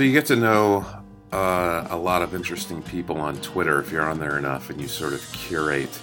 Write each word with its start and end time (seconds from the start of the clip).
So 0.00 0.04
you 0.04 0.12
get 0.12 0.24
to 0.28 0.36
know 0.36 0.86
uh, 1.30 1.86
a 1.90 1.96
lot 1.98 2.22
of 2.22 2.34
interesting 2.34 2.82
people 2.82 3.18
on 3.18 3.36
Twitter 3.42 3.78
if 3.80 3.92
you're 3.92 4.08
on 4.08 4.18
there 4.18 4.38
enough, 4.38 4.70
and 4.70 4.80
you 4.80 4.88
sort 4.88 5.12
of 5.12 5.20
curate 5.30 5.94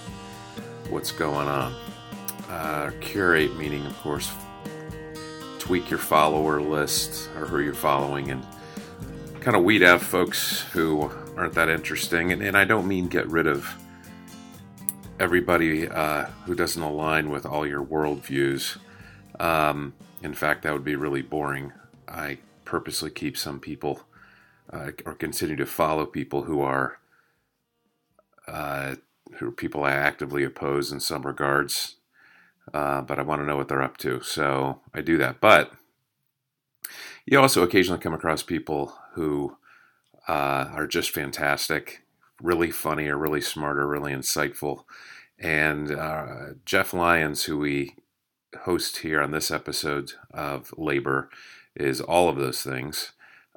what's 0.88 1.10
going 1.10 1.48
on. 1.48 1.74
Uh, 2.48 2.92
curate 3.00 3.56
meaning, 3.56 3.84
of 3.86 3.98
course, 3.98 4.30
tweak 5.58 5.90
your 5.90 5.98
follower 5.98 6.60
list 6.60 7.28
or 7.34 7.46
who 7.46 7.58
you're 7.58 7.74
following, 7.74 8.30
and 8.30 8.46
kind 9.40 9.56
of 9.56 9.64
weed 9.64 9.82
out 9.82 10.00
folks 10.00 10.60
who 10.60 11.10
aren't 11.36 11.54
that 11.54 11.68
interesting. 11.68 12.30
And, 12.30 12.40
and 12.40 12.56
I 12.56 12.64
don't 12.64 12.86
mean 12.86 13.08
get 13.08 13.26
rid 13.26 13.48
of 13.48 13.68
everybody 15.18 15.88
uh, 15.88 16.26
who 16.46 16.54
doesn't 16.54 16.80
align 16.80 17.30
with 17.30 17.44
all 17.44 17.66
your 17.66 17.84
worldviews. 17.84 18.78
Um, 19.40 19.92
in 20.22 20.34
fact, 20.34 20.62
that 20.62 20.72
would 20.72 20.84
be 20.84 20.94
really 20.94 21.22
boring. 21.22 21.72
I 22.06 22.38
purposely 22.68 23.10
keep 23.10 23.34
some 23.34 23.58
people 23.58 24.02
uh, 24.70 24.90
or 25.06 25.14
continue 25.14 25.56
to 25.56 25.64
follow 25.64 26.04
people 26.04 26.42
who 26.42 26.60
are 26.60 26.98
uh, 28.46 28.96
who 29.36 29.48
are 29.48 29.52
people 29.52 29.84
I 29.84 29.92
actively 29.92 30.44
oppose 30.44 30.92
in 30.92 31.00
some 31.00 31.22
regards, 31.22 31.96
uh, 32.74 33.00
but 33.02 33.18
I 33.18 33.22
want 33.22 33.40
to 33.40 33.46
know 33.46 33.56
what 33.56 33.68
they're 33.68 33.82
up 33.82 33.96
to, 33.98 34.20
so 34.20 34.80
I 34.94 35.00
do 35.00 35.16
that. 35.18 35.40
But 35.40 35.72
you 37.24 37.40
also 37.40 37.62
occasionally 37.62 38.00
come 38.00 38.14
across 38.14 38.42
people 38.42 38.94
who 39.12 39.56
uh, 40.28 40.68
are 40.72 40.86
just 40.86 41.10
fantastic, 41.10 42.02
really 42.42 42.70
funny, 42.70 43.08
or 43.08 43.16
really 43.16 43.40
smart, 43.40 43.78
or 43.78 43.86
really 43.86 44.12
insightful. 44.12 44.84
And 45.38 45.90
uh, 45.90 46.54
Jeff 46.66 46.92
Lyons, 46.92 47.44
who 47.44 47.58
we 47.58 47.96
host 48.62 48.98
here 48.98 49.22
on 49.22 49.30
this 49.30 49.50
episode 49.50 50.12
of 50.32 50.74
Labor, 50.76 51.30
is 51.78 52.00
all 52.00 52.28
of 52.28 52.36
those 52.36 52.62
things. 52.62 53.12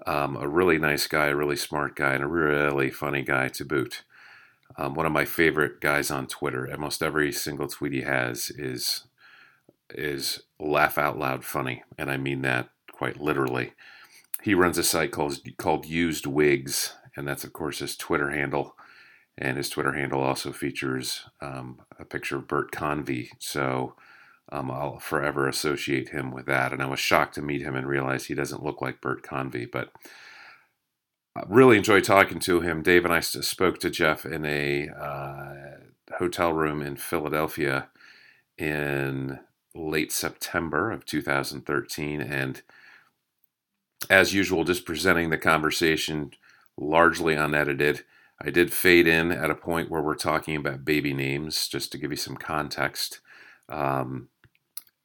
Um, 0.05 0.35
a 0.35 0.47
really 0.47 0.77
nice 0.77 1.07
guy, 1.07 1.27
a 1.27 1.35
really 1.35 1.55
smart 1.55 1.95
guy, 1.95 2.13
and 2.13 2.23
a 2.23 2.27
really 2.27 2.89
funny 2.89 3.21
guy 3.21 3.49
to 3.49 3.65
boot. 3.65 4.03
Um, 4.77 4.93
one 4.93 5.05
of 5.05 5.11
my 5.11 5.25
favorite 5.25 5.81
guys 5.81 6.09
on 6.09 6.27
Twitter. 6.27 6.69
Almost 6.71 7.03
every 7.03 7.31
single 7.31 7.67
tweet 7.67 7.93
he 7.93 8.01
has 8.01 8.49
is 8.51 9.03
is 9.93 10.43
laugh 10.59 10.97
out 10.97 11.19
loud 11.19 11.43
funny, 11.43 11.83
and 11.97 12.09
I 12.09 12.17
mean 12.17 12.41
that 12.43 12.69
quite 12.91 13.19
literally. 13.19 13.73
He 14.41 14.53
runs 14.53 14.77
a 14.77 14.83
site 14.83 15.11
called 15.11 15.39
called 15.57 15.85
Used 15.85 16.25
Wigs, 16.25 16.93
and 17.15 17.27
that's 17.27 17.43
of 17.43 17.53
course 17.53 17.79
his 17.79 17.95
Twitter 17.95 18.31
handle. 18.31 18.75
And 19.38 19.57
his 19.57 19.69
Twitter 19.69 19.93
handle 19.93 20.21
also 20.21 20.51
features 20.51 21.25
um, 21.41 21.81
a 21.99 22.05
picture 22.05 22.38
of 22.38 22.47
Bert 22.47 22.71
Convy. 22.71 23.31
So 23.39 23.95
um, 24.51 24.69
I'll 24.69 25.00
forever 25.00 25.47
associate 25.47 26.09
him 26.09 26.31
with 26.31 26.45
that. 26.47 26.73
And 26.73 26.81
I 26.81 26.85
was 26.88 27.00
shocked 27.00 27.35
to 27.35 27.41
meet 27.41 27.62
him 27.62 27.75
and 27.75 27.88
realize 27.88 28.25
he 28.25 28.35
doesn't 28.35 28.63
look 28.63 28.81
like 28.81 29.01
Bert 29.01 29.23
Convy, 29.23 29.66
but 29.66 29.91
I 31.35 31.44
really 31.47 31.78
enjoyed 31.78 32.03
talking 32.03 32.39
to 32.39 32.59
him. 32.59 32.81
Dave 32.81 33.06
and 33.06 33.13
I 33.13 33.22
spoke 33.22 33.79
to 33.79 33.89
Jeff 33.89 34.25
in 34.25 34.45
a 34.45 34.89
uh, 34.89 35.53
hotel 36.17 36.51
room 36.51 36.81
in 36.81 36.97
Philadelphia 36.97 37.88
in 38.57 39.39
late 39.73 40.12
September 40.12 40.91
of 40.91 41.06
2013. 41.06 42.19
And 42.19 42.62
as 44.09 44.33
usual, 44.33 44.66
just 44.66 44.85
presenting 44.85 45.29
the 45.29 45.38
conversation 45.38 46.31
largely 46.78 47.35
unedited. 47.35 48.03
I 48.44 48.50
did 48.50 48.73
fade 48.73 49.07
in 49.07 49.31
at 49.31 49.51
a 49.51 49.56
point 49.56 49.89
where 49.89 50.01
we're 50.01 50.16
talking 50.16 50.56
about 50.56 50.83
baby 50.83 51.13
names, 51.13 51.68
just 51.68 51.91
to 51.91 51.97
give 51.97 52.12
you 52.12 52.18
some 52.18 52.35
context. 52.35 53.22
Um, 53.69 54.29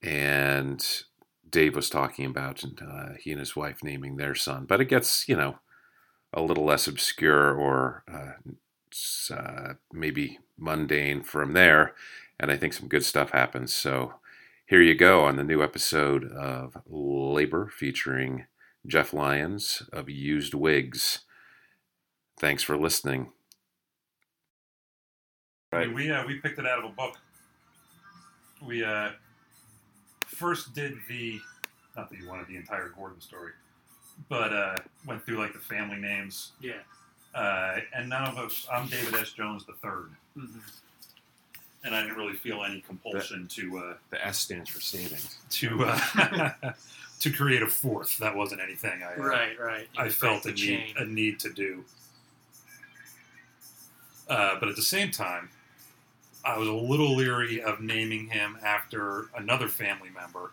and 0.07 1.03
Dave 1.51 1.75
was 1.75 1.91
talking 1.91 2.25
about 2.25 2.65
uh, 2.81 3.15
he 3.19 3.33
and 3.33 3.41
his 3.41 3.57
wife 3.57 3.83
naming 3.83 4.17
their 4.17 4.37
son, 4.37 4.65
but 4.65 4.81
it 4.81 4.87
gets 4.87 5.29
you 5.29 5.37
know 5.37 5.59
a 6.33 6.41
little 6.41 6.65
less 6.65 6.87
obscure 6.87 7.53
or 7.53 8.05
uh, 8.13 9.35
uh, 9.35 9.75
maybe 9.93 10.39
mundane 10.57 11.23
from 11.23 11.53
there, 11.53 11.95
and 12.39 12.51
I 12.51 12.57
think 12.57 12.73
some 12.73 12.89
good 12.89 13.05
stuff 13.05 13.31
happens. 13.31 13.75
So 13.75 14.15
here 14.67 14.81
you 14.81 14.95
go 14.95 15.25
on 15.25 15.37
the 15.37 15.45
new 15.45 15.63
episode 15.63 16.25
of 16.31 16.77
Labor 16.87 17.69
featuring 17.77 18.47
Jeff 18.87 19.13
Lyons 19.13 19.83
of 19.93 20.09
Used 20.09 20.55
Wigs. 20.55 21.21
Thanks 22.39 22.63
for 22.63 22.77
listening. 22.77 23.33
I 25.73 25.87
mean, 25.87 25.95
we 25.95 26.13
uh, 26.13 26.25
we 26.27 26.39
picked 26.39 26.61
it 26.61 26.67
out 26.67 26.79
of 26.79 26.85
a 26.85 26.95
book. 26.95 27.17
We 28.65 28.85
uh, 28.85 29.11
first 30.37 30.75
did 30.75 30.95
the 31.09 31.41
not 31.97 32.11
that 32.11 32.19
you 32.19 32.29
wanted 32.29 32.47
the 32.47 32.57
entire 32.57 32.91
Gordon 32.91 33.21
story, 33.23 33.53
but 34.29 34.53
uh, 34.53 34.77
went 35.07 35.25
through 35.25 35.39
like 35.39 35.55
the 35.55 35.59
family 35.59 35.97
names. 35.97 36.53
Yeah. 36.61 36.75
Uh, 37.35 37.81
and 37.95 38.09
none 38.09 38.25
of 38.29 38.39
us. 38.39 38.67
I'm 38.73 38.87
David 38.87 39.15
S. 39.15 39.33
Jones 39.33 39.65
the 39.65 39.73
third, 39.75 40.11
Mhm. 40.37 40.61
and 41.85 41.95
I 41.95 42.03
didn't 42.03 42.17
really 42.17 42.37
feel 42.37 42.65
any 42.65 42.81
compulsion 42.83 43.47
to 43.49 43.79
uh, 43.79 43.95
The 44.11 44.27
S 44.27 44.39
stands 44.39 44.69
for 44.71 44.81
savings. 44.81 45.39
to 45.51 45.85
uh, 45.87 46.73
to 47.21 47.31
create 47.31 47.63
a 47.63 47.67
fourth. 47.67 48.19
That 48.19 48.35
wasn't 48.37 48.61
anything 48.61 49.03
I 49.03 49.15
uh, 49.15 49.23
Right, 49.23 49.59
right. 49.59 49.89
You 49.95 50.03
I 50.03 50.09
felt 50.11 50.45
a 50.47 50.53
need, 50.53 50.95
a 50.99 51.05
need 51.07 51.41
to 51.41 51.51
do. 51.53 51.85
Uh, 54.29 54.59
but 54.59 54.69
at 54.69 54.77
the 54.77 54.83
same 54.83 55.11
time, 55.11 55.49
I 56.47 56.57
was 56.59 56.69
a 56.69 56.73
little 56.73 57.17
leery 57.17 57.61
of 57.61 57.81
naming 57.81 58.29
him 58.29 58.57
after 58.65 59.27
another 59.37 59.69
family 59.69 60.11
member, 60.11 60.53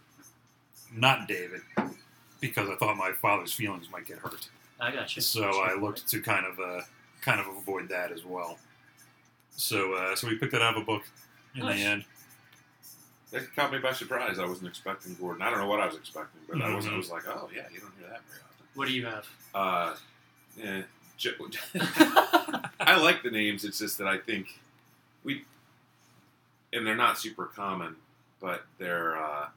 not 0.91 1.27
David, 1.27 1.61
because 2.41 2.69
I 2.69 2.75
thought 2.75 2.97
my 2.97 3.11
father's 3.11 3.53
feelings 3.53 3.89
might 3.91 4.05
get 4.07 4.17
hurt. 4.17 4.49
I 4.79 4.91
got 4.91 5.15
you. 5.15 5.21
So 5.21 5.43
I 5.61 5.75
looked 5.79 6.07
to 6.09 6.19
kind 6.21 6.45
of 6.45 6.59
uh, 6.59 6.81
kind 7.21 7.39
of 7.39 7.47
avoid 7.55 7.89
that 7.89 8.11
as 8.11 8.25
well. 8.25 8.57
So 9.55 9.93
uh, 9.93 10.15
so 10.15 10.27
we 10.27 10.35
picked 10.35 10.53
it 10.53 10.61
out 10.61 10.75
of 10.75 10.81
a 10.81 10.85
book 10.85 11.03
in 11.55 11.61
Nice. 11.61 11.77
the 11.79 11.85
end. 11.85 12.05
That 13.31 13.55
caught 13.55 13.71
me 13.71 13.79
by 13.79 13.93
surprise. 13.93 14.39
I 14.39 14.45
wasn't 14.45 14.67
expecting 14.69 15.15
Gordon. 15.19 15.41
I 15.41 15.49
don't 15.49 15.59
know 15.59 15.67
what 15.67 15.79
I 15.79 15.85
was 15.85 15.95
expecting, 15.95 16.41
but 16.49 16.61
I 16.61 16.73
was 16.75 16.87
I 16.87 16.95
was 16.95 17.09
like, 17.11 17.27
oh 17.27 17.49
yeah, 17.55 17.63
you 17.73 17.79
don't 17.79 17.93
hear 17.99 18.09
that 18.09 18.21
very 18.27 18.41
often. 18.43 18.65
What 18.75 18.87
do 18.87 18.93
you 18.93 19.05
have? 19.05 19.27
Uh, 19.53 19.95
yeah, 20.57 20.81
Jo- 21.17 21.31
I 22.79 22.99
like 22.99 23.21
the 23.23 23.31
names. 23.31 23.63
It's 23.63 23.79
just 23.79 23.97
that 23.99 24.07
I 24.07 24.17
think 24.17 24.59
we, 25.23 25.45
and 26.73 26.85
they're 26.85 26.95
not 26.95 27.17
super 27.17 27.45
common, 27.45 27.95
but 28.41 28.63
they're. 28.77 29.17
Uh, 29.17 29.47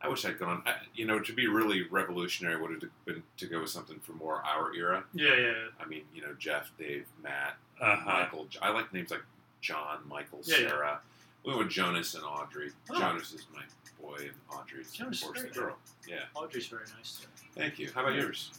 I 0.00 0.08
wish 0.08 0.24
I'd 0.26 0.38
gone. 0.38 0.62
I, 0.66 0.74
you 0.94 1.06
know, 1.06 1.18
to 1.20 1.32
be 1.32 1.46
really 1.46 1.82
revolutionary 1.90 2.60
would 2.60 2.70
have 2.70 2.82
been 3.06 3.22
to 3.38 3.46
go 3.46 3.60
with 3.60 3.70
something 3.70 3.98
from 4.00 4.18
more 4.18 4.42
our 4.44 4.74
era. 4.74 5.04
yeah, 5.14 5.34
yeah. 5.34 5.52
I 5.80 5.86
mean, 5.86 6.02
you 6.14 6.20
know, 6.22 6.34
Jeff, 6.38 6.70
Dave, 6.78 7.06
Matt, 7.22 7.56
Uh-huh. 7.80 8.04
Michael. 8.04 8.46
I 8.60 8.70
like 8.70 8.92
names 8.92 9.10
like 9.10 9.22
John, 9.62 9.98
Michael, 10.06 10.40
Yeah, 10.44 10.56
yeah. 10.60 10.68
Sarah. 10.68 11.00
We 11.44 11.52
went 11.52 11.64
with 11.66 11.72
Jonas 11.72 12.14
and 12.14 12.24
Audrey. 12.24 12.70
Oh. 12.90 12.98
Jonas 12.98 13.32
is 13.32 13.46
my 13.54 13.62
boy, 14.00 14.16
and 14.20 14.32
Audrey's 14.50 14.92
Jonas 14.92 15.18
is 15.18 15.22
of 15.22 15.28
course 15.34 15.42
the 15.42 15.48
girl. 15.48 15.76
Yeah. 16.06 16.16
Audrey's 16.34 16.66
very 16.66 16.84
nice. 16.96 17.20
Too. 17.20 17.28
Thank 17.54 17.78
you. 17.78 17.90
How 17.94 18.02
about 18.02 18.14
Yeah. 18.16 18.22
yours? 18.22 18.50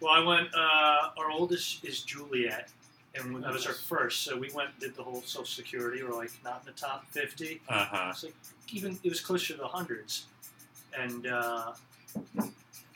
Well, 0.00 0.12
I 0.12 0.20
went. 0.24 0.54
Uh, 0.54 1.10
our 1.18 1.30
oldest 1.30 1.84
is 1.84 2.02
Juliet, 2.02 2.70
and 3.16 3.42
that 3.42 3.52
was 3.52 3.66
our 3.66 3.72
first. 3.72 4.22
So 4.22 4.36
we 4.36 4.50
went 4.54 4.70
and 4.70 4.80
did 4.80 4.96
the 4.96 5.02
whole 5.02 5.22
Social 5.22 5.44
Security. 5.44 6.02
We're 6.02 6.14
like 6.16 6.32
not 6.42 6.62
in 6.66 6.72
the 6.72 6.78
top 6.80 7.06
fifty. 7.10 7.60
Uh 7.68 7.84
huh. 7.84 8.08
It's 8.10 8.24
like 8.24 8.34
even 8.72 8.98
it 9.02 9.08
was 9.08 9.20
closer 9.20 9.54
to 9.54 9.60
the 9.60 9.68
hundreds, 9.68 10.26
and 10.98 11.26
uh, 11.26 11.72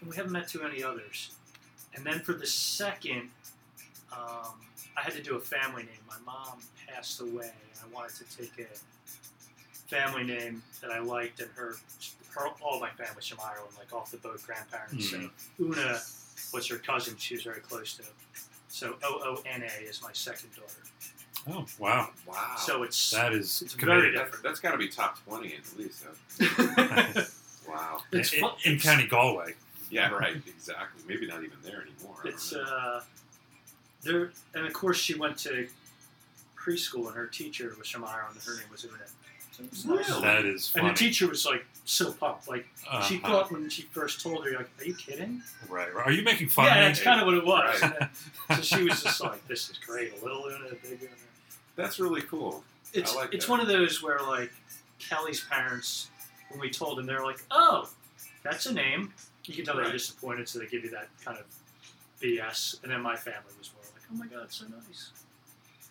we 0.09 0.17
haven't 0.17 0.33
met 0.33 0.49
too 0.49 0.63
many 0.63 0.83
others. 0.83 1.31
And 1.95 2.05
then 2.05 2.21
for 2.21 2.33
the 2.33 2.47
second, 2.47 3.31
um, 4.13 4.55
I 4.97 5.03
had 5.03 5.15
to 5.15 5.23
do 5.23 5.37
a 5.37 5.41
family 5.41 5.83
name. 5.83 6.03
My 6.09 6.19
mom 6.25 6.59
passed 6.87 7.21
away, 7.21 7.51
and 7.73 7.81
I 7.83 7.95
wanted 7.95 8.15
to 8.17 8.37
take 8.37 8.53
a 8.59 9.89
family 9.89 10.25
name 10.25 10.63
that 10.83 10.91
I 10.91 10.99
liked, 10.99 11.41
and 11.41 11.51
her, 11.57 11.75
her 12.35 12.49
all 12.63 12.79
my 12.79 12.91
family's 12.91 13.27
from 13.27 13.39
Ireland, 13.43 13.75
like 13.79 13.93
off 13.93 14.11
the 14.11 14.19
boat 14.19 14.43
grandparents. 14.45 15.11
So 15.11 15.31
Una 15.61 15.99
was 16.53 16.67
her 16.69 16.77
cousin. 16.77 17.17
She 17.19 17.35
was 17.35 17.43
very 17.43 17.61
close 17.61 17.97
to. 17.97 18.03
So 18.69 18.97
O 19.03 19.21
O 19.25 19.43
N 19.47 19.63
A 19.63 19.83
is 19.85 20.03
my 20.03 20.13
second 20.13 20.51
daughter. 20.55 20.83
Oh 21.49 21.65
wow, 21.79 22.11
Wow. 22.27 22.55
So 22.59 22.83
it's 22.83 23.11
that 23.11 23.33
is 23.33 23.63
It's 23.63 23.75
committed. 23.75 24.15
very 24.15 24.17
that, 24.31 24.43
that's 24.43 24.61
got 24.61 24.73
to 24.73 24.79
be 24.79 24.89
top 24.89 25.19
twenty 25.25 25.55
at 25.55 25.79
least. 25.79 26.05
huh? 26.39 27.25
wow. 27.69 28.01
It's 28.13 28.33
in, 28.33 28.45
in 28.65 28.75
it's- 28.75 28.83
County 28.83 29.07
Galway. 29.07 29.55
Yeah, 29.91 30.11
right. 30.11 30.37
Exactly. 30.47 31.03
Maybe 31.09 31.27
not 31.27 31.43
even 31.43 31.57
there 31.65 31.83
anymore. 31.83 32.17
It's 32.27 32.53
uh, 32.53 33.03
there, 34.03 34.33
and 34.55 34.67
of 34.67 34.73
course 34.75 34.99
she 34.99 35.15
went 35.15 35.39
to 35.39 35.67
preschool, 36.59 37.07
and 37.07 37.17
her 37.17 37.27
teacher 37.27 37.75
was 37.79 37.89
from 37.89 38.05
Ireland, 38.05 38.35
and 38.37 38.45
her 38.45 38.57
name 38.61 38.71
was 38.71 38.85
Una. 38.85 38.97
So 39.59 39.65
it 39.65 39.71
was 39.71 39.85
nice. 39.85 40.09
Really? 40.09 40.21
That 40.23 40.45
is 40.45 40.73
And 40.77 40.89
the 40.89 40.93
teacher 40.95 41.27
was 41.29 41.45
like 41.45 41.67
so 41.85 42.13
pumped. 42.13 42.49
Like 42.49 42.67
she 43.07 43.17
Uh-huh. 43.17 43.29
thought 43.29 43.53
when 43.53 43.69
she 43.69 43.83
first 43.83 44.21
told 44.21 44.45
her, 44.47 44.53
like, 44.53 44.71
"Are 44.81 44.85
you 44.85 44.95
kidding?" 44.95 45.43
Right, 45.69 45.93
right. 45.95 46.07
Are 46.07 46.13
you 46.13 46.23
making 46.23 46.49
fun 46.49 46.67
yeah, 46.67 46.75
of 46.75 46.79
me? 46.79 46.87
that's 46.89 47.01
kind 47.03 47.21
of 47.21 47.27
what 47.27 47.35
it 47.35 47.45
was. 47.45 47.83
Right. 47.83 47.99
Then- 48.49 48.57
so 48.63 48.63
she 48.77 48.85
was 48.85 49.03
just 49.03 49.21
like, 49.21 49.47
"This 49.49 49.69
is 49.71 49.79
great, 49.79 50.13
a 50.21 50.25
little 50.25 50.45
Una, 50.47 50.67
a 50.67 50.75
big 50.75 51.03
Una." 51.03 51.11
That's 51.77 51.99
really 51.99 52.23
cool. 52.23 52.63
It's 52.93 53.13
I 53.15 53.21
like 53.21 53.35
it's 53.35 53.47
that. 53.47 53.51
one 53.51 53.61
of 53.61 53.67
those 53.69 54.03
where 54.03 54.21
like 54.23 54.53
Kelly's 54.99 55.41
parents, 55.45 56.09
when 56.51 56.61
we 56.61 56.71
told 56.71 56.99
them, 56.99 57.07
they're 57.07 57.25
like, 57.25 57.43
"Oh, 57.51 57.89
that's 58.43 58.67
a 58.67 58.73
name." 58.73 59.13
You 59.45 59.55
can 59.55 59.65
tell 59.65 59.77
they're 59.77 59.91
disappointed, 59.91 60.47
so 60.49 60.59
they 60.59 60.67
give 60.67 60.85
you 60.85 60.91
that 60.91 61.09
kind 61.25 61.39
of 61.39 61.47
BS. 62.23 62.83
And 62.83 62.93
then 62.93 63.01
my 63.01 63.17
family 63.17 63.53
was 63.59 63.71
more 63.75 63.83
like, 63.95 64.03
"Oh 64.13 64.15
my 64.15 64.27
god, 64.27 64.53
so 64.53 64.67
nice." 64.67 65.11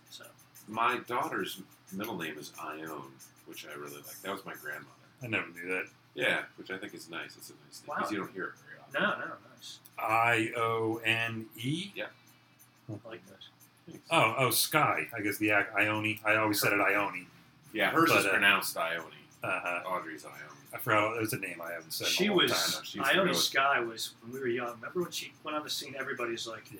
So 0.10 0.26
My 0.68 0.98
daughter's 1.00 1.60
middle 1.92 2.18
name 2.18 2.38
is 2.38 2.52
Ione, 2.62 3.04
which 3.48 3.66
I 3.68 3.74
really 3.78 3.96
like. 3.96 4.22
That 4.22 4.32
was 4.32 4.46
my 4.46 4.54
grandmother. 4.54 4.92
I 5.24 5.28
never 5.28 5.48
knew 5.48 5.68
that. 5.74 5.86
Yeah, 6.14 6.42
which 6.58 6.70
I 6.72 6.78
think 6.78 6.94
is 6.94 7.10
nice. 7.10 7.36
It's 7.38 7.50
a 7.50 7.54
nice 7.66 7.82
name 7.82 7.88
Wow. 7.90 7.96
because 7.98 8.12
you 8.12 8.18
don't 8.20 8.32
hear 8.34 8.46
it 8.46 8.54
very 8.68 8.80
often. 8.82 9.02
no, 9.20 9.26
no, 9.26 9.34
nice. 9.56 9.80
I 10.00 10.52
O 10.58 11.02
N 11.04 11.46
E. 11.58 11.92
I 12.00 13.08
like 13.10 13.22
that. 13.28 13.96
Oh, 14.12 14.36
oh, 14.38 14.50
Skye. 14.50 15.08
I 15.16 15.22
guess 15.22 15.38
the 15.38 15.52
ac- 15.52 15.70
Ione. 15.78 16.20
I 16.26 16.36
always 16.36 16.60
said 16.60 16.74
it 16.74 16.80
Ione. 16.82 17.28
Yeah, 17.74 17.92
hers 17.92 18.10
But, 18.10 18.20
is 18.20 18.26
uh, 18.26 18.30
pronounced 18.30 18.78
Ione. 18.78 19.06
Uh-huh. 19.44 19.84
Audrey's 19.90 20.26
Ione. 20.26 20.36
I 20.74 20.78
forgot. 20.78 21.16
It 21.16 21.22
was 21.22 21.34
a 21.34 21.38
name 21.40 21.62
I 21.64 21.72
haven't 21.72 21.92
said. 21.94 22.08
in 22.08 22.12
a 22.12 22.14
She 22.16 22.28
long 22.30 22.38
was 22.38 22.52
Time. 22.76 22.84
She 22.84 23.00
Ione 23.00 23.28
go- 23.28 23.34
Skye 23.34 23.80
was 23.80 24.14
when 24.22 24.34
we 24.34 24.40
were 24.40 24.48
young. 24.48 24.74
Remember 24.76 25.02
when 25.04 25.12
she 25.12 25.32
went 25.44 25.56
on 25.58 25.64
the 25.64 25.70
scene? 25.70 25.96
Everybody's 25.98 26.46
like, 26.48 26.64
Yeah, 26.72 26.80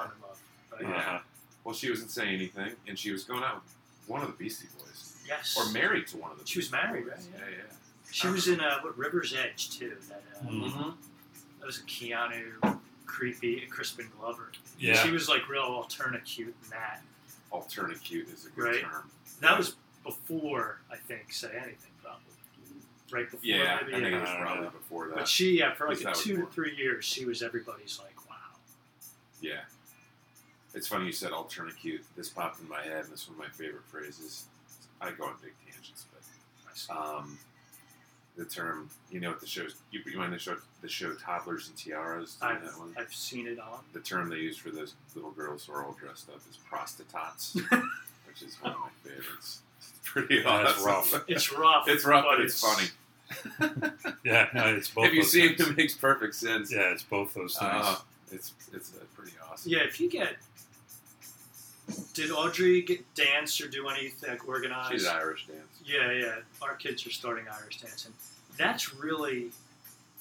"I'm 0.00 0.10
in 0.12 0.22
love." 0.22 0.40
Right? 0.72 0.82
yeah. 0.82 0.88
Yeah. 0.90 0.96
Uh-huh. 0.96 1.18
Well, 1.64 1.74
she 1.74 1.88
wasn't 1.90 2.10
saying 2.10 2.34
anything, 2.34 2.72
and 2.86 2.98
she 2.98 3.10
was 3.10 3.24
going 3.24 3.42
out 3.42 3.62
with 3.64 3.74
one 4.06 4.20
of 4.20 4.26
the 4.28 4.34
Beastie 4.34 4.68
Boys, 4.78 5.13
Yes. 5.26 5.56
or 5.58 5.70
married 5.72 6.06
to 6.08 6.16
one 6.18 6.30
of 6.30 6.36
them. 6.38 6.46
She 6.46 6.58
was 6.58 6.70
married, 6.70 7.06
right? 7.06 7.16
Yeah, 7.32 7.38
Yeah. 7.40 7.56
yeah. 7.56 7.62
She 8.10 8.28
was 8.28 8.46
in 8.48 8.60
uh, 8.60 8.80
what 8.80 8.96
River's 8.96 9.34
Edge 9.34 9.70
too. 9.76 9.96
That 10.08 10.22
uh, 10.40 10.44
Mm. 10.48 10.70
Mm-hmm. 10.70 10.90
that 11.60 11.66
was 11.66 11.78
a 11.78 11.82
Keanu, 11.82 12.78
creepy 13.06 13.62
and 13.62 13.70
Crispin 13.70 14.08
Glover. 14.18 14.52
Yeah. 14.78 14.94
She 15.02 15.10
was 15.10 15.28
like 15.28 15.48
real 15.48 15.62
alternate 15.62 16.24
cute 16.24 16.54
in 16.64 16.70
that. 16.70 17.02
Alternate 17.50 18.02
cute 18.02 18.28
is 18.28 18.46
a 18.46 18.50
good 18.50 18.64
Right. 18.64 18.80
term. 18.82 19.10
That 19.40 19.56
was 19.58 19.76
before 20.04 20.80
I 20.90 20.96
think 20.96 21.32
say 21.32 21.48
anything 21.56 21.90
probably. 22.02 22.20
Right 23.10 23.30
before 23.30 23.40
Yeah, 23.44 23.78
I 23.80 23.84
maybe. 23.84 23.92
think 23.92 24.06
it 24.06 24.12
yeah. 24.12 24.20
was 24.20 24.28
Yeah. 24.30 24.40
probably 24.42 24.68
before 24.70 25.08
that. 25.08 25.14
But 25.16 25.28
she, 25.28 25.58
yeah, 25.58 25.74
for 25.74 25.88
like 25.88 26.00
a 26.02 26.12
two 26.12 26.36
to 26.38 26.46
three 26.46 26.76
years, 26.76 27.04
she 27.04 27.24
was 27.24 27.42
everybody's 27.42 27.98
like, 27.98 28.28
wow. 28.28 28.36
Yeah. 29.40 29.60
It's 30.74 30.88
funny 30.88 31.06
you 31.06 31.12
said 31.12 31.30
alternate 31.32 31.76
cute. 31.76 32.04
This 32.16 32.28
popped 32.28 32.60
in 32.60 32.68
my 32.68 32.82
head, 32.82 33.04
and 33.04 33.12
this 33.12 33.22
is 33.22 33.28
one 33.28 33.34
of 33.36 33.38
my 33.44 33.48
favorite 33.50 33.84
phrases. 33.84 34.46
I 35.00 35.10
go 35.12 35.24
on 35.24 35.34
big 35.42 35.52
tangents, 35.70 36.06
but 36.88 36.96
um, 36.96 37.38
the 38.36 38.44
term, 38.44 38.88
you 39.10 39.20
know 39.20 39.30
what 39.30 39.40
the 39.40 39.46
show's, 39.46 39.76
you, 39.90 40.00
you 40.10 40.18
mind 40.18 40.32
the 40.32 40.38
show, 40.38 40.56
the 40.82 40.88
show 40.88 41.14
Toddlers 41.14 41.68
and 41.68 41.76
Tiaras? 41.76 42.36
Do 42.40 42.46
you 42.46 42.52
know 42.52 42.58
I've, 42.58 42.64
that 42.64 42.78
one? 42.78 42.94
I've 42.98 43.14
seen 43.14 43.46
it 43.46 43.58
on. 43.58 43.80
The 43.92 44.00
term 44.00 44.28
they 44.28 44.36
use 44.36 44.56
for 44.56 44.70
those 44.70 44.94
little 45.14 45.30
girls 45.30 45.66
who 45.66 45.72
are 45.74 45.84
all 45.84 45.96
dressed 46.00 46.28
up 46.30 46.40
is 46.50 46.56
prostitutes, 46.68 47.54
which 48.26 48.42
is 48.42 48.56
one 48.62 48.72
of 48.72 48.78
my 48.80 48.88
favorites. 49.10 49.60
It's 49.78 49.92
pretty 50.04 50.36
Yeah, 50.36 50.62
that's 50.64 50.84
awesome. 50.84 50.86
rough. 51.18 51.24
It's 51.28 51.52
rough. 51.52 51.88
It's 51.88 52.04
rough, 52.04 52.24
but 52.24 52.36
but 52.36 52.44
it's 52.44 52.60
funny. 52.60 52.88
Yeah, 54.24 54.48
no, 54.54 54.66
it's 54.66 54.88
both. 54.88 55.06
if 55.06 55.12
you 55.14 55.22
those 55.22 55.32
see 55.32 55.44
it, 55.46 55.56
things. 55.58 55.70
it 55.70 55.76
makes 55.76 55.94
perfect 55.94 56.34
sense. 56.34 56.72
yeah, 56.72 56.92
it's 56.92 57.02
both 57.02 57.34
those 57.34 57.56
things. 57.58 57.70
Uh, 57.72 57.96
it's 58.32 58.52
it's 58.72 58.92
uh, 58.94 59.04
pretty 59.16 59.32
awesome. 59.50 59.70
Yeah, 59.72 59.80
if 59.80 60.00
you 60.00 60.08
get. 60.10 60.36
Did 62.14 62.30
Audrey 62.30 62.82
get 62.82 63.14
dance 63.14 63.60
or 63.60 63.68
do 63.68 63.88
anything 63.88 64.30
like 64.30 64.48
organized? 64.48 64.92
She's 64.92 65.06
Irish 65.06 65.46
dance. 65.46 65.60
Yeah, 65.84 66.10
yeah. 66.12 66.34
Our 66.62 66.74
kids 66.76 67.06
are 67.06 67.10
starting 67.10 67.44
Irish 67.60 67.80
dancing. 67.80 68.12
That's 68.56 68.94
really 68.94 69.50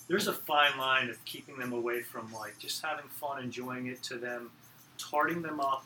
there's 0.09 0.27
a 0.27 0.33
fine 0.33 0.77
line 0.77 1.09
of 1.09 1.23
keeping 1.23 1.57
them 1.57 1.71
away 1.71 2.01
from 2.01 2.31
like 2.33 2.59
just 2.59 2.83
having 2.83 3.07
fun, 3.07 3.41
enjoying 3.41 3.87
it, 3.87 4.03
to 4.03 4.15
them 4.17 4.51
tarting 4.97 5.41
them 5.41 5.59
up 5.61 5.85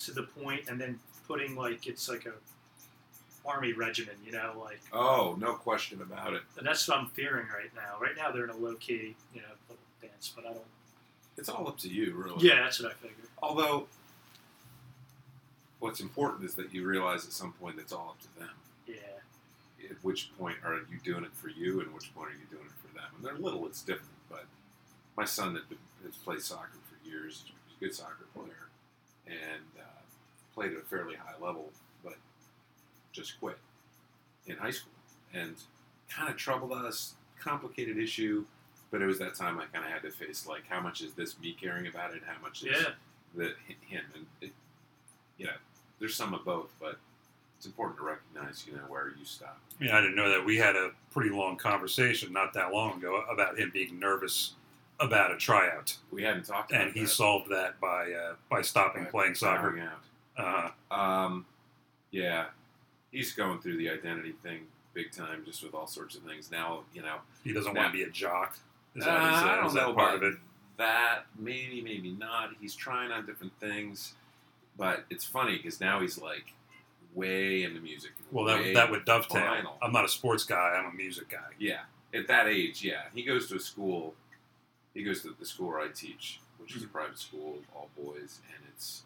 to 0.00 0.10
the 0.12 0.24
point, 0.24 0.62
and 0.68 0.80
then 0.80 0.98
putting 1.28 1.54
like 1.54 1.86
it's 1.86 2.08
like 2.08 2.26
a 2.26 2.32
army 3.48 3.72
regiment, 3.72 4.16
you 4.24 4.32
know, 4.32 4.52
like 4.60 4.80
Oh, 4.92 5.36
no 5.38 5.54
question 5.54 6.00
about 6.02 6.32
it. 6.34 6.42
and 6.58 6.66
that's 6.66 6.86
what 6.88 6.98
I'm 6.98 7.06
fearing 7.08 7.46
right 7.48 7.70
now. 7.76 7.98
Right 8.00 8.16
now 8.16 8.30
they're 8.32 8.44
in 8.44 8.50
a 8.50 8.56
low 8.56 8.74
key, 8.74 9.14
you 9.34 9.40
know, 9.42 9.76
dance, 10.00 10.32
but 10.34 10.44
I 10.46 10.52
don't. 10.52 10.62
It's 11.36 11.48
all 11.48 11.66
up 11.68 11.78
to 11.78 11.88
you, 11.88 12.14
really. 12.14 12.46
Yeah, 12.46 12.56
that's 12.62 12.80
what 12.80 12.90
I 12.92 12.94
figured. 12.94 13.16
Although, 13.42 13.86
what's 15.82 16.00
important 16.00 16.44
is 16.44 16.54
that 16.54 16.72
you 16.72 16.86
realize 16.86 17.24
at 17.26 17.32
some 17.32 17.52
point 17.54 17.76
it's 17.78 17.92
all 17.92 18.14
up 18.14 18.20
to 18.20 18.38
them. 18.38 18.54
Yeah, 18.86 19.90
At 19.90 19.96
which 20.02 20.30
point 20.38 20.56
are 20.64 20.74
you 20.74 20.98
doing 21.02 21.24
it 21.24 21.34
for 21.34 21.48
you, 21.48 21.80
and 21.80 21.92
which 21.92 22.14
point 22.14 22.28
are 22.28 22.34
you 22.34 22.46
doing 22.48 22.66
it 22.66 22.88
for 22.88 22.94
them? 22.94 23.04
When 23.14 23.22
they're 23.24 23.42
little, 23.42 23.66
it's 23.66 23.82
different. 23.82 24.12
But 24.30 24.44
my 25.16 25.24
son 25.24 25.54
that 25.54 25.64
has 26.04 26.14
played 26.14 26.40
soccer 26.40 26.78
for 26.88 27.08
years, 27.08 27.44
he's 27.46 27.76
a 27.76 27.80
good 27.84 27.94
soccer 27.94 28.26
player, 28.32 28.68
and 29.26 29.64
uh, 29.76 30.02
played 30.54 30.72
at 30.72 30.78
a 30.78 30.82
fairly 30.82 31.16
high 31.16 31.44
level, 31.44 31.70
but 32.04 32.14
just 33.10 33.40
quit 33.40 33.58
in 34.46 34.56
high 34.56 34.70
school, 34.70 34.92
and 35.34 35.56
kind 36.08 36.30
of 36.30 36.36
troubled 36.36 36.72
us. 36.72 37.14
Complicated 37.40 37.98
issue, 37.98 38.44
but 38.92 39.02
it 39.02 39.06
was 39.06 39.18
that 39.18 39.34
time 39.34 39.58
I 39.58 39.64
kind 39.64 39.84
of 39.84 39.90
had 39.90 40.02
to 40.02 40.12
face 40.12 40.46
like, 40.46 40.62
how 40.68 40.80
much 40.80 41.00
is 41.00 41.12
this 41.14 41.40
me 41.40 41.56
caring 41.60 41.88
about 41.88 42.14
it? 42.14 42.22
How 42.24 42.40
much 42.40 42.62
is 42.62 42.68
yeah. 42.70 42.92
the 43.34 43.46
him 43.88 44.04
and 44.14 44.26
it, 44.40 44.52
you 45.38 45.46
know 45.46 45.52
there's 46.02 46.16
some 46.16 46.34
of 46.34 46.44
both 46.44 46.68
but 46.80 46.98
it's 47.56 47.66
important 47.66 47.96
to 47.96 48.04
recognize 48.04 48.64
you 48.66 48.74
know 48.74 48.82
where 48.88 49.08
you 49.18 49.24
stop 49.24 49.58
I 49.80 49.84
mean, 49.84 49.92
I 49.94 50.00
didn't 50.00 50.16
know 50.16 50.30
that. 50.30 50.44
We 50.44 50.58
had 50.58 50.76
a 50.76 50.90
pretty 51.12 51.30
long 51.30 51.56
conversation 51.56 52.32
not 52.32 52.52
that 52.54 52.72
long 52.72 52.98
ago 52.98 53.22
about 53.32 53.58
him 53.58 53.70
being 53.72 53.98
nervous 53.98 54.54
about 55.00 55.30
a 55.32 55.36
tryout, 55.36 55.96
we 56.12 56.22
hadn't 56.22 56.44
talked 56.44 56.70
about 56.72 56.84
and 56.84 56.92
he 56.92 57.00
that. 57.02 57.08
solved 57.08 57.50
that 57.50 57.80
by 57.80 58.12
uh, 58.12 58.34
by 58.50 58.62
stopping 58.62 59.04
By 59.04 59.10
playing 59.10 59.34
soccer. 59.36 59.78
out. 60.38 60.72
Uh, 60.90 60.94
um 60.94 61.46
yeah 62.10 62.46
he's 63.12 63.32
going 63.32 63.60
through 63.60 63.76
the 63.76 63.88
identity 63.88 64.34
thing 64.42 64.60
big 64.94 65.10
time 65.12 65.42
just 65.44 65.62
with 65.62 65.72
all 65.74 65.86
sorts 65.86 66.14
of 66.16 66.22
things 66.22 66.50
now 66.50 66.80
you 66.94 67.02
know 67.02 67.16
he 67.44 67.52
doesn't 67.52 67.74
Now- 67.74 67.82
want 67.82 67.92
to 67.92 67.98
be 67.98 68.04
a 68.04 68.10
jock. 68.10 68.58
Is 68.94 69.04
Uh, 69.04 69.06
that, 69.06 69.32
is 69.34 69.42
I 69.42 69.56
don't 69.56 69.66
is 69.66 69.74
know 69.74 69.94
part 69.94 70.14
about 70.16 70.26
of 70.26 70.34
it? 70.34 70.38
that 70.78 71.26
maybe 71.38 71.80
maybe 71.80 72.10
not 72.12 72.50
he's 72.60 72.74
trying 72.74 73.10
on 73.12 73.24
different 73.26 73.52
things 73.60 74.14
but 74.76 75.04
it's 75.10 75.24
funny 75.24 75.56
because 75.56 75.80
now 75.80 76.00
he's 76.00 76.18
like 76.18 76.52
way 77.14 77.62
into 77.64 77.80
music 77.80 78.12
Well, 78.30 78.44
that, 78.46 78.72
that 78.74 78.90
would 78.90 79.04
dovetail. 79.04 79.42
vinyl. 79.42 79.72
I'm 79.82 79.92
not 79.92 80.04
a 80.04 80.08
sports 80.08 80.44
guy. 80.44 80.74
I'm 80.78 80.90
a 80.90 80.96
music 80.96 81.28
guy. 81.28 81.38
Yeah, 81.58 81.80
at 82.14 82.26
that 82.28 82.46
age, 82.48 82.82
yeah. 82.82 83.02
He 83.14 83.22
goes 83.22 83.48
to 83.50 83.56
a 83.56 83.60
school. 83.60 84.14
He 84.94 85.02
goes 85.02 85.22
to 85.22 85.34
the 85.38 85.44
school 85.46 85.68
where 85.68 85.80
I 85.80 85.88
teach, 85.88 86.40
which 86.58 86.74
is 86.76 86.82
a 86.82 86.86
private 86.86 87.18
school, 87.18 87.58
all 87.74 87.88
boys, 87.96 88.40
and 88.54 88.62
it's 88.74 89.02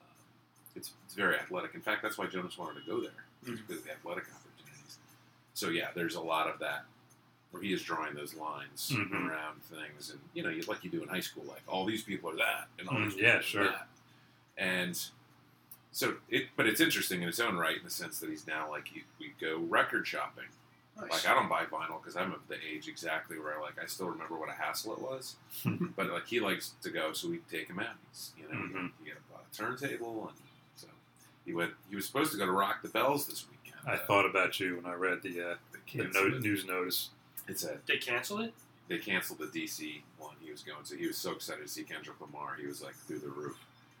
uh, 0.00 0.04
it's 0.74 0.92
it's 1.06 1.14
very 1.14 1.36
athletic. 1.36 1.74
In 1.74 1.80
fact, 1.80 2.02
that's 2.02 2.18
why 2.18 2.26
Jonas 2.26 2.58
wanted 2.58 2.84
to 2.84 2.90
go 2.90 3.00
there 3.00 3.10
Mhm. 3.46 3.58
because 3.66 3.78
of 3.78 3.84
the 3.84 3.92
athletic 3.92 4.24
opportunities. 4.24 4.98
So 5.54 5.68
yeah, 5.70 5.88
there's 5.94 6.14
a 6.16 6.20
lot 6.20 6.48
of 6.48 6.58
that 6.60 6.84
where 7.52 7.62
he 7.62 7.72
is 7.72 7.82
drawing 7.82 8.14
those 8.14 8.34
lines 8.34 8.90
Mhm. 8.92 9.28
around 9.30 9.62
things, 9.62 10.10
and 10.10 10.20
you 10.34 10.42
know, 10.42 10.50
like 10.68 10.84
you 10.84 10.90
do 10.90 11.02
in 11.02 11.08
high 11.08 11.20
school, 11.20 11.44
like 11.44 11.62
all 11.68 11.84
these 11.86 12.02
people 12.02 12.30
are 12.30 12.36
that, 12.36 12.68
and 12.78 12.88
all 12.88 12.96
Mm, 12.96 13.04
these 13.10 13.16
yeah, 13.20 13.38
people 13.38 13.38
are 13.38 13.42
sure. 13.42 13.64
that. 13.64 13.88
And. 14.56 14.98
So 15.92 16.16
it, 16.28 16.48
but 16.56 16.66
it's 16.66 16.82
interesting 16.82 17.22
in 17.22 17.28
its 17.30 17.40
own 17.40 17.56
right 17.56 17.78
in 17.78 17.82
the 17.82 17.88
sense 17.90 18.18
that 18.20 18.28
he's 18.28 18.46
now 18.46 18.68
like 18.68 18.86
he, 18.88 19.04
we 19.18 19.32
go 19.40 19.56
record 19.60 20.06
shopping, 20.06 20.44
Nice. 21.00 21.10
like 21.10 21.26
I 21.26 21.32
don't 21.32 21.48
buy 21.48 21.64
vinyl 21.64 22.02
because 22.02 22.16
I'm 22.16 22.34
of 22.34 22.40
the 22.48 22.56
age 22.70 22.86
exactly 22.86 23.38
where 23.38 23.58
like 23.62 23.82
I 23.82 23.86
still 23.86 24.08
remember 24.10 24.36
what 24.38 24.50
a 24.50 24.52
hassle 24.52 24.92
it 24.92 25.00
was. 25.00 25.36
but 25.96 26.10
like 26.10 26.26
he 26.26 26.38
likes 26.38 26.74
to 26.82 26.90
go, 26.90 27.14
so 27.14 27.30
we 27.30 27.38
take 27.50 27.68
him 27.68 27.78
out. 27.78 27.94
He's 28.10 28.32
you 28.36 28.44
know 28.44 28.60
Mhm. 28.60 28.90
he 29.02 29.08
got 29.10 29.16
a 29.40 29.56
turntable, 29.56 30.28
and 30.28 30.36
so 30.74 30.86
he 31.46 31.54
went. 31.54 31.72
He 31.88 31.96
was 31.96 32.04
supposed 32.06 32.30
to 32.32 32.36
go 32.36 32.44
to 32.44 32.52
Rock 32.52 32.82
the 32.82 32.90
Bells 32.90 33.26
this 33.26 33.46
weekend. 33.50 33.80
I 33.86 33.94
Uh, 33.94 34.06
thought 34.06 34.26
about 34.26 34.60
you 34.60 34.76
when 34.76 34.84
I 34.84 34.96
read 34.96 35.22
the 35.22 35.40
uh, 35.52 35.54
they 35.94 36.02
the 36.02 36.10
no- 36.12 36.28
news 36.38 36.66
notice. 36.66 37.08
It's 37.48 37.64
a 37.64 37.78
they 37.86 37.96
canceled 37.96 38.42
it. 38.42 38.52
they 38.88 38.98
canceled 38.98 39.38
the 39.38 39.46
DC 39.46 40.02
one. 40.18 40.34
He 40.44 40.50
was 40.50 40.62
going, 40.62 40.84
so 40.84 40.94
he 40.94 41.06
was 41.06 41.16
so 41.16 41.32
excited 41.32 41.62
to 41.62 41.68
see 41.72 41.84
Kendrick 41.84 42.20
Lamar. 42.20 42.56
He 42.60 42.66
was 42.66 42.82
like 42.82 42.96
through 42.96 43.20
the 43.20 43.28
roof. 43.28 43.56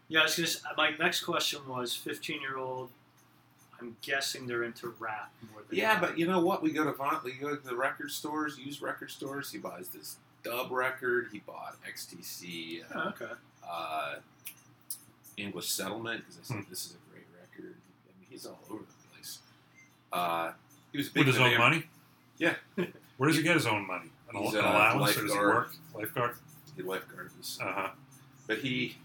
Yeah, 0.08 0.20
I 0.20 0.22
was 0.24 0.36
gonna. 0.36 0.48
s- 0.48 0.62
My 0.76 0.90
next 0.98 1.22
question 1.24 1.66
was: 1.68 1.94
fifteen-year-old 1.96 2.90
I'm 3.80 3.96
guessing 4.02 4.46
they're 4.46 4.62
into 4.64 4.94
rap 4.98 5.32
more 5.52 5.62
than 5.68 5.76
Yeah, 5.78 5.92
rap. 5.92 6.00
but 6.00 6.18
you 6.18 6.26
know 6.26 6.40
what? 6.40 6.62
We 6.62 6.70
go 6.72 6.84
to 6.84 6.92
Von, 6.92 7.20
we 7.24 7.32
go 7.32 7.54
to 7.54 7.62
the 7.62 7.76
record 7.76 8.10
stores, 8.10 8.56
used 8.58 8.80
record 8.80 9.10
stores. 9.10 9.50
He 9.52 9.58
buys 9.58 9.88
this 9.88 10.16
dub 10.42 10.70
record. 10.70 11.28
He 11.32 11.40
bought 11.40 11.76
XTC, 11.86 12.82
uh, 12.84 12.86
Oh, 12.94 13.08
okay. 13.08 13.32
uh, 13.68 14.14
English 15.36 15.68
Settlement 15.68 16.20
because 16.24 16.38
I 16.40 16.42
said 16.44 16.64
Hmm. 16.64 16.70
this 16.70 16.86
is 16.86 16.92
a 16.94 17.10
great 17.12 17.26
record. 17.38 17.74
I 18.08 18.18
mean, 18.18 18.26
he's 18.30 18.46
all 18.46 18.58
over 18.70 18.82
the 18.84 19.08
place. 19.14 19.40
Uh, 20.12 20.52
he 20.92 20.98
was 20.98 21.08
big 21.10 21.26
With 21.26 21.34
his 21.34 21.42
own 21.42 21.50
Am- 21.52 21.58
money? 21.58 21.86
Yeah. 22.38 22.54
Where 23.18 23.28
does 23.28 23.36
he 23.36 23.42
get 23.42 23.54
his 23.56 23.66
own 23.66 23.86
money? 23.86 24.10
An, 24.32 24.42
He's 24.42 24.54
an 24.54 24.60
a 24.64 24.68
allowance 24.68 25.16
or 25.18 25.22
does 25.22 25.32
he 25.32 25.38
work? 25.38 25.72
Lifeguard? 25.94 26.36
He 26.76 26.82
lifeguarded 26.82 27.36
this, 27.38 27.58
Uh 27.60 27.72
huh. 27.72 27.88
but 28.46 28.58
he. 28.58 28.96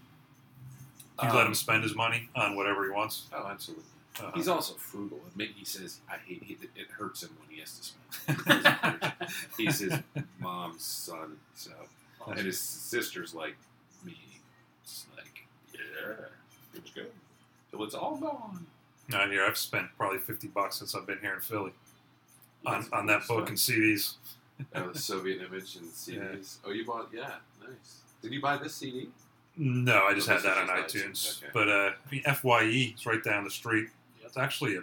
You 1.22 1.28
um, 1.28 1.36
let 1.36 1.46
him 1.46 1.54
spend 1.54 1.82
his 1.82 1.94
money 1.94 2.28
on 2.34 2.56
whatever 2.56 2.84
he 2.84 2.90
wants. 2.90 3.28
Oh, 3.32 3.46
absolutely. 3.50 3.84
Uh-huh. 4.18 4.30
He's 4.34 4.48
also 4.48 4.74
frugal. 4.74 5.20
Admit 5.28 5.50
he 5.56 5.64
says 5.64 6.00
I 6.10 6.16
hate 6.26 6.44
it. 6.48 6.68
It 6.76 6.88
hurts 6.90 7.22
him 7.22 7.30
when 7.40 7.48
he 7.48 7.60
has 7.60 7.78
to 7.78 8.34
spend. 8.34 9.12
He's 9.56 9.78
his 9.78 9.94
mom's 10.38 10.82
son, 10.84 11.38
so 11.54 11.70
and 12.26 12.38
his 12.40 12.58
sister's 12.60 13.34
like 13.34 13.56
me. 14.04 14.18
It's 14.82 15.06
like 15.16 15.46
yeah, 15.72 16.26
it's 16.74 16.90
good 16.90 17.10
till 17.70 17.82
it's 17.84 17.94
all 17.94 18.16
gone. 18.16 18.66
Not 19.08 19.30
here. 19.30 19.44
I've 19.46 19.56
spent 19.56 19.86
probably 19.96 20.18
fifty 20.18 20.48
bucks 20.48 20.76
since 20.76 20.94
I've 20.94 21.06
been 21.06 21.18
here 21.22 21.34
in 21.34 21.40
Philly 21.40 21.72
on, 22.66 22.86
on 22.92 23.06
that 23.06 23.26
book 23.26 23.48
and. 23.48 23.56
CDs. 23.56 24.14
Oh, 24.74 24.90
the 24.90 24.98
Soviet 24.98 25.42
image 25.42 25.76
and 25.76 25.86
CDs. 25.90 26.58
Oh, 26.64 26.70
you 26.70 26.84
bought? 26.84 27.08
Yeah, 27.12 27.36
nice. 27.60 28.02
Did 28.20 28.32
you 28.32 28.40
buy 28.40 28.58
this 28.58 28.74
CD? 28.74 29.08
No, 29.56 30.04
I 30.06 30.14
just 30.14 30.28
Oh, 30.28 30.32
had 30.34 30.42
that 30.42 30.56
on 30.58 30.68
iTunes. 30.68 31.38
okay. 31.42 31.50
But 31.52 31.68
uh, 31.68 31.90
I 32.06 32.10
mean, 32.10 32.22
Fye 32.22 32.62
is 32.96 33.04
right 33.06 33.22
down 33.22 33.44
the 33.44 33.50
street. 33.50 33.88
Yep. 34.20 34.28
It's 34.28 34.36
actually 34.38 34.76
a 34.76 34.82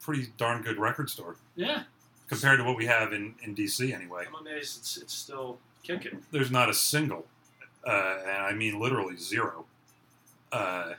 pretty 0.00 0.28
darn 0.36 0.62
good 0.62 0.78
record 0.78 1.10
store 1.10 1.36
Yeah, 1.56 1.82
compared 2.28 2.58
to 2.58 2.64
what 2.64 2.76
we 2.76 2.86
have 2.86 3.12
in, 3.12 3.34
in 3.42 3.54
DC 3.54 3.92
anyway. 3.92 4.24
I'm 4.28 4.34
amazed 4.46 4.78
it's, 4.78 4.96
it's 4.98 5.14
still 5.14 5.58
kicking. 5.82 6.22
There's 6.30 6.50
not 6.50 6.68
a 6.70 6.74
single, 6.74 7.26
uh, 7.86 8.18
and 8.22 8.42
I 8.42 8.52
mean 8.52 8.78
literally 8.78 9.16
zero, 9.16 9.64
uh, 10.52 10.92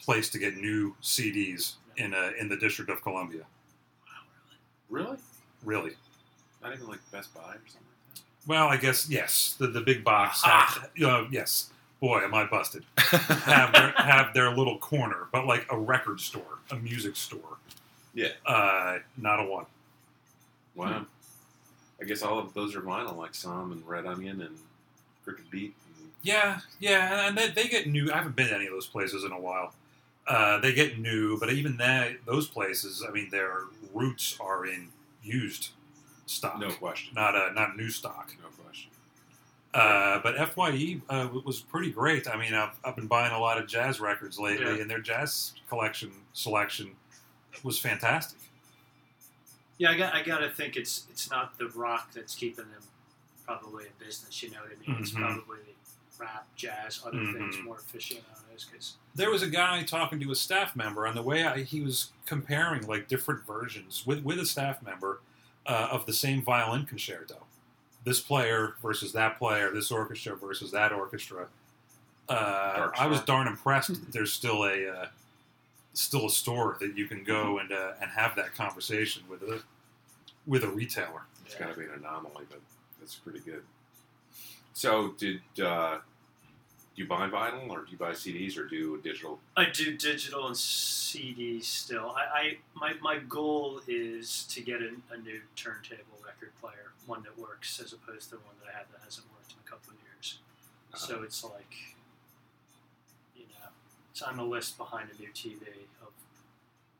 place 0.00 0.28
to 0.30 0.38
get 0.38 0.56
new 0.56 0.96
CDs 1.02 1.74
in 1.96 2.14
uh, 2.14 2.30
in 2.40 2.48
the 2.48 2.56
District 2.56 2.90
of 2.90 3.00
Columbia. 3.02 3.42
Wow, 4.06 4.12
really? 4.90 5.16
Really. 5.64 5.92
Not 6.62 6.72
even 6.74 6.88
like 6.88 6.98
Best 7.12 7.32
Buy 7.32 7.40
or 7.42 7.60
something. 7.66 7.80
like 8.14 8.22
Well, 8.48 8.66
I 8.66 8.76
guess 8.76 9.08
yes. 9.08 9.54
The 9.58 9.68
the 9.68 9.80
big 9.82 10.02
box, 10.02 10.42
have, 10.42 10.90
you 10.96 11.06
know, 11.06 11.28
yes. 11.30 11.70
Boy, 12.00 12.20
am 12.20 12.34
I 12.34 12.44
busted. 12.46 12.84
have 12.98 13.72
their, 13.72 13.90
have 13.96 14.34
their 14.34 14.54
little 14.54 14.78
corner, 14.78 15.28
but 15.32 15.46
like 15.46 15.66
a 15.70 15.78
record 15.78 16.20
store, 16.20 16.58
a 16.70 16.76
music 16.76 17.16
store. 17.16 17.56
Yeah. 18.14 18.28
Uh, 18.44 18.98
not 19.16 19.40
a 19.40 19.44
one. 19.44 19.66
that. 20.76 20.80
Wow. 20.82 21.06
I 22.00 22.04
guess 22.04 22.22
all 22.22 22.38
of 22.38 22.52
those 22.52 22.76
are 22.76 22.82
vinyl, 22.82 23.16
like 23.16 23.34
Som 23.34 23.72
and 23.72 23.86
Red 23.86 24.04
Onion 24.04 24.42
and 24.42 24.56
Crooked 25.24 25.50
Beat. 25.50 25.74
And, 25.98 26.10
Yeah, 26.22 26.60
yeah, 26.80 27.28
and 27.28 27.38
they, 27.38 27.48
they 27.48 27.68
get 27.68 27.86
new. 27.86 28.12
I 28.12 28.16
haven't 28.18 28.36
been 28.36 28.48
to 28.48 28.54
any 28.54 28.66
of 28.66 28.72
those 28.72 28.86
places 28.86 29.24
in 29.24 29.32
a 29.32 29.40
while. 29.40 29.72
Uh, 30.26 30.58
they 30.58 30.74
get 30.74 30.98
new, 30.98 31.38
but 31.38 31.50
even 31.50 31.76
that 31.78 32.12
those 32.26 32.48
places, 32.48 33.02
I 33.06 33.12
mean, 33.12 33.30
their 33.30 33.60
roots 33.94 34.36
are 34.40 34.66
in 34.66 34.88
used 35.22 35.70
stock, 36.26 36.58
no 36.58 36.70
question. 36.70 37.14
not 37.14 37.34
uh, 37.36 37.52
not 37.54 37.76
new 37.76 37.88
stock. 37.90 38.34
No 38.42 38.48
question. 38.64 38.90
Uh, 39.76 40.20
but 40.22 40.36
Fye 40.54 41.00
uh, 41.10 41.28
was 41.44 41.60
pretty 41.60 41.90
great. 41.90 42.26
I 42.28 42.36
mean, 42.36 42.54
I've, 42.54 42.78
I've 42.84 42.96
been 42.96 43.06
buying 43.08 43.32
a 43.32 43.38
lot 43.38 43.58
of 43.58 43.66
jazz 43.66 44.00
records 44.00 44.38
lately, 44.38 44.64
Yeah. 44.76 44.80
and 44.82 44.90
their 44.90 45.00
jazz 45.00 45.52
collection 45.68 46.12
selection 46.32 46.92
was 47.62 47.78
fantastic. 47.78 48.38
Yeah, 49.78 49.90
I 49.90 49.96
got 49.98 50.14
I 50.14 50.22
got 50.22 50.38
to 50.38 50.48
think 50.50 50.76
it's 50.76 51.06
it's 51.10 51.30
not 51.30 51.58
the 51.58 51.68
rock 51.68 52.12
that's 52.12 52.34
keeping 52.34 52.64
them 52.70 52.82
probably 53.44 53.84
in 53.84 53.90
business. 54.04 54.42
You 54.42 54.50
know 54.50 54.58
what 54.60 54.72
I 54.72 54.88
mean? 54.90 54.98
It's 55.00 55.10
Mhm. 55.12 55.18
probably 55.20 55.58
rap, 56.18 56.46
jazz, 56.56 57.02
other 57.04 57.18
things 57.32 57.56
Mhm. 57.56 57.64
more 57.64 57.76
aficionados. 57.76 58.64
Because 58.64 58.94
There 59.14 59.30
was 59.30 59.42
a 59.42 59.48
guy 59.50 59.82
talking 59.82 60.18
to 60.20 60.30
a 60.30 60.34
staff 60.34 60.74
member, 60.74 61.04
and 61.04 61.14
the 61.14 61.22
way 61.22 61.44
I, 61.44 61.62
he 61.62 61.82
was 61.82 62.12
comparing 62.24 62.86
like 62.86 63.06
different 63.08 63.46
versions 63.46 64.06
with 64.06 64.22
with 64.24 64.38
a 64.38 64.46
staff 64.46 64.82
member 64.82 65.20
uh, 65.66 65.88
of 65.90 66.06
the 66.06 66.12
same 66.14 66.42
violin 66.42 66.86
concerto, 66.86 67.45
this 68.06 68.20
player 68.20 68.76
versus 68.80 69.12
that 69.12 69.36
player, 69.36 69.70
this 69.72 69.90
orchestra 69.90 70.36
versus 70.36 70.70
that 70.70 70.92
orchestra. 70.92 71.48
Uh, 72.28 72.88
I 72.96 73.06
was 73.06 73.20
darn 73.22 73.48
impressed. 73.48 73.88
that 73.88 74.12
There's 74.12 74.32
still 74.32 74.64
a 74.64 74.88
uh, 74.88 75.06
still 75.92 76.26
a 76.26 76.30
store 76.30 76.76
that 76.80 76.96
you 76.96 77.06
can 77.06 77.24
go 77.24 77.58
and 77.58 77.72
uh, 77.72 77.92
and 78.00 78.10
have 78.12 78.36
that 78.36 78.54
conversation 78.54 79.24
with 79.28 79.42
a 79.42 79.60
with 80.46 80.62
a 80.62 80.68
retailer. 80.68 81.22
It's 81.44 81.56
got 81.56 81.74
to 81.74 81.78
be 81.78 81.84
an 81.84 81.90
anomaly, 81.98 82.44
but 82.48 82.60
that's 83.00 83.16
pretty 83.16 83.40
good. 83.40 83.62
So, 84.72 85.14
did 85.18 85.40
uh, 85.62 85.98
do 86.94 87.02
you 87.02 87.08
buy 87.08 87.28
vinyl, 87.28 87.68
or 87.70 87.80
do 87.80 87.90
you 87.90 87.98
buy 87.98 88.12
CDs, 88.12 88.56
or 88.56 88.64
do 88.64 89.00
digital? 89.02 89.40
I 89.56 89.66
do 89.66 89.96
digital 89.96 90.46
and 90.46 90.56
CDs 90.56 91.64
still. 91.64 92.14
I, 92.16 92.38
I 92.38 92.56
my 92.74 92.94
my 93.00 93.18
goal 93.18 93.80
is 93.88 94.44
to 94.50 94.60
get 94.60 94.80
a, 94.80 94.90
a 95.12 95.18
new 95.18 95.40
turntable 95.56 96.18
record 96.24 96.52
player, 96.60 96.85
one 97.06 97.22
that 97.22 97.38
works, 97.38 97.80
as 97.80 97.92
opposed 97.92 98.24
to 98.30 98.36
the 98.36 98.42
one 98.42 98.54
that 98.64 98.72
I 98.74 98.78
have 98.78 98.86
that 98.92 99.00
hasn't 99.04 99.26
worked 99.32 99.52
in 99.52 99.58
a 99.66 99.70
couple 99.70 99.92
of 99.92 99.98
years. 100.02 100.38
So 100.96 101.22
it's 101.22 101.44
like, 101.44 101.74
you 103.36 103.42
know, 103.44 103.68
it's 104.10 104.22
on 104.22 104.36
the 104.36 104.42
list 104.44 104.78
behind 104.78 105.08
a 105.16 105.20
new 105.20 105.28
TV 105.28 105.60
of 106.02 106.08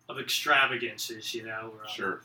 of 0.08 0.18
extravagances. 0.18 1.34
You 1.34 1.44
know, 1.46 1.70
where 1.74 1.84
I'm- 1.84 1.94
Sure. 1.94 2.20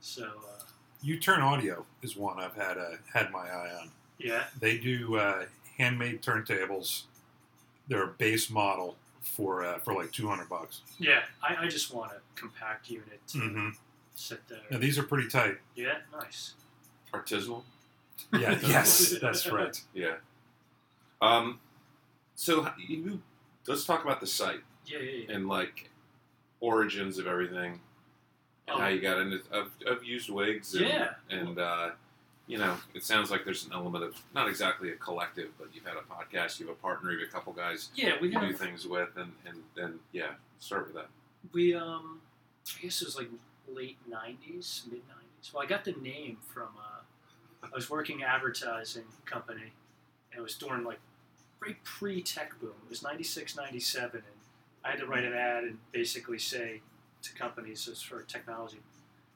So 0.00 0.24
uh, 0.24 0.62
U 1.02 1.18
Turn 1.18 1.40
Audio 1.42 1.84
is 2.02 2.16
one 2.16 2.38
I've 2.40 2.54
had 2.56 2.78
uh, 2.78 2.96
had 3.12 3.30
my 3.30 3.40
eye 3.48 3.72
on. 3.80 3.90
yeah, 4.18 4.44
They 4.58 4.78
do 4.78 5.16
uh, 5.16 5.44
handmade 5.78 6.22
turntables. 6.22 7.02
They're 7.88 8.04
a 8.04 8.08
base 8.08 8.50
model 8.50 8.96
for 9.20 9.64
uh, 9.64 9.78
for 9.78 9.92
like 9.94 10.10
two 10.12 10.26
hundred 10.28 10.48
bucks. 10.48 10.80
yeah. 10.98 11.22
I, 11.42 11.64
I 11.64 11.68
just 11.68 11.92
want 11.94 12.12
a 12.12 12.40
compact 12.40 12.90
unit 12.90 13.20
to 13.28 13.38
Mm-hmm. 13.38 13.68
sit 14.14 14.40
there. 14.48 14.58
Now 14.70 14.78
these 14.78 14.98
are 14.98 15.02
pretty 15.04 15.28
tight. 15.28 15.58
Yeah, 15.76 15.98
nice. 16.12 16.54
Artisanal. 17.12 17.62
Yeah. 18.32 18.58
yes, 18.66 19.14
that's 19.20 19.46
right. 19.50 19.80
Yeah. 19.94 20.14
Um. 21.20 21.60
So 22.34 22.68
you, 22.78 23.20
let's 23.66 23.84
talk 23.84 24.04
about 24.04 24.20
the 24.20 24.26
site 24.26 24.60
Yeah, 24.86 24.98
yeah, 24.98 25.10
yeah. 25.28 25.34
and 25.36 25.48
like 25.48 25.90
origins 26.60 27.18
of 27.18 27.26
everything, 27.26 27.72
and 28.68 28.76
Oh. 28.76 28.78
how 28.78 28.88
you 28.88 29.00
got 29.00 29.18
into 29.20 29.40
I've, 29.52 29.70
I've 29.90 30.04
used 30.04 30.30
wigs. 30.30 30.74
And, 30.74 30.86
Yeah. 30.86 31.14
And 31.30 31.58
uh, 31.58 31.90
you 32.46 32.58
know, 32.58 32.76
it 32.94 33.04
sounds 33.04 33.30
like 33.30 33.44
there's 33.44 33.66
an 33.66 33.72
element 33.72 34.04
of 34.04 34.20
not 34.34 34.48
exactly 34.48 34.90
a 34.90 34.94
collective, 34.96 35.50
but 35.58 35.68
you've 35.74 35.84
had 35.86 35.94
a 35.96 36.00
podcast, 36.00 36.58
you 36.58 36.66
have 36.66 36.76
a 36.76 36.80
partner, 36.80 37.12
you 37.12 37.20
have 37.20 37.28
a 37.28 37.32
couple 37.32 37.52
guys 37.52 37.90
Yeah, 37.94 38.14
we 38.20 38.28
you 38.28 38.40
do 38.40 38.52
things 38.52 38.86
with, 38.86 39.10
and 39.16 39.32
and 39.46 39.58
then 39.76 40.00
yeah, 40.12 40.32
start 40.58 40.86
with 40.86 40.94
that. 40.94 41.08
we 41.52 41.74
um 41.74 42.20
I 42.78 42.82
guess 42.82 43.02
it 43.02 43.04
was 43.06 43.16
like 43.16 43.28
late 43.72 43.96
'90s, 44.10 44.86
mid 44.90 45.00
'90s. 45.08 45.52
Well, 45.52 45.62
I 45.62 45.66
got 45.66 45.84
the 45.84 45.92
name 45.92 46.38
from 46.52 46.68
uh, 46.78 46.91
I 47.62 47.74
was 47.74 47.88
working 47.90 48.22
advertising 48.22 49.04
company, 49.24 49.72
and 50.30 50.38
it 50.38 50.42
was 50.42 50.54
during 50.56 50.84
like 50.84 51.00
right 51.60 51.82
pre 51.84 52.22
tech 52.22 52.58
boom. 52.60 52.74
It 52.84 52.90
was 52.90 53.02
'96, 53.02 53.56
'97, 53.56 54.10
and 54.14 54.22
I 54.84 54.90
had 54.90 55.00
to 55.00 55.06
write 55.06 55.24
an 55.24 55.34
ad 55.34 55.64
and 55.64 55.78
basically 55.92 56.38
say 56.38 56.80
to 57.22 57.34
companies 57.34 57.88
as 57.88 58.02
for 58.02 58.20
a 58.20 58.24
technology 58.24 58.78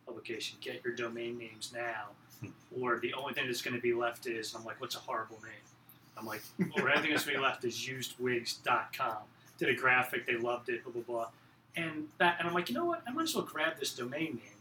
publication, 0.06 0.58
get 0.60 0.84
your 0.84 0.94
domain 0.94 1.38
names 1.38 1.72
now, 1.74 2.10
hmm. 2.40 2.48
or 2.80 2.98
the 2.98 3.14
only 3.14 3.34
thing 3.34 3.46
that's 3.46 3.62
going 3.62 3.74
to 3.74 3.82
be 3.82 3.94
left 3.94 4.26
is 4.26 4.54
I'm 4.54 4.64
like, 4.64 4.80
what's 4.80 4.96
a 4.96 5.00
horrible 5.00 5.38
name? 5.42 5.52
I'm 6.18 6.26
like, 6.26 6.42
or 6.76 6.88
everything 6.88 7.10
that's 7.10 7.24
going 7.24 7.34
to 7.34 7.40
be 7.40 7.44
left 7.44 7.64
is 7.64 7.76
usedwigs.com. 7.76 9.16
Did 9.58 9.68
a 9.68 9.74
graphic, 9.74 10.26
they 10.26 10.36
loved 10.36 10.68
it, 10.68 10.82
blah 10.84 10.92
blah 10.92 11.02
blah 11.02 11.28
and 11.76 12.08
that 12.18 12.36
and 12.38 12.48
I'm 12.48 12.54
like, 12.54 12.68
you 12.68 12.74
know 12.74 12.84
what? 12.84 13.02
I 13.06 13.12
might 13.12 13.24
as 13.24 13.34
well 13.34 13.44
grab 13.44 13.78
this 13.78 13.94
domain 13.94 14.40
name 14.42 14.55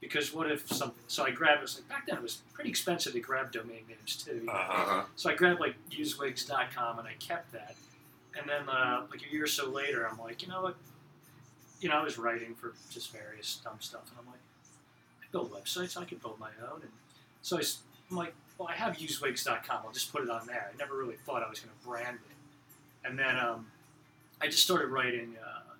because 0.00 0.32
what 0.32 0.50
if 0.50 0.66
something? 0.68 1.02
So 1.08 1.24
I 1.24 1.30
grabbed. 1.30 1.58
It 1.58 1.62
was 1.62 1.76
like 1.76 1.88
back 1.88 2.06
then 2.06 2.16
it 2.16 2.22
was 2.22 2.42
pretty 2.52 2.70
expensive 2.70 3.12
to 3.14 3.20
grab 3.20 3.52
domain 3.52 3.84
names 3.88 4.16
too. 4.16 4.36
you 4.36 4.46
know. 4.46 4.52
Uh-huh. 4.52 5.02
So 5.16 5.30
I 5.30 5.34
grabbed 5.34 5.60
like 5.60 5.74
usewigs.com 5.90 6.98
and 6.98 7.08
I 7.08 7.14
kept 7.18 7.52
that. 7.52 7.74
And 8.38 8.48
then 8.48 8.68
uh, 8.68 9.02
like 9.10 9.22
a 9.28 9.32
year 9.32 9.44
or 9.44 9.48
so 9.48 9.70
later, 9.70 10.06
I'm 10.06 10.18
like, 10.18 10.42
you 10.42 10.48
know 10.48 10.62
what? 10.62 10.76
You 11.80 11.88
know, 11.88 11.96
I 11.96 12.04
was 12.04 12.18
writing 12.18 12.54
for 12.54 12.74
just 12.90 13.12
various 13.12 13.60
dumb 13.62 13.76
stuff, 13.80 14.02
and 14.10 14.18
I'm 14.20 14.26
like, 14.26 14.40
I 15.22 15.26
build 15.30 15.52
websites. 15.52 15.96
I 15.96 16.04
could 16.04 16.20
build 16.22 16.38
my 16.38 16.50
own. 16.70 16.82
And 16.82 16.90
so 17.42 17.58
I, 17.58 17.62
am 18.10 18.16
like, 18.16 18.34
well, 18.58 18.68
I 18.68 18.72
have 18.74 18.96
usewigs.com. 18.96 19.82
I'll 19.84 19.92
just 19.92 20.12
put 20.12 20.22
it 20.22 20.30
on 20.30 20.46
there. 20.46 20.70
I 20.72 20.76
never 20.76 20.96
really 20.96 21.16
thought 21.26 21.42
I 21.42 21.48
was 21.48 21.60
going 21.60 21.72
to 21.78 21.86
brand 21.86 22.18
it. 22.30 23.08
And 23.08 23.18
then 23.18 23.38
um, 23.38 23.66
I 24.40 24.46
just 24.46 24.62
started 24.62 24.88
writing 24.88 25.36
uh, 25.42 25.74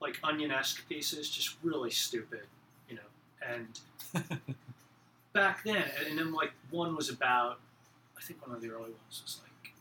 like 0.00 0.18
onion-esque 0.22 0.88
pieces, 0.88 1.30
just 1.30 1.56
really 1.62 1.90
stupid. 1.90 2.42
And 3.52 3.66
back 5.32 5.64
then, 5.64 5.84
and 6.08 6.18
then 6.18 6.32
like 6.32 6.52
one 6.70 6.96
was 6.96 7.08
about, 7.10 7.60
I 8.16 8.22
think 8.22 8.46
one 8.46 8.54
of 8.54 8.62
the 8.62 8.70
early 8.70 8.90
ones 8.90 9.22
was 9.22 9.40
like 9.42 9.72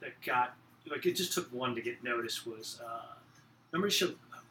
that 0.00 0.20
got 0.24 0.54
like 0.90 1.06
it 1.06 1.12
just 1.12 1.32
took 1.32 1.50
one 1.52 1.74
to 1.74 1.80
get 1.80 2.04
noticed 2.04 2.46
was 2.46 2.80
uh, 2.84 3.14
remember 3.72 3.88
the 3.88 3.94
show 3.94 4.10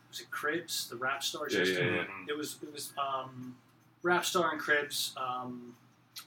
was 0.10 0.20
it 0.20 0.32
Cribs, 0.32 0.90
the 0.90 0.96
rap 0.96 1.24
star 1.24 1.48
Yeah, 1.50 1.63
yeah, 1.63 1.80
yeah. 1.80 2.04
It 2.28 2.38
was 2.38 2.58
it 2.62 2.72
was 2.72 2.94
um, 2.98 3.56
rap 4.02 4.25
star 4.25 4.52
and 4.52 4.60
Cribs 4.60 5.13
um, 5.18 5.75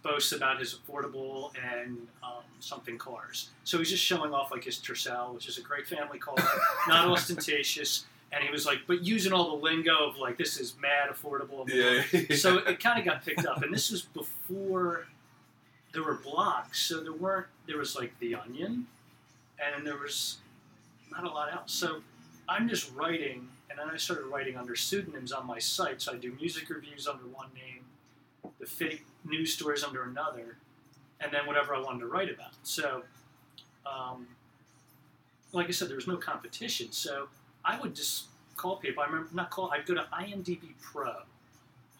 boasts 0.02 0.32
about 0.32 0.58
his 0.58 0.74
affordable 0.74 1.52
and 1.72 2.06
um, 2.22 2.42
something 2.60 2.98
cars. 2.98 3.50
So 3.64 3.78
he's 3.78 3.90
just 3.90 4.02
showing 4.02 4.32
off 4.34 4.50
like 4.50 4.64
his 4.64 4.78
Tercel, 4.78 5.34
which 5.34 5.48
is 5.48 5.58
a 5.58 5.62
great 5.62 5.86
family 5.86 6.18
car, 6.18 6.34
not 6.88 7.08
ostentatious. 7.08 8.06
And 8.36 8.44
he 8.44 8.50
was 8.50 8.66
like, 8.66 8.80
but 8.86 9.02
using 9.02 9.32
all 9.32 9.56
the 9.56 9.62
lingo 9.64 10.06
of 10.06 10.18
like 10.18 10.36
this 10.36 10.60
is 10.60 10.74
mad 10.78 11.08
affordable. 11.08 11.66
Yeah. 11.66 12.36
so 12.36 12.58
it 12.58 12.80
kind 12.80 12.98
of 12.98 13.06
got 13.06 13.24
picked 13.24 13.46
up, 13.46 13.62
and 13.62 13.72
this 13.72 13.90
was 13.90 14.02
before 14.02 15.06
there 15.94 16.02
were 16.02 16.16
blogs. 16.18 16.74
So 16.74 17.00
there 17.00 17.14
weren't. 17.14 17.46
There 17.66 17.78
was 17.78 17.96
like 17.96 18.18
the 18.18 18.34
Onion, 18.34 18.88
and 19.58 19.86
there 19.86 19.96
was 19.96 20.36
not 21.10 21.24
a 21.24 21.28
lot 21.28 21.50
else. 21.50 21.72
So 21.72 22.02
I'm 22.46 22.68
just 22.68 22.94
writing, 22.94 23.48
and 23.70 23.78
then 23.78 23.88
I 23.88 23.96
started 23.96 24.26
writing 24.26 24.58
under 24.58 24.76
pseudonyms 24.76 25.32
on 25.32 25.46
my 25.46 25.58
site. 25.58 26.02
So 26.02 26.12
I 26.12 26.16
do 26.16 26.36
music 26.38 26.68
reviews 26.68 27.08
under 27.08 27.24
one 27.24 27.48
name, 27.54 27.84
the 28.60 28.66
fake 28.66 29.06
news 29.24 29.54
stories 29.54 29.82
under 29.82 30.02
another, 30.02 30.58
and 31.22 31.32
then 31.32 31.46
whatever 31.46 31.74
I 31.74 31.80
wanted 31.80 32.00
to 32.00 32.06
write 32.06 32.30
about. 32.30 32.52
So, 32.64 33.02
um, 33.86 34.26
like 35.52 35.68
I 35.68 35.70
said, 35.70 35.88
there 35.88 35.96
was 35.96 36.06
no 36.06 36.18
competition. 36.18 36.92
So 36.92 37.28
I 37.66 37.78
would 37.80 37.94
just 37.96 38.26
call 38.56 38.76
people. 38.76 39.02
I 39.02 39.06
remember 39.06 39.28
not 39.34 39.50
call. 39.50 39.70
I'd 39.72 39.84
go 39.86 39.94
to 39.94 40.06
IMDb 40.12 40.60
Pro. 40.80 41.12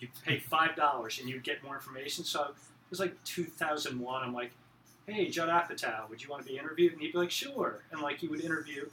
You 0.01 0.09
pay 0.25 0.39
five 0.39 0.77
dollars 0.77 1.19
and 1.21 1.29
you 1.29 1.41
get 1.41 1.63
more 1.65 1.75
information. 1.75 2.25
So 2.25 2.43
it 2.45 2.55
was 2.91 3.01
like 3.01 3.23
2001. 3.25 4.23
I'm 4.23 4.33
like, 4.33 4.53
hey, 5.07 5.29
Judd 5.29 5.49
Apatow, 5.49 6.09
would 6.09 6.23
you 6.23 6.31
want 6.31 6.45
to 6.47 6.49
be 6.49 6.59
interviewed? 6.59 6.93
And 6.93 7.01
he'd 7.03 7.13
be 7.13 7.19
like, 7.19 7.31
sure. 7.31 7.81
And 7.91 8.01
like 8.01 8.19
he 8.19 8.29
would 8.29 8.41
interview, 8.43 8.89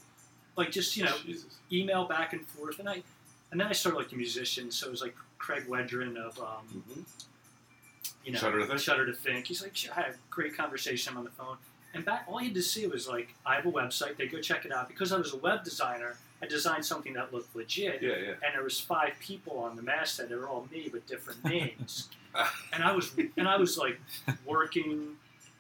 like 0.58 0.72
just 0.72 0.98
you 0.98 1.04
know, 1.04 1.16
Jesus. 1.26 1.46
email 1.72 2.06
back 2.06 2.34
and 2.34 2.46
forth. 2.48 2.80
And 2.80 2.90
I, 2.90 3.04
and 3.52 3.60
then 3.60 3.68
I 3.68 3.72
started 3.74 3.98
like 3.98 4.12
a 4.12 4.16
musician. 4.16 4.72
So 4.72 4.88
it 4.88 4.92
was 4.92 5.02
like 5.02 5.16
Craig 5.38 5.66
Wedren 5.68 6.18
of, 6.18 6.40
um, 6.40 6.84
Mhm. 6.90 7.04
you 8.26 8.32
know, 8.32 8.40
Shudder 8.40 8.60
to 8.62 8.66
Think? 8.68 8.80
Shudder 8.80 9.06
to 9.06 9.14
Think. 9.14 9.48
He's 9.48 9.62
like, 9.62 9.74
I 9.92 10.02
had 10.02 10.12
a 10.12 10.16
great 10.30 10.56
conversation 10.58 11.18
on 11.18 11.24
the 11.24 11.30
phone. 11.32 11.58
And 11.94 12.04
back, 12.06 12.26
all 12.28 12.40
you 12.42 12.48
had 12.48 12.56
to 12.56 12.64
see 12.64 12.88
was 12.88 13.08
like, 13.08 13.36
I 13.46 13.56
have 13.56 13.66
a 13.68 13.72
website. 13.72 14.18
They 14.18 14.28
go 14.28 14.40
check 14.42 14.66
it 14.66 14.72
out. 14.72 14.88
Because 14.88 15.12
I 15.12 15.18
was 15.18 15.34
a 15.34 15.38
web 15.38 15.64
designer, 15.64 16.16
I 16.44 16.48
designed 16.48 16.86
something 16.86 17.14
that 17.14 17.34
looked 17.34 17.56
legit. 17.56 18.02
Yeah, 18.02 18.10
yeah. 18.10 18.32
And 18.32 18.54
there 18.54 18.64
was 18.64 18.78
five 18.80 19.14
people 19.22 19.60
on 19.60 19.78
the 19.78 19.82
masthead. 19.82 20.28
They 20.28 20.36
were 20.36 20.50
all 20.50 20.68
me, 20.70 20.90
but 20.92 21.08
different 21.08 21.44
names. 21.46 22.10
and 22.74 22.84
I 22.84 22.92
was, 22.92 23.16
and 23.38 23.48
I 23.48 23.56
was 23.56 23.78
like 23.78 24.00
working 24.46 25.16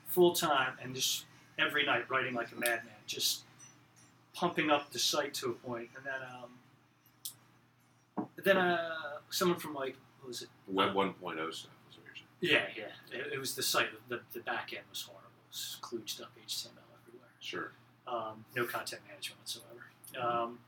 full 0.08 0.34
time 0.34 0.74
and 0.82 0.94
just 0.94 1.26
every 1.58 1.86
night 1.86 2.10
writing 2.10 2.34
like 2.34 2.52
a 2.52 2.56
madman, 2.56 2.92
just 3.08 3.44
pumping 4.34 4.70
up 4.70 4.92
the 4.92 5.00
site 5.00 5.34
to 5.36 5.52
a 5.52 5.54
point. 5.54 5.90
And 5.96 6.06
then, 6.06 6.22
um, 8.18 8.28
then 8.44 8.58
uh, 8.58 8.90
someone 9.30 9.60
from 9.60 9.74
like, 9.74 9.96
what 10.20 10.28
was 10.28 10.42
it? 10.42 10.50
Web 10.68 10.94
1.0 10.94 11.14
stuff 11.24 11.72
is 11.90 11.98
what 11.98 12.06
you're 12.06 12.16
saying. 12.16 12.28
Yeah, 12.42 12.64
yeah. 12.76 13.18
It, 13.18 13.34
it 13.34 13.40
was 13.40 13.56
the 13.56 13.64
site. 13.64 13.88
The, 14.10 14.20
the 14.34 14.42
back 14.42 14.74
end 14.74 14.84
was 14.90 15.04
horrible. 15.04 15.30
It 15.50 15.54
was 15.54 15.78
kludged 15.82 16.22
up 16.22 16.32
HTML 16.46 16.72
everywhere. 17.08 17.30
Sure. 17.40 17.72
Um, 18.06 18.44
no 18.54 18.66
content 18.66 19.02
management 19.08 19.40
whatsoever. 19.40 19.84
Um, 20.20 20.60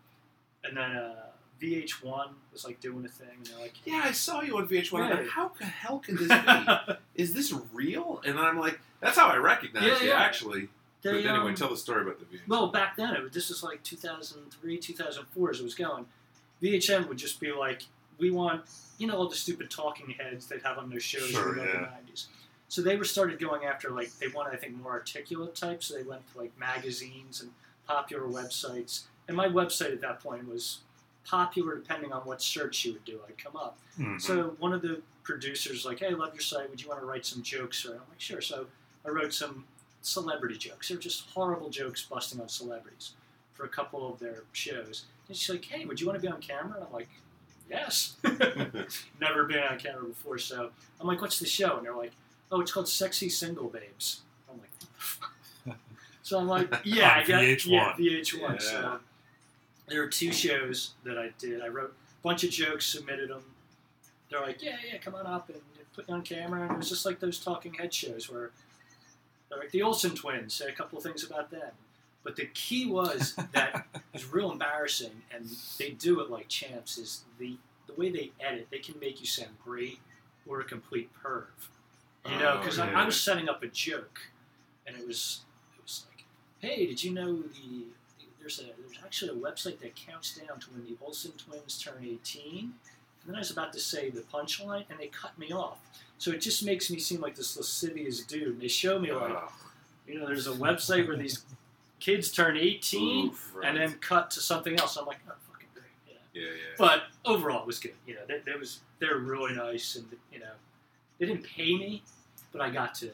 and 0.67 0.77
then 0.77 0.91
uh, 0.91 1.15
VH1 1.61 2.29
was 2.51 2.65
like 2.65 2.79
doing 2.79 3.05
a 3.05 3.09
thing. 3.09 3.27
And 3.37 3.45
they're 3.45 3.59
like, 3.59 3.73
Yeah, 3.85 4.01
I 4.05 4.11
saw 4.11 4.41
you 4.41 4.57
on 4.57 4.67
VH1. 4.67 4.99
I'm 5.01 5.09
like, 5.11 5.29
how 5.29 5.51
the 5.57 5.65
hell 5.65 5.99
can 5.99 6.15
this 6.15 6.27
be? 6.27 6.93
is 7.15 7.33
this 7.33 7.53
real? 7.73 8.21
And 8.25 8.37
I'm 8.39 8.59
like, 8.59 8.79
that's 9.01 9.17
how 9.17 9.27
I 9.29 9.37
recognize 9.37 9.83
Yeah, 9.85 9.99
you, 10.01 10.07
yeah. 10.09 10.19
actually. 10.19 10.69
they, 11.01 11.11
but 11.11 11.25
anyway, 11.25 11.49
um, 11.49 11.55
tell 11.55 11.69
the 11.69 11.77
story 11.77 12.01
about 12.01 12.19
the 12.19 12.25
VH1. 12.25 12.47
Well, 12.47 12.67
back 12.67 12.97
then, 12.97 13.15
it 13.15 13.21
was, 13.23 13.31
this 13.31 13.49
was 13.49 13.63
like 13.63 13.83
2003, 13.83 14.77
2004 14.77 15.49
as 15.49 15.59
it 15.59 15.63
was 15.63 15.75
going. 15.75 16.05
VH1 16.61 17.07
would 17.07 17.17
just 17.17 17.39
be 17.39 17.51
like, 17.51 17.83
we 18.17 18.31
want, 18.31 18.61
you 18.97 19.07
know, 19.07 19.15
all 19.17 19.27
the 19.27 19.35
stupid 19.35 19.69
talking 19.69 20.09
heads 20.17 20.47
they'd 20.47 20.61
have 20.63 20.77
on 20.77 20.89
their 20.89 20.99
shows 21.01 21.29
Sure, 21.29 21.51
in 21.57 21.65
the 21.65 21.71
90s. 22.11 22.27
So 22.67 22.81
they 22.81 22.95
were 22.95 23.03
started 23.03 23.39
going 23.39 23.65
after, 23.65 23.89
like, 23.91 24.11
they 24.19 24.27
wanted, 24.29 24.53
I 24.53 24.57
think, 24.57 24.75
more 24.81 24.91
articulate 24.91 25.53
types. 25.55 25.87
So 25.87 25.95
they 25.95 26.03
went 26.03 26.21
to, 26.33 26.37
like, 26.39 26.57
magazines 26.57 27.41
and 27.41 27.51
popular 27.87 28.23
websites. 28.23 29.03
And 29.27 29.35
my 29.35 29.47
website 29.47 29.91
at 29.91 30.01
that 30.01 30.19
point 30.19 30.47
was 30.47 30.79
popular 31.25 31.75
depending 31.75 32.11
on 32.13 32.21
what 32.21 32.41
search 32.41 32.85
you 32.85 32.93
would 32.93 33.05
do. 33.05 33.19
I'd 33.27 33.37
come 33.37 33.55
up. 33.55 33.77
Mhm. 33.99 34.21
So 34.21 34.55
one 34.59 34.73
of 34.73 34.81
the 34.81 35.01
producers 35.23 35.85
like, 35.85 35.99
"Hey, 35.99 36.07
I 36.07 36.11
love 36.11 36.33
your 36.33 36.41
site. 36.41 36.69
Would 36.69 36.81
you 36.81 36.87
want 36.89 36.99
to 36.99 37.05
write 37.05 37.25
some 37.25 37.41
jokes?" 37.41 37.85
Or 37.85 37.93
I'm 37.93 38.01
like, 38.09 38.19
"Sure." 38.21 38.41
So 38.41 38.67
I 39.05 39.09
wrote 39.09 39.33
some 39.33 39.65
celebrity 40.01 40.57
jokes. 40.57 40.89
They're 40.89 40.97
just 40.97 41.29
horrible 41.31 41.69
jokes 41.69 42.03
busting 42.03 42.39
on 42.39 42.47
celebrities 42.49 43.13
for 43.53 43.65
a 43.65 43.69
couple 43.69 44.11
of 44.13 44.19
their 44.19 44.43
shows. 44.53 45.05
And 45.27 45.35
she's 45.35 45.49
like, 45.49 45.65
"Hey, 45.65 45.85
would 45.85 45.99
you 45.99 46.05
want 46.05 46.17
to 46.17 46.21
be 46.21 46.31
on 46.31 46.39
camera?" 46.41 46.75
And 46.75 46.85
I'm 46.85 46.93
like, 46.93 47.09
"Yes." 47.69 48.17
Never 49.19 49.45
been 49.45 49.63
on 49.63 49.79
camera 49.79 50.03
before, 50.05 50.37
so 50.37 50.71
I'm 51.01 51.07
like, 51.07 51.21
"What's 51.21 51.39
the 51.39 51.47
show?" 51.47 51.77
And 51.77 51.85
they're 51.87 51.95
like, 51.95 52.11
"Oh, 52.51 52.61
it's 52.61 52.71
called 52.71 52.87
Sexy 52.87 53.29
Single 53.29 53.69
Babes." 53.69 54.21
I'm 54.51 54.59
like, 54.59 54.69
"What 54.79 54.89
the 54.93 55.01
fuck?" 55.01 55.77
so 56.21 56.37
I'm 56.37 56.47
like, 56.47 56.71
"Yeah, 56.83 57.15
I 57.15 57.23
got 57.25 57.41
VH1. 57.41 57.65
yeah, 57.71 57.93
VH1." 57.97 58.41
Yeah. 58.53 58.57
So 58.59 58.99
there 59.87 60.01
were 60.01 60.07
two 60.07 60.31
shows 60.31 60.93
that 61.03 61.17
I 61.17 61.31
did. 61.37 61.61
I 61.61 61.67
wrote 61.67 61.91
a 61.91 62.21
bunch 62.23 62.43
of 62.43 62.49
jokes, 62.49 62.85
submitted 62.85 63.29
them. 63.29 63.43
They're 64.29 64.41
like, 64.41 64.61
yeah, 64.63 64.77
yeah, 64.91 64.97
come 64.97 65.15
on 65.15 65.27
up 65.27 65.49
and 65.49 65.59
put 65.95 66.07
you 66.07 66.13
on 66.15 66.21
camera. 66.23 66.63
And 66.63 66.71
it 66.71 66.77
was 66.77 66.89
just 66.89 67.05
like 67.05 67.19
those 67.19 67.39
talking 67.39 67.73
head 67.73 67.93
shows 67.93 68.29
where 68.29 68.51
they're 69.49 69.59
like 69.59 69.71
the 69.71 69.83
Olsen 69.83 70.15
twins, 70.15 70.53
say 70.53 70.67
a 70.67 70.71
couple 70.71 70.97
of 70.97 71.03
things 71.03 71.23
about 71.23 71.51
them. 71.51 71.71
But 72.23 72.35
the 72.35 72.47
key 72.55 72.87
was 72.87 73.35
that 73.53 73.85
it 73.93 74.01
was 74.13 74.25
real 74.25 74.51
embarrassing, 74.51 75.21
and 75.33 75.47
they 75.77 75.91
do 75.91 76.19
it 76.21 76.29
like 76.31 76.47
champs. 76.47 76.97
Is 76.97 77.23
the 77.39 77.57
the 77.87 77.93
way 77.93 78.09
they 78.09 78.31
edit? 78.39 78.67
They 78.71 78.79
can 78.79 78.99
make 78.99 79.19
you 79.21 79.27
sound 79.27 79.51
great 79.63 79.99
or 80.47 80.59
a 80.59 80.63
complete 80.63 81.09
perv. 81.23 81.45
You 82.25 82.39
know, 82.39 82.55
Oh, 82.55 82.57
because 82.57 82.79
yeah. 82.79 82.85
I, 82.85 83.03
I 83.03 83.05
was 83.05 83.19
setting 83.21 83.47
up 83.47 83.61
a 83.61 83.67
joke, 83.67 84.19
and 84.87 84.97
it 84.97 85.05
was 85.05 85.41
it 85.77 85.83
was 85.83 86.05
like, 86.09 86.25
hey, 86.59 86.87
did 86.87 87.03
you 87.03 87.13
know 87.13 87.35
the 87.43 87.83
there's 88.45 88.59
a 88.59 88.63
there's 88.79 88.99
actually 89.03 89.31
a 89.31 89.41
website 89.41 89.79
that 89.79 89.95
counts 89.95 90.37
down 90.37 90.59
to 90.59 90.67
when 90.69 90.85
the 90.85 90.95
Olsen 91.03 91.31
twins 91.31 91.81
turn 91.81 92.03
18. 92.03 92.59
And 92.59 92.71
then 93.25 93.35
I 93.35 93.39
was 93.39 93.49
about 93.49 93.73
to 93.73 93.79
say 93.79 94.11
the 94.11 94.21
punchline, 94.21 94.85
and 94.91 94.99
they 94.99 95.07
cut 95.07 95.37
me 95.39 95.51
off. 95.51 95.79
So 96.19 96.29
it 96.29 96.41
just 96.41 96.63
makes 96.63 96.91
me 96.91 96.99
seem 96.99 97.21
like 97.21 97.35
this 97.35 97.57
lascivious 97.57 98.21
dude. 98.21 98.49
And 98.49 98.61
they 98.61 98.67
show 98.67 98.99
me 98.99 99.11
like, 99.11 99.33
you 100.07 100.19
know, 100.19 100.27
there's 100.27 100.45
a 100.45 100.51
website 100.51 101.07
where 101.07 101.17
these 101.17 101.43
kids 101.99 102.31
turn 102.31 102.55
18, 102.55 103.29
Oof, 103.29 103.51
right. 103.55 103.67
and 103.67 103.77
then 103.77 103.93
cut 103.99 104.29
to 104.31 104.41
something 104.41 104.79
else. 104.79 104.95
I'm 104.95 105.07
like, 105.07 105.17
oh, 105.27 105.33
fucking 105.51 105.69
great. 105.73 105.85
Yeah. 106.07 106.43
Yeah, 106.43 106.49
yeah. 106.49 106.75
But 106.77 107.03
overall, 107.25 107.61
it 107.61 107.67
was 107.67 107.79
good. 107.79 107.93
You 108.05 108.13
know, 108.13 108.21
they, 108.27 108.41
they 108.45 108.59
was 108.59 108.81
they're 108.99 109.17
really 109.17 109.55
nice, 109.55 109.95
and 109.95 110.05
you 110.31 110.39
know, 110.39 110.53
they 111.17 111.25
didn't 111.25 111.45
pay 111.45 111.75
me, 111.75 112.03
but 112.51 112.61
I 112.61 112.69
got 112.69 112.93
to, 112.95 113.09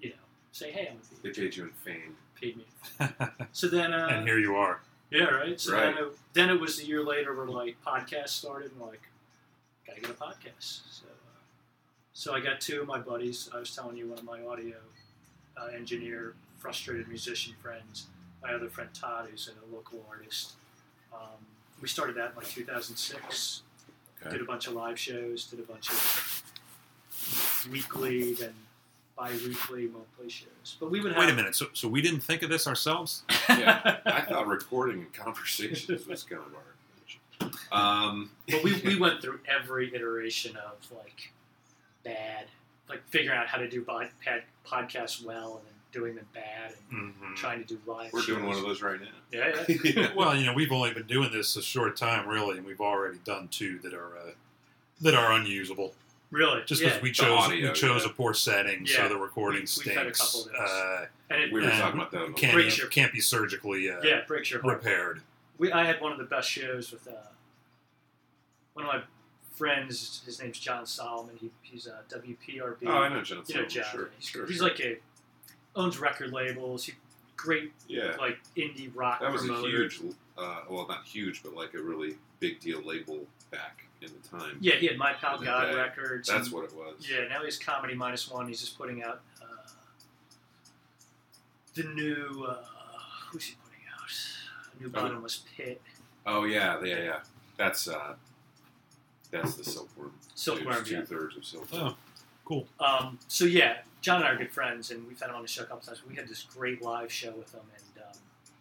you 0.00 0.10
know, 0.10 0.16
say, 0.52 0.70
hey, 0.70 0.90
I'm 0.90 0.98
they 1.22 1.30
paid 1.30 1.56
you 1.56 1.64
in 1.64 1.70
fame. 1.70 2.14
Paid 2.40 2.56
me. 2.56 2.66
So 3.52 3.68
then, 3.68 3.92
uh, 3.94 4.08
and 4.10 4.26
here 4.26 4.38
you 4.38 4.54
are. 4.56 4.80
yeah, 5.10 5.24
right. 5.24 5.58
So 5.60 5.72
Right. 5.72 5.94
Then, 5.94 6.04
it, 6.04 6.12
then 6.34 6.50
it 6.50 6.60
was 6.60 6.78
a 6.80 6.86
year 6.86 7.02
later 7.02 7.34
where 7.34 7.46
like 7.46 7.76
podcasts 7.86 8.28
started, 8.30 8.70
and 8.72 8.80
we're 8.80 8.88
like, 8.88 9.02
gotta 9.86 10.00
get 10.00 10.10
a 10.10 10.14
podcast. 10.14 10.82
So, 10.90 11.04
uh, 11.06 11.38
so 12.12 12.34
I 12.34 12.40
got 12.40 12.60
two 12.60 12.80
of 12.82 12.86
my 12.86 12.98
buddies. 12.98 13.48
I 13.54 13.58
was 13.58 13.74
telling 13.74 13.96
you, 13.96 14.08
one 14.08 14.18
of 14.18 14.24
my 14.24 14.42
audio 14.44 14.76
uh, 15.56 15.66
engineer, 15.74 16.34
frustrated 16.58 17.08
musician 17.08 17.54
friends. 17.62 18.06
My 18.42 18.52
other 18.52 18.68
friend 18.68 18.90
Todd, 18.92 19.28
who's 19.30 19.48
a 19.48 19.74
local 19.74 20.04
artist. 20.10 20.52
Um, 21.12 21.20
we 21.80 21.88
started 21.88 22.16
that 22.16 22.30
in 22.30 22.36
like 22.36 22.48
2006. 22.48 23.62
Okay. 24.20 24.30
Did 24.30 24.40
a 24.40 24.44
bunch 24.44 24.66
of 24.66 24.74
live 24.74 24.98
shows. 24.98 25.44
Did 25.46 25.60
a 25.60 25.62
bunch 25.62 25.88
of 25.90 26.42
weekly, 27.70 28.34
then 28.34 28.52
bi-weekly, 29.16 29.86
monthly 29.88 30.28
shows. 30.28 30.76
But 30.78 30.90
we 30.90 31.00
would 31.00 31.12
have. 31.12 31.20
Wait 31.20 31.30
a 31.30 31.34
minute. 31.34 31.54
So, 31.54 31.66
so 31.72 31.88
we 31.88 32.02
didn't 32.02 32.20
think 32.20 32.42
of 32.42 32.50
this 32.50 32.66
ourselves? 32.66 33.22
Yeah, 33.48 33.98
I 34.06 34.20
thought 34.22 34.46
recording 34.46 34.98
and 35.00 35.12
conversations 35.14 36.06
was 36.06 36.22
kind 36.22 36.42
of 36.42 36.52
our. 36.54 36.62
Um, 37.72 38.30
But 38.50 38.62
we, 38.62 38.80
we 38.84 38.98
went 38.98 39.20
through 39.22 39.40
every 39.48 39.94
iteration 39.94 40.56
of 40.56 40.76
like 40.96 41.32
bad, 42.04 42.46
like 42.88 43.02
figuring 43.08 43.38
out 43.38 43.46
how 43.46 43.58
to 43.58 43.68
do 43.68 43.82
pod, 43.82 44.08
pad, 44.24 44.42
podcasts 44.66 45.22
well 45.24 45.56
and 45.58 45.66
then 45.66 45.72
doing 45.92 46.14
them 46.14 46.26
bad 46.34 46.72
and 46.90 47.12
hmm 47.14 47.34
trying 47.34 47.58
to 47.58 47.66
do 47.66 47.78
live. 47.86 48.12
we're 48.12 48.22
doing 48.22 48.46
one 48.46 48.56
of 48.56 48.62
those 48.62 48.80
right 48.82 49.00
now. 49.00 49.06
Yeah, 49.32 49.64
yeah. 49.68 49.76
yeah. 49.84 50.08
Well, 50.14 50.34
you 50.36 50.46
know, 50.46 50.54
we've 50.54 50.72
only 50.72 50.92
been 50.94 51.06
doing 51.06 51.30
this 51.32 51.56
a 51.56 51.62
short 51.62 51.96
time, 51.96 52.26
really, 52.28 52.56
and 52.58 52.66
we've 52.66 52.80
already 52.80 53.18
done 53.24 53.48
two 53.48 53.78
that 53.80 53.92
are 53.92 54.16
uh, 54.16 54.30
that 55.02 55.14
are 55.14 55.32
unusable. 55.32 55.94
Really, 56.32 56.62
Just 56.66 56.82
yeah. 56.82 56.88
because 56.88 57.02
we 57.02 57.12
chose 57.12 57.28
audio, 57.38 57.68
we 57.68 57.74
chose 57.74 58.02
yeah. 58.04 58.10
a 58.10 58.12
poor 58.12 58.34
setting, 58.34 58.84
Yeah. 58.84 58.96
so 58.96 59.08
the 59.10 59.16
recording 59.16 59.62
We- 59.62 59.84
we've 59.86 59.96
had 59.96 60.06
a 60.08 60.14
stinks. 60.14 60.44
couple 60.44 60.60
of. 60.64 60.70
Uh, 60.70 61.06
and 61.30 61.42
it, 61.42 61.52
We 61.52 61.60
were 61.60 61.68
and 61.68 61.78
talking 61.78 62.00
about 62.00 62.10
that. 62.10 62.36
can't 62.36 62.52
Breaks 62.54 62.74
be, 62.76 62.80
your- 62.82 62.90
can't 62.90 63.12
be 63.12 63.20
surgically 63.20 63.88
uh, 63.90 64.00
yeah, 64.02 64.22
breaks 64.26 64.50
your 64.50 64.60
heart. 64.60 64.76
repaired. 64.78 65.22
We, 65.58 65.70
I 65.72 65.84
had 65.84 66.00
one 66.00 66.12
of 66.12 66.18
the 66.18 66.24
best 66.24 66.50
shows 66.50 66.90
with 66.92 67.06
uh, 67.08 67.12
one 68.74 68.86
of 68.86 68.92
my 68.92 69.02
friends. 69.54 70.22
His 70.26 70.40
name's 70.42 70.58
John 70.58 70.84
Solomon. 70.84 71.36
He, 71.40 71.50
he's 71.62 71.86
a 71.86 72.00
WPRB. 72.14 72.78
Oh, 72.86 72.90
I 72.98 73.08
know 73.08 73.22
John. 73.22 73.42
you 73.46 73.54
know 73.54 73.64
John. 73.66 73.84
Sure, 73.90 74.10
he's 74.18 74.28
sure. 74.28 74.46
he's 74.46 74.56
sure. 74.58 74.68
like 74.68 74.80
a 74.80 74.98
owns 75.74 75.98
record 75.98 76.32
labels. 76.32 76.84
He 76.84 76.92
great 77.36 77.72
Yeah, 77.88 78.16
like 78.18 78.38
indie 78.56 78.90
rock 78.94 79.20
that 79.20 79.32
was 79.32 79.48
a 79.48 79.54
huge, 79.60 80.00
uh, 80.38 80.62
well, 80.68 80.86
not 80.88 81.04
huge, 81.06 81.42
but 81.42 81.54
like 81.54 81.74
a 81.74 81.80
really 81.82 82.16
big 82.40 82.60
deal 82.60 82.82
label 82.82 83.20
back 83.50 83.84
in 84.02 84.08
the 84.22 84.28
time. 84.38 84.56
Yeah, 84.60 84.74
he 84.74 84.86
had 84.86 84.96
My 84.98 85.12
Pal 85.14 85.38
God 85.40 85.70
day. 85.70 85.76
records. 85.76 86.28
That's 86.28 86.46
and- 86.46 86.54
what 86.54 86.64
it 86.64 86.74
was. 86.74 86.94
Yeah, 87.10 87.26
now 87.28 87.42
he's 87.44 87.58
Comedy 87.58 87.94
Minus 87.94 88.30
One. 88.30 88.48
He's 88.48 88.60
just 88.60 88.76
putting 88.78 89.02
out 89.02 89.20
uh, 89.42 89.46
the 91.74 91.84
new. 91.84 92.46
Uh, 92.48 92.56
who's 93.30 93.44
he 93.44 93.54
putting 93.64 93.80
out? 93.92 94.10
A 94.74 94.82
new 94.82 94.88
Oh. 94.88 95.02
Bottomless 95.02 95.42
Pit. 95.56 95.80
Oh 96.26 96.44
yeah, 96.44 96.82
yeah, 96.84 97.02
yeah. 97.02 97.18
That's 97.56 97.88
uh, 97.88 98.14
that's 99.30 99.54
the 99.54 99.64
silkworm. 99.64 100.12
Silkworm, 100.34 100.84
Two 100.84 100.94
yeah. 100.96 101.04
thirds 101.04 101.36
of 101.36 101.44
silkworm. 101.44 101.82
Oh, 101.88 101.96
cool. 102.44 102.66
Um, 102.80 103.18
so 103.28 103.44
yeah, 103.44 103.78
John 104.02 104.16
and 104.20 104.24
I 104.28 104.32
are 104.32 104.36
good 104.36 104.50
friends, 104.52 104.90
and 104.90 105.06
we've 105.06 105.18
had 105.18 105.30
him 105.30 105.36
on 105.36 105.42
the 105.42 105.48
show 105.48 105.62
a 105.62 105.66
couple 105.66 105.82
times. 105.86 106.02
We 106.06 106.14
had 106.16 106.28
this 106.28 106.42
great 106.42 106.82
live 106.82 107.10
show 107.10 107.32
with 107.32 107.52
him, 107.54 107.62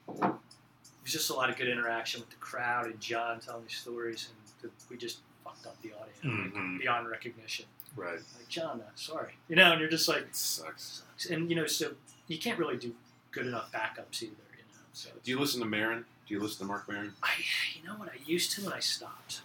and 0.08 0.24
um, 0.24 0.30
it 0.30 1.04
was 1.04 1.12
just 1.12 1.30
a 1.30 1.34
lot 1.34 1.50
of 1.50 1.58
good 1.58 1.68
interaction 1.68 2.22
with 2.22 2.30
the 2.30 2.36
crowd 2.38 2.86
and 2.86 3.00
John 3.00 3.40
telling 3.40 3.64
these 3.64 3.78
stories, 3.78 4.30
and 4.30 4.45
the, 4.66 4.72
we 4.90 4.98
just 4.98 5.20
fucked 5.44 5.66
up 5.68 5.82
the 5.82 5.90
audio 5.94 6.06
like, 6.24 6.54
Mhm. 6.54 6.80
beyond 6.80 7.08
recognition. 7.08 7.66
Right. 7.96 8.20
Like 8.38 8.50
John, 8.50 8.82
uh, 8.82 8.90
sorry, 8.96 9.34
you 9.48 9.56
know, 9.56 9.72
and 9.72 9.80
you're 9.80 9.90
just 9.90 10.08
like, 10.08 10.24
It 10.24 10.36
sucks. 10.36 11.04
sucks. 11.08 11.26
and 11.28 11.50
you 11.50 11.56
know, 11.56 11.66
so 11.68 11.94
you 12.28 12.38
can't 12.38 12.60
really 12.60 12.78
do 12.78 12.94
good 13.32 13.46
enough 13.48 13.72
backups 13.72 14.22
either, 14.24 14.34
you 14.52 14.64
know. 14.74 14.80
So 14.94 15.10
Do 15.24 15.32
you 15.32 15.40
listen 15.40 15.60
to 15.62 15.66
Maron? 15.66 16.06
Do 16.28 16.34
you 16.34 16.40
listen 16.42 16.60
to 16.60 16.66
Marc 16.66 16.88
Maron? 16.90 17.14
I, 17.24 17.32
you 17.76 17.84
know 17.88 17.94
what, 17.96 18.10
I 18.10 18.18
used 18.26 18.52
to, 18.54 18.66
and 18.66 18.74
I 18.74 18.80
stopped. 18.80 19.42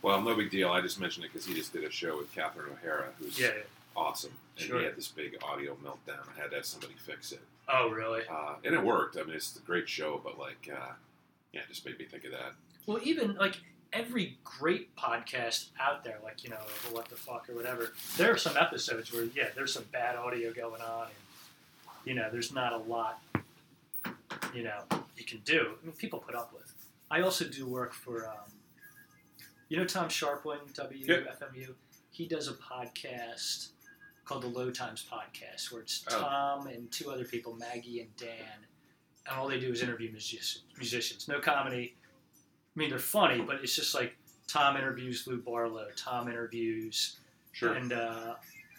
Well, 0.00 0.20
no 0.22 0.34
big 0.34 0.50
deal. 0.50 0.70
I 0.70 0.80
just 0.80 0.98
mentioned 0.98 1.24
it 1.26 1.32
because 1.32 1.46
he 1.46 1.54
just 1.54 1.72
did 1.72 1.84
a 1.84 1.90
show 1.90 2.16
with 2.18 2.32
Catherine 2.32 2.70
O'Hara, 2.72 3.12
who's 3.18 3.38
Yeah. 3.38 3.52
awesome, 3.94 4.32
and 4.56 4.66
Sure. 4.66 4.78
he 4.78 4.84
had 4.84 4.96
this 4.96 5.08
big 5.08 5.36
audio 5.42 5.74
meltdown. 5.76 6.26
I 6.36 6.40
had 6.40 6.50
to 6.50 6.56
have 6.56 6.66
somebody 6.66 6.94
fix 6.94 7.30
it, 7.32 7.40
Oh, 7.68 7.88
really? 7.90 8.26
uh, 8.26 8.54
and 8.64 8.74
it 8.74 8.82
worked. 8.82 9.16
I 9.16 9.22
mean, 9.24 9.34
it's 9.36 9.54
a 9.56 9.60
great 9.60 9.88
show, 9.88 10.18
but 10.24 10.38
like, 10.38 10.68
uh, 10.72 10.92
yeah, 11.52 11.60
it 11.60 11.68
just 11.68 11.84
made 11.84 11.98
me 11.98 12.04
think 12.06 12.24
of 12.24 12.30
that. 12.32 12.54
Well, 12.86 13.00
even 13.02 13.34
like 13.36 13.56
every 13.92 14.38
great 14.44 14.94
podcast 14.96 15.66
out 15.80 16.04
there, 16.04 16.18
like 16.24 16.44
you 16.44 16.50
know, 16.50 16.56
what 16.90 17.08
the 17.08 17.16
fuck 17.16 17.48
or 17.48 17.54
whatever, 17.54 17.92
there 18.16 18.32
are 18.32 18.36
some 18.38 18.56
episodes 18.56 19.12
where 19.12 19.24
yeah, 19.34 19.48
there's 19.54 19.72
some 19.72 19.84
bad 19.92 20.16
audio 20.16 20.52
going 20.52 20.80
on, 20.82 21.04
and 21.04 21.10
you 22.04 22.14
know, 22.14 22.28
there's 22.32 22.52
not 22.52 22.72
a 22.72 22.78
lot, 22.78 23.22
you 24.54 24.62
know, 24.64 24.80
you 25.16 25.24
can 25.24 25.40
do. 25.44 25.72
I 25.82 25.86
mean, 25.86 25.94
people 25.96 26.18
put 26.18 26.34
up 26.34 26.52
with. 26.52 26.72
I 27.10 27.20
also 27.20 27.44
do 27.46 27.66
work 27.66 27.92
for, 27.92 28.26
um, 28.26 28.50
you 29.68 29.76
know, 29.76 29.84
Tom 29.84 30.08
Scharpling, 30.08 30.72
WFMU. 30.74 31.74
He 32.10 32.26
does 32.26 32.48
a 32.48 32.54
podcast 32.54 33.68
called 34.24 34.42
the 34.42 34.48
Low 34.48 34.70
Times 34.70 35.04
Podcast, 35.10 35.70
where 35.72 35.82
it's 35.82 36.04
Oh. 36.10 36.18
Tom 36.20 36.66
and 36.68 36.90
two 36.90 37.10
other 37.10 37.24
people, 37.24 37.54
Maggie 37.54 38.00
and 38.00 38.16
Dan, 38.16 38.28
and 39.28 39.36
all 39.38 39.48
they 39.48 39.60
do 39.60 39.70
is 39.70 39.82
interview 39.82 40.10
music- 40.10 40.62
musicians. 40.78 41.28
No 41.28 41.40
comedy. 41.40 41.94
I 42.74 42.78
mean, 42.78 42.90
they're 42.90 42.98
funny, 42.98 43.40
but 43.42 43.56
it's 43.62 43.74
just 43.76 43.94
like 43.94 44.16
Tom 44.48 44.76
interviews 44.76 45.26
Lou 45.26 45.40
Barlow, 45.42 45.88
Tom 45.96 46.28
interviews, 46.28 47.18
Sure. 47.52 47.74
and 47.74 47.92
uh, 47.92 48.34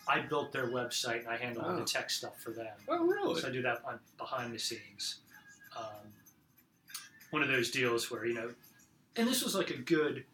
I 0.07 0.21
built 0.21 0.51
their 0.51 0.67
website 0.67 1.19
and 1.19 1.27
I 1.29 1.37
handle 1.37 1.63
all 1.63 1.71
Oh. 1.71 1.79
the 1.79 1.85
tech 1.85 2.09
stuff 2.09 2.39
for 2.41 2.51
them. 2.51 2.75
oh, 2.87 3.05
really? 3.05 3.39
So 3.39 3.47
I 3.47 3.51
do 3.51 3.61
that 3.61 3.83
on 3.85 3.99
behind 4.17 4.53
the 4.53 4.59
scenes. 4.59 5.19
Um, 5.77 6.11
one 7.31 7.41
of 7.43 7.47
those 7.49 7.69
deals 7.71 8.09
where 8.11 8.25
you 8.25 8.33
know, 8.33 8.51
and 9.15 9.27
this 9.27 9.43
was 9.43 9.55
like 9.55 9.69
a 9.69 9.77
good 9.77 10.25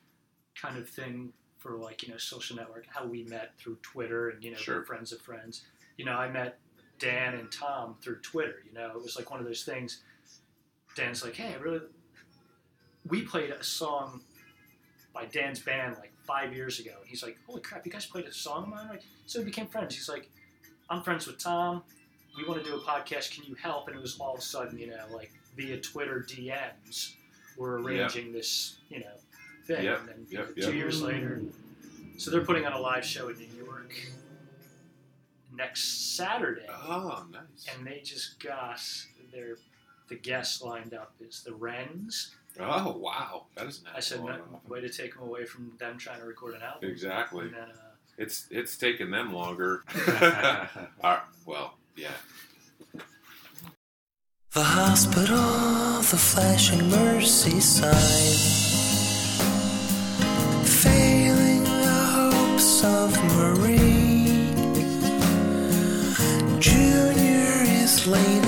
kind 0.55 0.77
of 0.77 0.87
thing 0.89 1.31
for 1.57 1.75
like 1.77 2.03
you 2.03 2.09
know 2.09 2.17
social 2.17 2.55
network 2.55 2.85
how 2.87 3.05
we 3.05 3.23
met 3.23 3.51
through 3.57 3.77
Twitter 3.81 4.29
and 4.29 4.43
you 4.43 4.51
know 4.51 4.57
Sure. 4.57 4.83
friends 4.83 5.11
of 5.11 5.21
friends. 5.21 5.65
You 5.97 6.05
know, 6.05 6.13
I 6.13 6.29
met 6.29 6.57
Dan 6.97 7.35
and 7.35 7.51
Tom 7.51 7.95
through 8.01 8.19
Twitter. 8.21 8.63
You 8.65 8.73
know, 8.73 8.89
it 8.91 9.01
was 9.03 9.15
like 9.17 9.29
one 9.31 9.39
of 9.41 9.45
those 9.45 9.63
things. 9.63 10.01
Dan's 10.95 11.23
like, 11.23 11.35
hey, 11.35 11.53
I 11.53 11.57
really. 11.57 11.81
We 13.07 13.21
played 13.23 13.49
a 13.51 13.63
song 13.63 14.21
by 15.13 15.25
Dan's 15.25 15.59
band 15.59 15.97
like 15.99 16.13
five 16.25 16.53
years 16.53 16.79
ago, 16.79 16.91
and 16.99 17.07
he's 17.09 17.23
like, 17.23 17.37
"Holy 17.47 17.61
crap, 17.61 17.85
you 17.85 17.91
guys 17.91 18.05
played 18.05 18.25
a 18.25 18.33
song 18.33 18.63
of 18.63 18.69
mine!" 18.69 18.87
Like, 18.89 19.03
so 19.25 19.39
we 19.39 19.45
became 19.45 19.67
friends. 19.67 19.95
He's 19.95 20.09
like, 20.09 20.29
"I'm 20.89 21.01
friends 21.01 21.25
with 21.27 21.39
Tom 21.39 21.83
we 22.37 22.45
want 22.45 22.63
to 22.63 22.69
do 22.69 22.75
a 22.75 22.79
podcast. 22.79 23.31
Can 23.33 23.43
you 23.45 23.55
help? 23.55 23.87
And 23.87 23.97
it 23.97 24.01
was 24.01 24.17
all 24.19 24.33
of 24.33 24.39
a 24.39 24.41
sudden, 24.41 24.77
you 24.77 24.87
know, 24.87 25.03
like 25.13 25.31
via 25.55 25.79
Twitter 25.79 26.25
DMs, 26.27 27.13
we're 27.57 27.79
arranging 27.81 28.31
this, 28.31 28.77
you 28.89 28.99
know, 28.99 29.11
thing. 29.65 29.83
Yep, 29.83 29.99
And 29.99 30.07
then 30.09 30.27
yep, 30.29 30.55
two 30.55 30.75
years 30.75 31.01
later, 31.01 31.41
so 32.17 32.31
they're 32.31 32.45
putting 32.45 32.65
on 32.65 32.73
a 32.73 32.79
live 32.79 33.05
show 33.05 33.29
in 33.29 33.37
New 33.37 33.63
York 33.65 33.93
next 35.53 36.15
Saturday, 36.15 36.67
Oh, 36.69 37.25
nice. 37.31 37.65
and 37.75 37.85
they 37.85 37.99
just 38.03 38.39
got 38.39 38.79
their 39.31 39.57
the 40.07 40.15
guests 40.15 40.61
lined 40.63 40.93
up 40.95 41.13
is 41.19 41.43
the 41.43 41.53
Wrens. 41.53 42.35
Oh, 42.59 42.97
wow. 42.97 43.45
that 43.55 43.67
is 43.67 43.79
doesn't. 43.79 43.95
I 43.95 43.99
said, 43.99 44.19
all 44.19 44.27
that 44.27 44.69
way 44.69 44.81
to 44.81 44.89
take 44.89 45.13
them 45.15 45.23
away 45.23 45.45
from 45.45 45.71
them 45.79 45.97
trying 45.97 46.19
to 46.19 46.25
record 46.25 46.55
an 46.55 46.61
album. 46.61 46.89
Exactly. 46.89 47.45
And 47.45 47.53
then, 47.53 47.69
uh, 47.69 47.95
It's 48.17 48.47
it's 48.51 48.77
taken 48.77 49.11
them 49.11 49.33
longer. 49.33 49.83
Well, 51.45 51.73
yeah. 51.95 52.09
The 54.51 54.63
hospital, 54.63 56.01
the 56.01 56.17
flashing 56.17 56.89
mercy 56.89 57.59
sign. 57.59 58.35
Failing 60.65 61.63
the 61.63 62.03
hopes 62.15 62.83
of 62.83 63.09
Marie. 63.35 64.53
Junior 66.59 67.63
is 67.83 68.05
late 68.07 68.38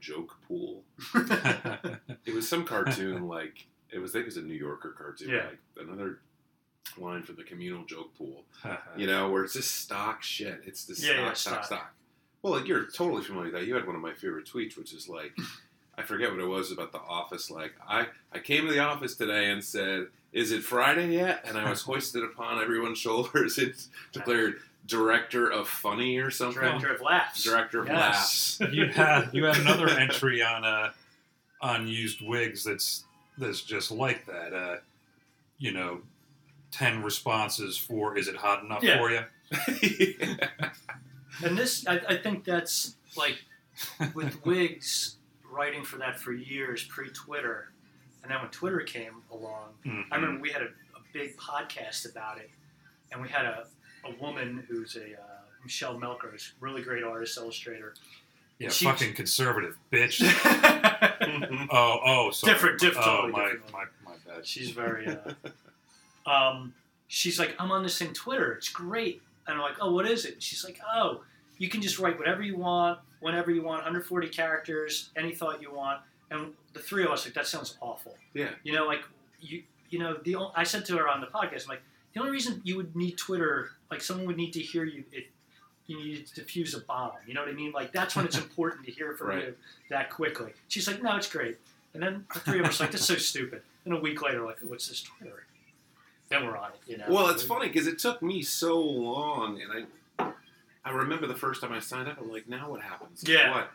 joke 0.00 0.36
pool. 0.46 0.82
It 2.24 2.34
was 2.34 2.48
some 2.48 2.64
cartoon 2.64 3.28
like 3.28 3.66
it 3.90 3.98
was. 3.98 4.10
I 4.10 4.14
think 4.14 4.22
it 4.22 4.26
was 4.26 4.36
a 4.38 4.42
New 4.42 4.54
Yorker 4.54 4.94
cartoon. 4.98 5.30
Yeah. 5.30 5.46
Like 5.46 5.86
another 5.86 6.18
line 6.98 7.22
from 7.22 7.36
the 7.36 7.44
communal 7.44 7.84
joke 7.84 8.16
pool. 8.16 8.44
You 8.96 9.06
know, 9.06 9.30
where 9.30 9.44
it's 9.44 9.52
just 9.52 9.74
stock 9.74 10.22
shit. 10.22 10.60
It's 10.66 10.84
the 10.86 10.94
Yeah, 10.94 11.12
stock, 11.12 11.16
yeah, 11.16 11.32
stock, 11.34 11.54
stock. 11.54 11.64
stock. 11.64 11.94
Well, 12.42 12.52
like, 12.54 12.66
you're 12.68 12.84
totally 12.86 13.22
familiar 13.22 13.50
with 13.50 13.60
that. 13.60 13.66
You 13.66 13.74
had 13.74 13.86
one 13.86 13.94
of 13.96 14.02
my 14.02 14.12
favorite 14.14 14.46
tweets, 14.46 14.76
which 14.78 14.92
is 14.92 15.08
like, 15.08 15.36
I 15.98 16.02
forget 16.02 16.30
what 16.30 16.40
it 16.40 16.46
was 16.46 16.70
about 16.72 16.92
the 16.92 17.00
office. 17.00 17.50
Like, 17.50 17.72
I, 17.88 18.06
I 18.32 18.38
came 18.38 18.66
to 18.66 18.72
the 18.72 18.80
office 18.80 19.14
today 19.16 19.50
and 19.50 19.62
said, 19.64 20.08
"Is 20.32 20.52
it 20.52 20.62
Friday 20.62 21.14
yet?" 21.14 21.44
And 21.46 21.56
I 21.56 21.68
was 21.70 21.82
hoisted 21.90 22.22
upon 22.24 22.62
everyone's 22.62 22.98
shoulders 22.98 23.56
and 23.58 23.74
declared 24.12 24.56
director 24.86 25.50
of 25.50 25.68
funny 25.68 26.18
or 26.18 26.30
something. 26.30 26.60
Director 26.62 26.94
of 26.94 27.00
laughs. 27.00 27.42
Director 27.42 27.80
of 27.80 27.86
Yes. 27.88 28.58
laughs. 28.60 28.72
you 28.74 28.86
had 28.88 29.30
you 29.32 29.44
had 29.44 29.56
another 29.58 29.88
entry 29.88 30.42
on 30.42 30.64
uh, 30.64 30.92
on 31.60 31.88
used 31.88 32.20
wigs 32.20 32.62
that's 32.64 33.04
that's 33.38 33.62
just 33.62 33.90
like 33.90 34.26
that. 34.26 34.52
Uh, 34.52 34.76
you 35.58 35.72
know, 35.72 36.00
ten 36.70 37.02
responses 37.02 37.76
for 37.78 38.16
"Is 38.18 38.28
it 38.28 38.36
hot 38.36 38.62
enough 38.62 38.82
Yeah. 38.82 38.98
for 38.98 39.10
you?" 39.10 39.22
And 41.44 41.56
this, 41.58 41.86
I, 41.86 42.00
I 42.08 42.16
think 42.16 42.44
that's 42.44 42.96
like 43.14 43.36
with 44.14 44.44
Wigs 44.46 45.15
writing 45.56 45.82
for 45.84 45.96
that 45.98 46.18
for 46.20 46.32
years 46.32 46.84
pre 46.84 47.08
Twitter. 47.10 47.72
And 48.22 48.30
then 48.30 48.40
when 48.40 48.50
Twitter 48.50 48.80
came 48.80 49.22
along, 49.30 49.70
Mhm. 49.84 50.04
I 50.10 50.16
remember 50.16 50.40
we 50.40 50.50
had 50.50 50.62
a, 50.62 50.66
a 50.66 51.00
big 51.12 51.36
podcast 51.36 52.10
about 52.10 52.38
it. 52.38 52.50
And 53.12 53.22
we 53.22 53.28
had 53.28 53.44
a, 53.46 53.66
a 54.04 54.10
woman 54.20 54.64
who's 54.68 54.96
a 54.96 55.14
uh, 55.14 55.40
Michelle 55.62 55.96
Melker, 55.98 56.30
who's 56.32 56.52
a 56.60 56.64
really 56.64 56.82
great 56.82 57.04
artist, 57.04 57.36
illustrator. 57.38 57.94
Yeah, 58.58 58.70
She- 58.70 58.84
fucking 58.84 59.14
conservative 59.14 59.76
bitch. 59.92 60.20
Oh, 61.70 61.98
oh, 62.04 62.30
sorry. 62.30 62.52
Different, 62.52 62.80
diff- 62.80 62.96
Oh, 62.98 63.28
my, 63.28 63.44
different. 63.52 63.72
my, 63.72 63.84
my 64.04 64.12
bad. 64.26 64.46
She's 64.46 64.70
very. 64.70 65.06
Uh, 65.06 66.30
um, 66.30 66.74
she's 67.08 67.38
like, 67.38 67.54
I'm 67.58 67.70
on 67.70 67.82
this 67.82 67.98
thing 67.98 68.12
Twitter. 68.12 68.52
It's 68.52 68.68
great. 68.68 69.22
And 69.46 69.56
I'm 69.56 69.62
like, 69.62 69.76
oh, 69.80 69.92
what 69.92 70.06
is 70.06 70.24
it? 70.24 70.42
She's 70.42 70.64
like, 70.64 70.80
oh, 70.94 71.22
you 71.58 71.68
can 71.68 71.80
just 71.82 71.98
write 71.98 72.18
whatever 72.18 72.42
you 72.42 72.56
want, 72.56 72.98
whenever 73.20 73.50
you 73.50 73.62
want, 73.62 73.78
140 73.78 74.28
characters, 74.28 75.10
any 75.16 75.32
thought 75.34 75.60
you 75.62 75.72
want. 75.72 76.00
And 76.30 76.52
the 76.72 76.80
three 76.80 77.04
of 77.04 77.10
us 77.10 77.24
like, 77.24 77.34
that 77.34 77.46
sounds 77.46 77.76
awful. 77.80 78.16
yeah. 78.34 78.50
You 78.64 78.72
know, 78.72 78.86
like 78.86 79.02
you, 79.40 79.62
you 79.90 79.98
know, 79.98 80.16
the 80.24 80.36
I 80.54 80.64
said 80.64 80.84
to 80.86 80.96
her 80.96 81.08
on 81.08 81.20
the 81.20 81.26
podcast, 81.28 81.64
I'm 81.64 81.70
like, 81.70 81.82
the 82.14 82.20
only 82.20 82.32
reason 82.32 82.60
you 82.64 82.76
would 82.76 82.96
need 82.96 83.16
Twitter, 83.16 83.70
like 83.90 84.00
someone 84.00 84.26
would 84.26 84.36
need 84.36 84.52
to 84.54 84.60
hear 84.60 84.84
you, 84.84 85.04
if 85.12 85.24
you 85.86 85.96
need 85.98 86.26
to 86.26 86.40
defuse 86.42 86.76
a 86.76 86.80
bomb. 86.80 87.12
You 87.26 87.34
know 87.34 87.40
what 87.42 87.50
I 87.50 87.52
mean? 87.52 87.70
Like 87.72 87.92
that's 87.92 88.16
when 88.16 88.24
it's 88.24 88.38
important 88.46 88.84
to 88.86 88.90
hear 88.90 89.14
from 89.14 89.28
Right. 89.28 89.44
you 89.44 89.54
that 89.90 90.10
quickly. 90.10 90.52
She's 90.68 90.86
like, 90.88 91.02
no, 91.02 91.14
it's 91.16 91.30
great. 91.30 91.58
And 91.94 92.02
then 92.02 92.26
the 92.34 92.40
three 92.40 92.58
of 92.58 92.66
us 92.66 92.80
like, 92.80 92.90
that's 92.90 93.04
so 93.04 93.14
stupid. 93.14 93.62
And 93.84 93.94
a 93.94 94.00
week 94.00 94.20
later, 94.20 94.44
like, 94.44 94.58
what's 94.64 94.88
this 94.88 95.00
Twitter? 95.02 95.44
Then 96.28 96.44
we're 96.44 96.56
on 96.56 96.70
it. 96.72 96.90
You 96.90 96.98
know. 96.98 97.04
Well, 97.08 97.28
it's 97.28 97.44
funny 97.44 97.68
because 97.68 97.86
it 97.86 98.00
took 98.00 98.20
me 98.20 98.42
so 98.42 98.80
long, 98.80 99.62
and 99.62 99.70
I, 99.72 99.84
I 100.86 100.90
remember 100.90 101.26
the 101.26 101.34
first 101.34 101.60
time 101.60 101.72
I 101.72 101.80
signed 101.80 102.08
up. 102.08 102.16
I'm 102.20 102.30
like, 102.30 102.48
now 102.48 102.70
what 102.70 102.80
happens? 102.80 103.24
Yeah. 103.26 103.50
What? 103.50 103.70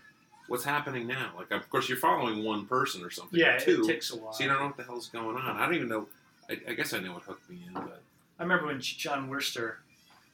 What's 0.47 0.63
happening 0.63 1.07
now? 1.07 1.33
Like, 1.37 1.51
of 1.51 1.69
course, 1.69 1.89
you're 1.89 1.97
following 1.97 2.43
one 2.43 2.65
person 2.65 3.03
or 3.03 3.09
something. 3.09 3.37
Yeah, 3.37 3.55
or 3.55 3.59
two, 3.59 3.81
it 3.81 3.87
takes 3.87 4.11
a 4.11 4.15
while. 4.17 4.31
so 4.33 4.43
you 4.43 4.49
don't 4.49 4.59
know 4.59 4.67
what 4.67 4.77
the 4.77 4.83
hell's 4.83 5.09
going 5.09 5.35
on. 5.35 5.57
I 5.57 5.65
don't 5.65 5.75
even 5.75 5.89
know. 5.89 6.07
I, 6.49 6.57
I 6.69 6.73
guess 6.73 6.93
I 6.93 6.99
know 6.99 7.13
what 7.13 7.23
hooked 7.23 7.49
me 7.49 7.59
in, 7.67 7.73
but 7.73 8.01
I 8.39 8.43
remember 8.43 8.67
when 8.67 8.79
Jon 8.79 9.29
Wurster 9.29 9.75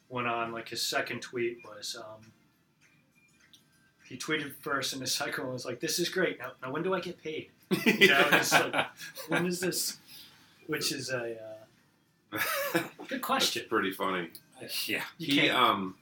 went 0.10 0.28
on, 0.28 0.52
like 0.52 0.70
his 0.70 0.82
second 0.84 1.22
tweet 1.22 1.60
was, 1.66 1.98
um, 2.00 2.32
he 4.08 4.18
tweeted 4.18 4.54
first, 4.62 4.94
and 4.94 5.02
the 5.02 5.08
second 5.22 5.44
one 5.46 5.54
was 5.54 5.66
like, 5.66 5.80
"This 5.80 5.98
is 5.98 6.10
great. 6.10 6.38
Now, 6.40 6.52
now 6.62 6.72
when 6.72 6.84
do 6.84 6.94
I 6.94 7.00
get 7.00 7.22
paid? 7.22 7.50
You 7.86 8.08
know, 8.08 8.28
it's 8.34 8.54
like, 8.54 8.86
when 9.30 9.48
is 9.48 9.60
this?" 9.60 9.98
Which 10.68 10.92
is 10.92 11.10
a 11.10 11.38
uh, 12.34 12.80
good 13.08 13.22
question. 13.22 13.64
That's 13.64 13.70
pretty 13.70 13.92
funny. 13.92 14.30
yeah. 14.86 15.04
You 15.18 15.42
he, 15.42 15.50
um, 15.50 15.96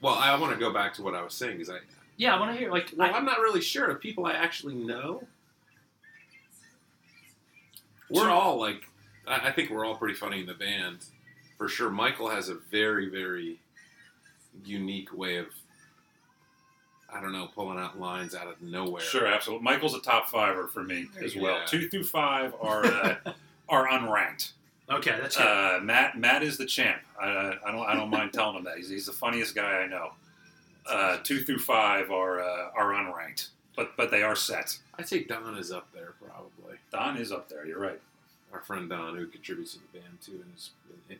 well, 0.00 0.14
I 0.14 0.38
want 0.38 0.52
to 0.52 0.58
go 0.58 0.72
back 0.72 0.94
to 0.94 1.02
what 1.02 1.14
I 1.14 1.22
was 1.22 1.34
saying 1.34 1.58
because 1.58 1.70
I, 1.70 1.78
yeah, 2.16 2.34
I 2.34 2.40
want 2.40 2.52
to 2.52 2.58
hear 2.58 2.70
like 2.70 2.92
well, 2.96 3.12
I, 3.12 3.16
I'm 3.16 3.24
not 3.24 3.40
really 3.40 3.60
sure 3.60 3.86
of 3.86 4.00
people 4.00 4.26
I 4.26 4.32
actually 4.32 4.74
know. 4.74 5.22
We're 8.10 8.30
all 8.30 8.58
like, 8.60 8.82
I 9.26 9.48
I 9.48 9.52
think 9.52 9.70
we're 9.70 9.84
all 9.84 9.96
pretty 9.96 10.14
funny 10.14 10.40
in 10.40 10.46
the 10.46 10.54
band, 10.54 10.98
for 11.56 11.68
sure. 11.68 11.90
Michael 11.90 12.28
has 12.28 12.48
a 12.48 12.54
very, 12.70 13.08
very 13.08 13.58
unique 14.64 15.12
way 15.16 15.38
of, 15.38 15.46
I 17.12 17.20
don't 17.20 17.32
know, 17.32 17.48
pulling 17.54 17.78
out 17.78 17.98
lines 17.98 18.34
out 18.34 18.46
of 18.46 18.60
nowhere. 18.62 19.02
Sure, 19.02 19.26
absolutely. 19.26 19.64
Michael's 19.64 19.94
a 19.94 20.00
top 20.00 20.28
fiver 20.28 20.68
for 20.68 20.82
me 20.84 21.06
as 21.22 21.34
well. 21.34 21.58
Yeah. 21.58 21.66
Two 21.66 21.88
through 21.88 22.04
five 22.04 22.54
are 22.60 22.84
uh, 22.84 23.16
are 23.68 23.88
unranked. 23.88 24.52
okay, 24.90 25.16
that's 25.20 25.36
it. 25.36 25.42
Uh, 25.42 25.80
Matt 25.82 26.18
Matt 26.18 26.42
is 26.42 26.58
the 26.58 26.66
champ. 26.66 27.00
I, 27.20 27.54
I 27.66 27.72
don't 27.72 27.86
I 27.86 27.94
don't 27.94 28.10
mind 28.10 28.32
telling 28.32 28.56
him 28.56 28.64
that 28.64 28.76
he's, 28.76 28.88
he's 28.88 29.06
the 29.06 29.12
funniest 29.12 29.54
guy 29.54 29.82
I 29.82 29.86
know. 29.86 30.12
Uh, 30.86 31.18
two 31.22 31.42
through 31.42 31.58
five 31.58 32.10
are 32.10 32.40
uh, 32.42 32.70
are 32.76 32.92
unranked, 32.92 33.48
but 33.76 33.96
but 33.96 34.10
they 34.10 34.22
are 34.22 34.36
set. 34.36 34.78
I'd 34.98 35.08
say 35.08 35.24
Don 35.24 35.56
is 35.56 35.72
up 35.72 35.88
there 35.94 36.14
probably. 36.22 36.76
Don 36.92 37.16
is 37.16 37.32
up 37.32 37.48
there. 37.48 37.66
You're 37.66 37.80
right. 37.80 38.00
Our 38.52 38.60
friend 38.60 38.88
Don, 38.88 39.16
who 39.16 39.26
contributes 39.26 39.72
to 39.74 39.78
the 39.80 39.98
band 39.98 40.18
too, 40.24 40.32
and 40.44 40.52
is 40.54 40.70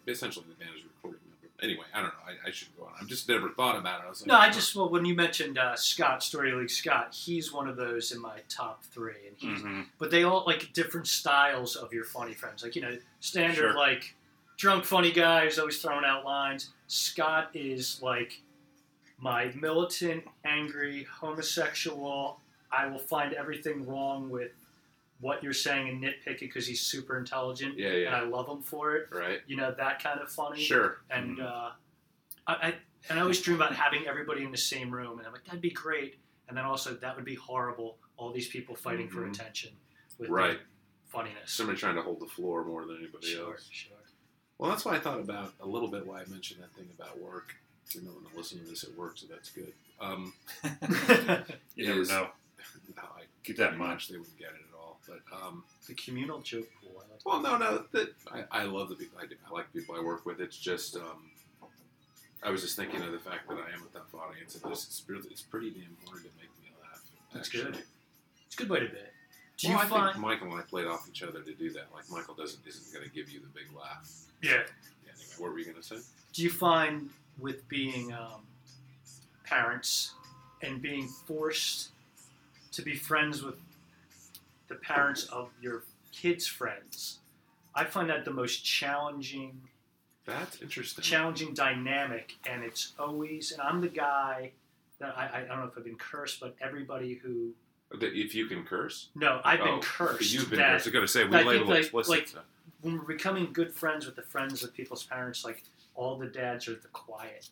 essentially 0.07 0.45
the 0.49 0.65
band's 0.65 0.83
recording 0.85 1.21
member. 1.25 1.31
Anyway, 1.63 1.85
I 1.95 1.99
don't 2.03 2.09
know. 2.09 2.13
I, 2.27 2.49
I 2.49 2.51
should 2.51 2.69
go 2.77 2.85
on. 2.85 2.91
I've 3.01 3.07
just 3.07 3.29
never 3.29 3.49
thought 3.49 3.77
about 3.77 4.01
it. 4.01 4.07
I 4.07 4.11
was 4.11 4.21
like, 4.21 4.29
no, 4.29 4.35
I 4.37 4.51
just 4.51 4.75
well 4.77 4.89
when 4.91 5.05
you 5.05 5.15
mentioned 5.15 5.57
uh, 5.57 5.77
Scott 5.77 6.23
Story 6.23 6.53
League 6.53 6.69
Scott, 6.71 7.15
he's 7.15 7.53
one 7.53 7.69
of 7.69 7.77
those 7.77 8.13
in 8.13 8.21
my 8.21 8.41
top 8.49 8.85
three, 8.85 9.15
and 9.29 9.37
he's 9.39 9.63
hmm 9.63 9.83
but 9.99 10.11
they 10.11 10.25
all 10.25 10.45
like 10.47 10.73
different 10.75 11.07
styles 11.07 11.75
of 11.77 11.93
your 11.93 12.05
funny 12.05 12.35
friends. 12.35 12.63
Like 12.63 12.77
you 12.77 12.83
know, 12.83 12.99
standard 13.21 13.57
Sure. 13.57 13.75
like 13.75 14.15
drunk 14.65 14.83
funny 14.87 15.13
guy 15.13 15.45
who's 15.45 15.59
always 15.59 15.77
throwing 15.83 16.07
out 16.07 16.25
lines. 16.25 16.71
Scott 16.87 17.51
is 17.53 18.01
like 18.01 18.41
my 19.19 19.53
militant, 19.55 20.25
angry, 20.47 21.07
homosexual. 21.21 22.41
I 22.73 22.87
will 22.87 22.99
find 22.99 23.35
everything 23.35 23.87
wrong 23.87 24.31
with 24.31 24.53
what 25.21 25.43
you're 25.43 25.53
saying 25.53 25.91
and 25.91 26.03
nitpick 26.03 26.37
it 26.37 26.41
because 26.41 26.67
he's 26.67 26.81
super 26.81 27.19
intelligent, 27.19 27.77
Yeah, 27.79 27.91
yeah. 27.93 28.07
and 28.07 28.17
I 28.17 28.23
love 28.23 28.49
him 28.49 28.63
for 28.63 28.97
it. 28.97 29.09
Right. 29.13 29.41
You 29.47 29.57
know 29.57 29.75
that 29.77 30.03
kind 30.03 30.19
of 30.19 30.31
funny. 30.31 30.63
Sure. 30.63 30.97
And 31.11 31.41
uh, 31.43 31.71
I, 32.47 32.53
I 32.55 32.75
and 33.11 33.19
I 33.19 33.21
always 33.23 33.43
dream 33.43 33.57
about 33.57 33.75
having 33.75 34.07
everybody 34.07 34.45
in 34.45 34.51
the 34.51 34.57
same 34.57 34.91
room, 34.91 35.19
and 35.19 35.27
I'm 35.27 35.33
like 35.35 35.45
that'd 35.45 35.61
be 35.61 35.71
great. 35.73 36.15
And 36.49 36.57
then 36.57 36.65
also 36.65 36.95
that 36.95 37.15
would 37.17 37.27
be 37.27 37.35
horrible. 37.35 37.99
All 38.17 38.33
these 38.33 38.49
people 38.49 38.75
fighting 38.75 39.09
for 39.11 39.21
Mhm. 39.27 39.31
attention 39.35 39.73
with 40.19 40.31
Right. 40.31 40.59
funniness. 41.11 41.53
Somebody 41.53 41.79
trying 41.79 41.97
to 41.97 42.03
hold 42.03 42.21
the 42.21 42.27
floor 42.29 42.65
more 42.65 42.87
than 42.87 42.97
anybody 42.97 43.27
Sure, 43.27 43.53
else. 43.53 43.69
Sure. 43.71 43.91
Sure. 43.91 43.99
Well, 44.59 44.71
that's 44.71 44.85
why 44.85 44.95
I 44.97 44.99
thought 45.01 45.19
about 45.21 45.53
a 45.61 45.67
little 45.67 45.89
bit 45.89 46.07
why 46.07 46.21
I 46.21 46.25
mentioned 46.27 46.63
that 46.63 46.73
thing 46.75 46.89
about 46.99 47.21
work. 47.21 47.57
You 47.93 48.03
know, 48.03 48.11
when 48.11 48.25
I 48.33 48.37
listen 48.37 48.59
to 48.61 48.65
this 48.65 48.85
at 48.85 48.95
work, 48.97 49.19
so 49.19 49.27
that's 49.31 49.51
good. 49.51 49.73
Um, 50.01 50.33
You 51.77 51.87
never 51.89 52.01
Is- 52.01 52.09
know. 52.09 52.29
no, 52.97 53.03
I 53.03 53.23
Keep 53.45 53.59
that 53.59 53.73
in 53.75 53.79
mind. 53.79 53.93
much 53.93 54.09
they 54.09 54.17
wouldn't 54.17 54.39
get 54.39 54.49
it 54.49 54.63
at 54.69 54.75
all. 54.79 54.99
But 55.07 55.21
um, 55.37 55.65
the 55.87 55.95
communal 55.95 56.41
joke 56.41 56.67
pool. 56.81 56.93
I 56.97 57.13
like 57.13 57.27
well, 57.27 57.43
no, 57.43 57.59
no, 57.59 57.85
that 57.93 58.15
I, 58.33 58.63
I 58.63 58.65
love 58.65 58.89
the 58.89 58.95
people 58.95 59.19
I 59.23 59.27
do. 59.27 59.35
I 59.49 59.53
like 59.53 59.71
the 59.73 59.81
people 59.81 59.97
I 59.97 60.03
work 60.03 60.25
with. 60.25 60.41
It's 60.41 60.57
just 60.57 60.97
um, 60.97 61.31
I 62.43 62.51
was 62.51 62.63
just 62.63 62.77
thinking 62.77 63.03
of 63.03 63.13
the 63.13 63.19
fact 63.19 63.49
that 63.49 63.59
I 63.59 63.75
am 63.75 63.83
a 63.87 63.99
tough 63.99 64.15
audience, 64.15 64.55
and 64.55 64.71
this 64.73 64.85
it's 64.87 65.03
really, 65.07 65.29
it's 65.31 65.43
pretty 65.43 65.71
damn 65.71 65.95
hard 66.09 66.23
to 66.23 66.29
make 66.39 66.49
me 66.63 66.71
laugh. 66.81 67.03
That's 67.35 67.49
actually. 67.49 67.73
good. 67.73 67.83
It's 68.47 68.55
a 68.55 68.59
good 68.59 68.71
way 68.71 68.81
to 68.81 68.87
be. 68.87 68.97
Do 69.57 69.69
well, 69.69 69.79
you 69.79 69.83
I 69.85 70.13
think 70.13 70.19
Michael 70.19 70.51
and 70.53 70.61
I 70.61 70.63
played 70.63 70.87
off 70.87 71.09
each 71.09 71.23
other 71.23 71.41
to 71.41 71.53
do 71.55 71.71
that. 71.73 71.87
Like 71.95 72.11
Michael 72.11 72.35
doesn't 72.35 72.67
isn't 72.67 72.93
going 72.93 73.05
to 73.09 73.15
give 73.15 73.31
you 73.31 73.41
the 73.41 73.47
big 73.49 73.67
laugh. 73.77 74.11
yeah. 74.43 74.51
Anyway, 74.53 74.67
What 75.39 75.53
were 75.53 75.59
you 75.59 75.65
going 75.65 75.77
to 75.77 75.83
say? 75.83 75.97
do 76.33 76.43
you 76.43 76.51
find 76.51 77.09
with 77.39 77.67
being 77.69 78.13
um, 78.13 78.43
parents 79.45 80.13
and 80.63 80.81
being 80.83 81.07
forced 81.07 81.91
to 82.73 82.83
be 82.83 82.97
friends 82.97 83.43
with 83.43 83.57
the 84.69 84.75
parents 84.77 85.25
of 85.27 85.51
your 85.61 85.85
kids' 86.13 86.47
friends? 86.47 87.19
I 87.75 87.85
find 87.85 88.09
that 88.11 88.25
the 88.25 88.33
most 88.33 88.65
challenging, 88.65 89.61
That's 90.27 90.61
interesting. 90.63 91.03
challenging 91.03 91.55
dynamic, 91.55 92.33
and 92.49 92.63
it's 92.65 92.93
always. 92.99 93.53
And 93.53 93.61
I'm 93.63 93.81
the 93.81 93.89
guy 93.89 94.51
that 94.99 95.17
I, 95.17 95.43
I 95.43 95.45
don't 95.47 95.59
know 95.61 95.67
if 95.67 95.77
I've 95.77 95.85
been 95.85 95.97
cursed, 95.97 96.41
but 96.41 96.57
everybody 96.61 97.15
who 97.15 97.31
That 97.47 97.55
if 97.93 98.35
you 98.35 98.47
can 98.47 98.65
curse, 98.65 99.09
no, 99.15 99.41
I've 99.45 99.61
Oh, 99.61 99.65
been 99.65 99.81
cursed. 99.81 100.33
You've 100.33 100.51
been 100.51 100.59
that 100.59 100.83
cursed. 100.83 100.89
I 100.89 101.01
to 101.01 101.09
say 101.09 101.25
we 101.25 101.37
I 101.37 101.43
label 101.43 101.67
like- 101.67 101.81
explicit. 101.81 102.11
like- 102.11 102.29
so. 102.29 102.41
when 102.81 102.99
we're 102.99 103.05
becoming 103.05 103.53
good 103.53 103.73
friends 103.73 104.05
with 104.07 104.17
the 104.17 104.23
friends 104.23 104.63
of 104.63 104.75
people's 104.75 105.05
parents, 105.05 105.45
like 105.45 105.63
all 105.95 106.19
the 106.19 106.27
dads 106.27 106.67
are 106.69 106.75
the 106.75 106.89
quiet, 106.89 107.49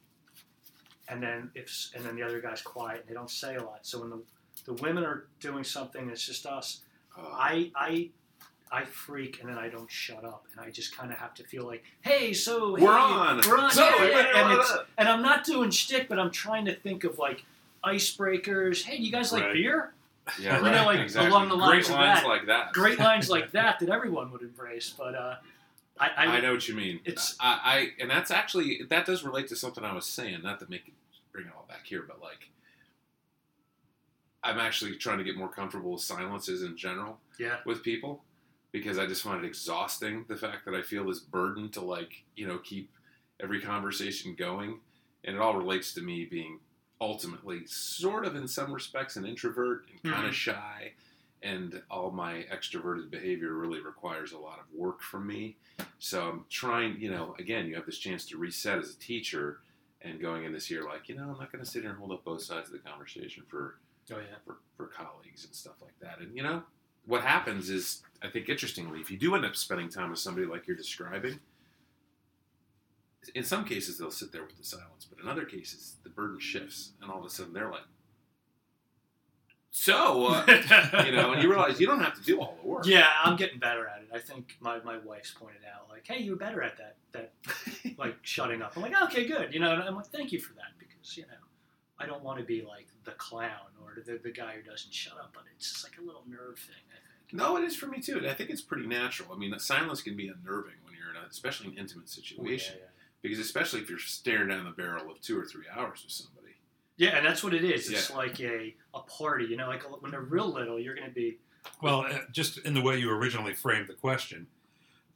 and 1.09 1.23
then 1.23 1.51
if 1.55 1.90
and 1.95 2.05
then 2.05 2.16
the 2.16 2.23
other 2.23 2.40
guy's 2.40 2.61
quiet 2.62 3.01
and 3.01 3.09
they 3.09 3.14
don't 3.14 3.31
say 3.31 3.57
a 3.57 3.62
lot. 3.62 3.81
So 3.83 4.01
when 4.01 4.11
the 4.11 4.21
the 4.64 4.75
women 4.75 5.05
are 5.05 5.27
doing 5.40 5.64
something, 5.64 6.09
it's 6.11 6.25
just 6.27 6.45
us. 6.47 6.81
Uh, 7.16 7.23
I 7.33 7.71
I 7.77 8.11
I 8.71 8.85
freak 8.85 9.40
and 9.40 9.49
then 9.51 9.59
I 9.59 9.68
don't 9.68 9.90
shut 9.90 10.25
up 10.25 10.47
and 10.53 10.61
I 10.61 10.71
just 10.71 10.97
kind 10.97 11.12
of 11.12 11.18
have 11.18 11.35
to 11.35 11.45
feel 11.45 11.66
like, 11.66 11.85
hey, 12.01 12.33
so 12.33 12.73
we're 12.73 12.81
hey, 12.81 12.87
on. 12.87 13.40
we're 13.47 13.59
on, 13.59 13.71
So, 13.71 13.85
yeah, 13.85 14.05
yeah, 14.07 14.51
and 14.51 14.59
it's 14.61 14.73
and 14.99 15.09
I'm 15.09 15.23
not 15.23 15.45
doing 15.45 15.71
shtick, 15.71 16.09
but 16.09 16.18
I'm 16.18 16.31
trying 16.31 16.64
to 16.66 16.75
think 16.75 17.05
of 17.05 17.18
like 17.18 17.45
icebreakers. 17.85 18.83
Hey, 18.85 18.97
do 18.99 19.03
you 19.05 19.12
guys 19.12 19.33
like 19.33 19.42
Right. 19.45 19.53
beer? 19.55 19.92
Yeah, 20.40 20.56
you 20.56 20.70
know, 20.70 20.87
like, 20.87 21.00
exactly. 21.00 21.30
along 21.30 21.48
the 21.48 21.56
lines 21.56 21.88
Great 21.88 21.96
lines 21.96 22.20
that. 22.20 22.28
like 22.28 22.46
that. 22.46 22.72
Great 22.72 22.98
lines 22.98 23.30
like 23.37 23.52
that 23.52 23.80
that 23.80 23.88
everyone 23.88 24.30
would 24.32 24.42
embrace, 24.42 24.94
but 24.96 25.14
uh, 25.14 25.37
I, 25.98 26.08
I, 26.16 26.24
I 26.26 26.40
know 26.40 26.52
what 26.52 26.68
you 26.68 26.74
mean. 26.74 27.00
It's- 27.04 27.37
I, 27.40 27.61
I 27.64 27.88
and 28.00 28.11
that's 28.11 28.30
actually 28.30 28.82
that 28.88 29.06
does 29.06 29.24
relate 29.24 29.48
to 29.48 29.56
something 29.56 29.85
I 29.85 29.94
was 29.94 30.06
saying. 30.06 30.42
Not 30.42 30.61
to 30.61 30.66
make 30.68 30.88
it 30.88 30.94
bring 31.32 31.46
it 31.46 31.52
all 31.56 31.66
back 31.68 31.87
here, 31.87 32.04
but 32.06 32.20
like 32.20 32.50
I'm 34.42 34.58
actually 34.58 34.96
trying 34.96 35.18
to 35.18 35.24
get 35.24 35.37
more 35.37 35.48
comfortable 35.48 35.92
with 35.92 36.02
silences 36.02 36.62
in 36.62 36.76
general 36.76 37.18
yeah. 37.38 37.56
with 37.64 37.82
people 37.82 38.22
because 38.72 38.98
I 38.98 39.06
just 39.06 39.22
find 39.22 39.44
it 39.44 39.46
exhausting. 39.46 40.24
The 40.28 40.37
fact 40.37 40.64
that 40.64 40.74
I 40.74 40.82
feel 40.82 41.06
this 41.06 41.20
burden 41.20 41.70
to 41.70 41.80
like 41.80 42.24
you 42.37 42.46
know 42.46 42.58
keep 42.58 42.90
every 43.40 43.61
conversation 43.61 44.35
going, 44.35 44.80
and 45.24 45.37
it 45.37 45.42
all 45.42 45.56
relates 45.56 45.94
to 45.94 46.00
me 46.00 46.24
being 46.24 46.61
ultimately 47.03 47.67
sort 47.67 48.25
of 48.25 48.37
in 48.37 48.47
some 48.47 48.73
respects 48.73 49.17
an 49.17 49.27
introvert 49.27 49.85
and 49.91 50.03
kind 50.12 50.25
Mhm. 50.25 50.29
of 50.29 50.35
shy 50.35 50.93
and 51.43 51.83
all 51.91 52.12
my 52.12 52.47
extroverted 52.53 53.11
behavior 53.11 53.53
really 53.55 53.81
requires 53.81 54.31
a 54.31 54.38
lot 54.38 54.61
of 54.61 54.67
work 54.73 55.03
from 55.03 55.27
me 55.27 55.57
so 55.99 56.29
i'm 56.31 56.45
trying 56.49 57.01
you 57.01 57.11
know 57.11 57.35
again 57.41 57.67
you 57.67 57.75
have 57.75 57.85
this 57.87 57.99
chance 57.99 58.25
to 58.27 58.37
reset 58.38 58.79
as 58.79 58.91
a 58.95 58.99
teacher 58.99 59.59
and 60.03 60.21
going 60.21 60.45
in 60.45 60.53
this 60.53 60.71
year 60.71 60.85
like 60.85 61.09
you 61.09 61.17
know 61.17 61.23
i'm 61.25 61.38
not 61.38 61.51
going 61.51 61.62
to 61.65 61.69
sit 61.69 61.83
here 61.83 61.91
and 61.91 61.99
hold 61.99 62.12
up 62.12 62.25
both 62.25 62.41
sides 62.43 62.69
of 62.69 62.73
the 62.73 62.79
conversation 62.91 63.43
for 63.49 63.79
Oh 64.12 64.19
yeah. 64.19 64.37
for, 64.45 64.57
for 64.77 64.87
colleagues 64.88 65.45
and 65.45 65.55
stuff 65.55 65.77
like 65.81 65.99
that. 66.01 66.19
And 66.19 66.37
you 66.37 66.43
know, 66.43 66.65
what 67.07 67.23
happens 67.23 67.71
is, 67.71 68.03
I 68.21 68.29
think 68.29 68.49
interestingly, 68.49 69.01
if 69.01 69.11
you 69.12 69.17
do 69.17 69.37
end 69.37 69.45
up 69.47 69.55
spending 69.55 69.88
time 69.88 70.11
with 70.11 70.19
somebody 70.19 70.45
like 70.47 70.67
you're 70.67 70.77
describing, 70.77 71.38
in 73.35 73.44
some 73.44 73.64
cases 73.64 73.98
they'll 73.98 74.11
sit 74.11 74.32
there 74.32 74.44
with 74.44 74.56
the 74.56 74.64
silence, 74.64 75.06
but 75.08 75.18
in 75.22 75.28
other 75.28 75.44
cases 75.44 75.96
the 76.02 76.11
burden 76.11 76.38
shifts, 76.40 76.92
and 77.00 77.11
all 77.11 77.20
of 77.20 77.24
a 77.24 77.30
sudden 77.30 77.52
they're 77.52 77.70
like, 77.70 77.82
"So, 79.70 80.26
uh, 80.26 81.02
you 81.06 81.12
know," 81.12 81.32
and 81.32 81.42
you 81.42 81.48
realize 81.50 81.80
you 81.80 81.87
don't 81.87 82.00
have 82.00 82.14
to 82.14 82.22
do 82.22 82.40
all 82.40 82.58
the 82.61 82.68
work. 82.68 82.87
yeah, 82.87 83.08
I'm 83.24 83.37
getting 83.37 83.58
better 83.58 83.87
at 83.87 84.02
it. 84.02 84.08
I 84.14 84.18
think 84.18 84.56
my, 84.61 84.80
my 84.80 84.98
wife's 84.98 85.30
pointed 85.30 85.62
out, 85.74 85.88
like, 85.88 86.06
hey, 86.06 86.22
you're 86.22 86.37
better 86.37 86.62
at 86.62 86.76
that, 86.78 86.96
that 87.12 87.32
like 87.98 88.16
shutting 88.22 88.61
up. 88.62 88.72
I'm 88.76 88.82
like, 88.82 89.00
okay, 89.04 89.26
good. 89.26 89.54
You 89.54 89.61
know, 89.61 89.72
and 89.72 89.82
I'm 89.82 89.96
like, 89.96 90.06
thank 90.08 90.32
you 90.32 90.40
for 90.40 90.52
that 90.54 90.72
because 90.78 91.16
you 91.16 91.22
know, 91.22 91.42
I 91.98 92.06
don't 92.06 92.22
want 92.22 92.38
to 92.38 92.44
be 92.44 92.62
like 92.62 92.88
the 93.04 93.12
clown 93.12 93.70
or 93.82 94.02
the, 94.04 94.18
the 94.22 94.30
guy 94.30 94.54
who 94.56 94.62
doesn't 94.68 94.92
shut 94.92 95.14
up, 95.14 95.30
but 95.32 95.44
it's 95.56 95.72
just 95.72 95.85
like 95.85 95.98
a 95.98 96.02
little 96.04 96.24
nerve 96.28 96.58
thing. 96.58 96.74
I 96.90 96.98
think. 97.28 97.38
No, 97.40 97.56
it 97.56 97.64
is 97.64 97.74
for 97.74 97.87
me 97.87 98.00
too. 98.00 98.20
I 98.28 98.35
think 98.35 98.50
it's 98.50 98.61
pretty 98.61 98.87
natural. 98.87 99.32
I 99.32 99.38
mean, 99.38 99.58
silence 99.58 100.02
can 100.02 100.16
be 100.16 100.28
unnerving 100.28 100.74
when 100.85 100.94
you're 100.94 101.08
in 101.11 101.16
a, 101.16 101.26
especially 101.30 101.68
an 101.68 101.78
intimate 101.78 102.11
situation, 102.11 102.76
Yeah, 102.76 102.85
yeah. 102.85 102.91
Because 103.22 103.38
especially 103.38 103.80
if 103.80 103.88
you're 103.88 103.98
staring 103.98 104.48
down 104.48 104.64
the 104.64 104.70
barrel 104.70 105.11
of 105.11 105.20
two 105.20 105.38
or 105.40 105.44
three 105.44 105.64
hours 105.74 106.02
with 106.02 106.12
somebody. 106.12 106.38
Yeah, 106.96 107.16
and 107.16 107.24
that's 107.26 107.42
what 107.42 107.54
it 107.54 107.64
is. 107.64 107.88
It's 107.90 108.11
Yeah. 108.11 108.16
like 108.16 108.40
a, 108.40 108.74
a 108.94 109.00
party. 109.00 109.46
You 109.46 109.56
know, 109.56 109.66
like 109.68 109.82
when 110.02 110.11
they're 110.11 110.20
real 110.20 110.52
little, 110.52 110.78
you're 110.78 110.94
going 110.94 111.08
to 111.08 111.14
be. 111.14 111.38
Well, 111.80 112.00
uh, 112.00 112.18
just 112.32 112.58
in 112.58 112.74
the 112.74 112.82
way 112.82 112.98
you 112.98 113.11
originally 113.11 113.54
framed 113.54 113.88
the 113.88 113.94
question, 113.94 114.46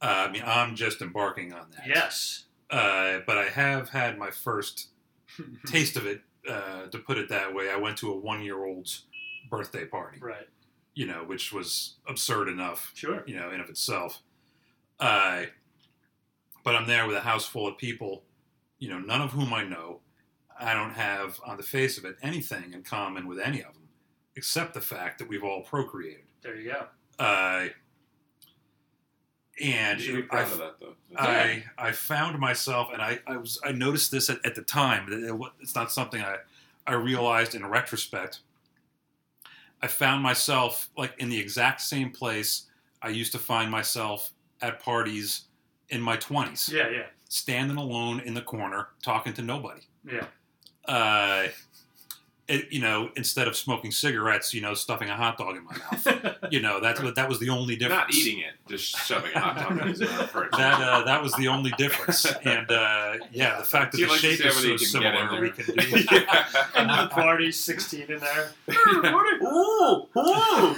uh, 0.01 0.27
I 0.27 0.31
mean, 0.31 0.43
I'm 0.45 0.75
just 0.75 1.01
embarking 1.01 1.53
on 1.53 1.67
that. 1.71 1.87
Yes. 1.87 2.45
Uh, 2.69 3.19
but 3.27 3.37
I 3.37 3.45
have 3.45 3.89
had 3.89 4.17
my 4.17 4.31
first 4.31 4.87
taste 5.67 5.95
of 5.97 6.05
it, 6.05 6.21
uh, 6.49 6.87
to 6.87 6.97
put 6.99 7.17
it 7.17 7.29
that 7.29 7.53
way. 7.53 7.69
I 7.69 7.75
went 7.77 7.97
to 7.99 8.11
a 8.11 8.15
one 8.15 8.41
year 8.43 8.65
old's 8.65 9.03
birthday 9.49 9.85
party, 9.85 10.17
right. 10.19 10.47
you 10.95 11.05
know, 11.05 11.23
which 11.25 11.53
was 11.53 11.95
absurd 12.07 12.47
enough, 12.49 12.91
Sure. 12.95 13.23
you 13.27 13.35
know, 13.35 13.51
in 13.51 13.59
of 13.61 13.69
itself. 13.69 14.21
Uh, 14.99 15.43
but 16.67 16.75
I'm 16.75 16.85
there 16.85 17.07
with 17.07 17.15
a 17.15 17.21
house 17.21 17.45
full 17.45 17.65
of 17.65 17.77
people, 17.77 18.23
you 18.77 18.89
know, 18.89 18.99
none 18.99 19.21
of 19.21 19.31
whom 19.31 19.53
I 19.53 19.63
know. 19.63 20.01
I 20.59 20.73
don't 20.73 20.91
have, 20.91 21.39
on 21.45 21.55
the 21.55 21.63
face 21.63 21.97
of 21.97 22.03
it, 22.03 22.17
anything 22.21 22.73
in 22.73 22.83
common 22.83 23.25
with 23.25 23.39
any 23.39 23.59
of 23.59 23.71
them, 23.73 23.87
except 24.35 24.73
the 24.73 24.81
fact 24.81 25.17
that 25.19 25.29
we've 25.29 25.45
all 25.45 25.61
procreated. 25.61 26.25
There 26.41 26.57
you 26.57 26.73
go. 26.73 27.23
Uh, 27.23 27.67
and 29.63 30.01
You 30.01 30.17
be 30.17 30.21
proud 30.23 30.45
I- 30.45 30.51
of 30.51 30.57
that, 30.57 30.73
though. 30.81 30.93
I 31.17 31.63
I 31.77 31.93
found 31.93 32.37
myself, 32.37 32.89
and 32.91 33.01
I, 33.01 33.19
I 33.25 33.37
was 33.37 33.61
I 33.63 33.71
noticed 33.71 34.11
this 34.11 34.29
at, 34.29 34.45
at 34.45 34.53
the 34.55 34.61
time. 34.61 35.09
that 35.09 35.23
it 35.25 35.41
It's 35.61 35.73
not 35.73 35.89
something 35.93 36.21
I 36.21 36.35
I 36.85 36.95
realized 36.95 37.55
in 37.55 37.65
retrospect. 37.65 38.39
I 39.81 39.87
found 39.87 40.21
myself 40.21 40.89
like 40.97 41.13
in 41.17 41.29
the 41.29 41.39
exact 41.39 41.79
same 41.79 42.11
place 42.11 42.63
I 43.01 43.07
used 43.07 43.31
to 43.31 43.39
find 43.39 43.71
myself 43.71 44.33
at 44.61 44.81
parties 44.81 45.43
in 45.89 46.01
my 46.01 46.17
twenties, 46.17 46.69
Yeah, 46.73 46.89
yeah, 46.89 47.05
standing 47.29 47.77
alone 47.77 48.19
in 48.21 48.33
the 48.33 48.41
corner 48.41 48.89
talking 49.03 49.33
to 49.33 49.41
nobody. 49.41 49.81
yeah. 50.05 50.25
Uh, 50.87 51.47
it, 52.47 52.71
you 52.71 52.79
know, 52.79 53.09
instead 53.15 53.47
of 53.47 53.57
smoking 53.57 53.91
cigarettes, 53.91 54.53
you 54.53 54.61
know, 54.61 54.73
stuffing 54.73 55.09
a 55.09 55.15
hot 55.15 55.37
dog 55.37 55.57
in 55.57 55.65
my 55.65 55.77
mouth. 55.77 56.37
you 56.51 56.61
know, 56.61 56.79
that's 56.79 57.01
what 57.01 57.15
that 57.15 57.27
was 57.27 57.39
the 57.39 57.49
only 57.49 57.75
difference. 57.75 57.99
Not 57.99 58.13
eating 58.13 58.39
it, 58.39 58.53
just 58.69 58.95
shoving 59.05 59.31
a 59.35 59.39
hot 59.39 59.57
dog 59.57 59.81
in 59.81 59.87
his 59.89 59.99
mouth. 59.99 60.31
that 60.33 60.81
uh, 60.81 61.03
that 61.03 61.21
was 61.21 61.33
the 61.33 61.47
only 61.49 61.71
difference. 61.77 62.25
And 62.45 62.71
uh, 62.71 63.15
yeah, 63.31 63.57
the 63.57 63.65
fact 63.65 63.91
that 63.91 63.97
the 63.97 64.05
like 64.07 64.19
shape 64.19 64.39
is 64.45 64.91
so 64.91 64.99
many 65.01 65.13
you 65.13 65.19
can 65.19 65.25
get 65.25 65.25
in 65.25 65.27
similar, 65.27 65.31
there? 65.31 65.41
we 65.41 65.49
can 65.49 65.65
do. 65.65 65.73
Into 66.77 66.95
the 67.03 67.09
party's 67.11 67.59
16 67.63 68.01
in 68.09 68.19
there. 68.19 68.51
Ooh, 69.43 70.07
ooh. 70.17 70.75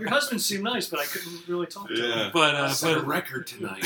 Your 0.00 0.08
husband 0.08 0.40
seemed 0.40 0.64
nice, 0.64 0.88
but 0.88 1.00
I 1.00 1.04
couldn't 1.04 1.46
really 1.48 1.66
talk 1.66 1.88
to 1.88 1.94
him. 1.94 2.18
yeah. 2.18 2.30
But 2.32 2.54
uh, 2.54 2.70
Set 2.70 2.96
a 2.96 3.00
record 3.02 3.46
tonight. 3.46 3.84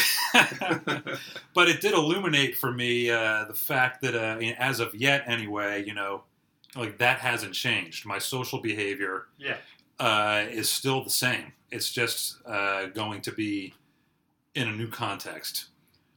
but 1.54 1.68
it 1.68 1.80
did 1.80 1.94
illuminate 1.94 2.56
for 2.56 2.70
me 2.70 3.10
uh, 3.10 3.44
the 3.46 3.54
fact 3.54 4.02
that 4.02 4.14
uh, 4.14 4.38
as 4.58 4.78
of 4.80 4.94
yet, 4.94 5.24
anyway, 5.26 5.84
you 5.84 5.94
know, 5.94 6.11
like 6.76 6.98
that 6.98 7.18
hasn't 7.18 7.54
changed. 7.54 8.06
My 8.06 8.18
social 8.18 8.60
behavior 8.60 9.26
Yeah. 9.38 9.56
uh, 9.98 10.46
is 10.50 10.68
still 10.70 11.02
the 11.04 11.10
same. 11.10 11.52
It's 11.70 11.90
just 11.92 12.38
uh, 12.46 12.86
going 12.86 13.20
to 13.22 13.32
be 13.32 13.74
in 14.54 14.68
a 14.68 14.72
new 14.72 14.88
context 14.88 15.66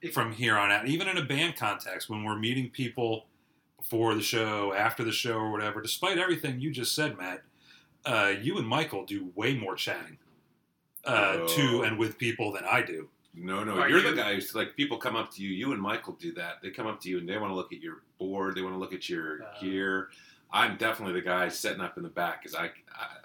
It- 0.01 0.13
from 0.13 0.31
here 0.33 0.57
on 0.57 0.71
out. 0.71 0.87
Even 0.87 1.07
in 1.07 1.17
a 1.17 1.23
band 1.25 1.55
context, 1.57 2.09
when 2.09 2.23
we're 2.23 2.37
meeting 2.39 2.69
people 2.69 3.27
before 3.77 4.15
the 4.15 4.21
show, 4.21 4.73
after 4.73 5.03
the 5.03 5.11
show, 5.11 5.37
or 5.37 5.51
whatever. 5.51 5.81
Despite 5.81 6.17
everything 6.17 6.59
you 6.59 6.71
just 6.71 6.95
said, 6.95 7.17
Matt, 7.17 7.43
uh, 8.05 8.33
you 8.41 8.57
and 8.57 8.67
Michael 8.67 9.05
do 9.05 9.31
way 9.35 9.53
more 9.55 9.75
chatting 9.75 10.17
uh, 11.05 11.37
Oh. 11.41 11.47
to 11.49 11.81
and 11.83 11.97
with 11.99 12.17
people 12.17 12.51
than 12.51 12.63
I 12.63 12.81
do. 12.81 13.09
No, 13.35 13.63
no, 13.63 13.73
Are 13.77 13.89
you're 13.89 13.99
you- 13.99 14.09
the 14.11 14.15
guy 14.15 14.33
who's 14.35 14.55
like 14.55 14.75
people 14.75 14.97
come 14.97 15.15
up 15.15 15.31
to 15.35 15.43
you. 15.43 15.49
You 15.49 15.71
and 15.73 15.81
Michael 15.81 16.13
do 16.13 16.31
that. 16.33 16.61
They 16.63 16.71
come 16.71 16.87
up 16.87 16.99
to 17.01 17.09
you 17.09 17.19
and 17.19 17.27
they 17.29 17.37
want 17.37 17.51
to 17.51 17.55
look 17.55 17.71
at 17.73 17.81
your 17.81 18.01
board. 18.17 18.55
They 18.55 18.61
want 18.61 18.73
to 18.73 18.79
look 18.79 18.93
at 18.93 19.07
your 19.09 19.43
Uh. 19.43 19.59
gear. 19.61 20.09
I'm 20.51 20.77
definitely 20.77 21.13
the 21.19 21.25
guy 21.25 21.49
setting 21.49 21.81
up 21.81 21.97
in 21.97 22.03
the 22.03 22.09
back 22.09 22.41
because 22.41 22.55
I, 22.55 22.65
I, 22.65 22.69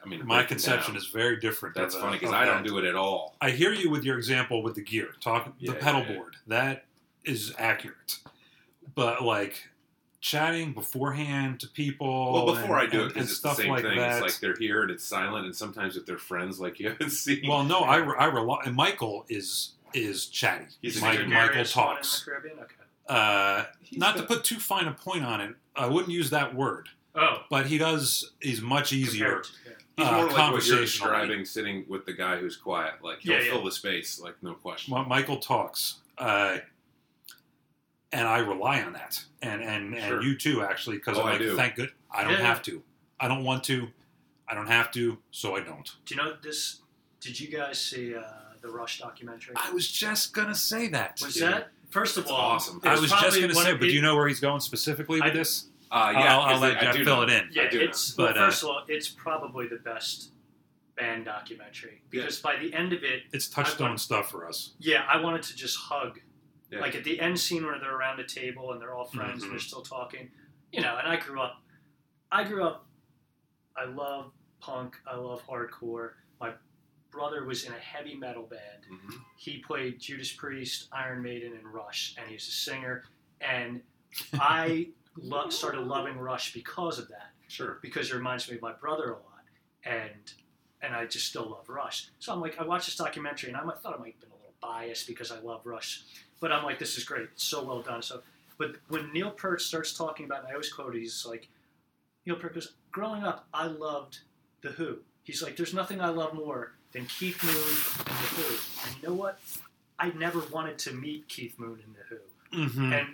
I 0.05 0.09
mean, 0.09 0.27
My 0.27 0.43
conception 0.43 0.95
down, 0.95 1.01
is 1.03 1.09
very 1.09 1.39
different. 1.39 1.75
that's 1.77 1.95
of, 1.95 2.01
funny 2.01 2.19
because 2.19 2.35
I 2.35 2.45
don't 2.45 2.63
that. 2.63 2.69
do 2.69 2.79
it 2.79 2.85
at 2.85 2.97
all. 2.97 3.37
I 3.41 3.51
hear 3.51 3.73
you 3.73 3.91
with 3.91 4.05
your 4.05 4.17
example 4.19 4.63
with 4.63 4.75
the 4.75 4.83
gear, 4.83 5.11
talk 5.21 5.53
Yeah, 5.59 5.73
the 5.73 5.79
pedal 5.79 6.01
yeah, 6.03 6.09
yeah. 6.11 6.17
board. 6.17 6.37
That 6.49 6.85
is 7.25 7.55
accurate, 7.59 8.19
but 8.95 9.23
like 9.23 9.69
chatting 10.21 10.73
beforehand 10.73 11.61
to 11.61 11.69
people. 11.69 12.33
Well, 12.33 12.47
before 12.55 12.79
and, 12.79 12.89
I 12.89 12.91
do 12.91 12.99
it, 13.01 13.03
and- 13.03 13.03
and 13.03 13.15
because 13.15 13.31
it's 13.31 13.41
the 13.41 13.49
stuff 13.49 13.57
same 13.59 13.71
like 13.71 13.83
thing. 13.85 13.97
that. 13.99 14.23
It's 14.23 14.35
like 14.35 14.41
they're 14.41 14.57
here 14.59 14.83
and 14.83 14.91
it's 14.91 15.05
silent, 15.05 15.47
and 15.47 15.55
sometimes 15.55 15.97
if 15.97 16.05
they're 16.07 16.19
friends, 16.19 16.59
like 16.61 16.81
you 16.81 16.89
haven't 16.89 17.11
seen. 17.25 17.43
well, 17.49 17.63
no, 17.65 17.81
I, 17.81 17.97
re- 17.97 18.17
I 18.19 18.25
rely. 18.27 18.63
And 18.65 18.75
Michael 18.75 19.25
is 19.29 19.73
is 19.95 20.27
chatty. 20.27 20.67
He's 20.83 20.99
a 20.99 21.01
Mike, 21.01 21.19
good 21.19 21.29
Michael 21.29 21.47
Gregarious 21.49 21.77
one 21.77 21.89
in 21.91 21.95
talks. 21.97 22.29
Okay. 22.29 22.65
Uh, 23.09 23.65
not 23.93 24.17
the- 24.17 24.23
to 24.23 24.27
put 24.29 24.45
too 24.45 24.59
fine 24.61 24.87
a 24.87 24.93
point 24.93 25.25
on 25.25 25.41
it, 25.41 25.55
I 25.77 25.87
wouldn't 25.87 26.13
use 26.13 26.31
that 26.31 26.55
word, 26.55 26.89
Oh. 27.15 27.39
but 27.51 27.67
he 27.67 27.77
does. 27.79 28.33
He's 28.41 28.61
much 28.61 28.93
easier. 28.93 29.41
compared 29.41 29.45
to- 29.45 29.51
yeah. 29.67 29.73
He's 29.97 30.07
uh, 30.09 30.13
more 30.13 30.27
like 30.31 30.53
what 30.53 30.67
you're 30.67 30.81
describing, 30.81 31.45
sitting 31.45 31.85
with 31.89 32.07
the 32.07 32.13
guy 32.15 32.39
who's 32.39 32.57
quiet. 32.57 32.95
Like 33.03 33.19
he'll 33.21 33.35
Yeah, 33.35 33.41
yeah. 33.43 33.51
fill 33.53 33.65
the 33.65 33.73
space, 33.73 34.19
like 34.21 34.35
no 34.43 34.55
question. 34.55 34.95
Well, 34.95 35.05
Michael 35.05 35.37
talks. 35.39 35.97
Uh, 36.17 36.59
and 38.13 38.27
I 38.27 38.39
rely 38.39 38.83
on 38.83 38.93
that, 38.95 39.23
and 39.43 39.63
and 39.63 39.95
Sure. 39.95 40.17
and 40.17 40.25
you 40.25 40.37
too 40.37 40.63
actually, 40.63 40.97
because 40.97 41.17
Oh, 41.19 41.23
I'm 41.23 41.27
I 41.29 41.31
like, 41.33 41.39
do. 41.41 41.57
thank 41.57 41.75
good, 41.77 41.93
I 42.11 42.25
don't 42.25 42.33
Yeah. 42.33 42.39
have 42.47 42.63
to, 42.63 42.83
I 43.21 43.29
don't 43.29 43.45
want 43.45 43.63
to, 43.65 43.89
I 44.49 44.55
don't 44.55 44.67
have 44.67 44.91
to, 44.93 45.19
so 45.31 45.55
I 45.57 45.61
don't. 45.61 45.89
Do 46.07 46.15
you 46.15 46.23
know 46.23 46.35
this? 46.43 46.81
Did 47.21 47.39
you 47.39 47.49
guys 47.49 47.81
see 47.81 48.15
uh, 48.15 48.23
the 48.63 48.69
Rush 48.69 48.99
documentary? 49.01 49.55
I 49.57 49.71
was 49.73 49.91
just 49.91 50.33
gonna 50.33 50.55
say 50.55 50.89
that. 50.89 51.21
Was 51.23 51.39
Yeah. 51.39 51.51
that 51.51 51.69
first 51.91 52.17
of 52.17 52.25
That's 52.25 52.33
all 52.33 52.39
awesome. 52.41 52.81
I 52.85 52.93
was 52.99 53.11
just 53.11 53.41
gonna 53.41 53.55
say, 53.55 53.73
but 53.73 53.81
do 53.81 53.87
you 53.93 54.03
know 54.03 54.17
where 54.17 54.27
he's 54.29 54.41
going 54.41 54.61
specifically 54.61 55.21
with 55.21 55.31
I- 55.31 55.35
this? 55.35 55.67
Uh, 55.91 56.13
yeah, 56.15 56.35
I'll, 56.37 56.41
I'll 56.43 56.49
'cause 56.53 56.61
let 56.63 56.77
I 56.77 56.81
Jeff 56.83 56.97
do 56.97 57.05
fill 57.05 57.17
know. 57.17 57.23
it 57.23 57.31
in. 57.31 57.49
Yeah, 57.53 57.63
I 57.65 57.69
do 57.69 57.81
it's 57.81 58.17
know. 58.17 58.25
well, 58.25 58.33
But, 58.35 58.41
uh, 58.41 58.47
first 58.47 58.63
of 58.63 58.69
all, 58.69 58.85
it's 58.89 59.09
probably 59.09 59.67
the 59.67 59.77
best 59.77 60.33
band 60.97 61.25
documentary 61.25 62.03
because 62.11 62.41
by 62.41 62.57
the 62.57 62.73
end 62.75 62.93
of 62.93 63.03
it, 63.03 63.23
It's 63.33 63.51
I 63.57 63.63
touchstone 63.63 63.89
want- 63.91 64.01
stuff 64.01 64.31
for 64.31 64.47
us. 64.47 64.75
yeah, 64.79 65.05
I 65.09 65.21
wanted 65.21 65.43
to 65.45 65.57
just 65.57 65.77
hug. 65.79 66.21
Yeah. 66.71 66.81
Like 66.81 66.95
at 66.95 67.03
the 67.03 67.19
end 67.19 67.41
scene 67.41 67.65
where 67.67 67.79
they're 67.81 67.97
around 67.97 68.21
a 68.21 68.25
table 68.27 68.71
and 68.73 68.81
they're 68.81 68.95
all 68.95 69.07
friends 69.07 69.43
and 69.43 69.51
they're 69.51 69.59
still 69.59 69.83
talking, 69.83 70.31
you 70.73 70.81
know. 70.81 70.97
And 70.99 71.09
I 71.09 71.17
grew 71.17 71.41
up, 71.41 71.61
I 72.31 72.45
grew 72.45 72.63
up. 72.65 72.87
I 73.77 73.87
love 73.87 74.31
punk. 74.61 74.97
I 75.07 75.17
love 75.17 75.43
hardcore. 75.47 76.13
My 76.41 76.53
brother 77.11 77.45
was 77.45 77.65
in 77.65 77.73
a 77.73 77.79
heavy 77.79 78.15
metal 78.15 78.45
band. 78.45 78.85
Mhm. 78.89 79.21
he 79.37 79.59
played 79.59 79.99
Judas 80.01 80.33
Priest, 80.33 80.89
Iron 80.93 81.23
Maiden, 81.23 81.55
and 81.55 81.67
Rush, 81.67 82.15
and 82.19 82.29
he's 82.29 82.47
a 82.47 82.53
singer. 82.53 83.05
And 83.41 83.83
I 84.35 84.91
lo- 85.17 85.49
started 85.51 85.81
loving 85.83 86.19
Rush 86.19 86.53
because 86.53 86.99
of 86.99 87.09
that, 87.09 87.31
Sure. 87.49 87.79
because 87.83 88.11
it 88.11 88.15
reminds 88.15 88.49
me 88.49 88.57
of 88.57 88.63
my 88.63 88.73
brother 88.73 89.11
a 89.11 89.15
lot, 89.15 89.45
and 89.85 90.33
and 90.83 90.95
I 90.95 91.05
just 91.05 91.27
still 91.27 91.45
love 91.51 91.69
Rush. 91.69 92.09
So 92.21 92.33
I'm 92.33 92.41
like, 92.41 92.59
I 92.59 92.63
watched 92.65 92.87
this 92.87 92.97
documentary, 92.97 93.51
and 93.51 93.57
I 93.59 93.63
might, 93.63 93.79
thought 93.81 93.95
I 93.95 93.99
might 93.99 94.13
have 94.13 94.21
been 94.21 94.31
a 94.31 94.35
little 94.35 94.55
biased 94.63 95.07
because 95.07 95.31
I 95.31 95.39
love 95.41 95.61
Rush, 95.67 96.03
but 96.41 96.51
I'm 96.53 96.65
like, 96.65 96.79
this 96.79 96.97
is 96.97 97.05
great, 97.05 97.25
it's 97.25 97.45
so 97.45 97.63
well 97.63 97.83
done. 97.83 98.01
So, 98.03 98.23
but 98.57 98.77
when 98.89 99.13
Neil 99.13 99.31
Peart 99.31 99.61
starts 99.61 99.93
talking 99.93 100.25
about, 100.25 100.41
and 100.41 100.49
I 100.49 100.53
always 100.53 100.73
quote, 100.73 100.95
he's 100.95 101.27
like, 101.27 101.49
Neil 102.25 102.37
Peart 102.37 102.55
goes, 102.55 102.73
growing 102.93 103.25
up, 103.25 103.47
I 103.53 103.67
loved 103.67 104.21
the 104.63 104.71
Who. 104.71 104.99
He's 105.23 105.43
like, 105.43 105.57
there's 105.57 105.75
nothing 105.75 106.01
I 106.01 106.09
love 106.09 106.33
more 106.33 106.73
than 106.93 107.05
Keith 107.07 107.43
Moon 107.45 107.55
and 107.55 108.17
the 108.17 108.43
Who. 108.43 108.89
And 108.89 109.03
you 109.03 109.09
know 109.09 109.15
what? 109.15 109.39
I 109.99 110.11
never 110.13 110.41
wanted 110.51 110.79
to 110.79 110.93
meet 110.95 111.29
Keith 111.29 111.59
Moon 111.59 111.79
and 111.85 111.95
the 111.95 112.03
Who. 112.09 112.17
Mm-hmm. 112.53 112.93
And 112.93 113.09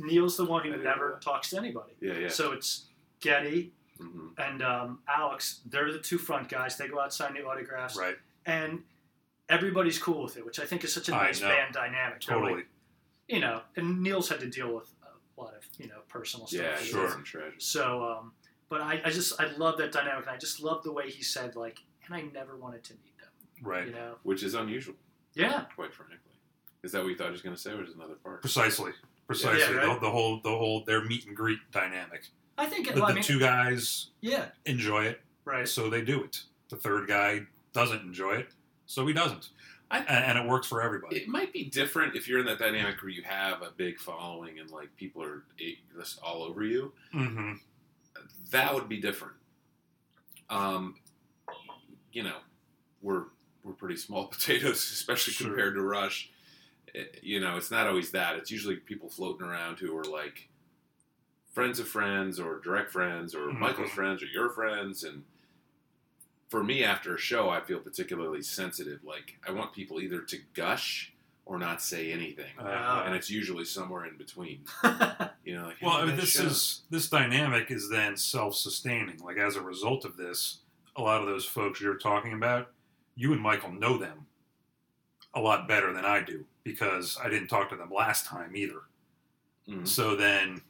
Neil's 0.00 0.36
the 0.36 0.44
one 0.44 0.64
who 0.64 0.76
never 0.76 1.20
talks 1.22 1.50
to 1.50 1.58
anybody. 1.58 1.92
Yeah, 2.00 2.14
yeah. 2.14 2.28
So 2.28 2.52
it's 2.52 2.86
Geddy 3.20 3.72
hmm 3.98 4.28
and 4.38 4.62
um, 4.62 4.98
Alex. 5.08 5.60
They're 5.66 5.92
the 5.92 5.98
two 6.00 6.18
front 6.18 6.48
guys. 6.48 6.76
They 6.76 6.88
go 6.88 6.98
out 7.00 7.12
sign 7.14 7.34
the 7.34 7.44
autographs, 7.46 7.96
Right. 7.96 8.16
and 8.46 8.82
everybody's 9.48 9.98
cool 9.98 10.22
with 10.24 10.36
it, 10.36 10.44
which 10.44 10.58
I 10.58 10.64
think 10.64 10.82
is 10.84 10.92
such 10.92 11.08
a 11.08 11.12
nice 11.12 11.40
band 11.40 11.74
dynamic. 11.74 12.22
They're 12.24 12.36
like- 12.38 12.44
Totally. 12.48 12.64
you 13.28 13.40
know, 13.40 13.60
and 13.76 14.02
Neil's 14.02 14.28
had 14.28 14.40
to 14.40 14.48
deal 14.48 14.74
with 14.74 14.92
a 15.04 15.40
lot 15.40 15.54
of 15.54 15.62
you 15.78 15.86
know 15.88 16.00
personal 16.08 16.46
stuff. 16.46 16.60
Yeah, 16.92 17.22
sure. 17.22 17.52
So, 17.58 18.02
um, 18.04 18.32
but 18.68 18.80
I, 18.80 19.00
I 19.04 19.10
just 19.10 19.40
I 19.40 19.46
love 19.56 19.76
that 19.78 19.92
dynamic, 19.92 20.26
and 20.26 20.34
I 20.34 20.38
just 20.38 20.60
love 20.60 20.82
the 20.82 20.92
way 20.92 21.08
he 21.10 21.22
said 21.22 21.54
like, 21.54 21.78
and 22.06 22.14
I 22.14 22.22
never 22.22 22.56
wanted 22.56 22.82
to 22.84 22.94
meet 22.94 23.16
them. 23.18 23.28
Right. 23.62 23.86
You 23.86 23.92
know? 23.92 24.14
Which 24.24 24.42
is 24.42 24.54
unusual, 24.54 24.96
Yeah. 25.34 25.66
quite 25.76 25.94
frankly. 25.94 26.16
Is 26.82 26.92
that 26.92 27.02
what 27.02 27.08
you 27.10 27.16
thought 27.16 27.28
I 27.28 27.30
was 27.30 27.42
going 27.42 27.54
to 27.54 27.60
say, 27.60 27.70
or 27.72 27.82
is 27.84 27.94
another 27.94 28.14
part? 28.14 28.40
Precisely. 28.40 28.92
Precisely. 29.26 29.60
Yeah, 29.60 29.72
right. 29.86 30.00
the, 30.00 30.06
the 30.06 30.10
whole 30.10 30.40
the 30.42 30.50
whole 30.50 30.84
their 30.84 31.02
meet 31.04 31.26
and 31.26 31.36
greet 31.36 31.58
dynamic. 31.70 32.24
I 32.58 32.66
think 32.66 32.88
The, 32.88 32.94
well, 32.94 33.06
the 33.06 33.12
I 33.12 33.14
mean, 33.14 33.22
two 33.22 33.38
guys 33.38 34.08
yeah, 34.20 34.46
enjoy 34.66 35.04
it, 35.04 35.20
right. 35.44 35.66
so 35.68 35.88
they 35.88 36.02
do 36.02 36.22
it. 36.24 36.42
The 36.68 36.76
third 36.76 37.06
guy 37.08 37.42
doesn't 37.72 38.02
enjoy 38.02 38.34
it, 38.34 38.48
so 38.86 39.06
he 39.06 39.12
doesn't. 39.14 39.48
and, 39.90 40.06
and 40.08 40.38
it 40.38 40.46
works 40.48 40.66
for 40.66 40.82
everybody. 40.82 41.16
It 41.18 41.28
might 41.28 41.52
be 41.52 41.64
different 41.64 42.16
if 42.16 42.26
you're 42.28 42.40
in 42.40 42.46
that 42.46 42.58
dynamic 42.58 43.00
where 43.02 43.10
you 43.10 43.22
have 43.22 43.62
a 43.62 43.70
big 43.76 43.98
following 43.98 44.58
and 44.58 44.70
like 44.70 44.94
people 44.96 45.22
are 45.22 45.44
just 45.98 46.18
all 46.22 46.42
over 46.42 46.64
you. 46.64 46.92
hmm 47.12 47.52
That 48.50 48.74
would 48.74 48.88
be 48.88 48.98
different. 49.00 49.34
Um, 50.50 50.96
you 52.12 52.22
know, 52.22 52.36
we're 53.00 53.24
we're 53.64 53.72
pretty 53.74 53.96
small 53.96 54.26
potatoes, 54.28 54.78
especially 54.92 55.32
Sure. 55.32 55.46
compared 55.48 55.74
to 55.74 55.82
Rush. 55.82 56.30
Eh, 56.94 57.04
You 57.22 57.40
know, 57.40 57.56
it's 57.56 57.70
not 57.70 57.86
always 57.86 58.10
that. 58.12 58.36
It's 58.36 58.50
usually 58.50 58.76
people 58.76 59.08
floating 59.08 59.46
around 59.46 59.78
who 59.78 59.96
are 59.96 60.04
like 60.04 60.48
friends 61.52 61.78
of 61.78 61.88
friends 61.88 62.38
or 62.40 62.60
direct 62.60 62.90
friends 62.90 63.34
or 63.34 63.48
Mhm. 63.48 63.58
Michael's 63.58 63.90
friends 63.90 64.22
or 64.22 64.26
your 64.26 64.48
friends. 64.50 65.04
And 65.04 65.24
for 66.48 66.62
me, 66.64 66.82
after 66.84 67.14
a 67.14 67.18
show, 67.18 67.48
I 67.50 67.60
feel 67.60 67.78
particularly 67.80 68.42
sensitive. 68.42 69.04
Like 69.04 69.38
I 69.46 69.52
want 69.52 69.72
people 69.72 70.00
either 70.00 70.20
to 70.22 70.38
gush 70.54 71.12
or 71.44 71.58
not 71.58 71.82
say 71.82 72.12
anything, 72.12 72.56
Uh, 72.58 73.02
and 73.04 73.14
it's 73.16 73.28
usually 73.28 73.64
somewhere 73.64 74.04
in 74.06 74.16
between. 74.16 74.64
You 75.44 75.56
know, 75.56 75.66
like 75.66 75.82
Well, 75.82 75.94
I 75.96 76.04
mean, 76.04 76.14
this 76.14 76.30
show. 76.34 76.44
is 76.44 76.82
this 76.88 77.08
dynamic 77.08 77.72
is 77.72 77.88
then 77.90 78.16
self-sustaining. 78.16 79.18
Like 79.18 79.38
as 79.38 79.56
a 79.56 79.60
result 79.60 80.04
of 80.04 80.16
this, 80.16 80.60
a 80.94 81.02
lot 81.02 81.20
of 81.20 81.26
those 81.26 81.44
folks 81.44 81.80
you're 81.80 81.96
talking 81.98 82.32
about, 82.32 82.72
you 83.16 83.32
and 83.32 83.42
Michael 83.42 83.72
know 83.72 83.98
them 83.98 84.26
a 85.34 85.40
lot 85.40 85.66
better 85.66 85.92
than 85.92 86.04
I 86.04 86.20
do 86.20 86.46
because 86.64 87.18
I 87.22 87.28
didn't 87.28 87.48
talk 87.48 87.70
to 87.70 87.76
them 87.76 87.90
last 87.90 88.26
time 88.26 88.54
either. 88.56 88.82
Mhm. 89.68 89.86
So 89.86 90.16
then 90.16 90.62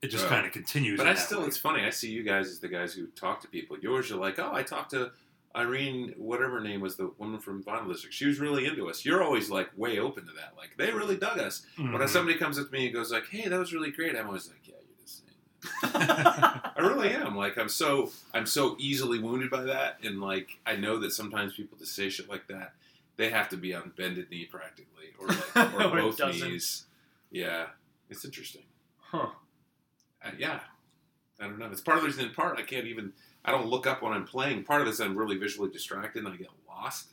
it 0.00 0.08
just 0.08 0.26
kind 0.26 0.44
of 0.46 0.52
continues. 0.52 0.98
But 0.98 1.06
I 1.06 1.14
still, 1.14 1.40
way. 1.42 1.46
it's 1.46 1.56
funny. 1.58 1.84
I 1.84 1.90
see 1.90 2.10
you 2.10 2.22
guys 2.24 2.48
as 2.48 2.58
the 2.58 2.68
guys 2.68 2.92
who 2.94 3.06
talk 3.08 3.40
to 3.42 3.48
people. 3.48 3.78
Yours, 3.78 4.10
you're 4.10 4.18
like, 4.18 4.38
oh, 4.38 4.50
I 4.52 4.62
talked 4.62 4.90
to 4.90 5.12
Irene, 5.54 6.14
whatever 6.16 6.54
her 6.58 6.60
name 6.60 6.80
was, 6.80 6.96
the 6.96 7.08
woman 7.18 7.38
from 7.38 7.62
Vinyl 7.62 7.86
District. 7.88 8.14
She 8.14 8.26
was 8.26 8.40
really 8.40 8.66
into 8.66 8.88
us. 8.88 9.04
You're 9.04 9.22
always 9.22 9.50
like 9.50 9.70
way 9.76 9.98
open 9.98 10.24
to 10.26 10.32
that. 10.32 10.54
Like 10.56 10.76
they 10.76 10.90
really 10.90 11.16
dug 11.16 11.38
us. 11.38 11.64
When 11.76 11.88
Mhm. 11.92 12.08
somebody 12.08 12.38
comes 12.38 12.58
up 12.58 12.66
to 12.66 12.72
me 12.72 12.86
and 12.86 12.94
goes 12.94 13.12
like, 13.12 13.28
hey, 13.28 13.48
that 13.48 13.58
was 13.58 13.72
really 13.72 13.90
great, 13.90 14.16
I'm 14.16 14.26
always 14.26 14.48
like, 14.48 14.66
yeah, 14.66 14.74
you're 14.84 14.96
just 15.04 15.22
saying. 15.24 15.92
I 15.94 16.72
really 16.80 17.10
am. 17.10 17.36
Like 17.36 17.58
I'm 17.58 17.68
so, 17.68 18.10
I'm 18.34 18.46
so 18.46 18.76
easily 18.80 19.18
wounded 19.20 19.50
by 19.50 19.62
that, 19.64 19.98
and 20.02 20.20
like 20.20 20.58
I 20.66 20.74
know 20.76 20.98
that 21.00 21.12
sometimes 21.12 21.54
people 21.54 21.76
just 21.78 21.94
say 21.94 22.08
shit 22.08 22.28
like 22.30 22.46
that, 22.48 22.72
they 23.16 23.30
have 23.30 23.48
to 23.50 23.56
be 23.56 23.74
on 23.74 23.92
bended 23.96 24.30
knee 24.30 24.46
practically, 24.46 25.12
or 25.18 25.28
like, 25.28 25.56
or 25.74 25.82
Or 25.84 25.90
both 25.90 26.20
knees. 26.20 26.84
Yeah, 27.30 27.66
it's 28.10 28.24
interesting. 28.24 28.62
huh. 28.98 29.28
Uh, 30.24 30.30
yeah, 30.38 30.60
I 31.40 31.44
don't 31.44 31.58
know. 31.58 31.66
It's 31.66 31.80
part 31.80 31.98
of 31.98 32.02
the 32.04 32.08
reason. 32.08 32.26
In 32.26 32.32
part, 32.34 32.58
I 32.58 32.62
can't 32.62 32.86
even. 32.86 33.12
I 33.44 33.50
don't 33.50 33.66
look 33.66 33.86
up 33.86 34.02
when 34.02 34.12
I'm 34.12 34.24
playing. 34.24 34.62
Part 34.64 34.82
of 34.82 34.86
it 34.86 34.90
is 34.90 35.00
I'm 35.00 35.16
really 35.16 35.36
visually 35.36 35.70
distracted 35.70 36.24
and 36.24 36.32
I 36.32 36.36
get 36.36 36.48
lost. 36.68 37.08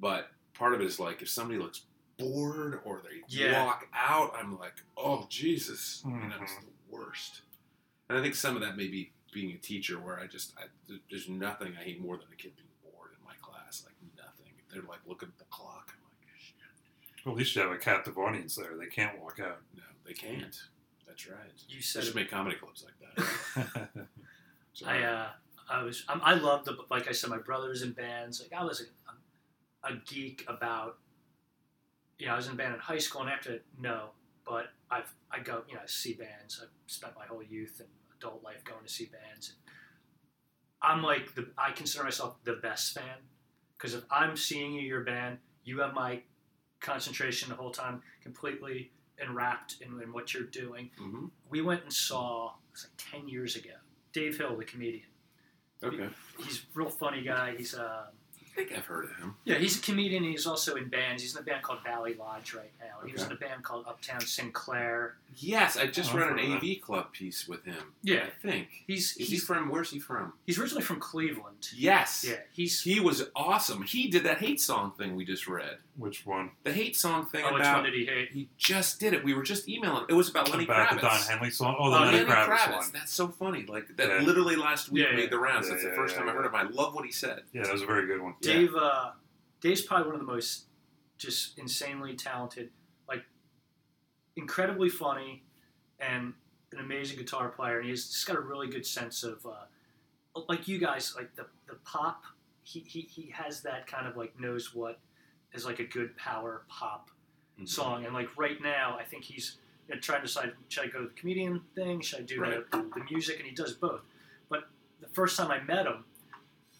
But 0.00 0.28
part 0.54 0.72
of 0.74 0.80
it 0.80 0.84
is 0.86 1.00
like 1.00 1.20
if 1.22 1.28
somebody 1.28 1.58
looks 1.58 1.82
bored 2.16 2.80
or 2.84 3.02
they 3.02 3.22
Yeah. 3.28 3.64
walk 3.64 3.88
out, 3.92 4.32
I'm 4.38 4.56
like, 4.58 4.74
oh 4.96 5.26
Jesus, 5.28 6.02
know, 6.04 6.20
it's 6.40 6.52
Mhm. 6.52 6.60
the 6.60 6.72
worst. 6.96 7.42
And 8.08 8.16
I 8.16 8.22
think 8.22 8.34
some 8.36 8.54
of 8.54 8.62
that 8.62 8.76
may 8.76 8.86
be 8.86 9.12
being 9.32 9.52
a 9.52 9.58
teacher, 9.58 9.98
where 9.98 10.18
I 10.20 10.26
just 10.28 10.54
I, 10.56 10.64
there's 11.10 11.28
nothing 11.28 11.74
I 11.78 11.82
hate 11.82 12.00
more 12.00 12.16
than 12.16 12.26
a 12.32 12.36
kid 12.36 12.52
being 12.56 12.68
bored 12.84 13.10
in 13.18 13.24
my 13.24 13.34
class. 13.42 13.84
Like 13.84 13.94
nothing. 14.82 14.86
They're 14.86 14.90
like 14.90 15.00
looking 15.06 15.28
at 15.28 15.38
the 15.38 15.44
clock. 15.50 15.92
I'm 15.94 16.02
like, 16.04 16.38
shit. 16.38 17.24
Well, 17.26 17.34
at 17.34 17.38
least 17.38 17.54
you 17.56 17.62
have 17.62 17.70
a 17.72 17.76
captive 17.78 18.18
audience 18.18 18.54
there. 18.56 18.76
They 18.78 18.86
can't 18.86 19.20
walk 19.20 19.38
out. 19.40 19.60
No, 19.76 19.82
they 20.06 20.12
can't. 20.14 20.56
That's 21.06 21.26
right. 21.28 21.38
You 21.68 21.76
They 21.76 21.82
said 21.82 22.04
should 22.04 22.10
it. 22.14 22.16
make 22.16 22.30
comedy 22.30 22.56
clubs 22.56 22.84
like 22.84 23.16
that. 23.16 23.88
So, 24.74 24.86
I 24.86 25.02
uh, 25.02 25.26
I 25.68 25.82
was 25.82 26.04
I'm, 26.08 26.20
I 26.22 26.34
loved 26.34 26.66
the 26.66 26.76
like 26.88 27.08
I 27.08 27.12
said 27.12 27.30
my 27.30 27.38
brothers 27.38 27.82
in 27.82 27.90
bands 27.90 28.40
like 28.40 28.52
I 28.58 28.62
was 28.64 28.80
a, 29.84 29.88
a 29.88 29.96
geek 30.06 30.44
about 30.46 30.98
you 32.16 32.26
know 32.26 32.34
I 32.34 32.36
was 32.36 32.46
in 32.46 32.52
a 32.52 32.56
band 32.56 32.74
in 32.74 32.78
high 32.78 32.98
school 32.98 33.22
and 33.22 33.30
after 33.30 33.58
no 33.76 34.10
but 34.46 34.66
I've 34.88 35.12
I 35.32 35.40
go 35.40 35.64
you 35.68 35.74
know 35.74 35.80
I 35.82 35.86
see 35.86 36.12
bands 36.14 36.60
I've 36.62 36.68
spent 36.86 37.14
my 37.18 37.26
whole 37.26 37.42
youth 37.42 37.80
and 37.80 37.88
adult 38.16 38.44
life 38.44 38.62
going 38.62 38.84
to 38.86 38.92
see 38.92 39.06
bands 39.06 39.48
and 39.48 39.58
I'm 40.80 41.02
like 41.02 41.34
the 41.34 41.48
I 41.58 41.72
consider 41.72 42.04
myself 42.04 42.36
the 42.44 42.52
best 42.52 42.94
fan 42.94 43.16
because 43.78 43.94
if 43.94 44.04
I'm 44.10 44.36
seeing 44.36 44.72
you 44.72 44.82
your 44.82 45.02
band 45.02 45.38
you 45.64 45.80
have 45.80 45.94
my 45.94 46.20
concentration 46.80 47.48
the 47.50 47.54
whole 47.56 47.70
time 47.70 48.02
completely 48.22 48.90
enwrapped 49.22 49.76
in, 49.80 50.00
in 50.02 50.12
what 50.12 50.34
you're 50.34 50.44
doing 50.44 50.90
mhm. 51.00 51.30
we 51.48 51.62
went 51.62 51.82
and 51.84 51.92
saw 51.92 52.48
it 52.48 52.72
was 52.72 52.84
like 52.84 53.22
10 53.22 53.28
years 53.28 53.56
ago 53.56 53.70
Dave 54.12 54.38
Hill 54.38 54.56
the 54.56 54.64
comedian 54.64 55.06
Okay. 55.82 56.08
he's 56.38 56.58
a 56.58 56.60
real 56.74 56.88
funny 56.88 57.22
guy. 57.22 57.54
He's 57.56 57.74
I 57.74 58.06
think 58.66 58.76
I've 58.78 58.86
heard 58.86 59.04
of 59.04 59.16
him. 59.16 59.36
yeah, 59.44 59.56
he's 59.56 59.78
a 59.78 59.80
comedian. 59.82 60.24
He's 60.24 60.46
also 60.46 60.74
in 60.74 60.88
bands. 60.88 61.22
He's 61.22 61.34
in 61.36 61.40
a 61.42 61.44
band 61.44 61.62
called 61.62 61.82
Valley 61.84 62.14
Lodge 62.14 62.54
right 62.54 62.72
now. 62.80 63.06
He 63.06 63.12
was 63.12 63.22
in 63.22 63.32
Okay. 63.32 63.44
a 63.44 63.48
band 63.48 63.62
called 63.64 63.86
Uptown 63.86 64.20
Sinclair. 64.20 65.16
Yes, 65.36 65.76
I 65.76 65.86
just 65.86 66.12
Oh, 66.14 66.18
read 66.18 66.30
I've 66.32 66.38
an 66.38 66.52
AV 66.56 66.80
club 66.80 67.12
piece 67.12 67.46
with 67.46 67.64
him. 67.64 67.94
Yeah, 68.02 68.24
I 68.26 68.30
think. 68.46 68.68
he's 68.86 69.10
Is 69.12 69.16
he 69.16 69.24
he's, 69.24 69.44
from? 69.44 69.68
Where's 69.70 69.90
he 69.90 70.00
from? 70.00 70.32
he's 70.46 70.58
originally 70.58 70.82
from 70.82 70.98
Cleveland. 70.98 71.68
Yes. 71.74 72.24
Yeah, 72.28 72.36
he's 72.52 72.80
He 72.82 72.98
was 72.98 73.24
awesome. 73.36 73.82
He 73.82 74.08
did 74.08 74.24
that 74.24 74.38
hate 74.38 74.60
song 74.60 74.92
thing 74.98 75.14
we 75.14 75.24
just 75.24 75.46
read. 75.46 75.78
Which 75.96 76.24
one? 76.26 76.52
The 76.64 76.72
hate 76.72 76.96
song 76.96 77.26
thing 77.26 77.42
oh, 77.44 77.52
which 77.54 77.62
one 77.62 77.70
about. 77.74 77.84
did 77.84 77.94
he 77.94 78.06
hate? 78.06 78.30
He 78.32 78.48
just 78.56 79.00
did 79.00 79.12
it. 79.14 79.24
We 79.24 79.34
were 79.34 79.42
just 79.42 79.68
emailing. 79.68 80.04
It 80.08 80.14
was 80.14 80.28
about 80.28 80.48
Lenny 80.50 80.64
About 80.64 80.88
Kravitz. 80.88 80.94
the 80.96 81.00
Don 81.00 81.20
Henley 81.22 81.50
song? 81.50 81.76
Oh, 81.78 81.90
the 81.90 81.96
Oh, 81.96 82.00
Lenny 82.02 82.18
Lenny 82.18 82.30
Kravitz, 82.30 82.46
Kravitz. 82.56 82.76
one. 82.76 82.90
That's 82.92 83.12
so 83.12 83.28
funny. 83.28 83.66
Like 83.66 83.96
that. 83.96 84.08
Yeah. 84.08 84.20
Literally 84.22 84.56
last 84.56 84.90
week 84.90 85.04
Yeah, 85.08 85.16
made 85.16 85.30
the 85.30 85.38
rounds. 85.38 85.66
Yeah, 85.66 85.72
That's 85.74 85.84
the 85.84 85.90
yeah, 85.90 85.96
first 85.96 86.14
yeah, 86.14 86.20
time 86.20 86.28
I 86.28 86.32
heard 86.32 86.46
of 86.46 86.52
him. 86.52 86.56
I 86.60 86.62
love 86.70 86.94
what 86.94 87.04
he 87.04 87.10
said. 87.12 87.42
Yeah, 87.52 87.62
that 87.64 87.72
was 87.72 87.82
a 87.82 87.86
very 87.86 88.06
good 88.06 88.20
one. 88.22 88.34
Yeah. 88.48 88.54
Dave. 88.54 88.74
Uh, 88.74 89.10
Dave's 89.60 89.82
probably 89.82 90.06
one 90.06 90.14
of 90.20 90.26
the 90.26 90.32
most 90.32 90.66
just 91.18 91.58
insanely 91.58 92.14
talented. 92.14 92.70
Like 93.08 93.24
incredibly 94.36 94.88
funny 94.88 95.42
and 96.00 96.32
an 96.72 96.80
amazing 96.80 97.18
guitar 97.18 97.48
player, 97.48 97.78
and 97.80 97.88
he's 97.88 98.08
just 98.08 98.26
got 98.26 98.36
a 98.36 98.40
really 98.40 98.68
good 98.68 98.86
sense 98.86 99.24
of, 99.24 99.44
uh, 99.46 100.40
like 100.48 100.68
you 100.68 100.78
guys, 100.78 101.14
like 101.16 101.34
the 101.34 101.46
the 101.66 101.74
pop. 101.84 102.22
He, 102.62 102.80
he 102.80 103.00
he 103.00 103.30
has 103.30 103.62
that 103.62 103.86
kind 103.86 104.06
of 104.06 104.16
like 104.16 104.38
knows 104.38 104.74
what 104.74 105.00
is 105.54 105.64
like 105.64 105.78
a 105.80 105.84
good 105.84 106.14
power 106.16 106.64
pop 106.68 107.10
Mhm. 107.58 107.68
song, 107.68 108.04
and 108.04 108.14
like 108.14 108.28
right 108.36 108.60
now, 108.62 108.96
I 109.00 109.04
think 109.04 109.24
he's 109.24 109.56
you 109.88 109.94
know, 109.94 110.00
trying 110.00 110.20
to 110.20 110.26
decide 110.26 110.52
should 110.68 110.84
I 110.84 110.88
go 110.88 111.00
to 111.00 111.08
the 111.08 111.14
comedian 111.14 111.62
thing, 111.74 112.00
should 112.02 112.20
I 112.20 112.22
do 112.22 112.40
Right. 112.40 112.70
the, 112.70 112.76
the 112.94 113.04
music, 113.10 113.38
and 113.38 113.48
he 113.48 113.54
does 113.54 113.72
both. 113.72 114.02
But 114.50 114.68
the 115.00 115.08
first 115.08 115.36
time 115.36 115.50
I 115.50 115.60
met 115.62 115.86
him, 115.86 116.04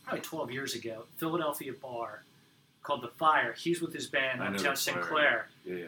probably 0.09 0.21
12 0.23 0.51
years 0.53 0.75
ago, 0.75 1.05
Philadelphia 1.17 1.73
bar 1.81 2.23
called 2.83 3.03
The 3.03 3.09
Fire. 3.09 3.53
He's 3.53 3.81
with 3.81 3.93
his 3.93 4.07
band 4.07 4.43
I 4.43 4.49
know 4.49 4.57
Uptown 4.57 4.73
The 4.75 4.77
St. 4.81 4.97
Fire. 4.97 5.07
Clair. 5.07 5.49
Yeah, 5.65 5.75
yeah. 5.77 5.85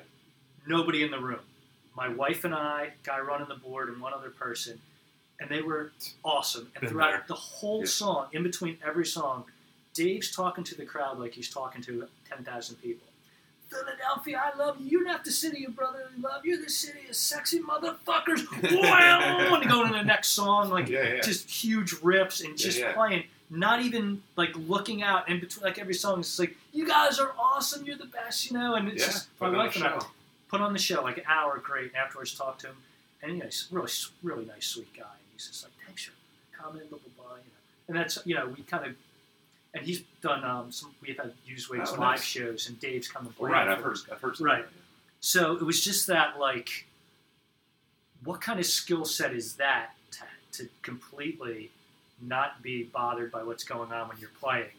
Nobody 0.66 1.02
in 1.02 1.10
the 1.10 1.18
room. 1.20 1.40
My 1.96 2.08
wife 2.08 2.44
and 2.44 2.54
I, 2.54 2.90
guy 3.02 3.18
running 3.20 3.48
the 3.48 3.54
board, 3.56 3.88
and 3.88 4.00
one 4.00 4.12
other 4.14 4.30
person, 4.30 4.78
and 5.40 5.48
they 5.50 5.62
were 5.62 5.92
awesome. 6.24 6.68
And 6.74 6.82
Been 6.82 6.90
throughout 6.90 7.10
there. 7.12 7.24
the 7.28 7.34
whole 7.34 7.80
Yeah. 7.80 7.86
song, 7.86 8.28
in 8.32 8.42
between 8.42 8.78
every 8.86 9.06
song, 9.06 9.44
Dave's 9.94 10.30
talking 10.30 10.62
to 10.64 10.74
the 10.74 10.84
crowd 10.84 11.18
like 11.18 11.32
he's 11.32 11.50
talking 11.50 11.82
to 11.82 12.06
10,000 12.28 12.76
people. 12.76 13.06
Philadelphia, 13.68 14.40
I 14.52 14.56
love 14.56 14.80
you. 14.80 14.86
You're 14.88 15.04
not 15.04 15.24
the 15.24 15.30
city 15.30 15.64
of 15.64 15.76
brotherly 15.76 16.10
love. 16.20 16.44
You're 16.44 16.60
the 16.60 16.68
city 16.70 17.06
of 17.08 17.14
sexy 17.14 17.60
motherfuckers. 17.60 18.44
Wow! 18.82 19.56
and 19.60 19.70
going 19.70 19.88
to 19.92 19.98
the 19.98 20.04
next 20.04 20.28
song, 20.30 20.70
like 20.70 20.88
Yeah, 20.88 21.14
yeah. 21.14 21.20
just 21.20 21.48
huge 21.50 21.92
rips 22.02 22.40
and 22.40 22.56
just 22.58 22.82
playing, 22.94 23.24
not 23.50 23.82
even 23.82 24.22
like 24.36 24.50
looking 24.56 25.02
out 25.02 25.28
in 25.28 25.40
between. 25.40 25.64
Like 25.64 25.78
every 25.78 25.94
song 25.94 26.20
is 26.20 26.38
like, 26.38 26.56
"You 26.72 26.86
guys 26.86 27.18
are 27.18 27.32
awesome. 27.38 27.84
You're 27.84 27.96
the 27.96 28.06
best," 28.06 28.50
you 28.50 28.56
know. 28.56 28.74
And 28.74 28.88
it's 28.88 29.00
Yeah, 29.02 29.12
just 29.12 29.38
put 29.38 29.52
my 29.52 29.58
wife 29.58 29.74
and 29.76 29.84
I 29.84 30.00
put 30.48 30.60
on 30.60 30.72
the 30.72 30.78
show 30.78 31.02
like 31.02 31.18
an 31.18 31.24
hour, 31.28 31.58
great. 31.58 31.88
And 31.88 31.96
afterwards, 31.96 32.34
talk 32.34 32.58
to 32.60 32.68
him, 32.68 32.76
and 33.22 33.32
you 33.32 33.38
know, 33.38 33.44
he's 33.46 33.68
a 33.70 33.74
really, 33.74 33.88
really 34.22 34.44
nice, 34.46 34.66
sweet 34.66 34.92
guy. 34.94 35.02
And 35.02 35.28
he's 35.32 35.48
just 35.48 35.64
like, 35.64 35.72
"Thanks 35.86 36.04
for 36.04 36.12
coming, 36.56 36.82
blah 36.88 36.98
blah 36.98 37.24
blah," 37.26 37.34
you 37.36 37.42
know. 37.42 37.88
And 37.88 37.96
that's 37.96 38.18
you 38.24 38.34
know, 38.34 38.46
we 38.56 38.62
kind 38.62 38.86
of. 38.86 38.94
And 39.72 39.84
he's 39.86 40.00
done 40.20 40.42
um, 40.42 40.72
some. 40.72 40.92
We've 41.00 41.16
had 41.16 41.32
Used 41.46 41.68
Wigs 41.70 41.90
Oh, 41.90 41.92
live 41.92 42.00
nice. 42.00 42.24
shows, 42.24 42.68
and 42.68 42.80
Dave's 42.80 43.06
come 43.06 43.26
and 43.26 43.36
played. 43.36 43.52
Right, 43.52 43.68
I've 43.68 43.80
heard. 43.80 43.98
I've 44.10 44.20
heard. 44.20 44.40
Right. 44.40 44.64
that, 44.64 44.72
So 45.20 45.52
it 45.54 45.62
was 45.62 45.84
just 45.84 46.08
that, 46.08 46.40
like, 46.40 46.86
what 48.24 48.40
kind 48.40 48.58
of 48.58 48.66
skill 48.66 49.04
set 49.04 49.32
is 49.32 49.54
that 49.56 49.90
to, 50.12 50.24
to 50.64 50.68
completely 50.82 51.70
not 52.20 52.62
be 52.62 52.84
bothered 52.84 53.30
by 53.32 53.42
what's 53.42 53.64
going 53.64 53.92
on 53.92 54.08
when 54.08 54.18
you're 54.18 54.30
playing 54.40 54.70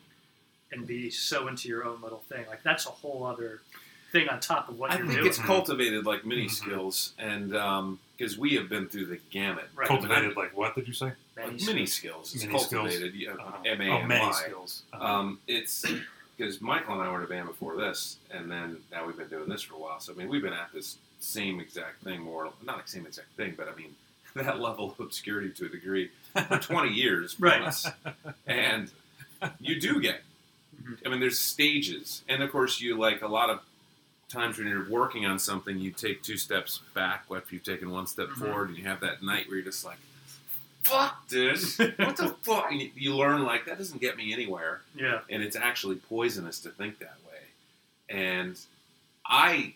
and 0.71 0.85
be 0.87 1.09
so 1.09 1.47
into 1.47 1.67
your 1.67 1.85
own 1.85 2.01
little 2.01 2.23
thing? 2.29 2.45
Like, 2.47 2.63
that's 2.63 2.85
a 2.85 2.89
whole 2.89 3.25
other 3.25 3.61
thing 4.11 4.27
on 4.29 4.39
top 4.39 4.67
of 4.69 4.77
what 4.77 4.91
I 4.91 4.97
you're 4.97 5.05
think 5.07 5.19
doing. 5.19 5.27
it's 5.29 5.37
cultivated 5.37 6.05
like 6.05 6.25
many 6.25 6.45
Mhm. 6.47 6.51
skills, 6.51 7.13
and 7.17 7.51
because 8.17 8.37
we 8.37 8.55
have 8.55 8.67
been 8.69 8.87
through 8.89 9.05
the 9.05 9.17
gamut. 9.31 9.69
Right. 9.73 9.87
Cultivated 9.87 10.35
like 10.35 10.55
what 10.55 10.75
did 10.75 10.87
you 10.87 10.93
say? 10.93 11.13
Many 11.37 11.51
Like 11.53 11.61
many 11.65 11.85
skills. 11.85 12.35
It's 12.35 12.43
Many 12.45 12.59
skills. 12.59 12.73
cultivated. 12.89 13.15
Yeah, 13.15 13.31
Uh, 13.33 13.61
M 13.65 13.81
A 13.81 13.89
oh, 13.89 14.05
many 14.05 14.33
skills. 14.33 14.83
Uh, 14.93 14.97
Um, 14.97 15.39
it's 15.47 15.85
because 16.37 16.59
Michael 16.61 16.95
and 16.95 17.03
I 17.03 17.09
were 17.09 17.19
in 17.19 17.23
a 17.23 17.27
band 17.27 17.47
before 17.47 17.77
this, 17.77 18.17
and 18.29 18.51
then 18.51 18.83
now 18.91 19.05
we've 19.05 19.15
been 19.17 19.29
doing 19.29 19.47
this 19.47 19.61
for 19.61 19.75
a 19.75 19.79
while. 19.79 19.99
So 20.01 20.11
I 20.11 20.15
mean, 20.17 20.27
we've 20.27 20.41
been 20.41 20.51
at 20.53 20.73
this 20.73 20.97
same 21.21 21.59
exact 21.61 22.03
thing, 22.03 22.21
more 22.21 22.51
not 22.61 22.83
the 22.85 22.91
same 22.91 23.05
exact 23.05 23.29
thing, 23.37 23.53
but 23.55 23.69
I 23.69 23.75
mean 23.75 23.95
that 24.35 24.59
level 24.59 24.91
of 24.91 24.99
obscurity 24.99 25.51
to 25.51 25.65
a 25.67 25.69
degree 25.69 26.11
for 26.47 26.57
20 26.57 26.89
years, 26.93 27.39
Right. 27.39 27.61
plus. 27.61 27.87
And 28.45 28.91
you 29.59 29.79
do 29.79 29.99
get. 30.01 30.21
Mhm. 30.81 30.97
I 31.05 31.09
mean, 31.09 31.19
there's 31.19 31.39
stages, 31.39 32.23
and 32.27 32.41
of 32.43 32.51
course, 32.51 32.79
you 32.81 32.97
like 32.97 33.21
a 33.21 33.27
lot 33.27 33.49
of 33.49 33.59
times 34.29 34.57
when 34.57 34.67
you're 34.67 34.89
working 34.89 35.25
on 35.25 35.37
something, 35.39 35.77
you 35.77 35.91
take 35.91 36.23
two 36.23 36.37
steps 36.37 36.79
back 36.93 37.25
after 37.35 37.53
you've 37.55 37.63
taken 37.63 37.89
one 37.89 38.07
step 38.07 38.29
Mhm. 38.29 38.37
forward, 38.39 38.69
and 38.69 38.77
you 38.77 38.85
have 38.85 38.99
that 39.01 39.21
night 39.21 39.47
where 39.47 39.57
you're 39.57 39.65
just 39.65 39.83
like, 39.83 39.97
"Fuck 40.83 41.27
this! 41.27 41.77
What 41.97 42.15
the 42.17 42.35
fuck?" 42.43 42.71
And 42.71 42.81
you 42.95 43.15
learn 43.15 43.43
like 43.43 43.65
that 43.65 43.77
doesn't 43.77 43.99
get 44.01 44.15
me 44.17 44.31
anywhere 44.33 44.81
Yeah. 44.95 45.21
and 45.29 45.43
it's 45.43 45.55
actually 45.55 45.97
poisonous 45.97 46.59
to 46.61 46.69
think 46.71 46.99
that 46.99 47.17
way. 47.29 47.41
And 48.09 48.57
I 49.25 49.73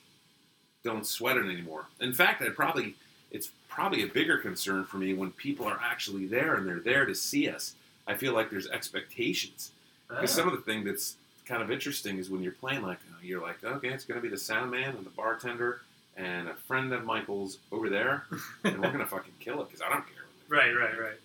don't 0.83 1.05
sweat 1.05 1.37
it 1.37 1.45
anymore. 1.45 1.87
In 1.99 2.13
fact, 2.13 2.41
I 2.41 2.49
probably 2.49 2.95
it's 3.35 3.51
probably 3.67 4.03
a 4.03 4.07
bigger 4.07 4.37
concern 4.37 4.85
for 4.85 4.97
me 4.97 5.13
when 5.13 5.31
people 5.31 5.65
are 5.67 5.79
actually 5.83 6.25
there 6.25 6.55
and 6.55 6.65
they're 6.65 6.79
there 6.79 7.05
to 7.05 7.13
see 7.13 7.49
us. 7.49 7.75
I 8.07 8.15
feel 8.15 8.33
like 8.33 8.49
there's 8.49 8.67
expectations 8.67 9.71
because 10.07 10.31
some 10.31 10.47
of 10.47 10.53
the 10.55 10.61
thing 10.61 10.83
that's 10.83 11.17
kind 11.45 11.61
of 11.61 11.69
interesting 11.69 12.17
is 12.17 12.29
when 12.29 12.41
you're 12.41 12.53
playing 12.53 12.81
like 12.81 12.99
uh, 13.11 13.17
you're 13.21 13.41
like 13.41 13.63
okay, 13.63 13.89
it's 13.89 14.05
going 14.05 14.19
to 14.19 14.21
be 14.21 14.29
the 14.29 14.37
sound 14.37 14.71
man 14.71 14.95
and 14.95 15.05
the 15.05 15.09
bartender 15.11 15.81
and 16.15 16.47
a 16.47 16.53
friend 16.53 16.93
of 16.93 17.03
Michael's 17.03 17.57
over 17.73 17.89
there, 17.89 18.23
and 18.63 18.79
we're 18.79 18.87
going 18.87 18.99
to 18.99 19.05
fucking 19.05 19.33
kill 19.41 19.61
it 19.61 19.67
because 19.67 19.81
I 19.81 19.89
don't 19.89 20.05
care. 20.05 20.15
Right, 20.47 20.73
right, 20.77 21.01
right. 21.01 21.19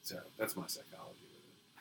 So 0.00 0.16
that's 0.38 0.56
my 0.56 0.66
psychology 0.66 1.12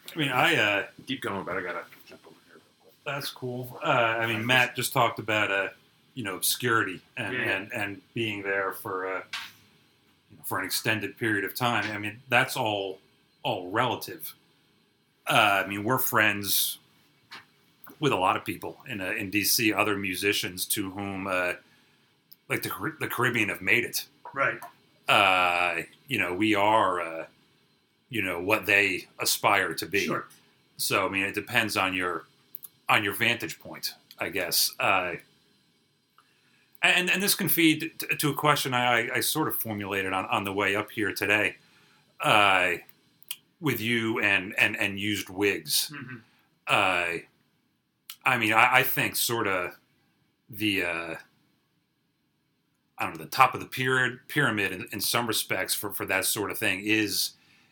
with 0.06 0.14
I 0.14 0.20
mean, 0.20 0.30
I 0.30 0.56
uh. 0.58 0.86
Keep 1.08 1.22
going, 1.22 1.46
but 1.46 1.56
I 1.56 1.62
gotta 1.62 1.84
jump 2.06 2.20
over 2.26 2.36
here 2.48 2.56
real 2.56 2.64
quick. 2.82 2.94
That's 3.06 3.30
cool. 3.30 3.80
Uh, 3.82 3.88
I 3.88 4.28
mean, 4.28 4.46
Matt 4.46 4.76
just 4.76 4.92
talked 4.92 5.20
about 5.20 5.50
uh, 5.52 5.70
you 6.20 6.26
know 6.26 6.36
obscurity 6.36 7.00
and, 7.16 7.34
Yeah. 7.34 7.50
and, 7.56 7.72
and 7.72 8.02
being 8.14 8.44
there 8.44 8.74
for 8.74 9.06
a, 9.06 9.18
you 10.30 10.36
know, 10.38 10.44
for 10.44 10.60
an 10.60 10.66
extended 10.66 11.16
period 11.18 11.46
of 11.46 11.56
time. 11.56 11.90
I 11.96 11.98
mean, 11.98 12.20
that's 12.28 12.58
all 12.58 13.00
all 13.42 13.72
relative. 13.72 14.36
Uh, 15.26 15.64
I 15.64 15.68
mean, 15.68 15.86
we're 15.86 15.98
friends 15.98 16.80
with 18.02 18.12
a 18.12 18.18
lot 18.18 18.36
of 18.36 18.44
people 18.44 18.76
in 18.90 19.00
uh, 19.00 19.12
in 19.12 19.32
DC, 19.32 19.74
other 19.74 19.96
musicians 19.96 20.66
to 20.76 20.92
whom 20.92 21.26
uh, 21.26 21.54
like 22.50 22.64
the 22.64 22.94
the 23.00 23.08
Caribbean 23.08 23.48
have 23.48 23.62
made 23.62 23.86
it. 23.86 24.06
Right. 24.34 24.60
Uh, 25.08 25.84
you 26.10 26.20
know, 26.20 26.34
we 26.34 26.54
are 26.54 27.00
uh, 27.00 27.26
you 28.10 28.22
know 28.22 28.42
what 28.42 28.66
they 28.66 29.08
aspire 29.20 29.74
to 29.76 29.86
be. 29.86 30.02
Sure. 30.02 30.28
So 30.76 31.08
I 31.08 31.10
mean, 31.10 31.24
it 31.24 31.34
depends 31.34 31.78
on 31.78 31.94
your 31.94 32.26
on 32.90 33.06
your 33.06 33.14
vantage 33.14 33.58
point, 33.62 33.94
I 34.20 34.28
guess. 34.28 34.74
And 36.82 37.10
and 37.10 37.22
this 37.22 37.36
can 37.36 37.50
feed 37.50 37.92
to 38.20 38.30
a 38.30 38.34
question 38.34 38.74
I, 38.74 39.10
I 39.16 39.20
sort 39.20 39.48
of 39.50 39.56
formulated 39.56 40.14
on, 40.14 40.26
on 40.28 40.44
the 40.46 40.54
way 40.54 40.76
up 40.76 40.92
here 40.92 41.14
today, 41.14 41.58
uh, 42.22 42.74
with 43.60 43.82
you 43.82 44.20
and 44.22 44.54
and 44.58 44.78
and 44.78 45.00
used 45.00 45.30
wigs. 45.30 45.92
hmm 45.94 46.18
Uh, 46.68 47.18
I 48.26 48.38
mean, 48.38 48.54
I, 48.54 48.78
I 48.80 48.84
think 48.84 49.16
sort 49.16 49.48
of 49.48 49.72
the 50.50 50.84
uh, 50.84 51.16
I 52.98 53.04
don't 53.06 53.18
know 53.18 53.24
the 53.24 53.30
top 53.30 53.54
of 53.54 53.60
the 53.60 53.66
pyramid 53.66 54.20
pyramid 54.28 54.72
in, 54.72 54.88
in 54.92 55.02
some 55.02 55.28
respects 55.28 55.74
for, 55.74 55.92
for 55.92 56.06
that 56.06 56.26
sort 56.26 56.50
of 56.52 56.58
thing 56.58 56.82
is 56.86 57.32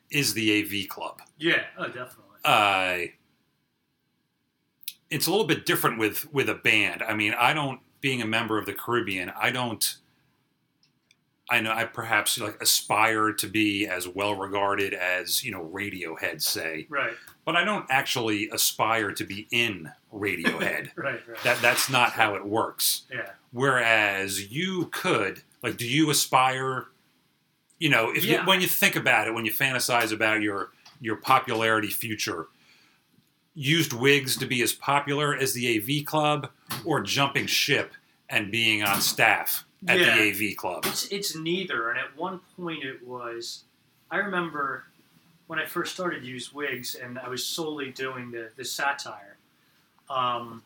is 0.10 0.34
the 0.34 0.62
AV 0.62 0.90
club 0.90 1.22
Yeah. 1.38 1.64
Oh, 1.78 1.88
definitely. 1.88 2.24
uh, 2.46 2.98
it's 5.10 5.28
a 5.28 5.32
little 5.32 5.48
bit 5.48 5.66
different 5.66 5.98
with 6.00 6.32
with 6.34 6.50
a 6.50 6.56
band. 6.56 7.04
I 7.04 7.14
mean, 7.14 7.34
I 7.38 7.54
don't 7.54 7.80
being 8.02 8.22
a 8.22 8.26
member 8.28 8.58
of 8.58 8.66
the 8.66 8.74
Caribbean, 8.74 9.32
I 9.40 9.52
don't. 9.52 9.96
I 11.50 11.62
know 11.62 11.72
I 11.72 11.86
perhaps 11.86 12.38
like 12.40 12.62
aspire 12.62 13.32
to 13.32 13.48
be 13.48 13.88
as 13.88 14.06
well 14.06 14.36
regarded 14.36 14.94
as 14.94 15.46
you 15.46 15.52
know 15.52 15.64
Radiohead 15.74 16.42
say, 16.42 16.88
right. 16.90 17.14
but 17.46 17.56
I 17.56 17.64
don't 17.64 17.86
actually 17.90 18.50
aspire 18.50 19.14
to 19.14 19.24
be 19.24 19.48
in 19.50 19.90
Radiohead. 20.14 20.90
Right. 20.98 21.26
Right. 21.28 21.44
that 21.46 21.62
that's 21.62 21.90
not 21.90 22.12
how 22.12 22.36
it 22.36 22.46
works. 22.46 23.04
yeah. 23.12 23.30
Whereas 23.54 24.52
you 24.52 24.88
could, 24.92 25.42
like, 25.64 25.78
do 25.78 25.88
you 25.88 26.10
aspire? 26.10 26.88
You 27.80 27.90
know, 27.92 28.10
if 28.14 28.26
Yeah. 28.26 28.42
you, 28.42 28.48
when 28.48 28.60
you 28.60 28.68
think 28.68 28.98
about 28.98 29.28
it, 29.28 29.34
when 29.34 29.46
you 29.46 29.52
fantasize 29.54 30.12
about 30.12 30.42
your 30.42 30.72
your 31.00 31.16
popularity 31.16 31.88
future, 31.90 32.48
used 33.60 33.92
wigs 33.92 34.38
to 34.38 34.46
be 34.46 34.62
as 34.62 34.72
popular 34.72 35.36
as 35.36 35.54
the 35.54 35.78
AV 35.78 36.06
Club, 36.06 36.50
or 36.86 37.02
jumping 37.02 37.48
ship 37.48 37.94
and 38.30 38.52
being 38.52 38.84
on 38.84 39.02
staff 39.02 39.66
at 39.88 40.00
Yeah. 40.00 40.16
the 40.16 40.22
AV 40.52 40.56
Club. 40.56 40.86
It's 40.86 41.08
it's 41.08 41.36
neither, 41.36 41.90
and 41.90 41.98
at 42.00 42.16
one 42.16 42.40
point 42.56 42.84
it 42.84 43.04
was. 43.06 43.64
I 44.12 44.18
remember 44.18 44.86
when 45.48 45.58
I 45.60 45.66
first 45.66 45.94
started 45.94 46.22
to 46.22 46.28
use 46.28 46.54
wigs, 46.54 46.94
and 46.96 47.18
I 47.18 47.28
was 47.30 47.44
solely 47.46 47.90
doing 47.92 48.30
the 48.32 48.52
the 48.56 48.64
satire. 48.64 49.38
Um, 50.08 50.64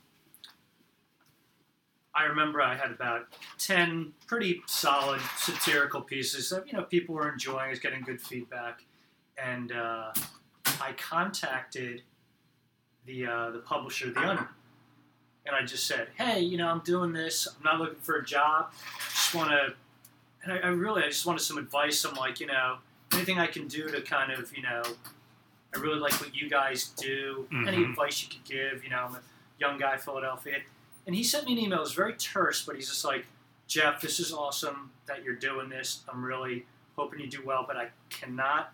I 2.14 2.26
remember 2.26 2.62
I 2.62 2.76
had 2.76 2.92
about 2.92 3.28
ten 3.58 4.12
pretty 4.28 4.62
solid 4.68 5.22
satirical 5.38 6.02
pieces 6.02 6.50
that 6.50 6.68
you 6.68 6.74
know 6.78 6.84
people 6.84 7.16
were 7.16 7.32
enjoying, 7.32 7.68
I 7.68 7.70
was 7.70 7.80
getting 7.80 8.02
good 8.02 8.22
feedback, 8.22 8.84
and 9.38 9.72
uh, 9.72 10.12
I 10.82 10.92
contacted 10.98 12.02
the 13.06 13.26
uh, 13.26 13.50
the 13.52 13.60
publisher, 13.60 14.10
the 14.12 14.20
Onion, 14.20 14.48
and 15.46 15.56
I 15.56 15.66
just 15.66 15.88
said, 15.88 16.10
"Hey, 16.18 16.40
you 16.42 16.58
know, 16.58 16.68
I'm 16.68 16.80
doing 16.82 17.14
this. 17.14 17.48
I'm 17.48 17.64
not 17.64 17.80
looking 17.80 18.00
for 18.02 18.16
a 18.18 18.26
job. 18.26 18.72
Just 19.10 19.34
want 19.36 19.50
to." 19.52 19.74
And 20.44 20.54
I, 20.54 20.58
I 20.58 20.68
really, 20.70 21.04
I 21.04 21.08
just 21.08 21.26
wanted 21.26 21.42
some 21.42 21.58
advice. 21.58 22.04
I'm 22.04 22.16
like, 22.16 22.40
you 22.40 22.48
know, 22.48 22.78
anything 23.14 23.38
I 23.38 23.46
can 23.48 23.68
do 23.68 23.90
to 23.92 24.02
kind 24.02 24.32
of, 24.32 24.56
you 24.58 24.64
know, 24.64 24.82
I 25.76 25.78
really 25.80 26.00
like 26.00 26.14
what 26.14 26.36
you 26.36 26.50
guys 26.50 26.86
do. 26.98 27.48
Any 27.68 27.78
Mhm. 27.78 27.90
advice 27.92 28.24
you 28.24 28.30
could 28.30 28.44
give? 28.44 28.84
You 28.84 28.90
know, 28.90 29.04
I'm 29.10 29.16
a 29.16 29.22
young 29.60 29.78
guy, 29.78 29.98
Philadelphia. 29.98 30.58
And 31.06 31.16
he 31.16 31.24
sent 31.24 31.46
me 31.46 31.54
an 31.54 31.60
email. 31.60 31.78
It 31.78 31.82
was 31.82 31.94
very 31.94 32.14
terse, 32.14 32.66
but 32.66 32.76
he's 32.76 32.90
just 32.90 33.06
like, 33.06 33.28
Jeff, 33.68 34.02
this 34.02 34.20
is 34.20 34.34
awesome 34.34 34.92
that 35.06 35.24
you're 35.24 35.36
doing 35.36 35.70
this. 35.70 36.04
I'm 36.12 36.26
really 36.26 36.66
hoping 36.96 37.20
you 37.20 37.28
do 37.28 37.44
well, 37.46 37.64
but 37.68 37.78
I 37.78 37.90
cannot 38.10 38.74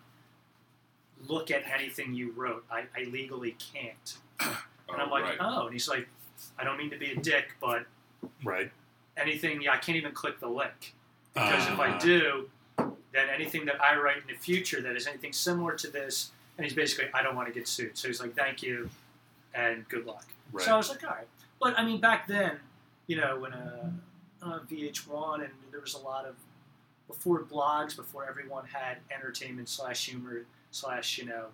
look 1.26 1.50
at 1.50 1.62
anything 1.68 2.14
you 2.14 2.32
wrote. 2.32 2.64
I, 2.70 2.84
I 2.96 3.04
legally 3.04 3.56
can't. 3.72 4.18
And 4.90 5.02
I'm 5.02 5.08
Oh, 5.08 5.12
like, 5.12 5.24
right. 5.24 5.36
oh. 5.38 5.64
And 5.66 5.72
he's 5.74 5.86
like, 5.86 6.08
I 6.58 6.64
don't 6.64 6.78
mean 6.78 6.88
to 6.90 6.96
be 6.96 7.10
a 7.12 7.16
dick, 7.16 7.48
but 7.60 7.84
Right. 8.42 8.70
anything, 9.18 9.60
yeah, 9.60 9.72
I 9.74 9.76
can't 9.76 9.96
even 9.96 10.12
click 10.12 10.40
the 10.40 10.48
link. 10.48 10.94
Because 11.34 11.66
if 11.68 11.78
I 11.78 11.90
Uh, 11.90 11.98
do, 11.98 12.50
then 13.12 13.28
anything 13.28 13.66
that 13.66 13.82
I 13.82 13.96
write 13.98 14.16
in 14.22 14.26
the 14.28 14.32
future 14.40 14.80
that 14.80 14.96
is 14.96 15.06
anything 15.06 15.34
similar 15.34 15.74
to 15.74 15.88
this, 15.90 16.30
and 16.56 16.64
he's 16.64 16.72
basically, 16.74 17.10
I 17.12 17.22
don't 17.22 17.36
want 17.36 17.48
to 17.48 17.52
get 17.54 17.68
sued. 17.68 17.98
So 17.98 18.08
he's 18.08 18.18
like, 18.18 18.34
thank 18.34 18.62
you, 18.62 18.88
and 19.52 19.86
good 19.90 20.06
luck. 20.06 20.24
Right. 20.52 20.64
So 20.64 20.72
I 20.72 20.76
was 20.78 20.88
like, 20.88 21.04
all 21.04 21.10
right. 21.10 21.28
But 21.60 21.78
I 21.78 21.84
mean, 21.84 22.00
back 22.00 22.26
then, 22.26 22.58
you 23.08 23.16
know, 23.16 23.38
when 23.40 23.52
uh, 23.52 23.90
uh, 24.42 24.60
VH1 24.70 25.40
and 25.44 25.50
there 25.70 25.82
was 25.82 25.92
a 25.92 25.98
lot 25.98 26.24
of 26.24 26.34
before 27.08 27.42
blogs, 27.42 27.94
before 27.94 28.26
everyone 28.26 28.64
had 28.64 28.98
entertainment 29.14 29.68
slash 29.68 30.06
humor 30.06 30.46
slash 30.70 31.18
you 31.18 31.26
know 31.26 31.46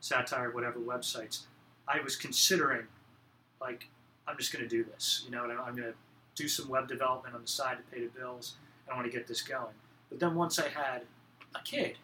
satire, 0.00 0.50
whatever 0.50 0.78
websites, 0.78 1.42
I 1.86 2.00
was 2.00 2.16
considering 2.16 2.86
like 3.60 3.88
I'm 4.26 4.36
just 4.36 4.52
going 4.52 4.62
to 4.62 4.68
do 4.68 4.84
this, 4.84 5.22
you 5.24 5.30
know, 5.30 5.44
and 5.44 5.52
I'm, 5.52 5.60
I'm 5.60 5.76
going 5.76 5.88
to 5.88 5.94
do 6.34 6.48
some 6.48 6.68
web 6.68 6.86
development 6.86 7.34
on 7.34 7.42
the 7.42 7.48
side 7.48 7.78
to 7.78 7.94
pay 7.94 8.02
the 8.04 8.10
bills. 8.18 8.54
and 8.86 8.92
I 8.92 8.96
want 8.96 9.10
to 9.10 9.16
get 9.16 9.26
this 9.26 9.42
going. 9.42 9.74
But 10.10 10.20
then 10.20 10.34
once 10.34 10.58
I 10.58 10.68
had 10.68 11.02
a 11.54 11.62
kid, 11.64 11.98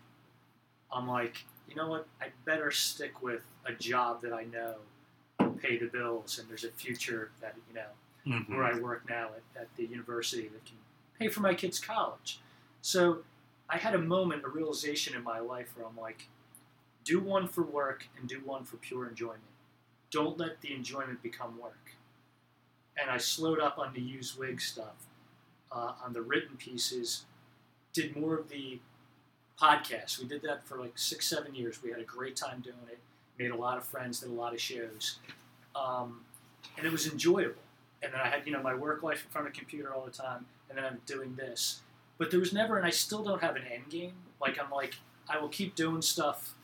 I'm 0.92 1.06
like, 1.06 1.44
you 1.68 1.76
know 1.76 1.88
what? 1.88 2.06
I 2.20 2.26
better 2.44 2.70
stick 2.70 3.22
with 3.22 3.42
a 3.66 3.72
job 3.72 4.22
that 4.22 4.32
I 4.32 4.44
know 4.44 4.74
will 5.38 5.50
pay 5.50 5.78
the 5.78 5.86
bills 5.86 6.38
and 6.38 6.48
there's 6.48 6.64
a 6.64 6.70
future 6.70 7.30
that 7.40 7.54
you 7.68 7.74
know 7.74 8.38
mhm. 8.38 8.48
where 8.48 8.64
I 8.64 8.78
work 8.78 9.08
now 9.08 9.28
at, 9.36 9.62
at 9.62 9.68
the 9.76 9.84
university 9.84 10.48
that 10.48 10.64
can 10.64 10.76
pay 11.18 11.28
for 11.28 11.40
my 11.40 11.54
kids' 11.54 11.78
college. 11.78 12.40
So 12.82 13.18
I 13.68 13.78
had 13.78 13.94
a 13.94 13.98
moment, 13.98 14.44
a 14.44 14.48
realization 14.48 15.14
in 15.14 15.22
my 15.22 15.38
life 15.38 15.72
where 15.74 15.86
I'm 15.86 15.96
like, 15.96 16.28
do 17.04 17.20
one 17.20 17.48
for 17.48 17.62
work 17.62 18.06
and 18.18 18.28
do 18.28 18.40
one 18.44 18.64
for 18.64 18.76
pure 18.76 19.08
enjoyment. 19.08 19.40
Don't 20.10 20.38
let 20.38 20.60
the 20.60 20.72
enjoyment 20.74 21.22
become 21.22 21.58
work. 21.58 21.92
And 23.00 23.10
I 23.10 23.18
slowed 23.18 23.58
up 23.58 23.78
on 23.78 23.92
the 23.94 24.00
used 24.00 24.38
wig 24.38 24.60
stuff, 24.60 25.06
uh, 25.72 25.92
on 26.04 26.12
the 26.12 26.22
written 26.22 26.56
pieces, 26.56 27.24
did 27.92 28.16
more 28.16 28.36
of 28.36 28.48
the 28.48 28.78
podcast. 29.60 30.20
We 30.20 30.26
did 30.26 30.42
that 30.42 30.66
for 30.66 30.78
like 30.78 30.96
six, 30.96 31.26
seven 31.26 31.54
years. 31.54 31.82
We 31.82 31.90
had 31.90 32.00
a 32.00 32.04
great 32.04 32.36
time 32.36 32.60
doing 32.60 32.76
it, 32.90 32.98
made 33.38 33.50
a 33.50 33.56
lot 33.56 33.76
of 33.76 33.84
friends, 33.84 34.20
did 34.20 34.30
a 34.30 34.32
lot 34.32 34.52
of 34.52 34.60
shows. 34.60 35.18
Um, 35.74 36.20
and 36.76 36.86
it 36.86 36.92
was 36.92 37.10
enjoyable 37.10 37.64
and 38.04 38.12
then 38.12 38.20
I 38.20 38.28
had 38.28 38.46
you 38.46 38.52
know 38.52 38.62
my 38.62 38.74
work 38.74 39.02
life 39.02 39.24
in 39.24 39.30
front 39.30 39.46
of 39.48 39.54
a 39.54 39.56
computer 39.56 39.92
all 39.92 40.04
the 40.04 40.10
time, 40.10 40.44
and 40.68 40.78
then 40.78 40.84
I'm 40.84 41.00
doing 41.06 41.34
this. 41.36 41.80
But 42.18 42.30
there 42.30 42.40
was 42.40 42.52
never, 42.52 42.76
and 42.76 42.86
I 42.86 42.90
still 42.90 43.22
don't 43.22 43.42
have 43.42 43.56
an 43.56 43.64
end 43.70 43.88
game. 43.90 44.12
Like 44.40 44.58
I'm 44.62 44.70
like 44.70 44.94
I 45.28 45.38
will 45.38 45.48
keep 45.48 45.74
doing 45.74 46.02
stuff 46.02 46.54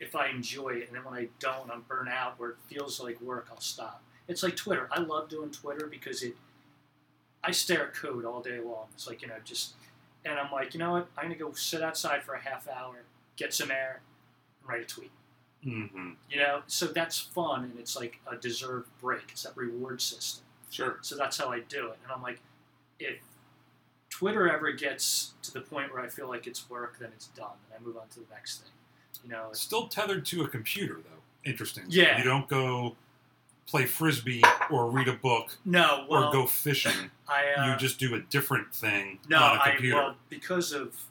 if 0.00 0.16
I 0.16 0.28
enjoy 0.28 0.70
it, 0.70 0.88
and 0.88 0.96
then 0.96 1.04
when 1.04 1.14
I 1.14 1.28
don't, 1.38 1.70
I'm 1.70 1.82
burnt 1.82 2.08
out 2.08 2.38
where 2.38 2.50
it 2.50 2.56
feels 2.68 3.00
like 3.00 3.20
work. 3.20 3.48
I'll 3.50 3.60
stop. 3.60 4.02
It's 4.28 4.42
like 4.42 4.56
Twitter. 4.56 4.88
I 4.90 5.00
love 5.00 5.28
doing 5.28 5.50
Twitter 5.50 5.86
because 5.86 6.22
it. 6.22 6.36
I 7.44 7.50
stare 7.50 7.88
at 7.88 7.94
code 7.94 8.24
all 8.24 8.40
day 8.40 8.60
long. 8.60 8.86
It's 8.94 9.06
like 9.08 9.22
you 9.22 9.28
know 9.28 9.34
just, 9.44 9.74
and 10.24 10.38
I'm 10.38 10.50
like 10.52 10.74
you 10.74 10.80
know 10.80 10.92
what? 10.92 11.08
I'm 11.16 11.24
gonna 11.24 11.36
go 11.36 11.52
sit 11.52 11.82
outside 11.82 12.22
for 12.22 12.34
a 12.34 12.40
half 12.40 12.68
hour, 12.68 13.02
get 13.36 13.54
some 13.54 13.70
air, 13.70 14.00
and 14.60 14.68
write 14.68 14.82
a 14.82 14.86
tweet. 14.86 15.10
Mhm. 15.64 16.16
You 16.28 16.38
know, 16.38 16.62
so 16.66 16.86
that's 16.86 17.18
fun, 17.18 17.64
and 17.64 17.78
it's 17.78 17.96
like 17.96 18.20
a 18.30 18.36
deserved 18.36 18.88
break. 19.00 19.30
It's 19.30 19.44
that 19.44 19.56
reward 19.56 20.00
system. 20.00 20.44
Sure. 20.70 20.98
So 21.02 21.16
that's 21.16 21.36
how 21.36 21.48
I 21.50 21.60
do 21.60 21.88
it. 21.88 21.98
And 22.02 22.12
I'm 22.12 22.22
like, 22.22 22.40
if 22.98 23.18
Twitter 24.12 24.46
ever 24.46 24.72
gets 24.72 25.32
to 25.40 25.50
the 25.54 25.62
point 25.62 25.90
where 25.90 26.02
I 26.02 26.08
feel 26.08 26.28
like 26.28 26.46
it's 26.46 26.68
work, 26.68 26.98
then 27.00 27.08
it's 27.14 27.28
done, 27.28 27.56
and 27.72 27.80
I 27.80 27.82
move 27.84 27.96
on 27.96 28.08
to 28.08 28.20
the 28.20 28.26
next 28.30 28.58
thing. 28.60 28.70
You 29.24 29.30
know, 29.30 29.48
Still 29.52 29.88
tethered 29.88 30.26
to 30.26 30.42
a 30.42 30.48
computer, 30.48 30.96
though. 31.02 31.50
Interesting. 31.50 31.84
Yeah. 31.88 32.18
You 32.18 32.24
don't 32.24 32.46
go 32.46 32.94
play 33.66 33.86
frisbee 33.86 34.42
or 34.70 34.90
read 34.90 35.08
a 35.08 35.14
book 35.14 35.56
no, 35.64 36.04
well, 36.10 36.24
or 36.24 36.32
go 36.32 36.46
fishing. 36.46 37.10
I 37.28 37.52
uh, 37.56 37.70
you 37.70 37.76
just 37.78 37.98
do 37.98 38.14
a 38.14 38.20
different 38.20 38.74
thing 38.74 39.18
no, 39.30 39.38
on 39.38 39.56
a 39.56 39.70
computer. 39.70 39.96
well 39.96 40.16
because 40.28 40.72
of 40.72 41.04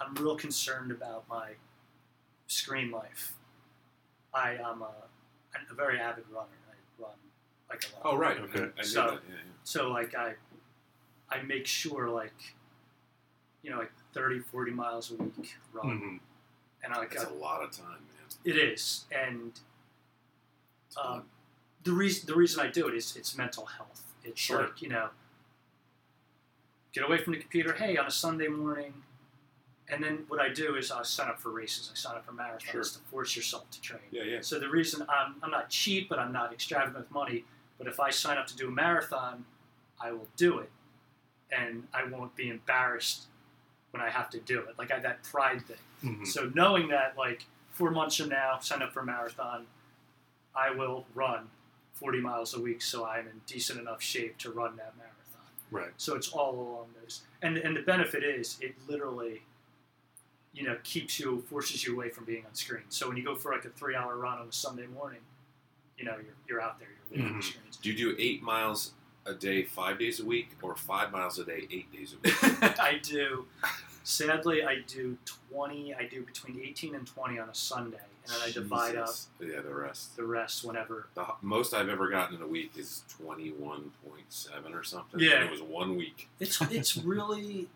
I'm 0.00 0.12
real 0.16 0.34
concerned 0.34 0.90
about 0.90 1.24
my 1.28 1.50
screen 2.48 2.90
life. 2.90 3.34
I 4.34 4.54
am 4.54 4.82
a, 4.82 4.90
a 5.70 5.74
very 5.74 6.00
avid 6.00 6.24
runner. 6.28 6.48
I 6.68 7.02
run 7.02 7.12
like 7.70 7.84
a 7.88 7.94
lot. 8.04 8.14
Oh, 8.14 8.16
right. 8.16 8.38
Okay. 8.40 8.64
I, 8.76 8.80
I 8.80 8.82
So- 8.82 9.02
that. 9.02 9.12
Yeah, 9.28 9.34
yeah. 9.36 9.40
So 9.62 9.90
like 9.90 10.16
I, 10.16 10.34
I 11.32 11.42
make 11.42 11.66
sure 11.66 12.08
like, 12.08 12.54
you 13.62 13.70
know, 13.70 13.78
like 13.78 13.92
30, 14.12 14.40
40 14.40 14.72
miles 14.72 15.10
a 15.10 15.14
week 15.14 15.56
run, 15.72 15.86
Mhm. 16.00 16.20
and 16.84 16.92
I 16.92 16.98
like 16.98 17.10
That's 17.12 17.24
I, 17.24 17.30
a 17.30 17.34
lot 17.34 17.62
of 17.62 17.70
time, 17.70 17.86
man. 18.06 18.28
it 18.44 18.56
is, 18.56 19.04
and 19.10 19.58
um, 21.02 21.24
the 21.84 21.92
reason 21.92 22.26
the 22.26 22.34
reason 22.34 22.60
I 22.60 22.68
do 22.68 22.86
it 22.88 22.94
is 22.94 23.16
it's 23.16 23.36
mental 23.36 23.64
health. 23.66 24.02
It's 24.24 24.40
Sure. 24.40 24.64
like 24.64 24.82
you 24.82 24.88
know, 24.90 25.10
get 26.92 27.04
away 27.04 27.18
from 27.18 27.32
the 27.32 27.38
computer. 27.40 27.72
Hey, 27.72 27.96
on 27.96 28.06
a 28.06 28.10
Sunday 28.10 28.48
morning, 28.48 29.02
and 29.88 30.02
then 30.04 30.24
what 30.28 30.40
I 30.40 30.48
do 30.50 30.76
is 30.76 30.90
I 30.90 31.02
sign 31.02 31.28
up 31.30 31.40
for 31.40 31.50
races. 31.50 31.90
I 31.90 31.96
sign 31.96 32.16
up 32.16 32.26
for 32.26 32.32
marathons 32.32 32.60
Sure. 32.70 32.82
to 32.84 32.98
force 33.10 33.34
yourself 33.36 33.70
to 33.70 33.80
train. 33.80 34.02
yeah, 34.10 34.24
yeah. 34.24 34.40
So 34.42 34.58
the 34.58 34.68
reason 34.68 35.06
I'm 35.08 35.36
I'm 35.42 35.50
not 35.50 35.70
cheap, 35.70 36.08
but 36.10 36.18
I'm 36.18 36.32
not 36.32 36.52
extravagant 36.52 36.98
with 36.98 37.10
money. 37.10 37.44
But 37.78 37.86
if 37.86 37.98
I 37.98 38.10
sign 38.10 38.36
up 38.38 38.46
to 38.48 38.56
do 38.56 38.68
a 38.68 38.70
marathon, 38.70 39.44
I 40.00 40.12
will 40.12 40.28
do 40.36 40.58
it, 40.58 40.70
and 41.52 41.86
I 41.92 42.04
won't 42.04 42.34
be 42.34 42.48
embarrassed 42.48 43.26
when 43.90 44.00
I 44.02 44.08
have 44.10 44.30
to 44.30 44.40
do 44.40 44.60
it. 44.60 44.78
Like 44.78 44.90
I 44.90 44.94
have 44.94 45.02
that 45.02 45.22
pride 45.22 45.62
thing. 45.66 45.76
Mhm. 46.02 46.26
So 46.26 46.50
knowing 46.54 46.88
that, 46.88 47.16
like 47.16 47.44
four 47.70 47.90
months 47.90 48.16
from 48.16 48.30
now, 48.30 48.58
sign 48.58 48.82
up 48.82 48.92
for 48.92 49.00
a 49.00 49.04
marathon, 49.06 49.66
I 50.54 50.70
will 50.70 51.06
run 51.14 51.50
40 51.94 52.20
miles 52.20 52.54
a 52.54 52.60
week, 52.60 52.82
so 52.82 53.04
I'm 53.04 53.28
in 53.28 53.40
decent 53.46 53.78
enough 53.80 54.02
shape 54.02 54.38
to 54.38 54.50
run 54.50 54.76
that 54.76 54.96
marathon. 54.96 55.18
Right. 55.70 55.92
So 55.98 56.14
it's 56.16 56.28
all 56.30 56.54
along 56.54 56.94
those, 57.00 57.22
and 57.42 57.56
and 57.58 57.76
the 57.76 57.82
benefit 57.82 58.22
is 58.24 58.58
it 58.60 58.74
literally, 58.88 59.42
you 60.52 60.64
know, 60.64 60.76
keeps 60.84 61.18
you 61.20 61.42
forces 61.48 61.84
you 61.84 61.94
away 61.94 62.10
from 62.10 62.24
being 62.24 62.44
on 62.46 62.54
screen. 62.54 62.82
So 62.90 63.08
when 63.08 63.16
you 63.16 63.22
go 63.22 63.34
for 63.36 63.52
like 63.52 63.64
a 63.64 63.70
three 63.70 63.94
hour 63.94 64.16
run 64.16 64.38
on 64.38 64.48
a 64.48 64.52
Sunday 64.52 64.86
morning, 64.86 65.20
you 65.98 66.04
know, 66.04 66.16
you're 66.16 66.34
you're 66.48 66.60
out 66.60 66.78
there, 66.78 66.88
you're 67.10 67.20
away 67.20 67.28
from 67.30 67.40
Mhm. 67.40 67.44
screens. 67.44 67.76
Do 67.76 67.90
you 67.90 67.96
do 67.96 68.16
eight 68.18 68.42
miles 68.42 68.92
a 69.26 69.34
day, 69.34 69.62
five 69.62 69.98
days 69.98 70.20
a 70.20 70.24
week, 70.24 70.50
or 70.62 70.74
five 70.74 71.12
miles 71.12 71.38
a 71.38 71.44
day, 71.44 71.66
eight 71.70 71.92
days 71.92 72.14
a 72.14 72.16
week? 72.22 72.62
I 72.80 72.98
do. 73.02 73.46
Sadly, 74.04 74.64
I 74.64 74.78
do 74.86 75.16
20. 75.52 75.94
I 75.94 76.06
do 76.06 76.22
between 76.22 76.60
18 76.60 76.94
and 76.94 77.06
20 77.06 77.38
on 77.38 77.48
a 77.48 77.54
Sunday, 77.54 77.98
and 78.24 78.34
then 78.34 78.40
I 78.48 78.50
divide 78.50 78.96
up. 78.96 79.10
Yeah, 79.40 79.60
the 79.60 79.74
rest. 79.74 80.16
the 80.16 80.24
rest 80.24 80.64
whenever. 80.64 81.06
The 81.14 81.26
most 81.40 81.72
I've 81.72 81.88
ever 81.88 82.08
gotten 82.08 82.36
in 82.36 82.42
a 82.42 82.46
week 82.46 82.72
is 82.76 83.02
twenty-one 83.08 83.92
point 84.04 84.24
seven 84.28 84.74
or 84.74 84.82
something. 84.82 85.20
Yeah. 85.20 85.36
and 85.36 85.44
it 85.44 85.50
was 85.50 85.62
one 85.62 85.96
week. 85.96 86.28
It's 86.40 86.60
it's 86.62 86.96
really 86.96 87.68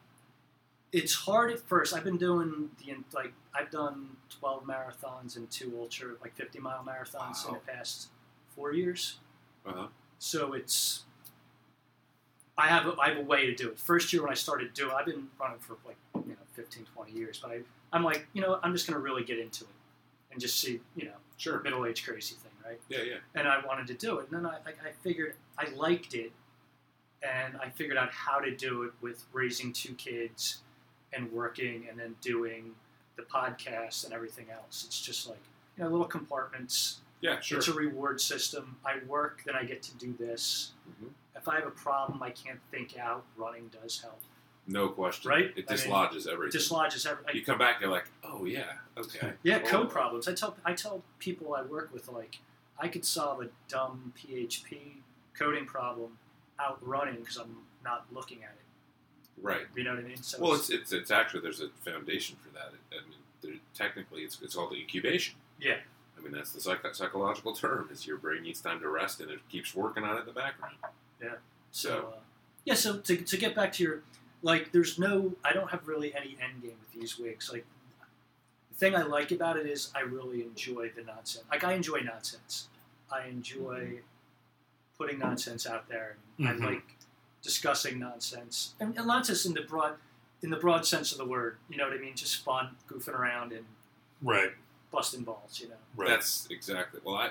it's 0.93 1.15
hard 1.15 1.53
at 1.53 1.61
first. 1.61 1.95
I've 1.95 2.05
been 2.05 2.17
doing 2.17 2.71
the 2.85 2.97
like 3.15 3.33
I've 3.55 3.71
done 3.71 4.17
12 4.39 4.65
marathons 4.65 5.37
and 5.37 5.51
two 5.51 5.73
ultra 5.79 6.09
like 6.21 6.35
50 6.37 6.59
mile 6.59 6.85
marathons 6.87 7.47
in 7.47 7.55
the 7.55 7.61
past 7.61 8.09
four 8.55 8.73
years. 8.73 9.19
Uh-huh. 9.67 9.89
So 10.19 10.53
it's 10.55 11.05
I 12.59 12.69
have 12.69 12.87
a, 12.87 12.95
I 13.01 13.09
have 13.11 13.19
a 13.19 13.23
way 13.23 13.47
to 13.47 13.55
do 13.55 13.69
it. 13.69 13.79
First 13.79 14.13
year 14.13 14.23
when 14.23 14.31
I 14.31 14.35
started 14.35 14.73
doing, 14.75 14.93
I've 14.97 15.07
been 15.07 15.29
running 15.39 15.59
for 15.59 15.77
like 15.87 15.97
you 16.15 16.31
know 16.33 16.37
15, 16.55 16.87
20 16.95 17.13
years, 17.13 17.39
but 17.43 17.51
I 17.51 17.61
I'm 17.93 18.03
like 18.03 18.27
you 18.33 18.43
know 18.43 18.59
I'm 18.63 18.73
just 18.73 18.87
gonna 18.87 19.01
really 19.01 19.25
get 19.25 19.39
into 19.39 19.65
it 19.65 19.71
and 20.33 20.41
just 20.41 20.59
see 20.61 20.81
you 20.97 21.05
know 21.07 21.13
Sure. 21.39 21.61
middle 21.63 21.85
age 21.85 22.03
crazy 22.03 22.35
thing, 22.37 22.53
right? 22.65 22.81
Yeah, 22.89 23.03
yeah. 23.03 23.17
and 23.35 23.47
I 23.47 23.65
wanted 23.67 23.87
to 23.89 23.95
do 23.95 24.19
it. 24.21 24.29
And 24.31 24.39
then 24.45 24.47
I, 24.51 24.57
I 24.57 24.91
figured 25.03 25.35
I 25.59 25.69
liked 25.75 26.15
it, 26.15 26.33
and 27.23 27.57
I 27.59 27.69
figured 27.69 27.99
out 27.99 28.11
how 28.11 28.39
to 28.39 28.51
do 28.57 28.85
it 28.85 28.93
with 29.03 29.25
raising 29.35 29.73
two 29.75 29.93
kids 29.95 30.63
and 31.13 31.31
working, 31.33 31.87
and 31.91 31.99
then 32.01 32.15
doing 32.23 32.73
the 33.17 33.23
podcast 33.23 34.05
and 34.07 34.15
everything 34.15 34.47
else. 34.51 34.85
It's 34.87 34.99
just 35.01 35.29
like 35.29 35.41
you 35.77 35.85
know 35.85 35.91
little 35.91 36.07
compartments. 36.07 37.01
Yeah, 37.21 37.41
sure. 37.41 37.59
It's 37.59 37.69
a 37.69 37.73
reward 37.75 38.21
system. 38.21 38.77
I 38.85 38.99
work, 39.07 39.43
then 39.45 39.55
I 39.57 39.65
get 39.65 39.83
to 39.85 39.95
do 39.97 40.15
this. 40.19 40.73
Mhm. 41.03 41.09
If 41.37 41.49
I 41.49 41.57
have 41.57 41.67
a 41.67 41.71
problem 41.71 42.23
I 42.23 42.31
can't 42.31 42.61
think 42.71 42.97
out, 42.99 43.25
running 43.37 43.69
does 43.83 44.01
help. 44.01 44.21
No 44.67 44.89
question. 44.89 45.31
Right? 45.31 45.53
It 45.57 45.67
I 45.69 45.73
mean, 45.73 45.81
dislodges 45.81 46.27
It 46.27 46.33
everything. 46.33 46.59
dislodges 46.59 47.07
every. 47.07 47.25
you 47.35 47.45
come 47.45 47.59
back, 47.59 47.81
you're 47.81 47.91
like, 47.91 48.09
oh 48.25 48.45
yeah, 48.45 48.73
okay. 48.99 49.33
Yeah, 49.43 49.61
Oh. 49.65 49.69
code 49.69 49.91
problems. 49.91 50.27
I 50.29 50.35
tell 50.35 50.57
I 50.65 50.73
tell 50.73 51.03
people 51.19 51.55
I 51.55 51.63
work 51.63 51.93
with 51.93 52.09
like 52.09 52.39
I 52.79 52.89
could 52.89 53.05
solve 53.05 53.41
a 53.43 53.49
dumb 53.69 54.13
PHP 54.19 54.79
coding 55.39 55.67
problem 55.67 56.19
outrunning 56.61 57.21
because 57.21 57.37
I'm 57.37 57.57
not 57.85 58.07
looking 58.13 58.39
at 58.43 58.51
it. 58.51 59.43
Right. 59.43 59.67
You 59.77 59.85
know 59.85 59.95
what 59.95 60.05
I 60.05 60.09
mean? 60.09 60.23
So 60.23 60.39
Well, 60.41 60.55
it's, 60.55 60.71
it's 60.71 60.93
it's 60.93 61.11
actually 61.11 61.41
there's 61.41 61.61
a 61.61 61.69
foundation 61.85 62.37
for 62.43 62.53
that. 62.55 62.73
I 62.91 63.07
mean, 63.09 63.19
there, 63.43 63.53
technically, 63.75 64.23
it's 64.23 64.41
it's 64.43 64.55
called 64.55 64.73
incubation. 64.73 65.37
Yeah. 65.61 65.77
I 66.19 66.23
mean, 66.23 66.33
that's 66.33 66.53
the 66.53 66.61
psych- 66.61 66.95
psychological 66.95 67.55
term. 67.55 67.89
Is 67.93 68.07
your 68.07 68.17
brain 68.17 68.43
needs 68.43 68.61
time 68.63 68.81
to 68.81 68.89
rest, 68.89 69.21
and 69.21 69.31
it 69.31 69.41
keeps 69.51 69.75
working 69.77 70.03
on 70.03 70.17
it 70.17 70.21
in 70.21 70.27
the 70.27 70.33
background. 70.33 70.75
So 71.21 71.29
So, 71.71 72.13
uh, 72.17 72.21
Yeah, 72.65 72.75
so 72.75 72.99
to, 72.99 73.17
to 73.17 73.37
get 73.37 73.55
back 73.55 73.73
to 73.75 73.83
your, 73.83 74.03
like, 74.43 74.73
there's 74.73 74.99
no, 74.99 75.33
I 75.45 75.53
don't 75.53 75.71
have 75.71 75.87
really 75.89 76.15
any 76.15 76.37
end 76.43 76.63
game 76.63 76.77
with 76.81 77.01
these 77.01 77.19
wigs. 77.19 77.51
Like, 77.53 77.65
the 78.71 78.77
thing 78.77 78.95
I 78.95 79.03
like 79.03 79.31
about 79.33 79.57
it 79.57 79.67
is 79.67 79.91
I 79.95 80.01
really 80.01 80.43
enjoy 80.43 80.91
the 80.95 81.03
nonsense. 81.03 81.45
Like, 81.51 81.65
I 81.65 81.73
enjoy 81.75 82.01
nonsense. 82.01 82.69
I 83.11 83.27
enjoy 83.27 84.01
putting 84.99 85.19
nonsense 85.19 85.67
out 85.67 85.89
there. 85.89 86.17
And 86.39 86.49
Mhm. 86.49 86.63
I 86.63 86.67
like 86.75 86.97
discussing 87.43 87.99
nonsense 87.99 88.75
and, 88.81 88.97
and 88.99 89.07
nonsense 89.07 89.47
in 89.47 89.55
the 89.55 89.63
broad, 89.63 89.97
in 90.43 90.51
the 90.51 90.57
broad 90.57 90.85
sense 90.85 91.13
of 91.13 91.19
the 91.19 91.25
word. 91.25 91.59
You 91.69 91.77
know 91.77 91.85
what 91.85 91.93
I 91.93 91.99
mean? 92.01 92.17
Just 92.17 92.43
fun, 92.45 92.77
goofing 92.89 93.15
around 93.15 93.53
and 93.53 93.65
Right. 94.23 94.53
busting 94.91 95.23
balls. 95.25 95.61
You 95.61 95.69
know. 95.69 95.77
Right. 95.95 96.09
That's 96.09 96.49
exactly. 96.51 97.01
Well, 97.05 97.15
I 97.17 97.31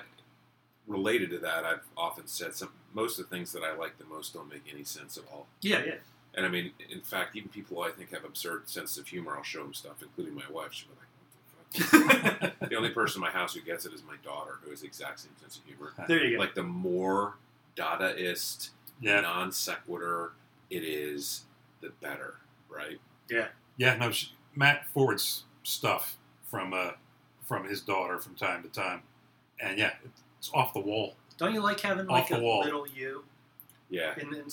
related 0.87 1.29
to 1.31 1.39
that. 1.39 1.63
I've 1.63 1.83
often 1.97 2.27
said 2.27 2.55
some. 2.55 2.69
Most 2.93 3.19
of 3.19 3.29
the 3.29 3.35
things 3.35 3.51
that 3.51 3.63
I 3.63 3.75
like 3.75 3.97
the 3.97 4.05
most 4.05 4.33
don't 4.33 4.49
make 4.49 4.63
any 4.71 4.83
sense 4.83 5.17
at 5.17 5.23
all. 5.31 5.47
Yeah, 5.61 5.83
yeah. 5.85 5.95
And 6.33 6.45
I 6.45 6.49
mean, 6.49 6.71
in 6.89 7.01
fact, 7.01 7.35
even 7.35 7.49
people 7.49 7.77
who 7.77 7.83
I 7.83 7.91
think 7.91 8.11
have 8.11 8.25
absurd 8.25 8.67
sense 8.69 8.97
of 8.97 9.07
humor, 9.07 9.35
I'll 9.35 9.43
show 9.43 9.63
them 9.63 9.73
stuff, 9.73 10.01
including 10.01 10.35
my 10.35 10.43
wife. 10.51 10.73
She'll 10.73 10.89
be 10.89 10.95
like, 10.99 11.99
"What 11.99 12.39
the 12.39 12.47
fuck?" 12.59 12.59
the 12.69 12.75
only 12.75 12.89
person 12.89 13.19
in 13.19 13.21
my 13.21 13.31
house 13.31 13.53
who 13.53 13.61
gets 13.61 13.85
it 13.85 13.93
is 13.93 14.03
my 14.03 14.15
daughter, 14.23 14.59
who 14.63 14.69
has 14.69 14.81
the 14.81 14.87
exact 14.87 15.21
same 15.21 15.31
sense 15.41 15.57
of 15.57 15.65
humor. 15.65 15.93
There 16.07 16.23
you 16.23 16.37
go. 16.37 16.43
Like 16.43 16.55
the 16.55 16.63
more 16.63 17.35
Dadaist, 17.75 18.69
yeah. 19.01 19.21
non 19.21 19.51
sequitur 19.51 20.31
it 20.69 20.83
is, 20.83 21.43
the 21.81 21.91
better, 22.01 22.35
right? 22.69 22.99
Yeah. 23.29 23.47
Yeah. 23.77 23.95
No. 23.95 24.11
She, 24.11 24.31
Matt 24.55 24.87
forwards 24.87 25.43
stuff 25.63 26.17
from 26.43 26.73
uh 26.73 26.91
from 27.43 27.67
his 27.67 27.81
daughter 27.81 28.19
from 28.19 28.35
time 28.35 28.63
to 28.63 28.69
time, 28.69 29.01
and 29.59 29.77
yeah, 29.77 29.91
it's 30.45 30.53
off 30.53 30.73
the 30.73 30.79
wall. 30.79 31.15
Don't 31.37 31.53
you 31.53 31.61
like 31.61 31.79
having 31.79 32.05
Off 32.07 32.11
like 32.11 32.27
the 32.29 32.37
a 32.37 32.41
wall. 32.41 32.63
little 32.63 32.87
you? 32.87 33.23
Yeah. 33.89 34.13
In, 34.19 34.33
in, 34.33 34.43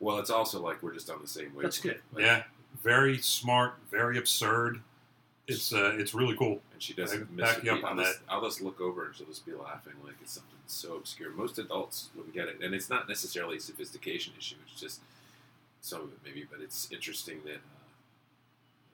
Well, 0.00 0.18
it's 0.18 0.30
also 0.30 0.60
like 0.60 0.82
we're 0.82 0.94
just 0.94 1.08
on 1.10 1.20
the 1.20 1.28
same 1.28 1.46
wavelength. 1.54 1.62
that's 1.62 1.78
good. 1.80 2.00
Like, 2.12 2.24
yeah. 2.24 2.42
Very 2.82 3.18
smart. 3.18 3.74
Very 3.90 4.18
absurd. 4.18 4.80
It's 5.48 5.72
uh 5.72 5.94
it's 5.96 6.12
really 6.12 6.36
cool. 6.36 6.60
And 6.72 6.82
she 6.82 6.92
I 6.94 6.96
doesn't 6.96 7.30
miss 7.30 7.46
back 7.48 7.58
it. 7.58 7.64
you 7.64 7.72
up 7.72 7.84
I'll 7.84 7.90
on 7.90 7.98
just, 7.98 8.18
I'll 8.28 8.42
just 8.42 8.60
look 8.60 8.80
over 8.80 9.06
and 9.06 9.14
she'll 9.14 9.26
just 9.28 9.46
be 9.46 9.52
laughing 9.54 9.92
like 10.04 10.14
it's 10.20 10.32
something 10.32 10.50
so 10.66 10.96
obscure. 10.96 11.30
Most 11.30 11.58
adults 11.58 12.08
wouldn't 12.16 12.34
get 12.34 12.48
it, 12.48 12.60
and 12.60 12.74
it's 12.74 12.90
not 12.90 13.08
necessarily 13.08 13.56
a 13.56 13.60
sophistication 13.60 14.32
issue. 14.36 14.56
It's 14.70 14.80
just 14.80 15.00
some 15.80 16.00
of 16.02 16.08
it 16.08 16.18
maybe, 16.24 16.44
but 16.50 16.60
it's 16.60 16.88
interesting 16.90 17.38
that 17.44 17.54
uh, 17.54 17.86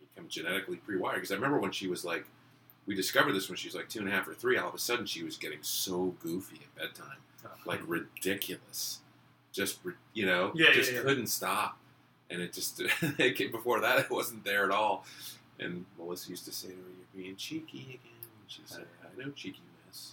you 0.00 0.06
become 0.14 0.28
genetically 0.28 0.76
pre-wired. 0.76 1.14
Because 1.16 1.32
I 1.32 1.36
remember 1.36 1.58
when 1.58 1.72
she 1.72 1.88
was 1.88 2.04
like, 2.04 2.26
we 2.86 2.94
discovered 2.94 3.32
this 3.32 3.48
when 3.48 3.56
she 3.56 3.68
was 3.68 3.74
like 3.74 3.88
two 3.88 4.00
and 4.00 4.08
a 4.08 4.10
half 4.10 4.26
or 4.28 4.34
three. 4.34 4.56
All 4.58 4.68
of 4.68 4.74
a 4.74 4.78
sudden, 4.78 5.06
she 5.06 5.22
was 5.22 5.36
getting 5.36 5.58
so 5.62 6.14
goofy 6.22 6.60
at 6.62 6.74
bedtime, 6.74 7.18
uh-huh. 7.44 7.54
like 7.64 7.80
ridiculous. 7.86 9.00
Just 9.52 9.80
you 10.14 10.26
know, 10.26 10.52
Yeah, 10.54 10.72
just 10.72 10.90
yeah, 10.90 10.98
yeah. 10.98 11.04
couldn't 11.04 11.26
stop, 11.26 11.78
and 12.30 12.40
it 12.40 12.52
just 12.52 12.80
it 13.18 13.36
came- 13.36 13.52
before 13.52 13.80
that 13.80 13.98
it 13.98 14.10
wasn't 14.10 14.44
there 14.44 14.64
at 14.64 14.70
all. 14.70 15.04
And 15.60 15.84
Melissa 15.98 16.30
used 16.30 16.44
to 16.46 16.52
say 16.52 16.68
to 16.68 16.74
her, 16.74 16.80
"You're 16.80 17.24
being 17.24 17.36
cheeky 17.36 17.80
again." 18.00 18.00
And 18.22 18.48
she 18.48 18.62
said, 18.66 18.82
uh-huh. 19.02 19.08
"I 19.20 19.24
know 19.24 19.30
cheeky 19.32 19.60
miss." 19.86 20.12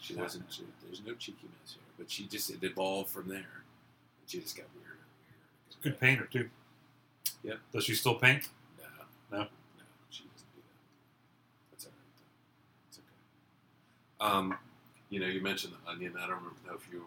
She 0.00 0.14
uh-huh. 0.14 0.22
wasn't. 0.24 0.52
She, 0.52 0.62
there's 0.84 1.02
no 1.06 1.14
cheeky 1.14 1.48
miss 1.62 1.74
here, 1.74 1.82
but 1.98 2.10
she 2.10 2.26
just 2.26 2.50
it 2.50 2.62
evolved 2.62 3.10
from 3.10 3.28
there. 3.28 3.36
And 3.38 4.26
she 4.26 4.40
just 4.40 4.56
got 4.56 4.66
weirder 4.74 4.98
and 4.98 5.82
weirder. 5.82 5.96
Good 5.96 6.00
painter 6.00 6.26
too. 6.26 6.48
Yeah. 7.42 7.54
Does 7.72 7.84
she 7.84 7.94
still 7.94 8.14
paint? 8.14 8.48
No, 9.30 9.38
No? 9.38 9.42
no, 9.44 9.48
she 10.10 10.24
doesn't 10.24 10.52
do 10.54 10.60
that. 10.62 11.70
That's 11.72 11.86
all 11.86 11.92
right. 11.92 12.14
Though. 12.16 12.88
It's 12.88 12.98
okay. 12.98 13.04
Um, 14.22 14.56
you 15.10 15.20
know, 15.20 15.26
you 15.26 15.40
mentioned 15.40 15.74
the 15.84 15.90
Onion. 15.90 16.14
I 16.18 16.26
don't 16.26 16.42
know 16.66 16.74
if 16.74 16.88
you 16.90 17.04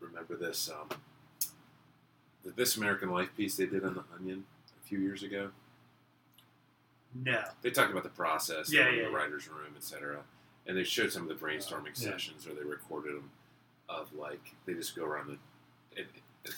remember 0.00 0.36
this. 0.36 0.70
Um, 0.70 0.88
the 2.44 2.52
This 2.52 2.76
American 2.76 3.10
Life 3.10 3.28
piece 3.36 3.56
they 3.56 3.66
did 3.66 3.84
on 3.84 3.94
the 3.94 4.04
Onion 4.16 4.44
a 4.82 4.86
few 4.88 5.00
years 5.00 5.22
ago. 5.22 5.50
No. 7.14 7.42
They 7.62 7.70
talked 7.70 7.90
about 7.90 8.04
the 8.04 8.08
process, 8.10 8.72
Yeah, 8.72 8.88
in 8.88 8.94
yeah, 8.96 9.04
the 9.04 9.10
yeah. 9.10 9.16
writers' 9.16 9.48
room, 9.48 9.74
etc. 9.76 10.20
And 10.66 10.76
they 10.76 10.84
showed 10.84 11.12
some 11.12 11.22
of 11.22 11.28
the 11.28 11.34
brainstorming 11.34 12.00
Yeah. 12.00 12.10
sessions, 12.12 12.46
or 12.46 12.54
they 12.54 12.62
recorded 12.62 13.16
them 13.16 13.30
of 13.88 14.12
like 14.14 14.54
they 14.66 14.74
just 14.74 14.94
go 14.94 15.04
around 15.04 15.38
the, 15.96 16.04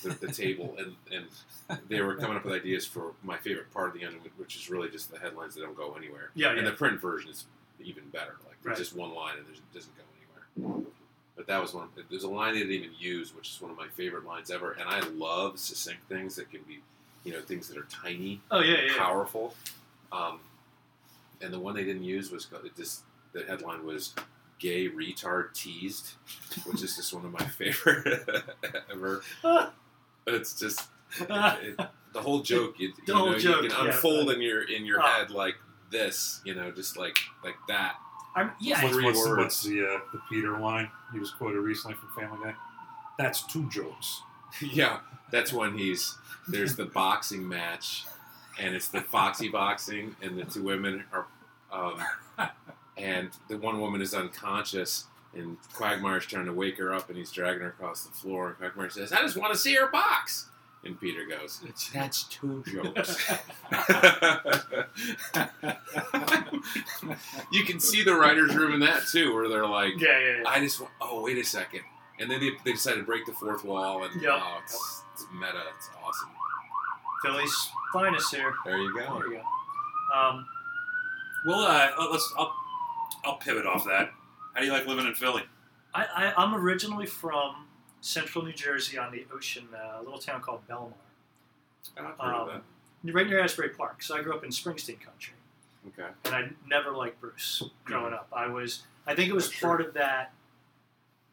the, 0.03 0.27
the 0.27 0.33
table, 0.33 0.77
and 0.79 0.95
and 1.11 1.81
they 1.89 2.01
were 2.03 2.17
coming 2.17 2.37
up 2.37 2.45
with 2.45 2.53
ideas 2.53 2.87
for 2.87 3.13
my 3.23 3.39
favorite 3.39 3.73
part 3.73 3.89
of 3.89 3.95
the 3.95 4.05
Onion, 4.05 4.21
which 4.37 4.57
is 4.57 4.69
really 4.69 4.91
just 4.91 5.11
the 5.11 5.19
headlines 5.19 5.55
that 5.55 5.63
don't 5.63 5.77
go 5.77 5.95
anywhere. 5.95 6.31
Yeah, 6.35 6.49
And 6.51 6.59
yeah. 6.59 6.65
the 6.65 6.73
print 6.73 7.01
version 7.01 7.31
is 7.31 7.47
even 7.83 8.05
better. 8.11 8.37
Like 8.47 8.50
Right. 8.63 8.77
just 8.77 8.95
one 8.95 9.15
line 9.15 9.37
and 9.39 9.47
it 9.49 9.61
doesn't 9.75 9.93
go 9.97 10.03
anywhere. 10.63 10.85
But 11.37 11.47
that 11.47 11.61
was 11.63 11.73
one. 11.73 11.89
There's 12.11 12.25
a 12.25 12.29
line 12.29 12.53
they 12.55 12.61
didn't 12.61 12.73
even 12.73 12.91
use, 12.99 13.35
which 13.35 13.49
is 13.51 13.61
one 13.61 13.71
of 13.71 13.77
my 13.77 13.89
favorite 13.89 14.27
lines 14.27 14.51
ever. 14.51 14.73
And 14.73 14.89
I 14.89 15.01
love 15.09 15.59
succinct 15.59 16.07
things 16.09 16.37
that 16.37 16.51
can 16.51 16.61
be, 16.69 16.81
you 17.25 17.33
know, 17.33 17.41
things 17.41 17.69
that 17.69 17.79
are 17.79 17.87
tiny, 17.91 18.41
Oh 18.51 18.61
yeah, 18.61 18.83
yeah. 18.87 18.99
powerful. 18.99 19.55
Um, 20.13 20.41
and 21.41 21.53
the 21.53 21.59
one 21.59 21.75
they 21.75 21.85
didn't 21.85 22.05
use 22.05 22.31
was 22.31 22.47
it 22.65 22.77
just 22.77 23.03
the 23.33 23.45
headline 23.45 23.87
was 23.87 24.15
"Gay 24.59 24.89
Retard 24.91 25.55
Teased," 25.55 26.13
which 26.67 26.83
is 26.83 26.97
just 26.97 27.15
one 27.15 27.25
of 27.25 27.33
my 27.33 27.45
favorite 27.59 28.29
ever. 28.93 29.23
It's 30.27 30.53
just 30.61 30.87
it, 31.19 31.77
the 32.13 32.21
whole 32.21 32.41
joke. 32.43 32.77
It, 32.79 32.95
The 33.07 33.13
you 33.13 33.19
whole 33.19 33.31
know, 33.33 33.39
joke, 33.39 33.63
you 33.65 33.71
can 33.71 33.87
yeah, 33.87 33.93
unfold 33.95 34.31
in 34.31 34.41
your 34.43 34.63
in 34.63 34.85
your 34.85 35.01
Oh. 35.03 35.07
head 35.07 35.31
like 35.31 35.57
this, 35.91 36.41
you 36.45 36.55
know, 36.55 36.71
just 36.71 36.97
like 36.99 37.17
like 37.43 37.57
that. 37.69 37.95
I'm, 38.35 38.53
yeah. 38.61 38.83
What's, 38.83 38.95
Three 38.95 39.05
what's, 39.05 39.19
words. 39.19 39.39
what's 39.39 39.63
the 39.63 39.85
uh, 39.85 39.99
the 40.13 40.21
Peter 40.29 40.59
line 40.59 40.91
he 41.13 41.19
was 41.19 41.31
quoted 41.31 41.61
recently 41.61 41.97
from 41.97 42.11
Family 42.11 42.39
Guy? 42.45 42.55
That's 43.19 43.43
two 43.43 43.69
jokes. 43.71 44.23
yeah, 44.61 45.01
that's 45.31 45.53
when 45.53 45.77
he's 45.77 46.17
there's 46.49 46.77
the 46.77 46.87
boxing 46.87 47.47
match, 47.49 48.05
and 48.59 48.75
it's 48.75 48.89
the 48.89 49.01
Foxy 49.01 49.49
boxing, 49.49 50.17
and 50.23 50.39
the 50.39 50.45
two 50.45 50.63
women 50.63 51.05
are, 51.13 51.27
um, 51.73 52.49
and 52.97 53.31
the 53.49 53.57
one 53.59 53.81
woman 53.81 54.01
is 54.01 54.15
unconscious, 54.15 55.07
and 55.35 55.57
Quagmire's 55.73 56.27
trying 56.27 56.47
to 56.47 56.53
wake 56.53 56.79
her 56.79 56.95
up, 56.95 57.09
and 57.09 57.19
he's 57.19 57.31
dragging 57.31 57.63
her 57.63 57.69
across 57.69 58.05
the 58.05 58.13
floor, 58.13 58.49
and 58.49 58.57
Quagmire 58.59 58.91
says, 58.91 59.13
"I 59.13 59.21
just 59.23 59.37
want 59.37 59.53
to 59.53 59.59
see 59.59 59.75
her 59.75 59.89
box," 59.89 60.49
and 60.85 60.99
Peter 61.01 61.27
goes, 61.27 61.61
"That's 61.93 62.25
two 62.25 62.65
jokes." 62.67 63.31
you 67.53 67.65
can 67.65 67.81
see 67.81 68.03
the 68.03 68.15
writers' 68.15 68.55
room 68.57 68.75
in 68.75 68.81
that 68.81 69.03
too, 69.11 69.35
where 69.35 69.49
they're 69.49 69.67
like, 69.67 70.01
yeah, 70.01 70.19
yeah, 70.19 70.37
yeah. 70.43 70.49
I 70.49 70.61
just 70.61 70.81
want. 70.81 70.93
Oh, 71.01 71.23
wait 71.23 71.39
a 71.39 71.45
second. 71.45 71.81
And 72.19 72.31
then 72.31 72.41
they, 72.41 72.51
they 72.65 72.73
decide 72.73 72.95
to 72.97 73.03
break 73.03 73.25
the 73.27 73.33
fourth 73.33 73.65
wall, 73.65 74.05
and 74.05 74.21
Yep. 74.21 74.31
oh, 74.35 74.59
it's, 74.63 75.03
it's 75.15 75.27
meta. 75.33 75.63
It's 75.77 75.89
awesome. 76.05 76.29
Philly's 77.23 77.71
finest 77.93 78.35
here. 78.35 78.55
There 78.65 78.79
you 78.79 78.93
go. 78.95 79.19
There 79.21 79.33
you 79.33 79.41
go. 80.13 80.19
Um, 80.19 80.47
Well, 81.47 81.61
uh, 81.61 81.89
let's. 82.11 82.33
I'll, 82.39 82.55
I'll 83.25 83.37
pivot 83.37 83.67
off 83.67 83.85
that. 83.85 84.11
How 84.55 84.61
do 84.61 84.67
you 84.67 84.73
like 84.73 84.87
living 84.87 85.07
in 85.07 85.15
Philly? 85.15 85.43
I, 85.95 86.05
I, 86.37 86.43
I'm 86.43 86.55
originally 86.55 87.07
from 87.07 87.67
central 88.01 88.45
New 88.45 88.53
Jersey 88.53 88.99
on 88.99 89.13
the 89.13 89.27
ocean, 89.33 89.69
uh, 89.75 90.01
a 90.01 90.03
little 90.03 90.19
town 90.19 90.41
called 90.41 90.67
Belmar, 90.69 90.93
I've 91.97 92.05
heard 92.05 92.35
of 92.35 92.49
Um, 92.49 92.63
right 93.05 93.27
near 93.27 93.41
Asbury 93.41 93.71
Park. 93.71 94.03
So 94.03 94.17
I 94.17 94.23
grew 94.23 94.35
up 94.35 94.45
in 94.45 94.51
Springsteen 94.51 95.01
country. 95.01 95.35
Okay. 95.89 96.11
and 96.27 96.35
I 96.35 96.51
never 96.69 96.93
liked 96.93 97.21
Bruce 97.23 97.63
growing 97.85 98.13
up. 98.13 98.29
I 98.35 98.49
was, 98.49 98.83
I 99.07 99.15
think 99.15 99.31
it 99.31 99.35
was 99.35 99.51
sure. 99.51 99.69
part 99.69 99.81
of 99.81 99.95
that. 99.95 100.33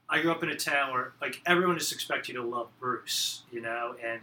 I 0.09 0.22
grew 0.22 0.32
up 0.32 0.41
in 0.41 0.49
a 0.49 0.55
town 0.55 0.93
where 0.93 1.11
like 1.20 1.41
everyone 1.45 1.78
just 1.78 1.91
expects 1.91 2.30
you 2.30 2.36
to 2.36 2.43
love 2.43 2.70
Bruce, 2.80 3.43
you 3.51 3.59
know, 3.59 3.95
and 4.01 4.22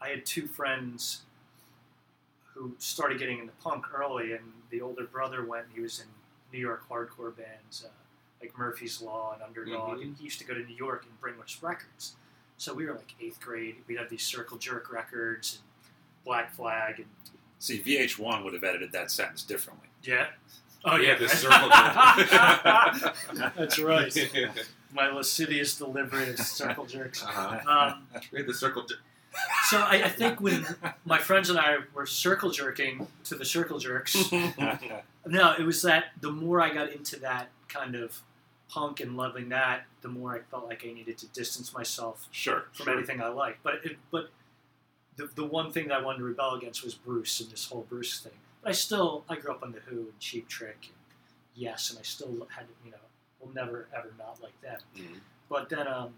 I 0.00 0.08
had 0.08 0.26
two 0.26 0.48
friends 0.48 1.22
who 2.54 2.74
started 2.78 3.18
getting 3.18 3.38
into 3.38 3.52
punk 3.62 3.86
early, 3.94 4.32
and 4.32 4.42
the 4.70 4.80
older 4.80 5.04
brother 5.04 5.44
went. 5.44 5.66
He 5.72 5.80
was 5.80 6.00
in 6.00 6.06
New 6.52 6.58
York 6.58 6.82
hardcore 6.88 7.34
bands 7.34 7.84
uh, 7.86 7.90
like 8.42 8.58
Murphy's 8.58 9.00
Law 9.00 9.32
and 9.34 9.42
Underdog, 9.42 9.98
Mhm. 9.98 10.02
and 10.02 10.16
he 10.18 10.24
used 10.24 10.38
to 10.40 10.44
go 10.44 10.52
to 10.54 10.60
New 10.60 10.74
York 10.76 11.04
and 11.04 11.18
bring 11.20 11.40
us 11.40 11.58
records. 11.62 12.16
So 12.58 12.74
we 12.74 12.84
were 12.86 12.94
like 12.94 13.14
eighth 13.20 13.40
grade. 13.40 13.82
We'd 13.86 13.98
have 13.98 14.10
these 14.10 14.22
Circle 14.24 14.58
Jerk 14.58 14.92
records 14.92 15.54
and 15.60 15.64
Black 16.24 16.52
Flag, 16.54 16.98
and 16.98 17.08
See, 17.58 17.78
VH1 17.80 18.42
would 18.44 18.54
have 18.54 18.64
edited 18.64 18.90
that 18.92 19.10
sentence 19.10 19.42
differently. 19.44 19.88
yeah. 20.02 20.26
Oh 20.84 20.96
Yeah, 20.96 21.10
yeah, 21.12 21.18
the 21.18 21.28
Circle 21.28 21.68
That's 23.56 23.78
right. 23.78 24.12
My 24.94 25.08
lascivious 25.10 25.76
delivery 25.76 26.30
of 26.30 26.38
circle 26.40 26.84
jerks. 26.86 27.22
uh-huh. 27.26 27.92
Um, 27.94 28.06
We 28.32 28.38
had 28.40 28.46
the 28.48 28.52
circle. 28.54 28.84
J- 28.84 28.96
so 29.70 29.78
I, 29.78 30.02
I 30.04 30.08
think 30.10 30.40
when 30.40 30.66
my 31.06 31.16
friends 31.18 31.48
and 31.48 31.58
I 31.58 31.76
were 31.94 32.04
circle 32.04 32.50
jerking 32.50 33.06
to 33.24 33.34
the 33.34 33.44
circle 33.46 33.78
jerks, 33.78 34.30
no, 34.30 35.54
it 35.58 35.62
was 35.64 35.80
that 35.82 36.06
the 36.20 36.30
more 36.30 36.60
I 36.60 36.74
got 36.74 36.90
into 36.92 37.18
that 37.20 37.48
kind 37.68 37.94
of 37.94 38.20
punk 38.72 39.00
and 39.00 39.16
loving 39.16 39.48
that, 39.50 39.82
the 40.00 40.08
more 40.08 40.34
I 40.34 40.40
felt 40.40 40.66
like 40.66 40.84
I 40.88 40.92
needed 40.92 41.18
to 41.18 41.26
distance 41.28 41.74
myself 41.74 42.26
Sure. 42.30 42.64
from 42.72 42.84
sure. 42.86 42.96
anything 42.96 43.20
I 43.20 43.28
liked. 43.28 43.62
But 43.62 43.84
it, 43.84 43.98
but 44.10 44.30
the, 45.16 45.28
the 45.34 45.44
one 45.44 45.70
thing 45.72 45.88
that 45.88 45.98
I 45.98 46.02
wanted 46.02 46.18
to 46.18 46.24
rebel 46.24 46.54
against 46.54 46.82
was 46.82 46.94
Bruce 46.94 47.40
and 47.40 47.50
this 47.50 47.66
whole 47.66 47.86
Bruce 47.88 48.20
thing. 48.20 48.32
But 48.62 48.70
I 48.70 48.72
still 48.72 49.24
I 49.28 49.36
grew 49.36 49.50
up 49.52 49.62
on 49.62 49.72
the 49.72 49.80
Who 49.80 49.96
and 49.98 50.18
Cheap 50.20 50.48
Trick 50.48 50.78
and 50.84 50.94
Yes, 51.54 51.90
and 51.90 51.98
I 51.98 52.02
still 52.02 52.46
had 52.56 52.64
you 52.84 52.90
know 52.90 52.96
will 53.40 53.52
never 53.52 53.88
ever 53.94 54.10
not 54.18 54.40
like 54.42 54.58
them. 54.62 54.78
Mhm. 54.96 55.20
But 55.50 55.68
then 55.68 55.86
um, 55.86 56.14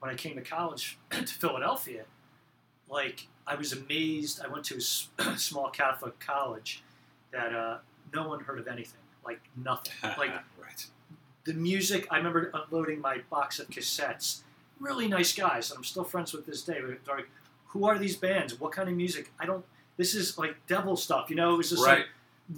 when 0.00 0.10
I 0.10 0.14
came 0.16 0.34
to 0.34 0.42
college 0.42 0.98
to 1.10 1.24
Philadelphia, 1.26 2.04
like 2.88 3.28
I 3.46 3.54
was 3.54 3.72
amazed. 3.72 4.40
I 4.44 4.48
went 4.48 4.64
to 4.66 4.74
a 4.74 4.78
s- 4.78 5.08
small 5.36 5.70
Catholic 5.70 6.18
college 6.18 6.82
that 7.30 7.54
uh, 7.54 7.78
no 8.12 8.26
one 8.28 8.40
heard 8.40 8.58
of 8.58 8.66
anything, 8.66 9.00
like 9.24 9.40
nothing. 9.56 9.92
Like 10.18 10.32
right. 10.60 10.86
The 11.48 11.54
music. 11.54 12.06
I 12.10 12.18
remember 12.18 12.52
unloading 12.52 13.00
my 13.00 13.22
box 13.30 13.58
of 13.58 13.68
cassettes. 13.70 14.42
Really 14.78 15.08
nice 15.08 15.32
guys, 15.34 15.70
and 15.70 15.78
I'm 15.78 15.84
still 15.84 16.04
friends 16.04 16.32
with 16.34 16.44
this 16.44 16.62
day. 16.62 16.74
They're 16.74 17.16
like, 17.16 17.28
"Who 17.68 17.86
are 17.86 17.98
these 17.98 18.16
bands? 18.16 18.60
What 18.60 18.72
kind 18.72 18.88
of 18.88 18.94
music? 18.94 19.32
I 19.40 19.46
don't. 19.46 19.64
This 19.96 20.14
is 20.14 20.36
like 20.36 20.54
devil 20.66 20.94
stuff, 20.94 21.30
you 21.30 21.36
know." 21.36 21.54
It 21.54 21.56
was 21.56 21.70
just 21.70 21.84
right. 21.84 22.00
like 22.00 22.06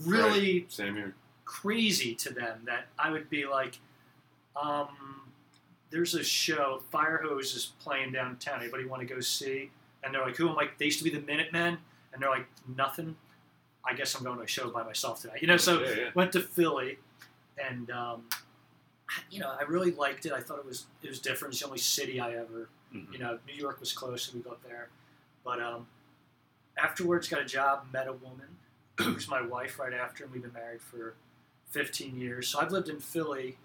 really 0.04 0.66
Same 0.68 0.96
here. 0.96 1.14
crazy 1.44 2.14
to 2.16 2.34
them 2.34 2.62
that 2.66 2.86
I 2.98 3.10
would 3.10 3.30
be 3.30 3.46
like, 3.46 3.78
um, 4.60 5.22
there's 5.90 6.14
a 6.14 6.24
show, 6.24 6.82
Fire 6.90 7.20
Hose 7.22 7.54
is 7.54 7.72
playing 7.80 8.12
downtown. 8.12 8.60
Anybody 8.60 8.84
want 8.84 9.06
to 9.06 9.14
go 9.14 9.20
see? 9.20 9.70
And 10.02 10.12
they're 10.12 10.22
like, 10.22 10.36
who? 10.36 10.48
I'm 10.48 10.56
like, 10.56 10.78
they 10.78 10.86
used 10.86 10.98
to 10.98 11.04
be 11.04 11.10
the 11.10 11.20
Minutemen. 11.20 11.78
And 12.12 12.20
they're 12.20 12.30
like, 12.30 12.46
nothing. 12.76 13.16
I 13.84 13.94
guess 13.94 14.14
I'm 14.16 14.24
going 14.24 14.36
to 14.38 14.44
a 14.44 14.48
show 14.48 14.68
by 14.68 14.82
myself 14.82 15.22
today. 15.22 15.34
You 15.40 15.46
know, 15.46 15.56
so 15.56 15.80
yeah, 15.80 15.94
yeah. 15.96 16.10
went 16.14 16.32
to 16.32 16.40
Philly, 16.40 16.98
and 17.58 17.90
um, 17.90 18.24
you 19.30 19.40
know, 19.40 19.48
I 19.58 19.62
really 19.64 19.90
liked 19.92 20.26
it. 20.26 20.32
I 20.32 20.40
thought 20.40 20.58
it 20.58 20.66
was 20.66 20.86
it 21.02 21.08
was 21.08 21.18
different. 21.20 21.54
It's 21.54 21.60
the 21.62 21.66
only 21.66 21.78
city 21.78 22.20
I 22.20 22.32
ever 22.34 22.68
Mhm. 22.94 23.12
you 23.12 23.18
know, 23.20 23.38
New 23.46 23.54
York 23.54 23.78
was 23.78 23.92
close, 23.92 24.22
so 24.24 24.32
we 24.36 24.40
got 24.40 24.62
there. 24.64 24.88
But 25.44 25.60
um, 25.62 25.86
afterwards, 26.76 27.28
got 27.28 27.40
a 27.40 27.44
job, 27.44 27.86
met 27.92 28.08
a 28.08 28.12
woman 28.12 28.56
who's 28.98 29.28
my 29.28 29.40
wife 29.40 29.78
right 29.78 29.92
after, 29.94 30.24
and 30.24 30.32
we've 30.32 30.42
been 30.42 30.52
married 30.52 30.82
for 30.82 31.14
15 31.70 32.16
years. 32.18 32.48
So 32.48 32.58
I've 32.58 32.72
lived 32.72 32.88
in 32.88 32.98
Philly 32.98 33.58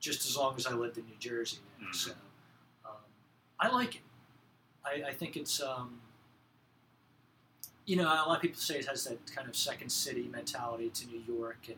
just 0.00 0.24
as 0.26 0.36
long 0.38 0.56
as 0.56 0.66
I 0.66 0.72
lived 0.72 0.96
in 0.96 1.04
New 1.04 1.16
Jersey. 1.18 1.58
Now. 1.80 1.88
Mhm. 1.88 1.94
So 1.94 2.12
um, 2.86 2.96
I 3.60 3.68
like 3.68 3.96
it. 3.96 4.02
I, 4.84 5.08
I 5.08 5.12
think 5.12 5.36
it's, 5.36 5.60
um, 5.60 6.00
you 7.84 7.96
know, 7.96 8.04
a 8.08 8.24
lot 8.26 8.36
of 8.36 8.42
people 8.42 8.58
say 8.60 8.78
it 8.78 8.86
has 8.86 9.04
that 9.04 9.18
kind 9.34 9.48
of 9.48 9.54
second 9.56 9.90
city 9.90 10.28
mentality 10.32 10.88
to 10.90 11.06
New 11.08 11.20
York, 11.20 11.58
and 11.68 11.76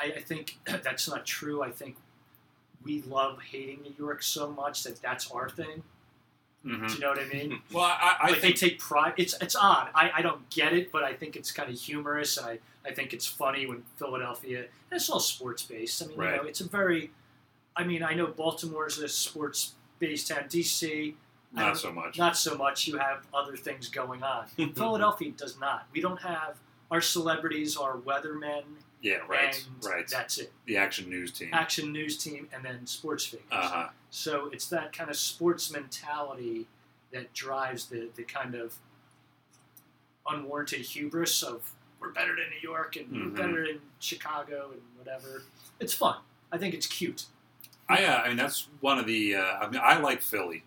I, 0.00 0.06
I 0.16 0.20
think 0.20 0.58
that's 0.82 1.08
not 1.08 1.26
true. 1.26 1.62
I 1.62 1.70
think 1.70 1.96
we 2.84 3.02
love 3.02 3.38
hating 3.42 3.82
New 3.82 3.94
York 3.98 4.22
so 4.22 4.50
much 4.50 4.82
that 4.84 5.00
that's 5.02 5.30
our 5.30 5.48
thing. 5.48 5.82
Mhm. 6.64 6.88
Do 6.88 6.94
you 6.94 7.00
know 7.00 7.08
what 7.10 7.18
I 7.18 7.26
mean? 7.26 7.60
Well, 7.72 7.84
I, 7.84 8.16
I 8.20 8.30
like 8.30 8.40
think 8.40 8.58
they 8.58 8.68
take 8.68 8.78
pride. 8.78 9.14
It's 9.16 9.34
it's 9.40 9.56
odd. 9.56 9.88
I, 9.94 10.10
I 10.16 10.22
don't 10.22 10.48
get 10.50 10.72
it, 10.74 10.92
but 10.92 11.02
I 11.02 11.14
think 11.14 11.36
it's 11.36 11.50
kind 11.52 11.70
of 11.70 11.78
humorous, 11.78 12.36
and 12.36 12.46
I, 12.46 12.58
I 12.86 12.92
think 12.92 13.12
it's 13.14 13.26
funny 13.26 13.66
when 13.66 13.82
Philadelphia. 13.96 14.58
And 14.90 14.96
it's 15.00 15.08
all 15.08 15.20
sports 15.20 15.62
based. 15.62 16.02
I 16.02 16.06
mean, 16.06 16.18
you 16.18 16.24
know, 16.24 16.42
it's 16.42 16.60
a 16.60 16.68
very. 16.68 17.10
I 17.76 17.84
mean, 17.84 18.02
I 18.02 18.12
know 18.14 18.26
Baltimore's 18.26 18.98
a 18.98 19.08
sports 19.08 19.72
based 20.00 20.28
town. 20.28 20.44
DC, 20.50 21.14
not 21.52 21.66
don't- 21.66 21.76
so 21.76 21.92
much. 21.92 22.18
not 22.18 22.36
so 22.36 22.56
much. 22.56 22.86
You 22.86 22.98
have 22.98 23.26
other 23.32 23.56
things 23.56 23.88
going 23.88 24.22
on. 24.22 24.46
Philadelphia 24.74 25.32
does 25.36 25.58
not. 25.58 25.86
We 25.92 26.00
don't 26.02 26.20
have 26.20 26.56
our 26.90 27.00
celebrities 27.00 27.76
are 27.76 27.96
weathermen, 27.96 28.62
yeah, 29.02 29.18
right, 29.28 29.64
and 29.78 29.84
right. 29.84 30.08
that's 30.08 30.38
it. 30.38 30.52
the 30.66 30.76
action 30.76 31.08
news 31.08 31.30
team. 31.32 31.50
Action 31.52 31.92
news 31.92 32.18
team, 32.18 32.48
and 32.52 32.64
then 32.64 32.86
sports 32.86 33.24
figures. 33.24 33.46
Uh 33.50 33.68
huh. 33.68 33.88
So 34.10 34.50
it's 34.52 34.68
that 34.68 34.92
kind 34.92 35.08
of 35.10 35.16
sports 35.16 35.70
mentality 35.70 36.66
that 37.12 37.32
drives 37.32 37.86
the, 37.86 38.08
the 38.16 38.24
kind 38.24 38.54
of 38.54 38.74
unwarranted 40.28 40.80
hubris 40.80 41.42
of 41.42 41.72
we're 42.00 42.10
better 42.10 42.34
than 42.34 42.44
New 42.50 42.60
York 42.68 42.96
and 42.96 43.08
Mhm. 43.08 43.24
we're 43.24 43.36
better 43.36 43.66
than 43.66 43.80
Chicago 43.98 44.70
and 44.72 44.80
whatever. 44.96 45.42
It's 45.80 45.92
fun. 45.92 46.16
I 46.50 46.58
think 46.58 46.74
it's 46.74 46.86
cute. 46.86 47.26
I, 47.88 48.04
uh, 48.04 48.22
I 48.22 48.28
mean, 48.28 48.36
that's 48.36 48.68
one 48.80 48.98
of 48.98 49.06
the. 49.06 49.34
Uh, 49.36 49.40
I 49.42 49.68
mean, 49.68 49.80
I 49.82 49.98
like 49.98 50.22
Philly. 50.22 50.64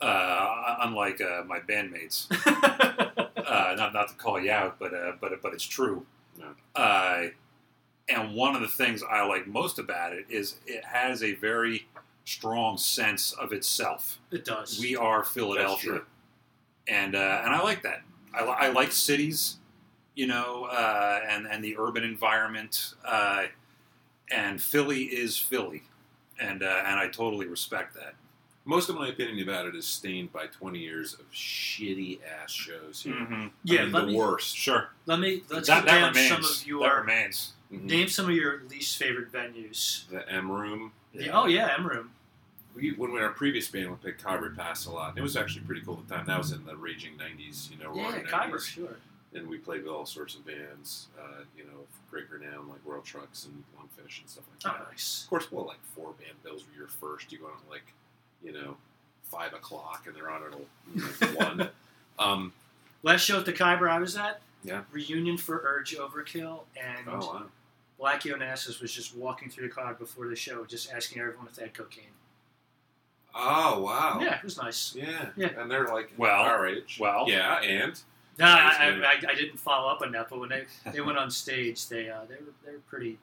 Uh, 0.00 0.76
unlike 0.80 1.20
uh, 1.20 1.42
my 1.46 1.60
bandmates, 1.60 2.26
uh, 3.46 3.74
not 3.76 3.92
not 3.92 4.08
to 4.08 4.14
call 4.14 4.40
you 4.40 4.50
out, 4.50 4.78
but 4.78 4.94
uh, 4.94 5.12
but 5.20 5.32
but 5.42 5.52
it's 5.52 5.64
true. 5.64 6.06
Uh, 6.74 7.24
and 8.08 8.34
one 8.34 8.54
of 8.54 8.60
the 8.60 8.68
things 8.68 9.02
I 9.08 9.24
like 9.24 9.46
most 9.46 9.78
about 9.78 10.12
it 10.12 10.26
is 10.28 10.56
it 10.66 10.84
has 10.84 11.22
a 11.22 11.34
very 11.34 11.86
strong 12.24 12.76
sense 12.76 13.32
of 13.32 13.52
itself. 13.52 14.18
it 14.30 14.44
does. 14.44 14.78
We 14.80 14.96
are 14.96 15.24
Philadelphia, 15.24 16.02
and 16.88 17.14
uh, 17.14 17.42
and 17.44 17.54
I 17.54 17.62
like 17.62 17.82
that. 17.82 18.02
I, 18.34 18.44
I 18.44 18.68
like 18.70 18.92
cities, 18.92 19.56
you 20.14 20.26
know, 20.26 20.64
uh, 20.64 21.20
and 21.28 21.46
and 21.46 21.62
the 21.62 21.76
urban 21.78 22.04
environment. 22.04 22.94
Uh, 23.04 23.44
and 24.30 24.60
Philly 24.60 25.04
is 25.04 25.38
Philly, 25.38 25.82
and 26.40 26.62
uh, 26.62 26.82
and 26.86 26.98
I 26.98 27.08
totally 27.08 27.46
respect 27.46 27.94
that. 27.94 28.14
Most 28.66 28.88
of 28.88 28.96
my 28.96 29.08
opinion 29.08 29.46
about 29.46 29.66
it 29.66 29.74
is 29.74 29.86
stained 29.86 30.32
by 30.32 30.46
20 30.46 30.78
years 30.78 31.14
of 31.14 31.30
shitty 31.30 32.20
ass 32.42 32.50
shows 32.50 33.02
here. 33.02 33.12
Mm-hmm. 33.14 33.46
yeah, 33.64 33.80
I 33.80 33.82
mean, 33.84 33.92
the 33.92 34.06
me 34.06 34.16
worst. 34.16 34.56
Sure, 34.56 34.88
let 35.06 35.20
me 35.20 35.42
let's 35.50 35.68
that, 35.68 35.84
that 35.84 36.08
remains. 36.08 36.28
some 36.28 36.38
of 36.38 36.44
that 36.60 36.66
your 36.66 37.00
remains. 37.00 37.52
Mhm. 37.72 37.82
name 37.84 38.08
some 38.08 38.26
of 38.26 38.34
your 38.34 38.62
least 38.70 38.96
favorite 38.96 39.30
venues. 39.32 40.08
The 40.08 40.26
M 40.30 40.50
Room. 40.50 40.92
The- 41.12 41.28
oh 41.30 41.46
yeah, 41.46 41.74
M 41.78 41.86
Room. 41.86 42.10
We, 42.74 42.90
when 42.92 43.12
we 43.12 43.20
were 43.20 43.26
our 43.26 43.32
previous 43.32 43.68
band, 43.68 43.90
we 43.90 43.96
played 43.96 44.18
Khyber 44.18 44.50
Pass 44.56 44.86
a 44.86 44.90
lot. 44.90 45.10
And 45.10 45.18
it 45.18 45.22
was 45.22 45.36
actually 45.36 45.64
pretty 45.64 45.82
cool 45.82 45.98
at 46.02 46.08
the 46.08 46.14
time. 46.16 46.26
That 46.26 46.38
was 46.38 46.50
in 46.50 46.64
the 46.64 46.74
raging 46.74 47.12
90s, 47.16 47.70
you 47.70 47.76
know, 47.78 47.94
Yeah, 47.94 48.08
roaring 48.10 48.24
Khyber, 48.24 48.58
sure. 48.58 48.96
And 49.32 49.46
we 49.48 49.58
played 49.58 49.84
with 49.84 49.92
all 49.92 50.06
sorts 50.06 50.34
of 50.34 50.44
bands, 50.44 51.06
uh, 51.16 51.42
you 51.56 51.62
know, 51.64 51.86
great 52.10 52.28
renown 52.30 52.68
like 52.68 52.84
World 52.84 53.04
Trucks 53.04 53.44
and 53.46 53.62
Longfish 53.78 54.20
and 54.20 54.28
stuff 54.28 54.42
like 54.50 54.60
that. 54.60 54.74
Oh, 54.74 54.84
that. 54.84 54.90
nice. 54.90 55.22
Of 55.22 55.30
course, 55.30 55.52
well, 55.52 55.66
like 55.66 55.78
four 55.94 56.14
band 56.18 56.42
bills 56.42 56.64
were 56.66 56.76
your 56.76 56.88
first. 56.88 57.30
You 57.30 57.38
go 57.38 57.46
on 57.46 57.52
at 57.64 57.70
like, 57.70 57.92
you 58.44 58.52
know, 58.52 58.76
five 59.24 59.52
o'clock, 59.54 60.04
and 60.06 60.14
they're 60.14 60.30
on 60.30 60.42
at 60.44 60.52
you 60.94 61.00
know, 61.02 61.26
one. 61.44 61.68
Um, 62.18 62.52
Last 63.02 63.22
show 63.22 63.38
at 63.38 63.44
the 63.46 63.52
Khyber 63.52 63.88
I 63.88 63.98
was 63.98 64.16
at. 64.16 64.40
Yeah. 64.62 64.82
Reunion 64.92 65.36
for 65.36 65.60
Urge 65.64 65.94
Overkill, 65.96 66.60
and 66.82 67.06
oh 67.08 67.18
wow, 67.18 67.42
Blackie 68.00 68.32
Onassis 68.34 68.80
was 68.80 68.92
just 68.92 69.14
walking 69.16 69.50
through 69.50 69.68
the 69.68 69.74
crowd 69.74 69.98
before 69.98 70.26
the 70.28 70.36
show, 70.36 70.64
just 70.64 70.90
asking 70.92 71.20
everyone 71.20 71.46
if 71.46 71.54
they 71.56 71.62
had 71.62 71.74
cocaine. 71.74 72.04
oh 73.34 73.80
wow, 73.82 74.18
Yeah, 74.22 74.36
it 74.38 74.44
was 74.44 74.56
nice. 74.56 74.94
yeah, 74.94 75.26
Yeah. 75.36 75.50
And 75.58 75.70
they're 75.70 75.88
like 75.88 76.12
Well, 76.16 76.40
our 76.40 76.66
age. 76.66 76.96
well. 77.00 77.24
yeah, 77.28 77.60
and 77.60 78.00
No, 78.38 78.46
I, 78.46 78.48
I. 78.48 78.88
I, 79.28 79.32
I 79.32 79.34
didn't 79.34 79.58
follow 79.58 79.88
up 79.90 80.00
on 80.02 80.12
that, 80.12 80.28
but 80.30 80.40
when 80.40 80.48
they, 80.48 80.64
they 80.92 81.00
went 81.02 81.18
on 81.24 81.30
stage, 81.30 81.86
they 81.88 82.08
uh, 82.08 82.20
they 82.28 82.36
were 82.36 82.52
they 82.64 82.72
were 82.72 82.82
pretty. 82.88 83.18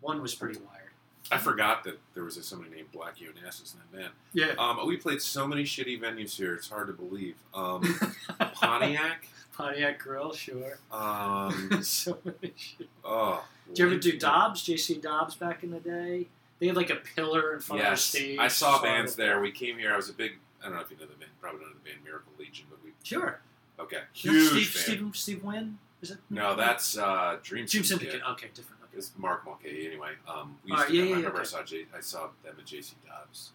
One 0.00 0.22
was 0.22 0.34
pretty 0.34 0.58
wired. 0.60 0.83
I 1.32 1.38
forgot 1.38 1.84
that 1.84 1.98
there 2.12 2.22
was 2.22 2.36
a, 2.36 2.42
somebody 2.42 2.70
named 2.74 2.92
Black 2.92 3.16
Onassis 3.16 3.74
in 3.74 3.80
that 3.80 3.92
band. 3.98 4.12
Yeah. 4.34 4.52
Um, 4.58 4.86
we 4.86 4.96
played 4.96 5.22
so 5.22 5.46
many 5.46 5.64
shitty 5.64 6.00
venues 6.00 6.36
here; 6.36 6.54
it's 6.54 6.68
hard 6.68 6.86
to 6.88 6.92
believe. 6.92 7.36
Um, 7.54 7.82
Pontiac. 8.54 9.26
Pontiac 9.56 9.98
Grill, 10.00 10.32
sure. 10.32 10.78
Um, 10.92 11.78
so 11.82 12.18
many 12.24 12.52
shit. 12.56 12.88
oh, 13.04 13.44
Did 13.68 13.78
you 13.78 13.86
ever 13.86 13.96
do 13.96 14.18
Dobbs? 14.18 14.62
JC 14.64 15.00
Dobbs 15.00 15.34
back 15.36 15.62
in 15.62 15.70
the 15.70 15.80
day? 15.80 16.26
They 16.58 16.66
had 16.66 16.76
like 16.76 16.90
a 16.90 16.96
pillar 16.96 17.54
in 17.54 17.60
front 17.60 17.82
of 17.82 17.90
the 17.90 17.96
stage. 17.96 18.38
I 18.38 18.48
saw 18.48 18.82
bands 18.82 19.14
the- 19.16 19.22
there. 19.22 19.40
We 19.40 19.50
came 19.52 19.78
here. 19.78 19.92
I 19.92 19.96
was 19.96 20.08
a 20.08 20.12
big. 20.12 20.32
I 20.60 20.66
don't 20.68 20.76
know 20.76 20.82
if 20.82 20.90
you 20.90 20.96
know 20.96 21.06
the 21.06 21.14
band. 21.18 21.30
Probably 21.40 21.60
know 21.60 21.68
the 21.68 21.88
band 21.88 22.02
Miracle 22.04 22.32
Legion, 22.38 22.66
but 22.70 22.78
we 22.84 22.90
Sure. 23.02 23.40
okay. 23.78 24.00
Huge 24.12 24.50
Steve. 24.50 24.82
Steve, 24.82 25.10
Steve 25.14 25.44
Wynn? 25.44 25.78
Is 26.02 26.10
it? 26.10 26.18
No, 26.30 26.54
that's 26.56 26.98
uh, 26.98 27.38
Dream 27.42 27.66
Dream. 27.66 27.84
Syndicate. 27.84 28.22
Okay, 28.32 28.48
different. 28.54 28.80
Okay. 28.94 28.98
It's 28.98 29.12
Mark 29.16 29.44
Mulcahy 29.44 29.86
anyway. 29.86 30.12
Um, 30.28 30.56
we 30.64 30.70
used 30.70 30.82
right, 30.82 30.88
to 30.88 30.94
yeah, 30.96 31.02
yeah, 31.02 31.06
I 31.06 31.10
yeah, 31.10 31.16
remember 31.16 31.40
I 31.40 31.44
saw 31.44 31.62
J, 31.62 31.86
I 31.96 32.00
saw 32.00 32.28
them 32.44 32.54
at 32.58 32.64
JC 32.64 32.94
Dobbs. 33.06 33.52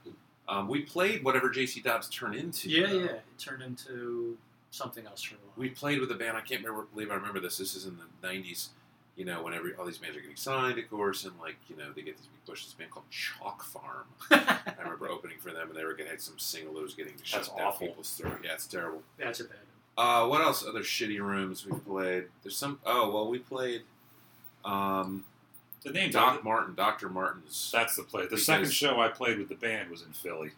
Um, 0.47 0.67
we 0.67 0.81
played 0.81 1.23
whatever 1.23 1.49
JC 1.49 1.83
Dobbs 1.83 2.09
turned 2.09 2.35
into. 2.35 2.69
Yeah, 2.69 2.87
though. 2.87 2.97
yeah. 2.99 3.05
It 3.05 3.23
turned 3.37 3.61
into 3.61 4.37
something 4.71 5.05
else 5.05 5.21
for 5.21 5.35
a 5.35 5.37
while. 5.37 5.53
We 5.57 5.69
played 5.69 5.99
with 5.99 6.11
a 6.11 6.15
band. 6.15 6.37
I 6.37 6.41
can't 6.41 6.63
remember, 6.63 6.87
believe 6.93 7.11
I 7.11 7.15
remember 7.15 7.39
this. 7.39 7.57
This 7.57 7.75
is 7.75 7.85
in 7.85 7.97
the 7.97 8.27
'90s. 8.27 8.69
You 9.15 9.25
know, 9.25 9.43
when 9.43 9.53
every 9.53 9.75
all 9.75 9.85
these 9.85 9.97
bands 9.97 10.15
are 10.17 10.21
getting 10.21 10.37
signed, 10.37 10.79
of 10.79 10.89
course, 10.89 11.25
and 11.25 11.33
like 11.39 11.57
you 11.69 11.75
know 11.75 11.91
they 11.95 12.01
get 12.01 12.17
this 12.17 12.27
big 12.27 12.45
push. 12.45 12.65
This 12.65 12.73
band 12.73 12.91
called 12.91 13.09
Chalk 13.09 13.63
Farm. 13.63 14.05
I 14.31 14.73
remember 14.81 15.09
opening 15.09 15.37
for 15.39 15.51
them, 15.51 15.69
and 15.69 15.77
they 15.77 15.83
were 15.83 15.93
getting 15.93 16.11
had 16.11 16.21
some 16.21 16.39
singles 16.39 16.93
getting 16.95 17.13
shut 17.23 17.41
That's 17.41 17.49
down 17.49 17.67
awful. 17.67 17.87
people's 17.87 18.11
throat. 18.11 18.39
Yeah, 18.43 18.53
it's 18.53 18.65
terrible. 18.67 19.03
That's 19.17 19.41
a 19.41 19.43
bad. 19.45 19.57
Uh, 19.97 20.25
what 20.27 20.39
else? 20.39 20.65
Other 20.65 20.79
shitty 20.79 21.19
rooms 21.19 21.65
we 21.65 21.77
played. 21.79 22.25
There's 22.41 22.55
some. 22.55 22.79
Oh 22.85 23.11
well, 23.11 23.29
we 23.29 23.39
played. 23.39 23.81
Um, 24.65 25.25
The 25.83 25.91
name 25.91 26.11
Doc 26.11 26.43
Martin, 26.43 26.75
Doctor 26.75 27.07
Martin's. 27.09 27.69
That's 27.73 27.95
the 27.95 28.03
play. 28.03 28.23
The 28.23 28.29
Because- 28.29 28.45
second 28.45 28.71
show 28.71 28.99
I 28.99 29.07
played 29.07 29.39
with 29.39 29.47
the 29.49 29.55
band 29.55 29.89
was 29.89 30.01
in 30.01 30.11
Philly. 30.13 30.51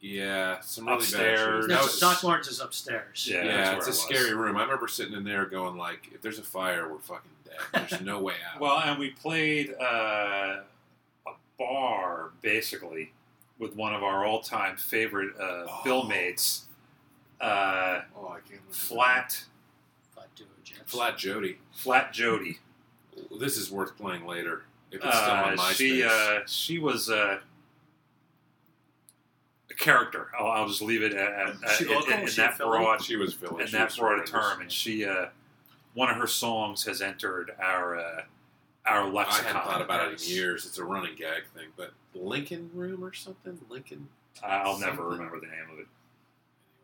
Yeah, 0.00 0.60
some 0.60 0.86
really 0.86 0.98
Upstairs. 0.98 1.66
bad. 1.66 1.74
No, 1.76 1.82
was- 1.82 1.98
Doc 2.00 2.22
Martens 2.22 2.48
is 2.48 2.60
upstairs. 2.60 3.26
Yeah, 3.28 3.44
Yeah, 3.44 3.56
that's 3.74 3.88
it's 3.88 3.98
a 3.98 4.00
it 4.00 4.02
scary 4.16 4.34
room. 4.34 4.56
I 4.56 4.62
remember 4.62 4.88
sitting 4.88 5.14
in 5.14 5.24
there 5.24 5.44
going 5.46 5.76
like, 5.76 6.08
if 6.12 6.22
there's 6.22 6.38
a 6.38 6.42
fire, 6.42 6.88
we're 6.90 6.98
fucking 7.00 7.30
dead. 7.44 7.88
There's 7.88 8.00
no 8.02 8.20
way 8.20 8.34
out. 8.54 8.60
Well, 8.60 8.78
and 8.78 8.98
we 8.98 9.10
played 9.10 9.74
uh, 9.80 10.60
a 11.26 11.30
bar 11.58 12.30
basically 12.42 13.12
with 13.58 13.74
one 13.74 13.94
of 13.94 14.02
our 14.02 14.24
all-time 14.24 14.76
favorite 14.76 15.34
uh, 15.40 15.66
Oh. 15.68 15.80
bill 15.84 16.04
mates, 16.04 16.64
uh, 17.40 18.02
oh, 18.16 18.28
I 18.28 18.40
can't. 18.48 18.60
Flat 18.74 19.44
Flat 20.14 20.28
Duo 20.34 20.46
Flat 20.86 21.18
Jody. 21.18 21.58
Flat 21.72 22.12
Jody. 22.12 22.58
This 23.40 23.56
is 23.56 23.70
worth 23.70 23.96
playing 23.96 24.26
later 24.26 24.64
if 24.90 25.02
it's 25.04 25.16
still 25.16 25.30
Uh, 25.30 25.42
on 25.50 25.56
MySpace. 25.56 25.72
she 25.76 26.02
uh, 26.04 26.40
she 26.46 26.78
was 26.78 27.10
uh, 27.10 27.38
a 29.70 29.74
character. 29.74 30.28
I'll, 30.38 30.46
I'll 30.48 30.68
just 30.68 30.82
leave 30.82 31.02
it 31.02 31.12
at, 31.14 31.32
at, 31.64 31.70
She 31.76 31.84
at- 31.84 31.90
in, 31.90 31.96
local? 31.96 32.12
in 32.14 32.26
She 32.28 32.36
that 32.40 32.56
Philly? 32.56 32.78
broad 32.78 33.02
She 33.02 33.16
was 33.16 33.34
Philly. 33.34 33.62
in 33.62 33.66
She 33.68 33.76
that 33.76 33.88
was 33.88 33.96
broad 33.98 34.20
a 34.20 34.24
term, 34.24 34.60
and 34.60 34.70
she 34.70 35.04
uh, 35.04 35.26
one 35.94 36.10
of 36.10 36.16
her 36.16 36.26
songs 36.26 36.84
has 36.84 37.00
entered 37.02 37.52
our 37.60 37.98
uh, 37.98 38.22
our 38.86 39.02
I 39.02 39.08
lexicon. 39.08 39.46
hadn't 39.54 39.62
thought 39.70 39.82
about 39.82 40.12
it 40.12 40.22
in 40.22 40.28
years. 40.34 40.64
It's 40.66 40.78
a 40.78 40.84
running 40.84 41.16
gag 41.16 41.42
thing, 41.54 41.68
but 41.76 41.92
Lincoln 42.14 42.70
Room 42.74 43.02
or 43.04 43.12
something. 43.12 43.58
Lincoln. 43.68 44.08
I'll 44.44 44.78
never 44.78 45.08
remember 45.08 45.40
the 45.40 45.46
name 45.46 45.64
of 45.72 45.78
it. 45.78 45.86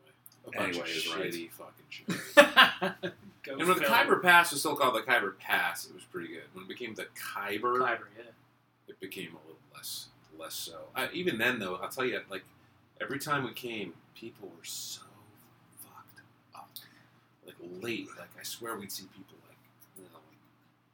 Anyway, 0.02 0.46
a 0.46 0.50
bunch 0.50 0.68
Anyway, 0.76 0.90
of 0.90 0.96
is 0.96 1.14
right. 1.14 1.32
shitty 1.32 1.50
fucking 1.52 3.02
shit. 3.02 3.12
Go 3.42 3.56
and 3.56 3.66
when 3.68 3.78
the. 3.78 3.84
Khyber 3.84 4.20
Pass 4.20 4.52
was 4.52 4.60
still 4.60 4.76
called 4.76 4.94
the 4.94 5.02
Khyber 5.02 5.32
Pass, 5.38 5.86
it 5.86 5.94
was 5.94 6.04
pretty 6.04 6.28
good. 6.28 6.44
When 6.52 6.64
it 6.64 6.68
became 6.68 6.94
the 6.94 7.06
Khyber, 7.14 7.78
Khyber, 7.78 8.08
yeah. 8.16 8.30
it 8.88 9.00
became 9.00 9.30
a 9.30 9.46
little 9.46 9.58
less 9.74 10.08
less 10.38 10.54
so. 10.54 10.78
I, 10.94 11.08
even 11.12 11.38
then, 11.38 11.58
though, 11.58 11.76
I'll 11.76 11.88
tell 11.88 12.04
you, 12.04 12.20
like 12.30 12.44
every 13.00 13.18
time 13.18 13.44
we 13.44 13.52
came, 13.52 13.94
people 14.14 14.48
were 14.48 14.64
so 14.64 15.02
fucked 15.78 16.20
up. 16.54 16.70
Like 17.46 17.56
late, 17.82 18.08
like 18.18 18.30
I 18.38 18.42
swear 18.42 18.76
we'd 18.76 18.92
see 18.92 19.04
people 19.14 19.36
like 19.48 19.58
you 19.96 20.04
know, 20.04 20.18
like 20.28 20.38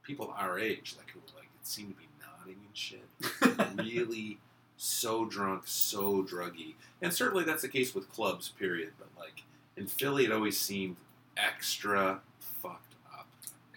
people 0.02 0.34
our 0.36 0.58
age, 0.58 0.94
like 0.96 1.10
who 1.10 1.20
were 1.20 1.38
like 1.38 1.50
it 1.60 1.66
seemed 1.66 1.94
to 1.94 1.96
be 1.96 2.08
nodding 2.20 2.60
and 2.66 2.76
shit. 2.76 3.84
really 3.94 4.38
so 4.76 5.24
drunk, 5.24 5.62
so 5.66 6.22
druggy, 6.22 6.74
and 7.02 7.12
certainly 7.12 7.44
that's 7.44 7.62
the 7.62 7.68
case 7.68 7.94
with 7.94 8.10
clubs. 8.10 8.48
Period. 8.58 8.92
But 8.98 9.08
like 9.18 9.42
in 9.76 9.86
Philly, 9.86 10.24
it 10.24 10.32
always 10.32 10.58
seemed 10.58 10.96
extra. 11.36 12.20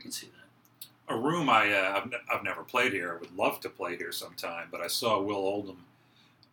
I 0.02 0.04
can 0.04 0.12
see 0.12 0.28
that. 0.28 1.14
A 1.14 1.18
room 1.18 1.48
I 1.50 1.72
uh, 1.74 1.94
I've, 1.98 2.10
ne- 2.10 2.18
I've 2.34 2.44
never 2.44 2.64
played 2.64 2.92
here. 2.94 3.14
I 3.16 3.20
would 3.20 3.36
love 3.38 3.60
to 3.62 3.70
play 3.70 3.98
here 3.98 4.12
sometime, 4.12 4.68
but 4.72 4.82
I 4.82 4.88
saw 4.88 5.22
Will 5.22 5.36
Oldham 5.36 5.84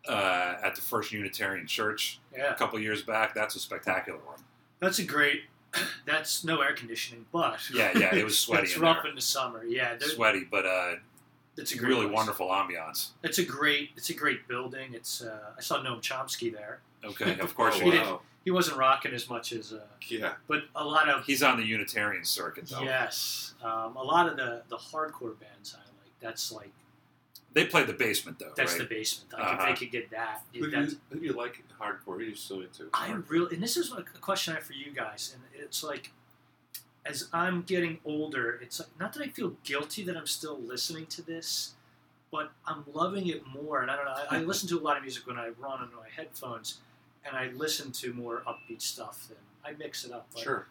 uh, 0.06 0.56
at 0.62 0.74
the 0.74 0.82
First 0.82 1.12
Unitarian 1.12 1.66
Church 1.66 2.20
Yeah. 2.36 2.52
a 2.52 2.54
couple 2.54 2.78
years 2.78 3.02
back. 3.02 3.34
That's 3.34 3.56
a 3.56 3.60
spectacular 3.60 4.18
room. 4.18 4.44
That's 4.80 4.98
a 4.98 5.04
great. 5.04 5.44
That's 6.06 6.44
no 6.44 6.60
air 6.60 6.74
conditioning, 6.74 7.24
but 7.32 7.58
Yeah, 7.72 7.96
yeah, 7.96 8.14
it 8.14 8.24
was 8.24 8.38
sweaty 8.46 8.64
it's 8.64 8.76
in 8.76 8.82
rough 8.82 9.02
there. 9.02 9.10
in 9.10 9.16
the 9.16 9.22
summer. 9.22 9.64
Yeah, 9.64 9.96
Sweaty, 10.00 10.44
but 10.50 10.66
uh, 10.66 10.94
it's 11.56 11.72
a 11.72 11.78
great 11.78 11.88
really 11.88 12.06
place. 12.06 12.16
wonderful 12.16 12.48
ambiance. 12.48 13.10
It's 13.22 13.38
a 13.38 13.44
great. 13.44 13.90
It's 13.96 14.10
a 14.10 14.14
great 14.14 14.46
building. 14.48 14.92
It's. 14.94 15.22
Uh, 15.22 15.38
I 15.56 15.60
saw 15.62 15.78
Noam 15.82 16.00
Chomsky 16.02 16.52
there. 16.52 16.80
Okay, 17.04 17.38
of 17.38 17.54
course 17.56 17.78
Oh, 17.80 17.84
you 17.86 17.92
He 18.48 18.52
did. 18.52 18.52
didn't- 18.52 18.52
He 18.52 18.52
wasn't 18.52 18.76
rocking 18.78 19.12
as 19.14 19.28
much 19.28 19.52
as, 19.52 19.72
uh, 19.72 19.86
Yeah. 20.08 20.34
but 20.46 20.64
a 20.74 20.84
lot 20.84 21.08
of 21.08 21.24
He's 21.26 21.42
on 21.42 21.56
the 21.58 21.64
Unitarian 21.66 22.24
circuit, 22.24 22.66
though. 22.68 22.82
yes, 22.82 23.54
um, 23.62 23.96
a 23.96 24.02
lot 24.02 24.28
of 24.28 24.36
the 24.36 24.62
the 24.68 24.76
hardcore 24.78 25.38
bands 25.38 25.74
I 25.74 25.78
like. 25.78 26.12
That's 26.20 26.50
like 26.52 26.72
They 27.52 27.64
play 27.66 27.82
the 27.84 27.92
basement, 27.94 28.38
though, 28.38 28.52
that's 28.54 28.72
right? 28.72 28.78
the 28.82 28.84
basement. 28.86 29.32
Like 29.32 29.42
Uh-huh. 29.42 29.56
if 29.62 29.68
they 29.80 29.84
could 29.86 29.92
get 29.92 30.10
that, 30.10 30.44
Who 30.52 30.60
do, 30.60 30.70
that's 30.70 30.92
you, 30.92 31.00
who 31.10 31.18
do 31.20 31.26
you 31.26 31.32
like 31.32 31.64
hardcore? 31.80 32.04
Who 32.04 32.12
are 32.12 32.22
you 32.22 32.34
so 32.34 32.60
into? 32.60 32.88
I 32.92 33.10
really, 33.12 33.54
and 33.54 33.62
this 33.62 33.76
is 33.76 33.90
a 33.92 33.96
a 33.98 34.18
question 34.20 34.52
I 34.52 34.56
have 34.56 34.64
for 34.66 34.74
you 34.74 34.90
guys, 34.92 35.32
and 35.34 35.42
it's 35.54 35.82
like, 35.82 36.12
as 37.04 37.28
I'm 37.32 37.62
getting 37.62 38.00
older, 38.04 38.58
it's 38.62 38.78
like 38.80 38.90
not 38.98 39.12
that 39.14 39.22
I 39.22 39.28
feel 39.28 39.50
guilty 39.64 40.02
that 40.04 40.16
I'm 40.16 40.26
still 40.26 40.58
listening 40.60 41.06
to 41.06 41.22
this, 41.22 41.74
but 42.30 42.52
I'm 42.66 42.84
loving 42.92 43.26
it 43.28 43.46
more. 43.46 43.80
And 43.82 43.90
I 43.90 43.96
don't 43.96 44.04
know, 44.04 44.16
I, 44.30 44.36
I 44.36 44.40
listen 44.42 44.68
to 44.70 44.78
a 44.78 44.82
lot 44.82 44.96
of 44.98 45.02
music 45.02 45.26
when 45.26 45.38
I 45.38 45.48
run 45.48 45.80
on 45.80 45.90
my 45.96 46.08
headphones, 46.14 46.78
and 47.24 47.36
I 47.36 47.48
listen 47.54 47.92
to 47.92 48.12
more 48.12 48.42
upbeat 48.46 48.80
stuff. 48.82 49.28
Than 49.28 49.36
I 49.64 49.76
mix 49.76 50.04
it 50.04 50.12
up. 50.12 50.26
But 50.32 50.42
Sure. 50.42 50.66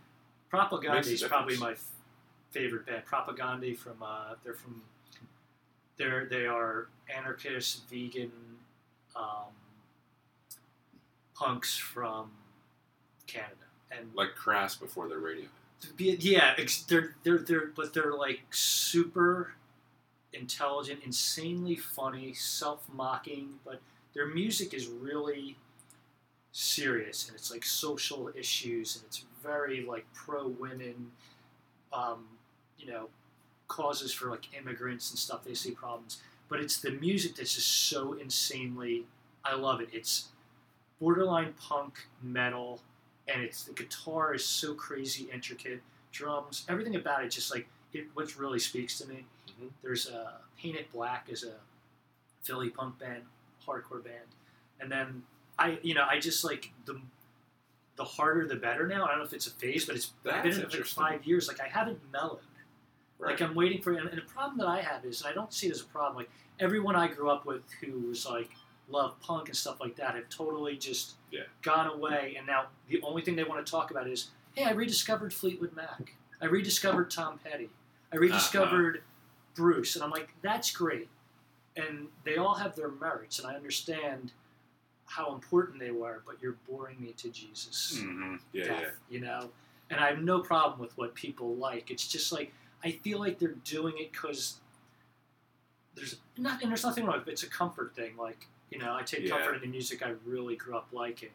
Propagandhi 0.52 1.08
is 1.14 1.24
probably 1.24 1.58
my 1.58 1.72
f- 1.74 1.92
favorite 2.52 2.86
band. 2.86 3.04
Propagandhi 3.06 3.78
from 3.78 4.02
uh, 4.02 4.36
they're 4.44 4.54
from 4.54 4.82
they're 5.98 6.26
they 6.26 6.46
are 6.46 6.88
anarchist 7.14 7.88
vegan 7.90 8.32
um, 9.16 9.52
punks 11.36 11.78
from 11.78 12.32
Canada 13.28 13.54
and 13.92 14.10
Like 14.16 14.36
Crass 14.36 14.76
before 14.76 15.08
their 15.08 15.20
radio. 15.20 15.46
be- 15.96 16.18
yeah 16.20 16.56
they're 16.88 17.16
they're 17.24 17.38
they're 17.40 17.68
but 17.76 17.94
they're 17.94 18.14
like 18.14 18.42
super 18.52 19.54
intelligent, 20.34 21.00
insanely 21.06 21.76
funny, 21.76 22.34
self 22.34 22.88
mocking, 22.94 23.56
but 23.66 23.82
their 24.14 24.28
music 24.28 24.74
is 24.74 24.88
really 24.88 25.56
serious 26.58 27.28
and 27.28 27.36
it's 27.38 27.52
like 27.52 27.64
social 27.64 28.32
issues 28.36 28.96
and 28.96 29.06
it's 29.06 29.26
very 29.44 29.86
like 29.86 30.06
pro 30.16 30.48
women 30.48 31.12
um, 31.94 32.26
you 32.80 32.88
know 32.92 33.10
causes 33.68 34.12
for 34.12 34.32
like 34.32 34.48
immigrants 34.58 35.12
and 35.12 35.20
stuff 35.20 35.44
they 35.44 35.54
see 35.54 35.72
problems. 35.72 36.20
But 36.50 36.62
it's 36.62 36.78
the 36.80 36.92
music 36.92 37.36
that's 37.36 37.54
just 37.54 37.90
so 37.90 38.14
insanely 38.14 39.04
i 39.46 39.54
love 39.54 39.82
it. 39.82 39.90
It's 39.94 40.30
borderline 41.00 41.54
punk 41.62 42.08
metal 42.24 42.82
and 43.28 43.44
it's 43.44 43.64
the 43.64 43.74
guitar 43.74 44.34
is 44.34 44.44
so 44.44 44.74
crazy 44.74 45.30
intricate 45.32 45.82
drums 46.12 46.66
everything 46.70 46.96
about 46.96 47.24
it 47.24 47.30
just 47.30 47.52
like 47.54 47.68
it 47.94 48.08
what 48.16 48.36
really 48.36 48.58
speaks 48.60 48.98
to 48.98 49.08
me. 49.08 49.26
Mhm. 49.62 49.70
there's 49.84 50.08
a 50.10 50.40
Paint 50.60 50.78
It 50.78 50.92
Black 50.92 51.28
is 51.30 51.44
a 51.44 51.54
philly 52.42 52.70
punk 52.72 52.98
band 52.98 53.24
hardcore 53.66 54.04
band 54.04 54.30
and 54.80 54.92
then 54.92 55.22
I 55.60 55.80
you 55.82 55.94
know 55.94 56.06
I 56.10 56.20
just 56.20 56.44
like 56.44 56.72
the 56.86 57.00
the 57.96 58.04
harder 58.04 58.48
the 58.48 58.56
better 58.56 58.88
now. 58.88 59.06
I 59.06 59.10
don't 59.10 59.20
know 59.20 59.26
if 59.26 59.34
it's 59.34 59.48
a 59.48 59.52
phase, 59.52 59.86
but 59.86 59.96
it's 59.96 60.12
I've 60.30 60.44
been 60.44 60.54
in 60.54 60.62
it 60.62 60.72
for 60.72 60.78
like 60.78 60.86
five 60.86 61.26
years. 61.26 61.48
Like 61.48 61.60
I 61.60 61.68
haven't 61.68 62.00
mellowed. 62.12 62.40
Right. 63.20 63.32
Like 63.32 63.42
I'm 63.42 63.56
waiting 63.56 63.82
for 63.82 63.94
and, 63.94 64.08
and 64.08 64.18
the 64.18 64.22
problem 64.26 64.58
that 64.60 64.68
I 64.68 64.82
have 64.82 65.04
is 65.04 65.22
and 65.22 65.30
I 65.30 65.34
don't 65.34 65.52
see 65.52 65.68
it 65.68 65.72
as 65.72 65.82
a 65.82 65.86
problem. 65.86 66.16
Like 66.16 66.30
everyone 66.60 66.96
I 66.96 67.08
grew 67.08 67.30
up 67.30 67.46
with 67.46 67.64
who 67.82 68.08
was 68.08 68.26
like 68.26 68.52
love 68.90 69.20
punk 69.20 69.48
and 69.48 69.58
stuff 69.58 69.80
like 69.80 69.96
that 69.98 70.16
have 70.16 70.30
totally 70.30 70.78
just 70.78 71.16
Yeah. 71.32 71.42
gone 71.62 71.88
away. 71.88 72.36
And 72.38 72.48
now 72.48 72.68
the 72.88 73.02
only 73.02 73.22
thing 73.22 73.36
they 73.36 73.44
want 73.44 73.66
to 73.66 73.70
talk 73.70 73.92
about 73.92 74.08
is, 74.08 74.30
hey, 74.56 74.64
I 74.64 74.72
rediscovered 74.72 75.34
Fleetwood 75.34 75.76
Mac. 75.76 76.14
I 76.42 76.46
rediscovered 76.46 77.12
Tom 77.12 77.40
Petty. 77.44 77.70
I 78.12 78.16
uh-huh. 78.16 78.20
rediscovered 78.22 79.04
Bruce. 79.56 79.96
And 79.96 80.04
I'm 80.04 80.12
like, 80.12 80.30
that's 80.42 80.72
great. 80.72 81.10
And 81.76 82.08
they 82.24 82.38
all 82.38 82.56
have 82.56 82.76
their 82.76 82.90
merits, 82.90 83.38
and 83.38 83.48
I 83.48 83.56
understand 83.56 84.32
how 85.08 85.34
important 85.34 85.80
they 85.80 85.92
were, 85.92 86.22
but 86.26 86.36
you're 86.42 86.58
boring 86.70 87.02
me 87.02 87.14
to 87.18 87.30
Jesus 87.30 88.00
hmm 88.02 88.36
yeah, 88.54 88.66
death, 88.66 88.82
yeah. 88.82 88.90
you 89.10 89.20
know? 89.20 89.50
And 89.90 90.00
I 90.00 90.10
have 90.10 90.20
no 90.20 90.40
problem 90.42 90.80
with 90.80 90.96
what 90.98 91.16
people 91.16 91.56
like. 91.56 91.90
It's 91.90 92.08
just 92.08 92.32
like, 92.32 92.54
I 92.84 92.92
feel 92.92 93.20
like 93.20 93.40
they're 93.40 93.56
doing 93.64 93.96
it 93.98 94.12
because 94.12 94.58
there's 95.96 96.18
not, 96.38 96.62
and 96.62 96.70
there's 96.70 96.84
nothing 96.84 97.06
wrong. 97.06 97.24
It's 97.26 97.44
a 97.44 97.50
comfort 97.50 97.96
thing. 97.96 98.18
Like, 98.18 98.48
you 98.70 98.80
know, 98.80 98.94
I 98.94 99.04
take 99.04 99.22
Yeah. 99.22 99.30
comfort 99.30 99.56
in 99.56 99.62
the 99.62 99.68
music 99.68 100.06
I 100.06 100.14
really 100.26 100.58
grew 100.58 100.76
up 100.76 100.90
liking. 100.92 101.30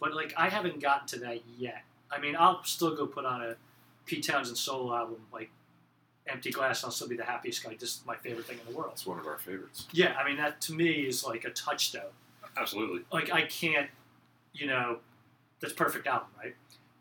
But, 0.00 0.14
like, 0.14 0.32
I 0.36 0.48
haven't 0.48 0.80
gotten 0.80 1.06
to 1.08 1.18
that 1.20 1.42
yet. 1.58 1.84
I 2.10 2.18
mean, 2.18 2.34
I'll 2.34 2.64
still 2.64 2.96
go 2.96 3.06
put 3.06 3.26
on 3.26 3.42
a 3.42 3.56
Pete 4.06 4.26
Townshend 4.26 4.56
solo 4.56 4.94
album, 4.96 5.26
like 5.30 5.50
Empty 6.26 6.50
Glass, 6.50 6.82
and 6.82 6.88
I'll 6.88 6.92
still 6.92 7.08
be 7.08 7.16
the 7.16 7.24
happiest 7.24 7.62
guy. 7.62 7.76
Is 7.78 8.02
my 8.06 8.16
favorite 8.16 8.46
thing 8.46 8.58
in 8.58 8.72
the 8.72 8.78
world. 8.78 8.92
It's 8.94 9.06
one 9.06 9.18
of 9.18 9.26
our 9.26 9.36
favorites. 9.38 9.86
Yeah, 9.92 10.16
I 10.18 10.26
mean, 10.26 10.38
that 10.38 10.62
to 10.62 10.72
me 10.72 11.06
is 11.06 11.24
like 11.24 11.44
a 11.44 11.50
touchstone 11.50 12.12
Absolutely. 12.58 13.04
like 13.12 13.32
I 13.32 13.42
can't, 13.42 13.88
you 14.52 14.66
know, 14.66 14.98
that's 15.60 15.72
perfect 15.72 16.06
album, 16.06 16.28
right? 16.38 16.54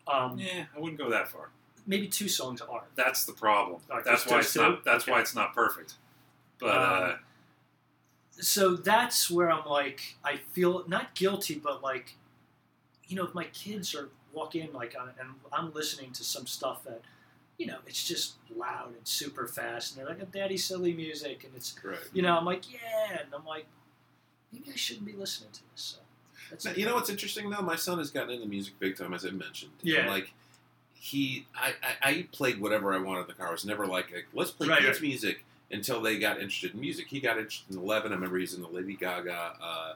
Um, 0.07 0.39
Yeah, 0.39 0.65
I 0.75 0.79
wouldn't 0.79 0.97
go 0.97 1.09
that 1.09 1.27
far. 1.27 1.49
Maybe 1.85 2.07
two 2.07 2.27
songs 2.27 2.61
are. 2.61 2.83
That's 2.95 3.25
the 3.25 3.33
problem. 3.33 3.81
Alright, 3.89 4.05
that's 4.05 4.25
why 4.25 4.39
it's 4.39 4.53
two? 4.53 4.61
not. 4.61 4.83
That's 4.83 5.03
Okay. 5.05 5.11
why 5.11 5.21
it's 5.21 5.35
not 5.35 5.53
perfect. 5.53 5.95
But 6.59 6.67
uh, 6.67 7.11
Um, 7.13 7.19
So 8.39 8.75
that's 8.75 9.31
where 9.31 9.51
I'm 9.51 9.65
like, 9.65 10.15
I 10.23 10.37
feel 10.37 10.83
not 10.87 11.15
guilty, 11.15 11.55
but 11.55 11.81
like, 11.81 12.15
you 13.07 13.15
know, 13.15 13.23
if 13.25 13.33
my 13.33 13.45
kids 13.45 13.95
are 13.95 14.09
walk 14.33 14.55
in 14.55 14.71
like, 14.73 14.95
on, 14.99 15.09
and 15.19 15.29
I'm 15.51 15.73
listening 15.73 16.11
to 16.11 16.23
some 16.23 16.45
stuff 16.45 16.83
that, 16.83 17.01
you 17.57 17.65
know, 17.65 17.79
it's 17.87 18.07
just 18.07 18.35
loud 18.55 18.89
and 18.95 19.07
super 19.07 19.47
fast, 19.47 19.95
and 19.97 20.05
they're 20.05 20.13
like, 20.15 20.31
"Daddy, 20.31 20.57
silly 20.57 20.93
music," 20.93 21.43
and 21.43 21.55
it's, 21.55 21.73
Right. 21.83 21.97
you 22.13 22.21
know, 22.21 22.37
I'm 22.37 22.45
like, 22.45 22.71
yeah, 22.71 23.19
and 23.21 23.33
I'm 23.33 23.45
like, 23.45 23.65
maybe 24.51 24.65
I 24.71 24.75
shouldn't 24.75 25.05
be 25.05 25.13
listening 25.13 25.49
to 25.53 25.59
this. 25.71 25.81
So 25.81 25.97
that's 26.49 26.65
Now, 26.65 26.71
you 26.71 26.85
know 26.85 26.95
what's 26.95 27.09
interesting 27.09 27.49
though? 27.49 27.61
My 27.61 27.75
son 27.75 27.97
has 27.99 28.11
gotten 28.11 28.31
into 28.31 28.47
music 28.47 28.73
big 28.79 28.97
time, 28.97 29.13
as 29.13 29.25
I 29.25 29.29
mentioned. 29.29 29.71
And, 29.81 29.89
Yeah. 29.89 30.07
like 30.09 30.31
he, 30.93 31.45
I, 31.55 31.73
I, 32.03 32.09
I 32.09 32.27
played 32.31 32.59
whatever 32.59 32.93
I 32.93 32.97
wanted 32.97 33.21
in 33.21 33.27
the 33.27 33.33
car. 33.33 33.47
I 33.49 33.51
was 33.51 33.65
never 33.65 33.85
like, 33.85 34.11
like, 34.11 34.27
let's 34.33 34.51
play 34.51 34.67
Right, 34.67 34.79
kids 34.81 34.99
right. 34.99 35.07
music 35.07 35.45
until 35.71 36.01
they 36.01 36.17
got 36.17 36.37
interested 36.39 36.73
in 36.73 36.79
music. 36.79 37.07
He 37.07 37.19
got 37.19 37.37
interested 37.37 37.71
in 37.75 37.79
Eleven. 37.81 38.11
I 38.11 38.15
remember 38.15 38.37
he's 38.37 38.53
in 38.53 38.61
the 38.61 38.67
Lady 38.67 38.95
Gaga. 38.95 39.53
Uh, 39.61 39.93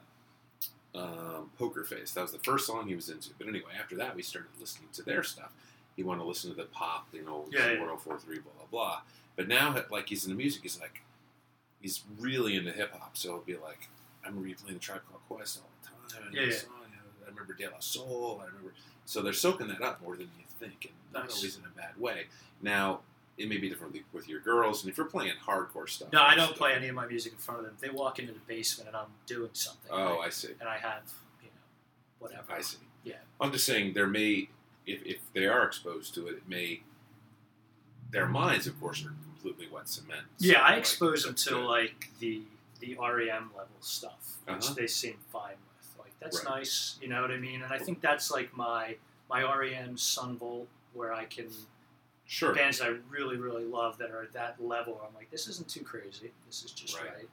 um, 0.93 1.49
Poker 1.57 1.83
Face. 1.85 2.11
That 2.11 2.21
was 2.23 2.31
the 2.33 2.39
first 2.39 2.67
song 2.67 2.87
he 2.87 2.95
was 2.95 3.09
into. 3.09 3.29
But 3.37 3.47
anyway, 3.47 3.71
after 3.79 3.95
that, 3.95 4.15
we 4.15 4.21
started 4.21 4.49
listening 4.59 4.89
to 4.93 5.03
their 5.03 5.23
stuff. 5.23 5.51
He 5.95 6.03
wanted 6.03 6.19
to 6.23 6.27
listen 6.27 6.49
to 6.51 6.55
the 6.57 6.65
pop, 6.65 7.07
you 7.13 7.23
know, 7.23 7.45
Yeah, 7.49 7.71
yeah. 7.73 7.79
1043, 7.79 8.39
blah, 8.39 8.51
blah, 8.57 8.65
blah. 8.69 9.01
But 9.37 9.47
now, 9.47 9.73
like, 9.89 10.09
he's 10.09 10.25
into 10.25 10.35
music. 10.37 10.63
He's 10.63 10.79
like, 10.81 11.01
he's 11.81 12.03
really 12.19 12.55
into 12.57 12.71
hip 12.73 12.91
hop. 12.91 13.15
So 13.15 13.29
it'll 13.29 13.39
be 13.41 13.53
like, 13.55 13.87
I 14.23 14.27
remember 14.27 14.47
you 14.49 14.55
playing 14.55 14.75
the 14.75 14.79
Tribe 14.79 15.01
Called 15.09 15.21
Quest 15.27 15.59
all 15.61 15.69
the 15.81 16.13
time. 16.13 16.31
Yeah, 16.33 16.41
yeah. 16.43 16.55
I 17.25 17.29
remember 17.29 17.53
De 17.53 17.65
La 17.69 17.79
Soul. 17.79 18.39
I 18.41 18.47
remember. 18.47 18.73
So 19.05 19.21
they're 19.21 19.33
soaking 19.33 19.67
that 19.69 19.81
up 19.81 20.01
more 20.01 20.15
than 20.15 20.29
you 20.37 20.45
think, 20.59 20.85
and 20.85 20.93
not 21.13 21.23
Nice. 21.25 21.37
always 21.37 21.57
in 21.57 21.63
a 21.65 21.69
bad 21.69 21.99
way. 21.99 22.27
Now, 22.61 23.01
it 23.37 23.49
may 23.49 23.57
be 23.57 23.67
different 23.69 23.95
with 24.13 24.29
your 24.29 24.39
girls, 24.41 24.83
and 24.83 24.91
if 24.91 24.97
you're 24.97 25.07
playing 25.07 25.33
hardcore 25.45 25.89
stuff. 25.89 26.11
No, 26.13 26.21
I 26.21 26.35
don't 26.35 26.47
stuff- 26.47 26.57
play 26.57 26.73
any 26.73 26.87
of 26.89 26.95
my 26.95 27.07
music 27.07 27.33
in 27.33 27.39
front 27.39 27.61
of 27.61 27.65
them. 27.65 27.75
They 27.79 27.89
walk 27.89 28.19
into 28.19 28.33
the 28.33 28.39
basement 28.41 28.89
and 28.89 28.95
I'm 28.97 29.07
doing 29.25 29.49
something. 29.53 29.89
Oh, 29.91 30.17
right? 30.17 30.27
I 30.27 30.29
see. 30.29 30.49
and 30.59 30.69
I 30.69 30.77
have, 30.77 31.03
you 31.41 31.47
know, 31.47 31.53
whatever. 32.19 32.43
I 32.51 32.61
see. 32.61 32.77
Yeah. 33.03 33.15
I'm 33.39 33.51
just 33.51 33.65
saying 33.65 33.93
there 33.93 34.05
may, 34.07 34.49
if, 34.85 35.01
if 35.03 35.17
they 35.33 35.47
are 35.47 35.63
exposed 35.65 36.13
to 36.15 36.27
it, 36.27 36.33
it 36.35 36.43
may. 36.47 36.81
Their 38.11 38.27
minds, 38.27 38.67
of 38.67 38.79
course, 38.79 39.03
are 39.05 39.13
completely 39.33 39.67
wet 39.73 39.87
cement. 39.89 40.23
Yeah, 40.37 40.59
I 40.61 40.71
like, 40.71 40.79
expose 40.79 41.23
them 41.23 41.33
to 41.33 41.49
good. 41.51 41.65
like 41.65 42.09
the 42.19 42.41
the 42.81 42.95
REM 42.99 43.51
level 43.55 43.75
stuff, 43.79 44.37
which 44.45 44.65
Uh-huh. 44.65 44.73
they 44.73 44.87
seem 44.87 45.17
fine 45.31 45.55
with. 45.77 45.95
Like 45.97 46.19
that's 46.19 46.43
Right. 46.43 46.57
nice, 46.57 46.97
you 47.01 47.07
know 47.07 47.21
what 47.21 47.31
I 47.31 47.37
mean? 47.37 47.61
And 47.61 47.71
I 47.71 47.77
think 47.79 48.01
that's 48.01 48.29
like 48.31 48.55
my 48.55 48.97
my 49.29 49.43
REM 49.43 49.97
Son 49.97 50.37
Volt, 50.37 50.67
where 50.93 51.13
I 51.13 51.23
can 51.25 51.49
Sure. 52.25 52.53
bands 52.53 52.79
that 52.79 52.87
I 52.87 52.97
really 53.09 53.37
really 53.37 53.63
love 53.65 53.97
that 53.99 54.11
are 54.11 54.23
at 54.23 54.33
that 54.33 54.61
level. 54.61 55.01
I'm 55.07 55.13
like, 55.15 55.29
this 55.31 55.47
isn't 55.47 55.69
too 55.69 55.83
crazy. 55.83 56.31
This 56.47 56.63
is 56.65 56.71
just 56.71 56.97
Right. 56.99 57.13
right. 57.15 57.29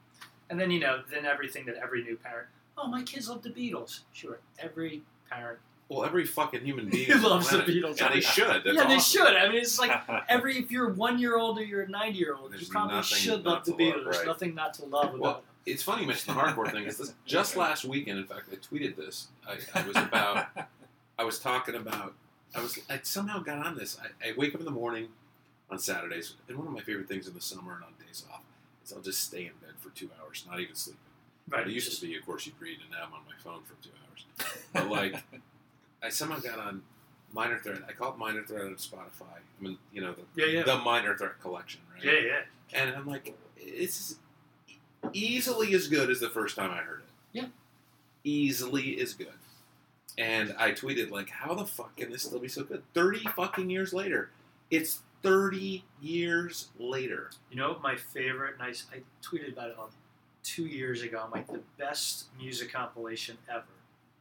And 0.51 0.59
then 0.61 0.71
you 0.71 0.79
know, 0.81 1.03
then 1.11 1.27
everything 1.27 1.67
that 1.67 1.77
every 1.77 2.03
new 2.05 2.17
parent. 2.17 2.49
Oh, 2.77 2.87
my 2.87 3.03
kids 3.03 3.29
love 3.29 3.43
the 3.43 3.51
Beatles. 3.51 4.01
Sure, 4.13 4.39
every 4.59 5.03
parent. 5.29 5.59
Well, 5.89 6.05
every 6.05 6.27
fucking 6.27 6.65
human 6.65 6.89
being 6.91 7.11
on 7.13 7.23
the 7.23 7.29
loves 7.29 7.51
the 7.51 7.59
Beatles. 7.59 8.01
and 8.03 8.15
they 8.15 8.21
should. 8.21 8.63
That's 8.65 8.67
yeah, 8.77 8.87
they 8.87 8.97
awesome. 8.97 9.27
should. 9.27 9.37
I 9.37 9.49
mean, 9.49 9.59
it's 9.59 9.79
like 9.79 9.91
every 10.29 10.59
if 10.59 10.71
you're 10.71 10.91
a 10.91 10.95
one 10.95 11.19
year 11.19 11.37
old 11.37 11.59
or 11.59 11.65
you're 11.65 11.83
a 11.83 11.89
ninety 11.89 12.19
year 12.19 12.35
old, 12.35 12.53
you 12.59 12.67
probably 12.67 13.03
should 13.03 13.45
love 13.45 13.65
the 13.65 13.73
to 13.73 13.85
love, 13.85 13.95
Beatles. 13.95 14.13
There's 14.13 14.27
nothing 14.27 14.55
not 14.55 14.75
to 14.75 14.85
love 14.85 15.05
about 15.15 15.19
Well, 15.21 15.33
them. 15.35 15.43
It's 15.67 15.83
funny 15.83 16.03
you 16.03 16.09
mentioned 16.09 16.37
the 16.37 16.41
hardcore 16.41 16.71
thing. 16.71 16.85
Is 16.85 16.99
this, 16.99 17.15
just 17.27 17.57
last 17.57 17.85
weekend, 17.85 18.19
in 18.19 18.25
fact, 18.27 18.49
I 18.51 18.57
tweeted 18.57 18.97
this. 18.97 19.29
I, 19.47 19.57
I 19.79 19.87
was 19.87 19.97
about. 19.97 20.47
I 21.19 21.25
was 21.25 21.39
talking 21.39 21.75
about. 21.75 22.15
I 22.55 22.61
was. 22.61 22.79
I 22.89 23.01
somehow 23.03 23.41
got 23.41 23.65
on 23.67 23.77
this. 23.77 23.99
I, 24.03 24.29
I 24.29 24.33
wake 24.37 24.55
up 24.55 24.61
in 24.61 24.65
the 24.67 24.71
morning 24.73 25.09
on 25.71 25.79
Saturdays, 25.79 26.35
and 26.49 26.57
one 26.57 26.67
of 26.67 26.73
my 26.73 26.81
favorite 26.81 27.09
things 27.09 27.27
in 27.29 27.35
the 27.35 27.41
summer 27.41 27.75
and 27.75 27.85
on 27.85 27.91
days 28.07 28.25
off 28.33 28.41
is 28.85 28.93
I'll 28.93 29.03
just 29.03 29.23
stay 29.23 29.41
in 29.43 29.53
bed 29.61 29.73
for 29.79 29.91
two 29.91 30.09
hours, 30.23 30.45
not 30.49 30.61
even 30.61 30.75
sleeping. 30.75 31.01
Right. 31.51 31.67
It 31.67 31.73
used 31.73 31.99
to 31.99 32.07
be, 32.07 32.15
of 32.17 32.25
course, 32.27 32.47
you'd 32.47 32.61
read, 32.61 32.79
and 32.83 32.91
now 32.91 33.07
I'm 33.07 33.13
on 33.15 33.21
my 33.27 33.35
phone 33.43 33.63
for 33.65 33.75
two 33.83 33.91
hours. 33.91 34.53
But 34.73 34.89
like, 34.89 35.23
I 36.03 36.09
somehow 36.11 36.39
got 36.39 36.59
on 36.59 36.83
Minor 37.33 37.59
Threat. 37.59 37.83
I 37.89 37.93
call 37.93 38.13
it 38.13 38.19
Minor 38.19 38.43
Threat 38.45 38.63
on 38.65 38.75
Spotify. 38.77 39.39
I 39.39 39.63
mean, 39.63 39.79
you 39.93 40.01
know, 40.01 40.15
the, 40.15 40.23
Yeah, 40.37 40.47
yeah. 40.59 40.63
the 40.65 40.79
Minor 40.79 41.17
Threat 41.17 41.41
collection, 41.41 41.81
right? 41.95 42.05
Yeah, 42.05 42.13
yeah. 42.21 42.41
And 42.75 42.95
I'm 42.95 43.07
like, 43.07 43.37
it's 43.57 44.17
easily 45.13 45.75
as 45.75 45.89
good 45.89 46.11
as 46.11 46.21
the 46.21 46.29
first 46.31 46.57
time 46.57 46.71
I 46.71 46.79
heard 46.79 47.01
it. 47.01 47.39
Yeah. 47.41 47.47
Easily 48.25 49.01
as 49.01 49.15
good. 49.15 49.29
And 50.17 50.55
I 50.59 50.73
tweeted, 50.73 51.11
like, 51.11 51.31
how 51.31 51.55
the 51.55 51.65
fuck 51.65 51.97
can 51.97 52.11
this 52.11 52.23
still 52.25 52.41
be 52.41 52.49
so 52.49 52.65
good? 52.65 52.83
30 52.95 53.21
fucking 53.37 53.71
years 53.71 53.93
later. 53.93 54.31
It's 54.71 55.01
30 55.23 55.85
years 56.01 56.69
later. 56.79 57.31
You 57.51 57.57
know 57.59 57.79
my 57.83 57.97
favorite, 57.97 58.55
and 58.55 58.63
I, 58.63 58.71
I 58.95 59.01
tweeted 59.23 59.53
about 59.53 59.71
it 59.71 59.77
um, 59.79 59.89
two 60.43 60.67
years 60.67 61.03
ago. 61.03 61.23
I'm 61.25 61.31
like, 61.31 61.47
the 61.47 61.61
best 61.79 62.27
music 62.39 62.73
compilation 62.73 63.39
ever. 63.49 63.65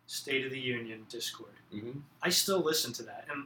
State 0.07 0.45
of 0.45 0.51
the 0.51 0.59
Union 0.59 1.05
Dischord. 1.09 1.53
Mm-hmm. 1.73 1.99
I 2.23 2.29
still 2.29 2.61
listen 2.63 2.93
to 2.93 3.03
that. 3.03 3.27
And 3.31 3.45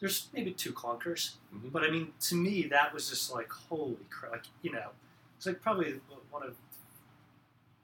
there's 0.00 0.28
maybe 0.34 0.52
two 0.52 0.72
clunkers. 0.72 1.34
Mhm. 1.54 1.70
But 1.72 1.84
I 1.84 1.90
mean, 1.90 2.12
to 2.22 2.34
me, 2.34 2.66
that 2.66 2.92
was 2.92 3.08
just 3.08 3.32
like, 3.32 3.50
holy 3.50 3.96
crap. 4.10 4.32
Like, 4.32 4.44
you 4.62 4.72
know, 4.72 4.88
it's 5.36 5.46
like 5.46 5.62
probably 5.62 6.00
one 6.30 6.42
of, 6.42 6.56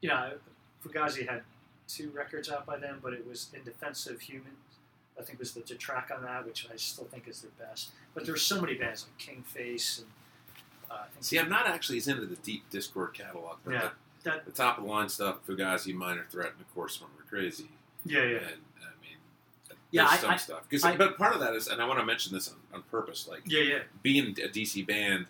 you 0.01 0.09
know, 0.09 0.33
Fugazi 0.85 1.27
had 1.27 1.43
two 1.87 2.09
records 2.11 2.49
out 2.49 2.65
by 2.65 2.77
then, 2.77 2.95
but 3.01 3.13
it 3.13 3.25
was 3.27 3.49
In 3.53 3.63
Defense 3.63 4.07
of 4.07 4.19
Humans. 4.21 4.55
I 5.19 5.23
think 5.23 5.39
was 5.39 5.51
the, 5.53 5.61
the 5.61 5.75
track 5.75 6.09
on 6.15 6.23
that, 6.23 6.45
which 6.45 6.67
I 6.71 6.75
still 6.77 7.05
think 7.05 7.27
is 7.27 7.41
their 7.41 7.51
best. 7.67 7.91
But 8.13 8.25
there's 8.25 8.41
so 8.41 8.59
many 8.59 8.73
bands 8.75 9.05
like 9.05 9.17
Kingface 9.17 9.99
and. 9.99 10.07
Uh, 10.89 11.03
See, 11.21 11.37
I'm 11.39 11.47
not 11.49 11.67
actually 11.67 11.97
as 11.99 12.07
into 12.09 12.25
the 12.25 12.35
deep 12.37 12.69
Dischord 12.69 13.13
catalog, 13.13 13.57
but 13.63 13.73
Yeah, 13.73 13.89
the, 14.23 14.29
that- 14.29 14.45
the 14.45 14.51
top 14.51 14.77
of 14.77 14.83
the 14.83 14.89
line 14.89 15.07
stuff, 15.09 15.37
Fugazi, 15.47 15.93
Minor 15.93 16.25
Threat, 16.29 16.51
and 16.53 16.59
of 16.61 16.73
course, 16.75 16.99
When 16.99 17.09
We're 17.17 17.23
Crazy. 17.29 17.69
Yeah, 18.05 18.23
yeah. 18.23 18.37
And, 18.37 18.61
I 18.81 18.91
mean, 19.01 19.17
Yeah, 19.91 20.07
I- 20.07 20.17
some 20.17 20.31
I- 20.31 20.37
stuff. 20.37 20.69
'Cause- 20.69 20.83
I- 20.83 20.95
but 20.97 21.17
part 21.17 21.33
of 21.33 21.39
that 21.41 21.55
is, 21.55 21.67
and 21.67 21.81
I 21.81 21.87
want 21.87 21.99
to 21.99 22.05
mention 22.05 22.33
this 22.33 22.49
on, 22.49 22.55
on 22.73 22.83
purpose, 22.83 23.27
like, 23.27 23.41
Yeah, 23.45 23.61
yeah. 23.61 23.83
being 24.01 24.37
a 24.41 24.47
DC 24.47 24.81
band 24.85 25.27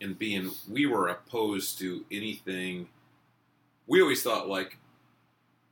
and 0.00 0.18
being 0.18 0.50
we 0.68 0.84
were 0.86 1.08
opposed 1.08 1.78
to 1.78 2.04
anything 2.10 2.88
we 3.86 4.00
always 4.00 4.22
thought 4.22 4.48
like 4.48 4.78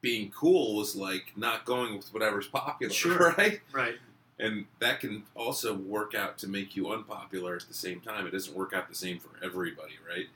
being 0.01 0.31
cool 0.31 0.77
was 0.77 0.95
like 0.95 1.33
not 1.37 1.65
going 1.65 1.97
with 1.97 2.13
whatever's 2.15 2.47
popular 2.47 2.93
Sure. 2.93 3.35
right 3.39 3.61
Right. 3.73 3.99
and 4.39 4.67
that 4.79 5.01
can 5.01 5.25
also 5.35 5.75
work 5.75 6.15
out 6.15 6.39
to 6.39 6.49
make 6.49 6.77
you 6.77 6.93
unpopular 6.93 7.57
at 7.57 7.63
the 7.67 7.75
same 7.75 8.01
time 8.01 8.25
it 8.27 8.31
doesn't 8.31 8.55
work 8.55 8.73
out 8.73 8.89
the 8.89 8.95
same 8.95 9.19
for 9.19 9.31
everybody 9.45 9.95
right 10.09 10.29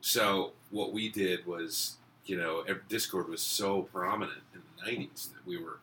so 0.00 0.52
what 0.70 0.92
we 0.92 1.08
did 1.08 1.44
was 1.46 1.96
you 2.26 2.36
know 2.36 2.64
Dischord 2.88 3.28
was 3.28 3.42
so 3.42 3.82
prominent 3.82 4.38
in 4.54 4.60
the 4.60 4.61
90s 4.84 5.32
that 5.32 5.46
we 5.46 5.56
were 5.56 5.78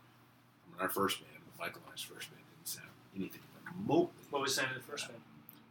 I 0.68 0.72
mean, 0.72 0.82
our 0.82 0.90
first 0.90 1.20
band 1.20 1.44
michael 1.60 1.82
and 1.86 1.94
i's 1.94 2.02
first 2.02 2.30
band 2.32 2.42
didn't 2.56 2.68
sound 2.68 2.88
anything 3.16 3.42
remotely 3.78 4.10
What 4.30 4.42
was 4.42 4.56
the 4.56 4.62
name 4.64 4.72
of 4.72 4.78
the 4.78 4.84
first 4.92 5.06
uh, 5.06 5.10
band? 5.10 5.22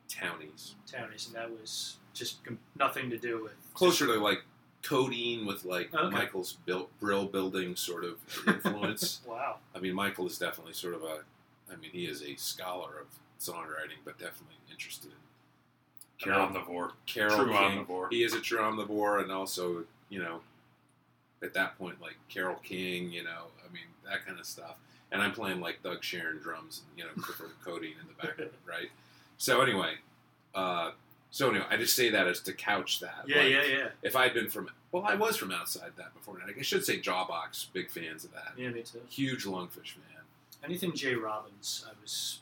townies 0.09 0.75
Townies, 0.87 1.27
and 1.27 1.37
that 1.37 1.51
was 1.51 1.97
just 2.15 2.43
com- 2.45 2.59
nothing 2.79 3.11
to 3.11 3.19
do 3.19 3.43
with 3.43 3.53
closer 3.75 4.07
to 4.07 4.15
like 4.15 4.43
codeine 4.83 5.45
with 5.47 5.65
like 5.65 5.93
Okay. 5.95 6.15
Michael's 6.15 6.55
built 6.65 6.91
brill 7.01 7.27
building 7.27 7.77
sort 7.77 8.05
of 8.05 8.15
influence. 8.47 9.21
Wow. 9.29 9.57
I 9.75 9.81
mean, 9.81 9.95
Michael 9.95 10.27
is 10.27 10.39
definitely 10.39 10.73
sort 10.73 10.95
of 10.95 11.03
a. 11.03 11.21
I 11.71 11.77
mean, 11.77 11.91
he 11.93 12.05
is 12.07 12.23
a 12.23 12.35
scholar 12.37 12.91
of 13.01 13.07
songwriting, 13.41 13.99
but 14.05 14.19
definitely 14.19 14.57
interested 14.71 15.11
in 15.11 16.33
An 16.33 16.35
Carol, 16.39 16.49
omnivore. 16.49 16.91
Carol 17.07 17.37
True 17.37 17.53
King. 17.53 17.85
omnivore. 17.87 18.07
He 18.11 18.23
is 18.23 18.35
a 18.35 18.41
true 18.41 18.61
omnivore, 18.61 19.21
and 19.23 19.31
also 19.33 19.85
you 20.09 20.21
know, 20.21 20.41
at 21.43 21.55
that 21.55 21.79
point, 21.79 22.01
like 22.01 22.17
Carole 22.29 22.61
King, 22.63 23.11
you 23.11 23.25
know, 23.25 23.47
I 23.65 23.73
mean 23.73 23.85
that 24.05 24.27
kind 24.27 24.39
of 24.39 24.47
stuff. 24.47 24.77
And 25.11 25.23
I'm 25.23 25.33
playing 25.33 25.61
like 25.61 25.83
Doug 25.83 26.03
Scharin 26.03 26.43
drums, 26.43 26.83
and 26.89 26.99
you 26.99 27.05
know, 27.05 27.11
Clifford 27.23 27.51
Codeine 27.65 27.95
in 28.01 28.07
the 28.07 28.27
background, 28.27 28.51
right? 28.67 28.91
So 29.39 29.61
anyway, 29.61 29.95
uh, 30.55 30.91
so 31.31 31.51
anyway, 31.51 31.65
I 31.71 31.77
just 31.77 31.95
say 31.95 32.11
that 32.11 32.27
as 32.27 32.41
to 32.41 32.53
couch 32.53 33.01
that. 33.01 33.25
Yeah, 33.27 33.39
like, 33.39 33.51
yeah, 33.51 33.63
yeah. 33.65 33.89
if 34.03 34.17
I'd 34.17 34.35
been 34.35 34.49
from, 34.49 34.69
well, 34.93 35.05
I 35.07 35.15
was 35.15 35.37
from 35.37 35.51
outside 35.51 35.93
that 35.97 36.15
before. 36.15 36.39
I 36.45 36.63
should 36.63 36.85
say 36.85 37.01
Jawbox, 37.01 37.67
big 37.73 37.91
fans 37.91 38.25
of 38.25 38.33
that. 38.33 38.53
Yeah, 38.57 38.71
me 38.71 38.83
too. 38.83 39.01
Huge 39.09 39.45
Lungfish 39.45 39.93
fan. 39.93 40.23
Anything 40.65 40.93
Jay 40.93 41.15
Robbins, 41.15 41.87
I 41.89 41.93
was 42.03 42.41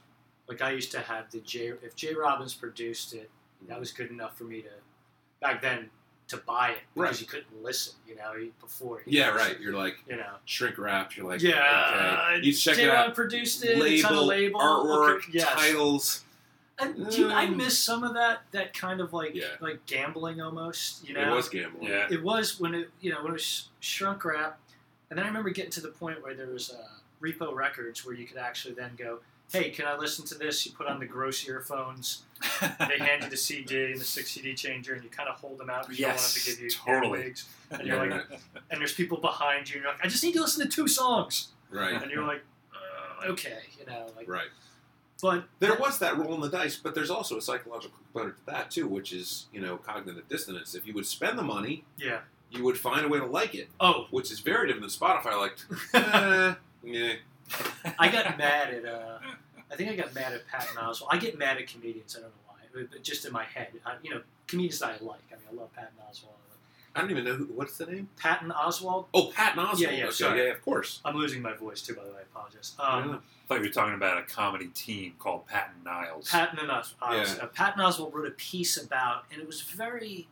like, 0.48 0.62
I 0.62 0.70
used 0.70 0.90
to 0.92 1.00
have 1.00 1.30
the 1.30 1.40
Jay. 1.40 1.72
If 1.82 1.96
Jay 1.96 2.14
Robbins 2.14 2.54
produced 2.54 3.12
it, 3.12 3.30
that 3.68 3.78
was 3.78 3.92
good 3.92 4.10
enough 4.10 4.36
for 4.38 4.44
me 4.44 4.62
to 4.62 4.68
back 5.40 5.60
then 5.60 5.90
to 6.28 6.36
buy 6.38 6.70
it 6.70 6.78
because 6.94 7.10
Right. 7.12 7.20
you 7.20 7.26
couldn't 7.26 7.62
listen. 7.62 7.94
You 8.06 8.16
know, 8.16 8.32
before. 8.60 9.00
he 9.04 9.16
Yeah, 9.18 9.32
was- 9.32 9.42
right. 9.42 9.60
You're 9.60 9.74
like 9.74 9.96
You 10.08 10.16
know. 10.16 10.34
shrink 10.44 10.76
wrapped. 10.78 11.16
You're 11.16 11.26
like, 11.26 11.40
Yeah, 11.40 12.32
okay. 12.34 12.44
You 12.46 12.52
check 12.52 12.76
Jay 12.76 12.84
it 12.84 12.90
out. 12.90 13.14
produced 13.14 13.64
it. 13.64 13.78
it's 13.78 14.04
on 14.04 14.12
a 14.14 14.20
Label, 14.20 14.58
label, 14.58 14.60
artwork, 14.60 15.16
okay, 15.18 15.28
yes. 15.32 15.48
titles. 15.54 16.22
And 16.78 17.08
do 17.10 17.22
you, 17.22 17.30
I 17.30 17.46
miss 17.46 17.78
some 17.78 18.02
of 18.04 18.14
that. 18.14 18.42
That 18.50 18.74
kind 18.74 19.00
of 19.00 19.12
like 19.12 19.34
Yeah. 19.34 19.46
like 19.60 19.86
gambling 19.86 20.40
almost. 20.42 21.06
You 21.08 21.14
know, 21.14 21.32
It 21.32 21.34
was 21.34 21.48
gambling. 21.48 21.88
Yeah. 21.90 22.06
it 22.10 22.22
was 22.22 22.58
when 22.60 22.74
it 22.74 22.90
you 23.00 23.12
know 23.12 23.18
when 23.22 23.28
it 23.30 23.32
was 23.34 23.68
shrunk 23.80 24.24
wrap, 24.24 24.58
and 25.08 25.18
then 25.18 25.24
I 25.24 25.28
remember 25.28 25.50
getting 25.50 25.70
to 25.72 25.80
the 25.80 25.88
point 25.88 26.22
where 26.22 26.34
there 26.34 26.48
was 26.48 26.70
uh, 26.70 26.76
Repo 27.22 27.54
Records 27.54 28.04
where 28.04 28.14
you 28.14 28.26
could 28.26 28.36
actually 28.36 28.74
then 28.74 28.90
go, 28.98 29.20
hey, 29.52 29.70
can 29.70 29.86
I 29.86 29.96
listen 29.96 30.24
to 30.26 30.34
this? 30.34 30.66
You 30.66 30.72
put 30.72 30.86
on 30.86 30.98
the 31.00 31.06
gross 31.06 31.46
earphones. 31.48 32.22
They 32.60 32.98
hand 32.98 33.22
you 33.24 33.30
the 33.30 33.36
CD 33.36 33.92
and 33.92 34.00
the 34.00 34.04
six 34.04 34.30
CD 34.30 34.54
changer, 34.54 34.94
and 34.94 35.02
you 35.04 35.08
kind 35.10 35.28
of 35.28 35.36
hold 35.36 35.58
them 35.58 35.70
out 35.70 35.82
because 35.88 35.98
Yes, 35.98 35.98
you 35.98 36.04
don't 36.04 36.14
want 36.18 36.34
them 36.34 36.42
to 36.42 36.50
give 36.50 36.60
you 36.60 36.70
totally. 36.70 37.20
earwigs. 37.20 37.48
And 37.70 37.86
you're 37.86 37.96
like, 38.06 38.40
and 38.70 38.80
there's 38.80 38.92
people 38.94 39.18
behind 39.18 39.68
you, 39.70 39.76
and 39.76 39.84
you're 39.84 39.92
like, 39.92 40.04
I 40.04 40.08
just 40.08 40.22
need 40.22 40.34
to 40.34 40.40
listen 40.40 40.64
to 40.68 40.70
two 40.72 40.86
songs, 40.88 41.48
Right. 41.70 42.00
and 42.00 42.10
you're 42.10 42.26
like, 42.26 42.42
uh, 42.74 43.26
okay, 43.32 43.58
you 43.78 43.86
know, 43.86 44.06
like, 44.16 44.28
Right. 44.28 44.48
but 45.22 45.44
There 45.60 45.74
was 45.76 45.98
that 46.00 46.18
roll 46.18 46.34
in 46.34 46.40
the 46.40 46.50
dice, 46.50 46.76
but 46.76 46.94
there's 46.94 47.10
also 47.10 47.38
a 47.38 47.42
psychological 47.42 47.96
component 48.12 48.36
to 48.38 48.46
that 48.46 48.70
too, 48.70 48.86
which 48.86 49.12
is 49.12 49.46
you 49.52 49.60
know 49.60 49.76
cognitive 49.78 50.28
dissonance. 50.28 50.74
If 50.74 50.86
you 50.86 50.92
would 50.94 51.06
spend 51.06 51.38
the 51.38 51.42
money, 51.42 51.84
yeah. 51.96 52.20
you 52.50 52.62
would 52.64 52.78
find 52.78 53.04
a 53.06 53.08
way 53.08 53.18
to 53.18 53.26
like 53.26 53.54
it, 53.54 53.68
Oh, 53.80 54.06
which 54.10 54.30
is 54.30 54.40
very 54.40 54.66
different 54.68 54.90
than 54.90 55.08
Spotify. 55.08 55.38
Like, 55.40 55.56
eh, 55.94 56.54
yeah, 56.84 57.12
I 57.98 58.08
got 58.08 58.36
mad 58.38 58.74
at. 58.74 58.84
Uh, 58.84 59.18
I 59.70 59.76
think 59.76 59.90
I 59.90 59.96
got 59.96 60.14
mad 60.14 60.32
at 60.32 60.46
Patton 60.46 60.76
Oswalt. 60.76 61.08
I 61.10 61.18
get 61.18 61.38
mad 61.38 61.56
at 61.58 61.66
comedians. 61.66 62.16
I 62.16 62.20
don't 62.20 62.28
know 62.30 62.34
why, 62.46 62.84
but 62.90 63.02
just 63.02 63.24
in 63.26 63.32
my 63.32 63.44
head, 63.44 63.68
I, 63.84 63.94
you 64.02 64.10
know, 64.10 64.20
comedians 64.46 64.78
that 64.80 64.86
I 65.00 65.04
like. 65.04 65.20
I 65.32 65.34
mean, 65.36 65.44
I 65.50 65.54
love 65.60 65.72
Patton 65.74 65.96
Oswalt. 66.08 66.30
I 66.94 67.00
don't 67.00 67.10
even 67.10 67.24
know 67.24 67.34
who, 67.34 67.44
what's 67.46 67.76
the 67.76 67.84
name. 67.86 68.08
Patton 68.16 68.50
Oswalt. 68.50 69.06
Oh, 69.12 69.30
Patton 69.34 69.62
Oswalt. 69.62 69.78
Yeah, 69.80 69.90
yeah, 69.90 70.04
okay, 70.04 70.12
sorry. 70.12 70.38
yeah, 70.46 70.50
of 70.52 70.64
course. 70.64 71.00
I'm 71.04 71.14
losing 71.16 71.42
my 71.42 71.52
voice 71.52 71.82
too, 71.82 71.94
by 71.94 72.04
the 72.04 72.10
way. 72.10 72.18
I 72.20 72.22
apologize. 72.22 72.74
Yeah. 72.78 72.86
Um, 72.86 73.10
I 73.44 73.48
thought 73.48 73.54
you 73.56 73.68
were 73.68 73.72
talking 73.74 73.94
about 73.94 74.18
a 74.18 74.22
comedy 74.22 74.68
team 74.68 75.12
called 75.18 75.46
Patton 75.46 75.82
Niles. 75.84 76.30
Patton 76.30 76.58
and 76.58 76.68
Yeah. 76.68 77.34
uh, 77.42 77.46
Patton 77.48 77.82
Oswalt 77.82 78.14
wrote 78.14 78.26
a 78.28 78.30
piece 78.32 78.76
about, 78.82 79.24
and 79.30 79.40
it 79.40 79.46
was 79.46 79.60
very 79.60 80.26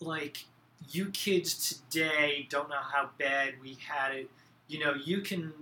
like 0.00 0.44
you 0.90 1.06
kids 1.06 1.82
today 1.90 2.46
don't 2.50 2.68
know 2.68 2.76
how 2.92 3.08
bad 3.18 3.54
we 3.62 3.78
had 3.88 4.14
it. 4.14 4.30
You 4.68 4.80
know, 4.84 4.94
you 4.94 5.20
can 5.20 5.52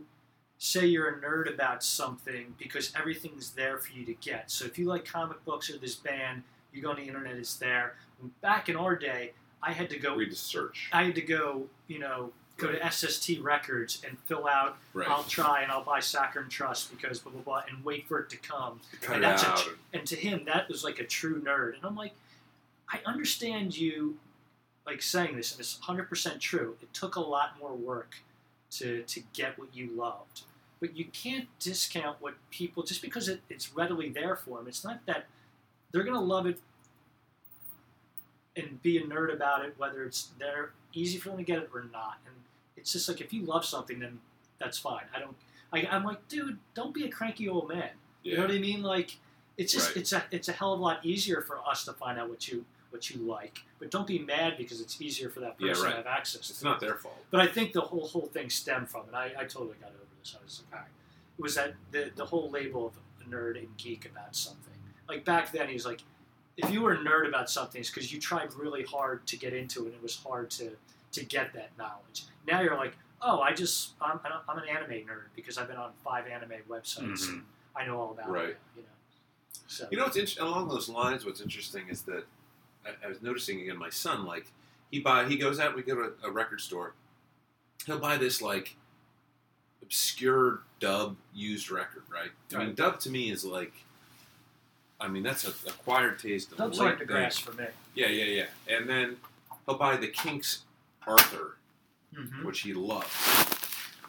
say 0.64 0.86
you're 0.86 1.08
a 1.08 1.20
nerd 1.20 1.52
about 1.52 1.82
something 1.82 2.54
because 2.56 2.92
everything's 2.96 3.50
there 3.50 3.78
for 3.78 3.92
you 3.92 4.04
to 4.04 4.14
get. 4.14 4.48
So 4.48 4.64
if 4.64 4.78
you 4.78 4.86
like 4.86 5.04
comic 5.04 5.44
books 5.44 5.68
or 5.68 5.76
this 5.76 5.96
band, 5.96 6.44
you 6.72 6.80
go 6.80 6.90
on 6.90 6.96
the 6.96 7.02
internet, 7.02 7.34
it's 7.34 7.56
there. 7.56 7.94
Back 8.42 8.68
in 8.68 8.76
our 8.76 8.94
day, 8.94 9.32
I 9.60 9.72
had 9.72 9.90
to 9.90 9.98
go. 9.98 10.14
We 10.14 10.26
just 10.28 10.44
search. 10.46 10.88
I 10.92 11.02
had 11.02 11.16
to 11.16 11.20
go, 11.20 11.64
you 11.88 11.98
know, 11.98 12.30
go 12.58 12.70
to 12.70 12.90
SST 12.92 13.40
Records 13.40 14.02
and 14.06 14.16
fill 14.26 14.46
out. 14.46 14.76
Right. 14.94 15.08
I'll 15.08 15.24
try 15.24 15.62
and 15.62 15.72
I'll 15.72 15.82
buy 15.82 15.98
Saccharine 15.98 16.48
Trust 16.48 16.92
because 16.96 17.18
blah 17.18 17.32
blah 17.32 17.42
blah, 17.42 17.62
and 17.68 17.84
wait 17.84 18.06
for 18.06 18.20
it 18.20 18.30
to 18.30 18.36
come. 18.36 18.78
Cut 19.00 19.16
and 19.16 19.24
it 19.24 19.26
that's 19.26 19.42
out. 19.44 19.58
tr- 19.58 19.70
And 19.92 20.06
to 20.06 20.14
him, 20.14 20.44
that 20.46 20.68
was 20.68 20.84
like 20.84 21.00
a 21.00 21.04
true 21.04 21.42
nerd. 21.42 21.74
And 21.74 21.84
I'm 21.84 21.96
like, 21.96 22.12
I 22.88 23.00
understand 23.04 23.76
you, 23.76 24.16
like 24.86 25.02
saying 25.02 25.34
this, 25.36 25.50
and 25.50 25.60
it's 25.60 25.76
100 25.80 26.08
percent 26.08 26.40
true. 26.40 26.76
It 26.80 26.94
took 26.94 27.16
a 27.16 27.20
lot 27.20 27.58
more 27.60 27.74
work 27.74 28.14
to 28.72 29.02
to 29.02 29.20
get 29.32 29.58
what 29.58 29.74
you 29.74 29.90
loved, 29.96 30.42
but 30.82 30.96
you 30.96 31.04
can't 31.12 31.46
discount 31.60 32.16
what 32.20 32.34
people 32.50 32.82
just 32.82 33.00
because 33.00 33.28
it, 33.28 33.40
it's 33.48 33.72
readily 33.72 34.08
there 34.10 34.34
for 34.34 34.58
them. 34.58 34.66
It's 34.66 34.82
not 34.84 34.98
that 35.06 35.26
they're 35.92 36.02
gonna 36.02 36.20
love 36.20 36.44
it 36.46 36.58
and 38.56 38.82
be 38.82 38.98
a 38.98 39.02
nerd 39.02 39.32
about 39.32 39.64
it, 39.64 39.74
whether 39.78 40.04
it's 40.04 40.30
they're 40.40 40.72
easy 40.92 41.18
for 41.18 41.30
them 41.30 41.38
to 41.38 41.44
get 41.44 41.58
it 41.58 41.70
or 41.72 41.84
not. 41.92 42.18
And 42.26 42.34
it's 42.76 42.92
just 42.92 43.08
like 43.08 43.20
if 43.20 43.32
you 43.32 43.42
love 43.44 43.64
something, 43.64 44.00
then 44.00 44.18
that's 44.58 44.76
fine. 44.78 45.04
I 45.14 45.20
don't. 45.20 45.36
I, 45.72 45.86
I'm 45.90 46.04
like, 46.04 46.26
dude, 46.28 46.58
don't 46.74 46.92
be 46.92 47.04
a 47.04 47.08
cranky 47.08 47.48
old 47.48 47.68
man. 47.68 47.90
You 48.24 48.36
know 48.36 48.42
what 48.42 48.50
I 48.50 48.58
mean? 48.58 48.82
Like, 48.82 49.16
it's 49.56 49.72
just 49.72 49.90
Right. 49.90 49.98
it's 49.98 50.12
a 50.12 50.24
it's 50.32 50.48
a 50.48 50.52
hell 50.52 50.72
of 50.74 50.80
a 50.80 50.82
lot 50.82 51.04
easier 51.04 51.40
for 51.42 51.60
us 51.66 51.84
to 51.84 51.92
find 51.92 52.18
out 52.18 52.28
what 52.28 52.48
you 52.48 52.64
what 52.90 53.08
you 53.08 53.22
like. 53.22 53.60
But 53.78 53.90
don't 53.92 54.06
be 54.06 54.18
mad 54.18 54.54
because 54.58 54.80
it's 54.80 55.00
easier 55.00 55.30
for 55.30 55.40
that 55.40 55.54
Yeah, 55.58 55.68
person 55.68 55.84
right. 55.84 55.90
to 55.92 55.96
have 55.98 56.06
access. 56.06 56.50
It's 56.50 56.58
to 56.58 56.64
not 56.64 56.82
it. 56.82 56.86
their 56.86 56.96
fault. 56.96 57.24
But 57.30 57.40
I 57.40 57.46
think 57.46 57.72
the 57.72 57.80
whole 57.80 58.06
whole 58.08 58.26
thing 58.26 58.50
stemmed 58.50 58.90
from 58.90 59.02
it. 59.08 59.14
I, 59.14 59.26
I 59.38 59.44
totally 59.44 59.76
got 59.80 59.90
over 59.90 59.98
this. 60.22 60.36
I 60.38 60.42
was 60.44 60.62
like. 60.72 60.80
It 61.38 61.42
was 61.42 61.54
that 61.56 61.74
the 61.90 62.10
the 62.14 62.24
whole 62.24 62.50
label 62.50 62.86
of 62.88 63.28
nerd 63.28 63.58
and 63.58 63.68
geek 63.76 64.06
about 64.06 64.36
something. 64.36 64.72
Like 65.08 65.24
back 65.24 65.50
then, 65.52 65.68
he 65.68 65.74
was 65.74 65.86
like, 65.86 66.02
if 66.56 66.70
you 66.70 66.82
were 66.82 66.92
a 66.92 66.98
nerd 66.98 67.26
about 67.28 67.50
something, 67.50 67.80
it's 67.80 67.90
because 67.90 68.12
you 68.12 68.20
tried 68.20 68.52
really 68.54 68.82
hard 68.84 69.26
to 69.26 69.36
get 69.36 69.52
into 69.52 69.84
it. 69.84 69.86
and 69.86 69.94
It 69.94 70.02
was 70.02 70.16
hard 70.16 70.50
to 70.52 70.70
to 71.12 71.24
get 71.24 71.52
that 71.54 71.70
knowledge. 71.78 72.24
Now 72.46 72.60
you're 72.62 72.76
like, 72.76 72.94
oh, 73.20 73.40
I 73.40 73.52
just 73.52 73.92
I'm, 74.00 74.20
I'm 74.48 74.58
an 74.58 74.64
anime 74.68 75.06
nerd 75.06 75.24
because 75.34 75.58
I've 75.58 75.68
been 75.68 75.76
on 75.76 75.92
five 76.04 76.26
anime 76.26 76.52
websites. 76.68 77.00
Mhm. 77.26 77.28
And 77.32 77.42
I 77.76 77.86
know 77.86 77.98
all 78.00 78.10
about 78.12 78.30
Right. 78.30 78.50
it. 78.50 78.58
You 78.76 78.82
know. 78.82 78.88
So 79.66 79.88
You 79.90 79.98
know 79.98 80.04
what's 80.04 80.36
along 80.38 80.68
those 80.68 80.88
lines? 80.88 81.24
What's 81.24 81.40
interesting 81.40 81.88
is 81.88 82.02
that 82.02 82.24
I, 82.86 82.90
I 83.04 83.08
was 83.08 83.22
noticing 83.22 83.60
again. 83.62 83.78
My 83.78 83.90
son, 83.90 84.24
like 84.26 84.52
he 84.90 85.00
buy, 85.00 85.26
he 85.26 85.36
goes 85.38 85.58
out. 85.58 85.74
We 85.74 85.82
go 85.82 85.94
to 85.96 86.12
a 86.22 86.30
record 86.30 86.60
store. 86.60 86.94
He'll 87.86 87.98
buy 87.98 88.16
this 88.18 88.40
like 88.42 88.76
obscure 89.96 90.60
dub 90.80 91.16
used 91.34 91.70
record, 91.70 92.02
right? 92.10 92.30
I 92.54 92.64
mean, 92.64 92.74
dub 92.74 92.98
to 93.00 93.10
me 93.10 93.30
is 93.30 93.44
like, 93.44 93.74
I 94.98 95.06
mean, 95.08 95.22
that's 95.22 95.44
a 95.46 95.50
acquired 95.68 96.18
taste. 96.18 96.50
a 96.52 96.56
Dub's 96.56 96.78
hard 96.78 96.98
to 97.00 97.06
thing. 97.06 97.30
for 97.30 97.52
me. 97.52 97.66
Yeah, 97.94 98.06
yeah, 98.08 98.24
yeah. 98.24 98.46
And 98.74 98.88
then 98.88 99.16
he'll 99.66 99.76
buy 99.76 99.96
the 99.96 100.08
Kinks 100.08 100.62
Arthur, 101.06 101.56
Mm-hmm. 102.14 102.44
which 102.46 102.60
he 102.60 102.74
loves. 102.74 103.08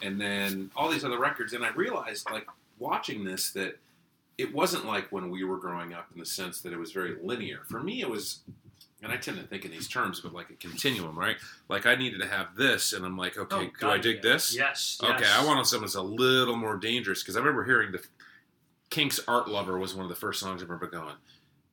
And 0.01 0.19
then 0.19 0.69
all 0.75 0.89
these 0.91 1.05
other 1.05 1.17
records. 1.17 1.53
And 1.53 1.63
I 1.63 1.69
realized, 1.69 2.29
like, 2.29 2.45
watching 2.77 3.23
this, 3.23 3.51
that 3.51 3.79
it 4.37 4.53
wasn't 4.53 4.85
like 4.85 5.09
when 5.09 5.29
we 5.29 5.45
were 5.45 5.55
growing 5.55 5.93
up 5.93 6.07
in 6.13 6.19
the 6.19 6.25
sense 6.25 6.59
that 6.63 6.73
it 6.73 6.77
was 6.77 6.91
very 6.91 7.15
linear. 7.23 7.61
For 7.69 7.79
me, 7.81 8.01
it 8.01 8.09
was, 8.09 8.39
and 9.03 9.11
I 9.11 9.17
tend 9.17 9.37
to 9.37 9.43
think 9.43 9.65
in 9.65 9.71
these 9.71 9.87
terms, 9.87 10.19
but 10.21 10.33
like 10.33 10.49
a 10.49 10.53
continuum, 10.55 11.17
right? 11.17 11.35
Like, 11.69 11.85
I 11.85 11.95
needed 11.95 12.21
to 12.21 12.27
have 12.27 12.55
this, 12.55 12.93
and 12.93 13.05
I'm 13.05 13.17
like, 13.17 13.37
okay, 13.37 13.69
oh, 13.69 13.79
do 13.79 13.87
I 13.89 13.97
dig 13.97 14.21
this? 14.21 14.55
Oh, 14.55 14.59
Yes. 14.59 14.97
Okay, 15.03 15.17
yes. 15.21 15.37
I 15.39 15.45
want 15.45 15.65
something 15.67 15.85
that's 15.85 15.95
a 15.95 16.01
little 16.01 16.55
more 16.55 16.77
dangerous 16.77 17.21
because 17.21 17.35
I 17.35 17.39
remember 17.39 17.63
hearing 17.65 17.91
the 17.91 18.01
Kinks 18.89 19.19
Art 19.27 19.47
Lover 19.49 19.77
was 19.77 19.93
one 19.95 20.03
of 20.05 20.09
the 20.09 20.15
first 20.15 20.39
songs 20.39 20.61
I 20.61 20.65
remember 20.65 20.87
going, 20.87 21.15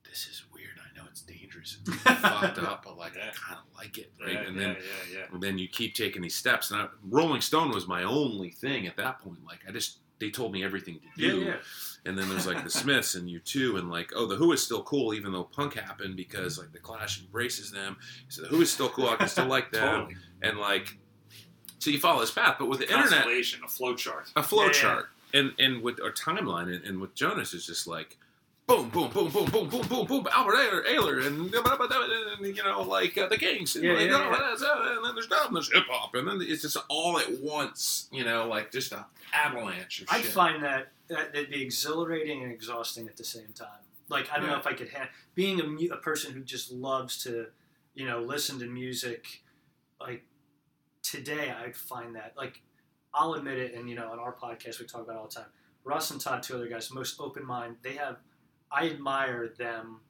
this 0.09 0.27
is 0.27 0.43
weird. 0.53 0.69
I 0.83 0.97
know 0.99 1.05
it's 1.11 1.21
dangerous 1.23 1.79
and 1.87 1.95
fucked 2.01 2.59
up, 2.59 2.83
but 2.85 2.97
like, 2.99 3.13
I 3.17 3.31
kind 3.35 3.59
of 3.59 3.77
like 3.77 3.99
it, 3.99 4.13
right? 4.21 4.33
Yeah, 4.33 4.41
and 4.43 4.57
yeah, 4.57 4.63
then 4.63 4.77
yeah, 5.13 5.19
yeah. 5.19 5.25
and 5.33 5.43
then 5.43 5.59
you 5.59 5.69
keep 5.69 5.95
taking 5.95 6.23
these 6.23 6.35
steps. 6.35 6.71
And 6.71 6.81
I, 6.83 6.87
Rolling 7.09 7.41
Stone 7.43 7.71
was 7.71 7.87
my 7.87 8.03
only 8.05 8.51
thing 8.51 8.87
at 8.87 8.97
that 8.97 9.19
point. 9.21 9.39
Like 9.47 9.61
I 9.69 9.73
just 9.73 9.99
they 10.19 10.31
told 10.31 10.53
me 10.53 10.65
everything 10.65 10.95
to 11.01 11.23
Yeah, 11.23 11.31
do. 11.31 11.39
yeah. 11.41 11.55
And 12.07 12.17
then 12.19 12.29
there's 12.29 12.47
like 12.47 12.65
the 12.65 12.71
Smiths 12.83 13.15
and 13.15 13.29
U2 13.29 13.79
and 13.79 13.91
like 13.91 14.11
oh 14.17 14.27
the 14.27 14.37
Who 14.37 14.53
is 14.53 14.63
still 14.63 14.83
cool 14.83 15.13
even 15.15 15.33
though 15.33 15.45
punk 15.45 15.75
happened 15.75 16.17
because 16.17 16.59
like 16.59 16.73
the 16.73 16.79
Clash 16.79 17.21
embraces 17.21 17.71
them. 17.71 17.97
So 18.29 18.43
the 18.43 18.49
Who 18.49 18.61
is 18.63 18.71
still 18.71 18.89
cool. 18.89 19.09
I 19.09 19.17
can 19.17 19.29
still 19.29 19.47
like 19.47 19.71
them. 19.73 19.83
Totally. 20.07 20.17
And 20.43 20.59
like 20.59 20.97
so 21.79 21.91
you 21.91 21.99
follow 21.99 22.21
this 22.21 22.31
path, 22.31 22.57
but 22.59 22.69
with 22.69 22.81
the 22.81 22.91
internet, 22.95 23.27
a 23.27 23.69
flow 23.69 23.95
chart. 23.95 24.31
a 24.37 24.43
flow 24.43 24.63
Yeah, 24.63 24.67
yeah. 24.67 24.73
chart, 24.73 25.07
and 25.33 25.53
and 25.59 25.83
with 25.83 25.99
our 26.03 26.13
timeline, 26.13 26.75
and, 26.75 26.85
and 26.85 27.01
with 27.01 27.15
Jonas 27.15 27.55
is 27.55 27.65
just 27.67 27.87
like. 27.87 28.17
Boom, 28.67 28.89
boom, 28.91 29.11
boom, 29.11 29.29
boom, 29.33 29.47
boom, 29.47 29.69
boom, 29.69 29.85
boom, 29.89 30.07
boom. 30.07 30.29
Albert 30.31 30.55
Ayler, 30.55 30.87
Ayler 30.87 31.27
and, 31.27 31.53
and 31.53 32.57
you 32.57 32.63
know, 32.63 32.83
like 32.83 33.19
uh, 33.19 33.27
the 33.27 33.37
Kings, 33.37 33.75
and, 33.75 33.85
Yeah, 33.85 33.95
like, 33.95 34.09
yeah, 34.09 34.15
oh, 34.15 34.31
yeah. 34.31 34.39
that's, 34.49 34.63
uh, 34.63 34.93
and 34.97 35.05
then 35.05 35.15
there's 35.17 35.27
dub, 35.27 35.47
and 35.49 35.57
there's 35.57 35.73
hip 35.73 35.85
hop, 35.91 36.15
and 36.15 36.29
then 36.29 36.39
it's 36.41 36.63
just 36.63 36.77
all 36.89 37.19
at 37.19 37.41
once, 37.41 38.09
you 38.13 38.25
know, 38.25 38.47
like 38.47 38.71
just 38.71 38.93
a 38.93 39.07
avalanche 39.33 40.03
of 40.03 40.09
I 40.11 40.21
shit. 40.21 40.31
find 40.31 40.63
that 40.63 40.93
that 41.11 41.35
would 41.35 41.51
be 41.51 41.63
exhilarating 41.63 42.43
and 42.43 42.53
exhausting 42.53 43.09
at 43.09 43.17
the 43.17 43.25
same 43.25 43.53
time. 43.55 43.69
Like 44.09 44.29
I 44.33 44.39
don't 44.39 44.49
know 44.49 44.59
if 44.59 44.67
I 44.67 44.73
could 44.73 44.89
have 44.91 45.09
being 45.35 45.61
a, 45.61 45.65
mu- 45.65 45.93
a 45.93 45.97
person 45.97 46.33
who 46.33 46.41
just 46.41 46.73
loves 46.73 47.23
to, 47.25 47.47
you 47.95 48.07
know, 48.07 48.21
listen 48.21 48.59
to 48.61 48.67
music. 48.67 49.43
Like 50.01 50.25
today, 51.03 51.51
I'd 51.51 51.77
find 51.77 52.17
that 52.17 52.35
like 52.37 52.63
I'll 53.13 53.35
admit 53.35 53.59
it, 53.59 53.75
and 53.75 53.89
you 53.89 53.97
know, 53.97 54.11
on 54.11 54.19
our 54.19 54.35
podcast 54.35 54.81
we 54.81 54.87
talk 54.87 55.03
about 55.03 55.17
it 55.17 55.19
all 55.19 55.29
the 55.29 55.35
time. 55.35 55.47
Russ 55.85 56.11
and 56.11 56.21
Todd, 56.21 56.43
two 56.43 56.55
other 56.55 56.69
guys, 56.69 56.91
most 56.93 57.21
open 57.21 57.45
mind. 57.47 57.77
They 57.83 57.95
have. 57.95 58.17
I 58.73 58.89
admire 58.89 59.49
them 59.59 60.01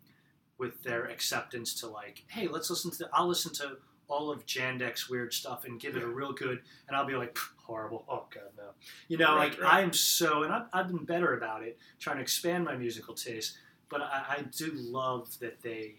with 0.58 0.82
their 0.82 1.06
acceptance 1.06 1.74
to 1.80 1.86
like, 1.86 2.24
hey, 2.28 2.46
let's 2.46 2.68
listen 2.68 2.90
to. 2.92 3.08
I'll 3.12 3.28
listen 3.28 3.52
to 3.54 3.78
all 4.08 4.30
of 4.30 4.44
Jandek's 4.44 5.08
weird 5.08 5.32
stuff 5.32 5.64
and 5.64 5.80
give 5.80 5.96
it 5.96 6.02
a 6.02 6.06
real 6.06 6.32
good, 6.32 6.60
and 6.88 6.96
I'll 6.96 7.06
be 7.06 7.14
like, 7.14 7.34
"Pff, 7.34 7.48
horrible. 7.70 8.04
Oh 8.08 8.24
god, 8.34 8.50
no. 8.56 8.70
You 9.08 9.16
know, 9.18 9.36
Right, 9.36 9.50
like 9.52 9.60
right. 9.62 9.74
I'm 9.84 9.92
so, 9.92 10.42
and 10.42 10.52
I've, 10.52 10.66
I've 10.72 10.88
been 10.88 11.04
better 11.04 11.36
about 11.36 11.62
it, 11.62 11.78
trying 11.98 12.16
to 12.16 12.22
expand 12.22 12.64
my 12.64 12.76
musical 12.76 13.14
taste. 13.14 13.56
But 13.88 14.02
I, 14.02 14.24
I 14.38 14.42
do 14.56 14.72
love 14.74 15.38
that 15.40 15.62
they 15.62 15.94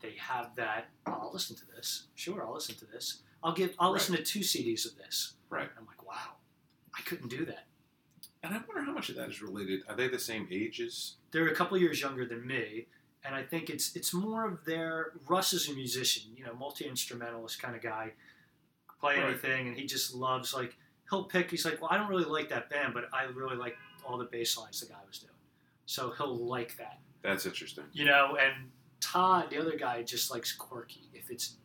they 0.00 0.14
have 0.18 0.54
that. 0.56 0.86
"Oh, 1.06 1.18
I'll 1.22 1.30
listen 1.32 1.56
to 1.56 1.66
this. 1.76 2.04
Sure, 2.14 2.44
I'll 2.46 2.54
listen 2.54 2.76
to 2.76 2.86
this. 2.86 3.22
I'll 3.42 3.52
give. 3.52 3.74
I'll 3.78 3.90
Right. 3.92 3.94
listen 4.00 4.16
to 4.16 4.22
two 4.22 4.40
CDs 4.40 4.86
of 4.86 4.96
this. 4.96 5.34
Right. 5.50 5.68
I'm 5.78 5.86
like, 5.86 6.04
wow, 6.06 6.34
I 6.96 7.02
couldn't 7.02 7.28
do 7.28 7.44
that. 7.46 7.66
And 8.42 8.54
I 8.54 8.58
wonder 8.68 8.82
how 8.82 8.92
much 8.92 9.08
of 9.08 9.16
that 9.16 9.28
is 9.28 9.42
related. 9.42 9.80
Are 9.88 9.96
they 9.96 10.06
the 10.08 10.18
same 10.18 10.46
ages? 10.52 11.16
They're 11.32 11.48
a 11.48 11.54
couple 11.54 11.76
years 11.78 12.00
younger 12.00 12.24
than 12.26 12.46
me, 12.46 12.86
and 13.24 13.34
I 13.34 13.42
think 13.42 13.70
it's 13.70 13.94
it's 13.96 14.12
more 14.14 14.46
of 14.46 14.64
their. 14.64 15.12
Russ 15.28 15.52
is 15.52 15.68
a 15.68 15.74
musician, 15.74 16.32
you 16.36 16.44
know, 16.44 16.54
multi 16.54 16.84
instrumentalist 16.86 17.60
kind 17.60 17.74
of 17.76 17.82
guy, 17.82 18.12
play 19.00 19.16
Right. 19.18 19.30
anything, 19.30 19.68
and 19.68 19.76
he 19.76 19.86
just 19.86 20.14
loves 20.14 20.52
like 20.54 20.76
he'll 21.10 21.24
pick. 21.24 21.50
He's 21.50 21.64
like, 21.64 21.80
well, 21.80 21.90
I 21.92 21.96
don't 21.98 22.08
really 22.08 22.24
like 22.24 22.48
that 22.50 22.68
band, 22.70 22.94
but 22.94 23.04
I 23.12 23.24
really 23.24 23.56
like 23.56 23.76
all 24.06 24.18
the 24.18 24.24
bass 24.26 24.56
lines 24.56 24.80
the 24.80 24.86
guy 24.86 24.98
was 25.06 25.18
doing, 25.18 25.32
so 25.86 26.12
he'll 26.16 26.36
like 26.36 26.76
that. 26.78 26.98
That's 27.22 27.44
interesting. 27.46 27.84
you 27.92 28.04
know, 28.04 28.36
and 28.40 28.70
Todd, 29.00 29.50
the 29.50 29.58
other 29.58 29.76
guy, 29.76 30.02
just 30.02 30.30
likes 30.30 30.52
quirky. 30.52 31.08
If 31.12 31.30
it's 31.30 31.56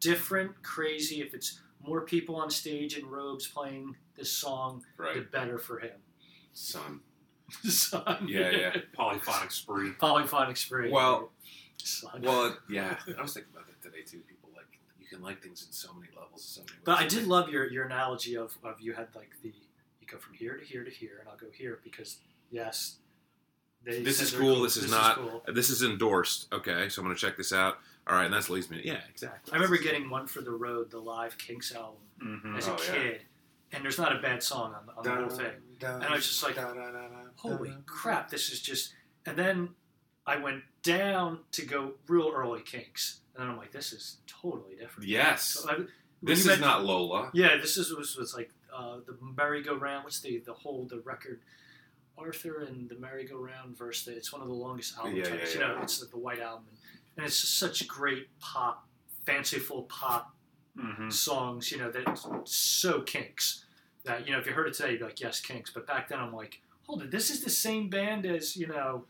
different, 0.00 0.62
crazy, 0.62 1.20
if 1.22 1.34
it's 1.34 1.60
more 1.82 2.02
people 2.02 2.36
on 2.36 2.50
stage 2.50 2.96
in 2.98 3.06
robes 3.06 3.46
playing 3.46 3.96
this 4.16 4.30
song, 4.30 4.84
the 5.14 5.20
better 5.32 5.58
for 5.58 5.78
him. 5.78 5.96
Son. 6.52 7.00
Son. 7.64 8.26
Yeah, 8.28 8.50
yeah. 8.50 8.76
Polyphonic 8.94 9.50
spree. 9.50 9.92
Polyphonic 9.98 10.56
spree. 10.56 10.90
Well- 10.90 11.30
Son. 11.82 12.20
Well, 12.22 12.56
yeah. 12.68 12.96
I 13.16 13.22
was 13.22 13.32
thinking 13.34 13.52
about 13.54 13.66
that 13.68 13.80
today 13.80 14.02
too. 14.02 14.20
People 15.10 15.24
like 15.26 15.36
you 15.36 15.36
can 15.36 15.36
like 15.36 15.42
things 15.42 15.66
in 15.66 15.72
so 15.72 15.92
many 15.94 16.08
levels, 16.16 16.44
so 16.44 16.60
many 16.62 16.72
ways. 16.72 16.82
but 16.84 16.98
I 16.98 17.06
did 17.06 17.26
love 17.26 17.48
your, 17.48 17.70
your 17.70 17.84
analogy 17.84 18.36
of, 18.36 18.56
of 18.64 18.80
you 18.80 18.92
had 18.92 19.08
like 19.14 19.30
the 19.42 19.48
you 20.00 20.06
go 20.10 20.18
from 20.18 20.34
here 20.34 20.56
to 20.56 20.64
here 20.64 20.84
to 20.84 20.90
here, 20.90 21.18
and 21.20 21.28
I'll 21.28 21.36
go 21.36 21.46
here 21.52 21.78
because 21.84 22.18
yes, 22.50 22.96
they 23.84 24.02
This 24.02 24.20
is 24.20 24.32
they're 24.32 24.40
cool. 24.40 24.62
This 24.62 24.76
is 24.76 24.90
not. 24.90 25.16
cool. 25.16 25.42
This 25.52 25.70
is 25.70 25.82
endorsed. 25.82 26.52
Okay, 26.52 26.88
so 26.88 27.00
I'm 27.02 27.06
gonna 27.08 27.18
check 27.18 27.36
this 27.36 27.52
out. 27.52 27.78
All 28.06 28.14
right, 28.16 28.24
and 28.24 28.32
that's 28.34 28.48
leads 28.48 28.70
me. 28.70 28.80
Yeah, 28.84 29.00
exactly. 29.10 29.52
I 29.52 29.56
remember 29.56 29.76
getting 29.76 30.08
one 30.08 30.26
for 30.26 30.40
the 30.40 30.50
road, 30.50 30.90
the 30.90 30.98
live 30.98 31.36
Kinks 31.38 31.74
album 31.74 32.00
Mm-hmm. 32.24 32.56
as 32.56 32.66
a 32.66 32.72
Oh, 32.72 32.76
yeah. 32.88 32.92
kid, 32.94 33.20
and 33.72 33.84
there's 33.84 33.98
not 33.98 34.16
a 34.16 34.18
bad 34.20 34.42
song 34.42 34.74
on, 34.74 34.88
on 34.96 35.04
the 35.04 35.10
whole 35.14 35.28
thing. 35.28 35.52
And 35.84 36.02
I 36.04 36.14
was 36.14 36.26
just 36.26 36.42
like, 36.42 36.56
holy 37.36 37.72
crap, 37.86 38.28
this 38.30 38.50
is 38.50 38.60
just. 38.60 38.94
And 39.26 39.36
then 39.36 39.68
I 40.26 40.36
went 40.38 40.62
down 40.82 41.40
to 41.52 41.64
go 41.64 41.92
real 42.08 42.32
early 42.34 42.62
Kinks, 42.62 43.20
and 43.38 43.48
I'm 43.50 43.56
like, 43.56 43.72
this 43.72 43.92
is 43.92 44.18
totally 44.26 44.74
different. 44.76 45.08
Yes. 45.08 45.42
So 45.44 45.70
I, 45.70 45.76
This 46.22 46.44
is 46.46 46.60
not 46.60 46.84
Lola. 46.84 47.30
Yeah, 47.32 47.56
this 47.56 47.76
is 47.76 47.94
was, 47.94 48.16
was 48.16 48.34
like 48.34 48.50
uh, 48.76 48.96
the 49.06 49.16
merry-go-round. 49.36 50.04
What's 50.04 50.20
the 50.20 50.38
the 50.44 50.52
whole 50.52 50.84
the 50.86 50.98
record? 51.00 51.40
Arthur 52.18 52.62
and 52.64 52.88
the 52.88 52.96
merry-go-round 52.96 53.76
verse. 53.78 54.04
that 54.04 54.16
It's 54.16 54.32
one 54.32 54.42
of 54.42 54.48
the 54.48 54.54
longest 54.54 54.98
album 54.98 55.14
Yeah, 55.16 55.22
titles. 55.24 55.54
yeah, 55.54 55.60
You 55.60 55.60
know, 55.76 55.80
it's 55.82 56.00
the, 56.00 56.06
the 56.06 56.18
White 56.18 56.40
Album, 56.40 56.64
and 57.16 57.24
it's 57.24 57.40
just 57.40 57.58
such 57.58 57.86
great 57.86 58.28
pop, 58.40 58.86
fanciful 59.24 59.82
pop 59.84 60.34
Mm-hmm. 60.76 61.10
songs, 61.10 61.72
you 61.72 61.78
know, 61.78 61.90
that 61.90 62.20
so 62.44 63.00
Kinks. 63.02 63.64
That 64.04 64.24
you 64.26 64.32
know, 64.32 64.38
if 64.38 64.46
you 64.46 64.52
heard 64.52 64.68
it 64.68 64.74
today, 64.74 64.90
you'd 64.92 64.98
be 65.00 65.06
like, 65.06 65.20
yes, 65.20 65.40
Kinks. 65.40 65.70
But 65.72 65.88
back 65.88 66.08
then, 66.08 66.20
I'm 66.20 66.32
like, 66.32 66.60
hold 66.84 67.02
it, 67.02 67.10
this 67.10 67.30
is 67.30 67.42
the 67.42 67.50
same 67.50 67.88
band 67.90 68.24
as 68.26 68.56
you 68.56 68.68
know, 68.68 69.04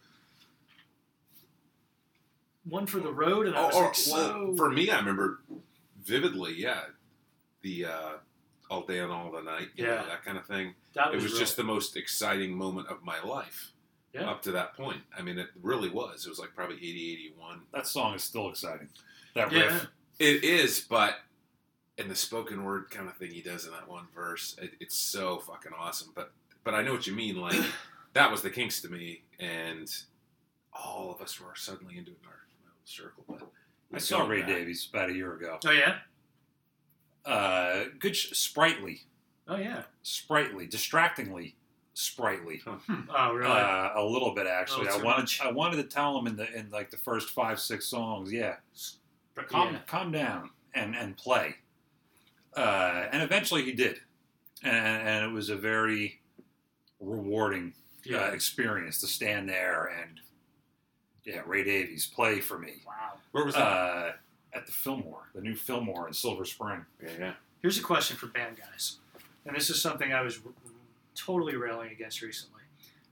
one 2.69 2.87
for 2.87 2.99
the 3.01 3.13
road, 3.13 3.47
and 3.47 3.57
I 3.57 3.67
was 3.67 3.75
or- 3.75 3.85
like, 3.85 3.95
so 3.95 4.45
well, 4.49 4.57
for 4.57 4.71
me, 4.71 4.91
I 4.91 4.99
remember 4.99 5.41
vividly. 6.03 6.55
Yeah, 6.55 6.81
the 7.63 7.87
uh, 7.87 8.13
all 8.71 8.83
day 8.83 8.99
and 9.01 9.11
all 9.11 9.31
the 9.33 9.43
night, 9.43 9.69
you 9.77 9.85
know, 9.85 9.95
Yeah. 9.95 10.05
that 10.05 10.25
kind 10.25 10.37
of 10.39 10.47
thing. 10.47 10.75
That 10.95 11.09
It 11.13 11.17
was, 11.17 11.25
was 11.25 11.39
just 11.39 11.57
the 11.57 11.65
most 11.65 11.97
exciting 11.97 12.55
moment 12.57 12.89
of 12.89 13.03
my 13.03 13.21
life 13.23 13.73
Yeah. 14.13 14.29
up 14.31 14.43
to 14.43 14.53
that 14.53 14.75
point. 14.77 15.03
I 15.17 15.23
mean, 15.23 15.39
it 15.39 15.49
really 15.63 15.89
was. 15.89 16.27
It 16.27 16.29
was 16.29 16.39
like 16.39 16.55
probably 16.55 16.77
80, 16.77 17.13
81. 17.13 17.63
That 17.73 17.87
song 17.87 18.15
is 18.15 18.23
still 18.25 18.49
exciting. 18.51 18.89
That 19.35 19.51
Yeah. 19.53 19.63
riff. 19.65 19.87
It 20.19 20.45
is, 20.45 20.81
but 20.81 21.21
in 21.97 22.09
the 22.09 22.15
spoken 22.17 22.65
word 22.65 22.91
kind 22.91 23.09
of 23.09 23.17
thing 23.17 23.31
he 23.31 23.41
does 23.43 23.65
in 23.65 23.73
that 23.73 23.89
one 23.89 24.07
verse, 24.15 24.57
it, 24.61 24.73
it's 24.81 24.97
so 24.97 25.39
fucking 25.39 25.73
awesome. 25.73 26.13
But 26.15 26.33
but 26.65 26.75
I 26.75 26.83
know 26.83 26.93
what 26.93 27.07
you 27.07 27.15
mean. 27.15 27.37
Like 27.37 27.59
that 28.13 28.31
was 28.31 28.43
the 28.43 28.51
Kinks 28.51 28.81
to 28.83 28.89
me, 28.91 29.23
and 29.39 29.89
all 30.75 31.11
of 31.11 31.21
us 31.23 31.41
were 31.41 31.55
suddenly 31.57 31.97
into 31.97 32.11
our 32.27 32.47
little 32.51 32.58
circle. 32.89 33.25
But 33.29 33.43
I 33.93 33.99
saw 33.99 34.27
Ray 34.27 34.41
back. 34.41 34.49
Davies 34.49 34.89
about 34.93 35.11
a 35.11 35.15
year 35.15 35.35
ago. 35.35 35.59
Oh 35.65 35.71
yeah. 35.71 35.97
Uh, 37.25 37.85
good, 37.99 38.17
sh- 38.17 38.31
sprightly, 38.37 39.03
Oh 39.47 39.57
yeah. 39.57 39.83
sprightly, 40.03 40.67
distractingly 40.67 41.57
sprightly. 41.95 42.63
Oh 42.67 43.33
really? 43.35 43.51
Uh, 43.51 43.91
a 43.97 44.05
little 44.05 44.35
bit 44.35 44.47
actually. 44.47 44.85
little 44.87 45.01
I 45.01 45.05
wanted 45.05 45.21
much. 45.23 45.41
I 45.43 45.51
wanted 45.51 45.77
to 45.77 45.85
tell 45.85 46.19
him 46.19 46.27
in 46.27 46.37
the 46.37 46.51
in 46.57 46.71
like 46.71 46.91
the 46.91 46.97
first 46.97 47.31
five 47.31 47.61
six 47.61 47.87
songs, 47.87 48.33
yeah, 48.33 48.57
calm 49.35 49.75
yeah. 49.75 49.81
calm 49.87 50.11
down 50.13 50.51
and 50.75 50.95
and 50.97 51.17
play. 51.17 51.57
Uh, 52.57 53.07
and 53.13 53.23
eventually 53.23 53.63
he 53.65 53.73
did, 53.73 54.01
and, 54.63 54.75
and 55.09 55.25
it 55.25 55.33
was 55.33 55.51
a 55.51 55.57
very 55.57 56.21
rewarding 57.01 57.73
uh, 58.13 58.31
experience 58.33 59.01
to 59.01 59.07
stand 59.07 59.49
there 59.49 59.93
and 60.01 60.21
yeah, 61.29 61.43
Ray 61.47 61.63
Davies 61.65 62.07
play 62.07 62.41
for 62.41 62.59
me 62.59 62.75
Wow. 62.87 63.13
Where 63.33 63.45
was 63.45 63.55
that? 63.55 63.61
uh, 63.63 64.13
at 64.55 64.67
the 64.67 64.73
Fillmore, 64.73 65.29
the 65.35 65.41
new 65.43 65.55
Fillmore 65.55 66.07
in 66.09 66.15
Silver 66.15 66.45
Spring. 66.45 66.85
yeah, 67.03 67.11
yeah. 67.19 67.33
Here's 67.61 67.79
a 67.79 67.83
question 67.83 68.17
for 68.17 68.27
band 68.29 68.57
guys, 68.57 68.99
and 69.47 69.55
this 69.57 69.69
is 69.71 69.81
something 69.83 70.13
I 70.13 70.23
was 70.23 70.39
r- 70.45 70.53
totally 71.15 71.57
railing 71.57 71.91
against 71.93 72.23
recently. 72.23 72.63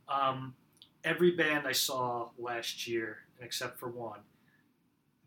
Um, 0.08 0.54
every 1.04 1.32
band 1.32 1.66
I 1.66 1.72
saw 1.72 2.30
last 2.38 2.86
year, 2.88 3.18
except 3.40 3.78
for 3.78 3.88
one, 3.88 4.20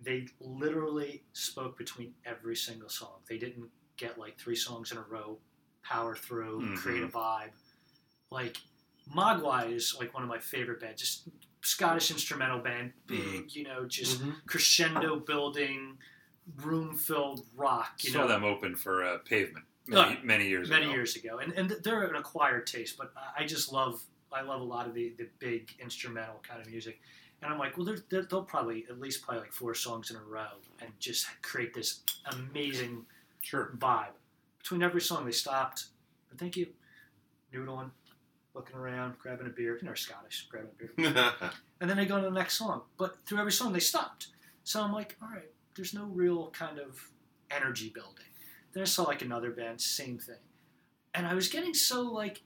they 0.02 0.28
literally 0.40 1.24
spoke 1.34 1.78
between 1.78 2.14
every 2.26 2.56
single 2.56 2.90
song. 2.90 3.20
They 3.28 3.38
didn't 3.38 3.70
get 3.98 4.18
like 4.18 4.38
three 4.40 4.56
songs 4.56 4.92
in 4.94 4.98
a 4.98 5.02
row, 5.02 5.38
power 5.84 6.16
through, 6.16 6.62
Mhm. 6.62 6.78
create 6.78 7.04
a 7.04 7.08
vibe. 7.10 7.52
Like 8.32 8.58
Mogwai 9.14 9.74
is 9.74 9.96
like 10.00 10.14
one 10.14 10.24
of 10.24 10.30
my 10.30 10.40
favorite 10.40 10.80
bands, 10.80 11.02
just 11.02 11.28
Scottish 11.62 12.10
instrumental 12.12 12.60
band, 12.60 12.94
big, 13.06 13.54
you 13.56 13.64
know, 13.64 13.86
just 13.86 14.22
Mhm. 14.22 14.36
crescendo 14.46 15.18
building, 15.20 15.98
room 16.58 16.96
filled 16.96 17.46
rock. 17.56 18.04
You 18.04 18.12
Saw 18.12 18.22
know, 18.22 18.28
them 18.28 18.44
open 18.44 18.76
for 18.76 19.04
uh, 19.04 19.18
Pavement 19.20 19.66
many, 19.88 20.18
Oh, 20.18 20.24
many 20.26 20.48
years 20.48 20.70
many 20.70 20.86
ago. 20.86 20.94
years 20.94 21.16
ago, 21.16 21.40
and 21.40 21.52
and 21.54 21.70
they're 21.70 22.04
an 22.04 22.16
acquired 22.16 22.66
taste, 22.66 22.98
but 22.98 23.14
I 23.38 23.46
just 23.46 23.72
love 23.74 24.04
I 24.32 24.42
love 24.42 24.62
a 24.62 24.64
lot 24.64 24.88
of 24.88 24.94
the, 24.94 25.10
the 25.18 25.28
big 25.40 25.76
instrumental 25.80 26.40
kind 26.48 26.62
of 26.62 26.68
music, 26.68 27.02
and 27.42 27.52
I'm 27.52 27.58
like, 27.60 27.76
well, 27.78 27.86
they're, 27.88 28.04
they're, 28.10 28.22
they'll 28.22 28.44
probably 28.44 28.86
at 28.88 29.00
least 29.00 29.24
play 29.24 29.38
like 29.38 29.52
four 29.52 29.74
songs 29.74 30.12
in 30.12 30.16
a 30.18 30.24
row 30.24 30.50
and 30.80 30.92
just 31.00 31.28
create 31.42 31.74
this 31.74 32.04
amazing 32.26 33.06
Sure. 33.42 33.72
vibe. 33.78 34.12
Between 34.60 34.84
every 34.84 35.02
song, 35.02 35.26
they 35.26 35.32
stopped. 35.32 35.86
Thank 36.38 36.56
you, 36.58 36.68
noodling, 37.54 37.90
looking 38.60 38.76
around, 38.76 39.18
grabbing 39.20 39.48
a 39.48 39.50
beer. 39.50 39.78
You 39.82 39.88
know, 39.88 39.94
Scottish, 39.94 40.48
grabbing 40.50 40.70
a 40.72 41.02
beer, 41.02 41.34
and 41.82 41.90
then 41.90 41.98
they 41.98 42.06
go 42.06 42.18
to 42.18 42.26
the 42.26 42.32
next 42.32 42.58
song. 42.58 42.82
But 42.98 43.18
through 43.26 43.40
every 43.40 43.52
song, 43.52 43.72
they 43.72 43.80
stopped. 43.80 44.28
So 44.64 44.82
I'm 44.82 44.92
like, 44.92 45.16
all 45.22 45.30
right, 45.30 45.50
there's 45.76 45.94
no 45.94 46.06
real 46.06 46.50
kind 46.52 46.78
of 46.78 47.10
energy 47.50 47.92
building. 47.94 48.26
Then 48.74 48.84
I 48.84 48.86
saw 48.86 49.04
like 49.04 49.22
another 49.22 49.52
band, 49.52 49.80
same 49.80 50.20
thing, 50.20 50.36
and 51.14 51.26
I 51.26 51.34
was 51.34 51.48
getting 51.48 51.74
so 51.74 52.02
like, 52.02 52.42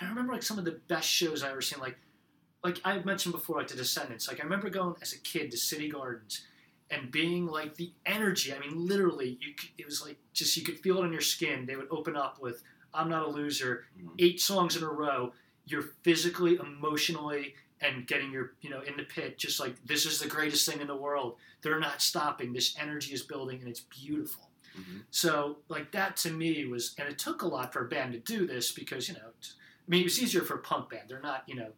I 0.00 0.08
remember 0.08 0.32
like 0.32 0.42
some 0.42 0.58
of 0.58 0.64
the 0.64 0.80
best 0.88 1.08
shows 1.08 1.44
I 1.44 1.50
ever 1.50 1.60
seen. 1.60 1.80
Like, 1.80 1.98
like 2.64 2.80
I 2.84 2.98
mentioned 3.00 3.34
before, 3.34 3.58
like 3.58 3.68
the 3.68 3.76
Descendents. 3.76 4.28
Like 4.28 4.40
I 4.40 4.44
remember 4.44 4.70
going 4.70 4.96
as 5.02 5.12
a 5.12 5.18
kid 5.18 5.50
to 5.50 5.58
City 5.58 5.90
Gardens 5.90 6.42
and 6.90 7.10
being 7.10 7.46
like 7.46 7.74
the 7.74 7.92
energy. 8.06 8.52
I 8.54 8.58
mean, 8.58 8.86
literally, 8.86 9.38
you 9.40 9.54
it 9.76 9.84
was 9.84 10.02
like 10.02 10.16
just 10.32 10.56
you 10.56 10.62
could 10.62 10.78
feel 10.78 10.98
it 10.98 11.04
on 11.04 11.12
your 11.12 11.20
skin. 11.20 11.66
They 11.66 11.76
would 11.76 11.88
open 11.90 12.16
up 12.16 12.40
with 12.40 12.62
"I'm 12.96 13.08
Not 13.08 13.22
a 13.22 13.28
Loser," 13.28 13.86
Mhm. 13.98 14.14
eight 14.18 14.40
songs 14.40 14.76
in 14.76 14.82
a 14.82 14.88
row. 14.88 15.32
You're 15.66 15.82
physically, 16.02 16.56
emotionally, 16.56 17.54
and 17.80 18.06
getting 18.06 18.32
your 18.32 18.54
you 18.60 18.70
know 18.70 18.80
in 18.80 18.96
the 18.96 19.02
pit. 19.04 19.38
Just 19.38 19.60
like 19.60 19.74
this 19.84 20.06
is 20.06 20.18
the 20.18 20.28
greatest 20.28 20.68
thing 20.68 20.80
in 20.80 20.86
the 20.86 20.96
world. 20.96 21.36
They're 21.62 21.80
not 21.80 22.00
stopping. 22.00 22.52
This 22.52 22.76
energy 22.78 23.12
is 23.12 23.22
building, 23.22 23.60
and 23.60 23.68
it's 23.68 23.80
beautiful. 23.80 24.50
Mhm. 24.78 25.04
So 25.10 25.58
like 25.68 25.92
that 25.92 26.16
to 26.18 26.30
me 26.30 26.64
was, 26.66 26.94
and 26.98 27.08
it 27.08 27.18
took 27.18 27.42
a 27.42 27.46
lot 27.46 27.72
for 27.72 27.84
a 27.84 27.88
band 27.88 28.12
to 28.12 28.18
do 28.18 28.46
this 28.46 28.72
because 28.72 29.08
you 29.08 29.14
know, 29.14 29.32
t- 29.40 29.52
I 29.58 29.90
mean, 29.90 30.00
it 30.02 30.04
was 30.04 30.20
easier 30.22 30.42
for 30.42 30.54
a 30.54 30.58
punk 30.62 30.90
band. 30.90 31.08
They're 31.08 31.20
not 31.20 31.44
you 31.48 31.54
know, 31.56 31.72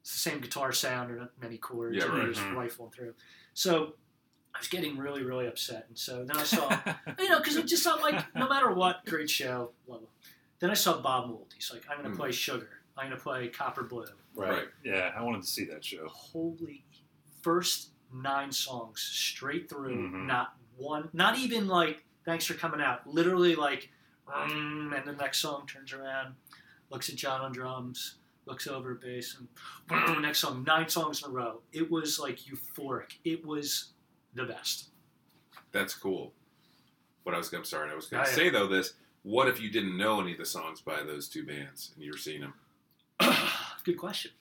it's 0.00 0.12
the 0.12 0.18
same 0.18 0.40
guitar 0.40 0.72
sound 0.72 1.10
or 1.10 1.16
not 1.16 1.32
many 1.40 1.58
chords. 1.58 1.96
Yeah, 1.96 2.04
and 2.04 2.12
right. 2.14 2.22
You're 2.24 2.32
just 2.32 2.46
Mhm. 2.46 2.56
rifling 2.56 2.90
through. 2.90 3.14
So 3.54 3.96
I 4.54 4.58
was 4.58 4.68
getting 4.68 4.96
really 4.98 5.22
really 5.22 5.46
upset, 5.46 5.86
and 5.88 5.98
so 5.98 6.24
then 6.24 6.36
I 6.36 6.44
saw 6.44 6.68
you 7.18 7.28
know, 7.28 7.38
because 7.38 7.56
it 7.56 7.66
just 7.66 7.84
felt 7.84 8.00
like 8.02 8.34
no 8.34 8.48
matter 8.48 8.70
what, 8.70 9.04
great 9.06 9.30
show, 9.30 9.72
love 9.86 10.02
it. 10.02 10.08
Then 10.62 10.70
I 10.70 10.74
saw 10.74 11.00
Bob 11.00 11.26
Mould. 11.28 11.52
He's 11.56 11.72
like, 11.72 11.82
I'm 11.90 11.96
going 11.98 12.08
to 12.08 12.14
Mm. 12.14 12.20
play 12.20 12.30
Sugar. 12.30 12.70
I'm 12.96 13.08
going 13.08 13.18
to 13.18 13.22
play 13.22 13.48
Copper 13.48 13.82
Blue. 13.82 14.06
right. 14.36 14.68
Yeah, 14.84 15.12
I 15.16 15.20
wanted 15.20 15.42
to 15.42 15.48
see 15.48 15.64
that 15.64 15.84
show. 15.84 16.06
Holy, 16.08 16.84
first 17.42 17.90
nine 18.14 18.52
songs 18.52 19.00
straight 19.02 19.68
through, 19.68 19.96
Mhm. 20.10 20.26
not 20.26 20.56
one, 20.76 21.10
not 21.12 21.36
even 21.36 21.66
like, 21.66 22.04
thanks 22.24 22.46
for 22.46 22.54
coming 22.54 22.80
out. 22.80 23.04
Literally 23.08 23.56
like, 23.56 23.90
mm, 24.28 24.96
and 24.96 25.04
the 25.06 25.12
next 25.14 25.40
song 25.40 25.66
turns 25.66 25.92
around, 25.92 26.36
looks 26.90 27.08
at 27.08 27.16
John 27.16 27.40
on 27.40 27.50
drums, 27.52 28.18
looks 28.46 28.68
over 28.68 28.92
at 28.92 29.00
bass, 29.00 29.36
and 29.36 29.48
mm, 29.88 30.20
next 30.22 30.38
song, 30.38 30.62
nine 30.64 30.88
songs 30.88 31.24
in 31.24 31.28
a 31.28 31.32
row. 31.32 31.60
It 31.72 31.90
was 31.90 32.20
like 32.20 32.38
euphoric. 32.38 33.18
It 33.24 33.44
was 33.44 33.94
the 34.32 34.44
best. 34.44 34.90
That's 35.72 35.94
cool. 35.94 36.32
What 37.24 37.34
I 37.34 37.38
was, 37.38 37.52
I'm 37.52 37.64
sorry, 37.64 37.90
I 37.90 37.94
was 37.96 38.06
going 38.06 38.22
to 38.24 38.30
yeah. 38.30 38.36
say 38.36 38.48
though 38.48 38.68
this. 38.68 38.94
What 39.22 39.48
if 39.48 39.60
you 39.60 39.70
didn't 39.70 39.96
know 39.96 40.20
any 40.20 40.32
of 40.32 40.38
the 40.38 40.44
songs 40.46 40.80
by 40.80 41.02
those 41.02 41.28
two 41.28 41.44
bands 41.44 41.92
and 41.94 42.04
you 42.04 42.10
were 42.12 42.18
seeing 42.18 42.40
them? 42.40 42.54
Good 43.84 43.96
question. 43.98 44.32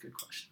Good 0.00 0.14
question. 0.14 0.50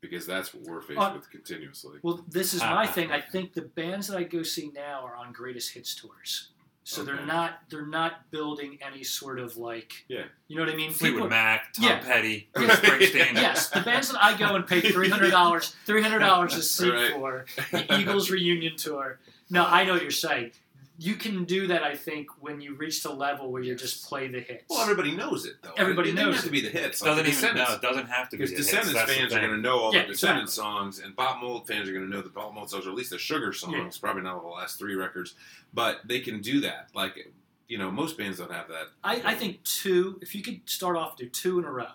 Because 0.00 0.26
that's 0.26 0.52
what 0.52 0.64
we're 0.64 0.82
faced 0.82 1.00
Uh, 1.00 1.12
with 1.14 1.30
continuously. 1.30 1.98
Well, 2.02 2.24
this 2.28 2.52
is 2.52 2.60
my 2.60 2.86
thing. 2.86 3.10
I 3.10 3.20
think 3.20 3.54
the 3.54 3.62
bands 3.62 4.08
that 4.08 4.18
I 4.18 4.24
go 4.24 4.42
see 4.42 4.70
now 4.74 5.02
are 5.04 5.16
on 5.16 5.32
greatest 5.32 5.72
hits 5.72 5.94
tours. 5.94 6.48
So 6.86 7.02
they're 7.02 7.24
not 7.24 7.60
they're 7.70 7.86
not 7.86 8.30
building 8.30 8.78
any 8.86 9.04
sort 9.04 9.38
of 9.38 9.56
like 9.56 10.04
Yeah. 10.06 10.24
you 10.48 10.56
know 10.56 10.64
what 10.66 10.70
I 10.74 10.76
mean? 10.76 10.90
Fleetwood 10.92 11.14
People- 11.22 11.30
Mac, 11.30 11.72
Tom 11.72 11.84
Yeah. 11.86 11.98
Petty, 12.00 12.50
Yes. 12.58 12.80
Springsteen. 12.80 13.32
Yes, 13.34 13.70
the 13.70 13.80
bands 13.80 14.10
that 14.12 14.22
I 14.22 14.36
go 14.36 14.54
and 14.54 14.66
pay 14.66 14.82
three 14.82 15.08
hundred 15.08 15.30
dollars 15.30 15.74
three 15.86 16.02
hundred 16.02 16.18
dollars 16.18 16.54
a 16.54 16.62
seat 16.62 16.90
Right. 16.92 17.12
for 17.12 17.46
the 17.70 17.98
Eagles 17.98 18.30
reunion 18.30 18.76
tour. 18.76 19.18
No, 19.48 19.64
I 19.64 19.84
know 19.86 19.94
what 19.94 20.02
you're 20.02 20.10
saying. 20.10 20.50
You 20.96 21.14
can 21.16 21.44
do 21.44 21.66
that, 21.66 21.82
I 21.82 21.96
think, 21.96 22.28
when 22.40 22.60
you 22.60 22.76
reach 22.76 23.02
the 23.02 23.12
level 23.12 23.50
where 23.50 23.62
you 23.62 23.74
just 23.74 24.08
play 24.08 24.28
the 24.28 24.38
hits. 24.40 24.64
Well, 24.70 24.80
everybody 24.80 25.10
knows 25.16 25.44
it 25.44 25.54
though. 25.62 25.72
Everybody 25.76 26.10
it 26.10 26.12
didn't 26.14 26.26
knows 26.26 26.36
have 26.36 26.44
to 26.44 26.50
be 26.50 26.60
the 26.60 26.68
hits. 26.68 27.02
Like 27.02 27.10
Doesn't 27.10 27.24
the 27.24 27.30
even 27.30 27.42
no, 27.42 27.50
Descendents. 27.64 27.74
it 27.74 27.82
doesn't 27.82 28.06
have 28.06 28.28
to 28.30 28.36
be 28.36 28.44
Because 28.44 28.50
the 28.50 28.56
hits. 28.56 28.68
Descendents 28.68 29.00
the 29.12 29.18
fans 29.18 29.32
are 29.34 29.38
going 29.40 29.50
to 29.50 29.56
know 29.58 29.78
all 29.80 29.92
Yeah, 29.94 30.02
the 30.02 30.08
Descendents 30.12 30.52
exactly. 30.52 30.72
songs, 30.72 30.98
and 31.00 31.16
Bob 31.16 31.40
Mould 31.42 31.66
fans 31.66 31.88
are 31.88 31.92
going 31.92 32.04
to 32.08 32.10
know 32.10 32.22
the 32.22 32.28
Bob 32.28 32.54
Mould 32.54 32.70
songs, 32.70 32.86
or 32.86 32.90
at 32.90 32.94
least 32.96 33.10
the 33.10 33.18
Sugar 33.18 33.52
songs. 33.52 33.98
Probably 33.98 34.22
not 34.22 34.40
the 34.40 34.48
last 34.48 34.78
three 34.78 34.94
records, 34.94 35.34
but 35.72 36.00
they 36.04 36.20
can 36.20 36.40
do 36.40 36.60
that. 36.60 36.90
Like, 36.94 37.32
you 37.66 37.78
know, 37.78 37.90
most 37.90 38.16
bands 38.16 38.38
don't 38.38 38.52
have 38.52 38.68
that. 38.68 38.88
I, 39.02 39.20
I 39.24 39.34
think 39.34 39.64
two. 39.64 40.18
If 40.22 40.34
you 40.34 40.42
could 40.42 40.60
start 40.66 40.96
off 40.96 41.16
do 41.16 41.28
two 41.28 41.58
in 41.58 41.64
a 41.64 41.72
row, 41.72 41.86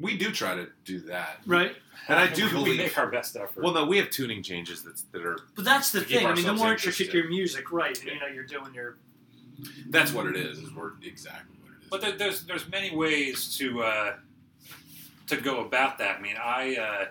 we 0.00 0.16
do 0.16 0.32
try 0.32 0.54
to 0.54 0.68
do 0.84 1.00
that, 1.00 1.38
right? 1.46 1.76
And 2.08 2.18
I 2.18 2.26
do 2.32 2.46
we 2.46 2.52
believe. 2.52 2.78
make 2.78 2.98
our 2.98 3.10
best 3.10 3.36
effort. 3.36 3.62
Well, 3.62 3.72
no, 3.72 3.84
we 3.86 3.96
have 3.98 4.10
tuning 4.10 4.42
changes 4.42 4.82
that 4.82 5.00
that 5.12 5.24
are. 5.24 5.38
But 5.54 5.64
that's 5.64 5.92
the 5.92 6.00
thing. 6.02 6.26
I 6.26 6.34
mean, 6.34 6.44
the 6.44 6.52
more 6.52 6.72
interested. 6.72 7.04
intricate 7.06 7.14
your 7.14 7.28
music, 7.28 7.72
right? 7.72 7.98
And, 7.98 8.08
you 8.08 8.20
know, 8.20 8.26
you're 8.26 8.44
doing 8.46 8.74
your 8.74 8.98
That's 9.90 10.12
what 10.12 10.26
it 10.26 10.36
is. 10.36 10.58
Is 10.58 10.72
we're 10.74 10.92
exactly 11.02 11.56
what 11.62 11.72
it 11.72 11.82
is. 11.84 11.88
But 11.90 12.00
there, 12.00 12.12
there's 12.12 12.44
there's 12.44 12.68
many 12.68 12.94
ways 12.94 13.56
to 13.58 13.82
uh, 13.82 14.16
to 15.28 15.36
go 15.36 15.60
about 15.64 15.98
that. 15.98 16.18
I 16.18 16.20
mean, 16.20 16.36
I 16.42 16.76
uh, 16.76 17.04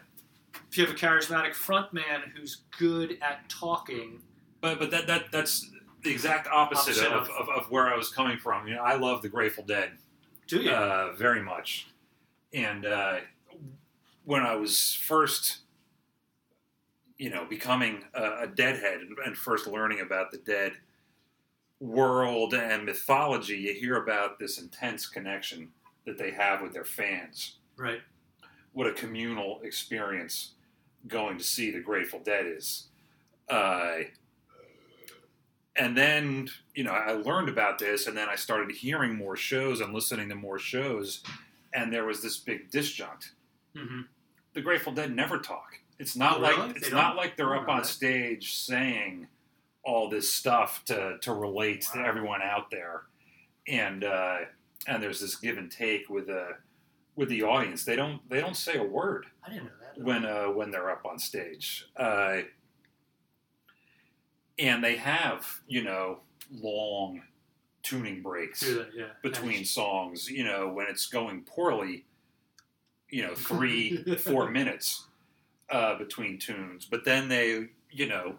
if 0.69 0.77
you 0.77 0.85
have 0.85 0.93
a 0.93 0.97
charismatic 0.97 1.53
front 1.53 1.93
man 1.93 2.31
who's 2.35 2.63
good 2.77 3.17
at 3.21 3.47
talking, 3.49 4.21
but 4.61 4.77
but 4.79 4.91
that 4.91 5.07
that 5.07 5.31
that's 5.31 5.69
the 6.03 6.11
exact 6.11 6.47
opposite, 6.49 7.01
Opposite 7.01 7.13
of, 7.13 7.29
of- 7.29 7.47
of, 7.47 7.63
of 7.63 7.71
where 7.71 7.87
I 7.87 7.95
was 7.95 8.09
coming 8.09 8.37
from. 8.37 8.67
You 8.67 8.75
know, 8.75 8.81
I 8.81 8.95
love 8.97 9.21
the 9.21 9.29
Grateful 9.29 9.63
Dead 9.63 9.91
do 10.47 10.57
you? 10.57 10.69
uh, 10.69 11.13
very 11.13 11.41
much, 11.41 11.87
and 12.53 12.85
uh, 12.85 13.17
when 14.25 14.43
I 14.43 14.55
was 14.55 14.93
first, 14.93 15.59
you 17.17 17.29
know, 17.29 17.45
becoming 17.45 18.03
a, 18.13 18.43
a 18.43 18.47
Deadhead 18.47 19.01
and, 19.01 19.17
and 19.25 19.37
first 19.37 19.67
learning 19.67 20.01
about 20.01 20.31
the 20.31 20.37
Dead 20.37 20.73
world 21.79 22.53
and 22.53 22.85
mythology, 22.85 23.57
you 23.57 23.73
hear 23.73 23.97
about 23.97 24.39
this 24.39 24.59
intense 24.59 25.07
connection 25.07 25.69
that 26.05 26.17
they 26.17 26.31
have 26.31 26.61
with 26.61 26.73
their 26.73 26.85
fans. 26.85 27.57
right. 27.77 28.01
what 28.73 28.87
a 28.87 28.93
communal 28.93 29.59
experience 29.63 30.51
going 31.07 31.37
to 31.37 31.43
see 31.43 31.71
the 31.71 31.79
Grateful 31.79 32.19
Dead 32.19 32.45
is. 32.45 32.87
Uh, 33.49 33.99
and 35.75 35.97
then 35.97 36.47
you 36.75 36.83
know 36.83 36.91
I 36.91 37.11
learned 37.13 37.49
about 37.49 37.79
this, 37.79 38.07
and 38.07 38.15
then 38.15 38.29
I 38.29 38.35
started 38.35 38.75
hearing 38.75 39.15
more 39.15 39.35
shows 39.35 39.81
and 39.81 39.93
listening 39.93 40.29
to 40.29 40.35
more 40.35 40.59
shows, 40.59 41.23
and 41.73 41.91
there 41.91 42.05
was 42.05 42.21
this 42.21 42.37
big 42.37 42.69
disjunct. 42.71 43.31
hmm 43.75 44.01
The 44.53 44.61
Grateful 44.61 44.93
Dead 44.93 45.15
never 45.15 45.39
talk. 45.39 45.79
It's 45.99 46.15
not 46.15 46.37
Oh, 46.37 46.41
like 46.41 46.75
it's 46.77 46.91
not 46.91 47.15
like 47.15 47.37
they're 47.37 47.55
up 47.55 47.67
on 47.69 47.77
that. 47.81 47.85
stage 47.85 48.53
saying 48.55 49.27
all 49.83 50.09
this 50.09 50.31
stuff 50.31 50.83
to 50.85 51.17
to 51.21 51.33
relate 51.33 51.81
to 51.93 51.99
everyone 51.99 52.41
out 52.41 52.69
there, 52.71 53.03
and 53.67 54.03
uh, 54.03 54.37
and 54.87 55.01
there's 55.03 55.19
this 55.21 55.35
give 55.35 55.57
and 55.57 55.71
take 55.71 56.09
with 56.09 56.27
the 56.27 56.49
with 57.15 57.29
the 57.29 57.43
audience. 57.43 57.83
They 57.85 57.95
don't 57.95 58.27
they 58.29 58.41
don't 58.41 58.57
say 58.57 58.77
a 58.77 58.83
word 58.83 59.27
I 59.45 59.49
didn't 59.49 59.65
know 59.65 59.71
that. 59.81 60.03
when 60.03 60.25
uh, 60.25 60.45
when 60.45 60.71
they're 60.71 60.89
up 60.89 61.05
on 61.05 61.19
stage, 61.19 61.85
uh, 61.95 62.37
and 64.59 64.83
they 64.83 64.95
have 64.97 65.45
you 65.67 65.83
know 65.83 66.19
long 66.51 67.21
tuning 67.83 68.21
breaks 68.21 68.63
yeah. 68.95 69.05
between 69.21 69.65
songs. 69.65 70.29
You 70.29 70.43
know 70.45 70.69
when 70.69 70.87
it's 70.89 71.05
going 71.07 71.41
poorly, 71.43 72.05
you 73.09 73.21
know 73.23 73.35
three 73.35 73.97
four 74.17 74.49
minutes 74.49 75.05
uh, 75.69 75.97
between 75.97 76.39
tunes, 76.39 76.87
but 76.89 77.05
then 77.05 77.27
they 77.27 77.67
you 77.91 78.07
know 78.07 78.35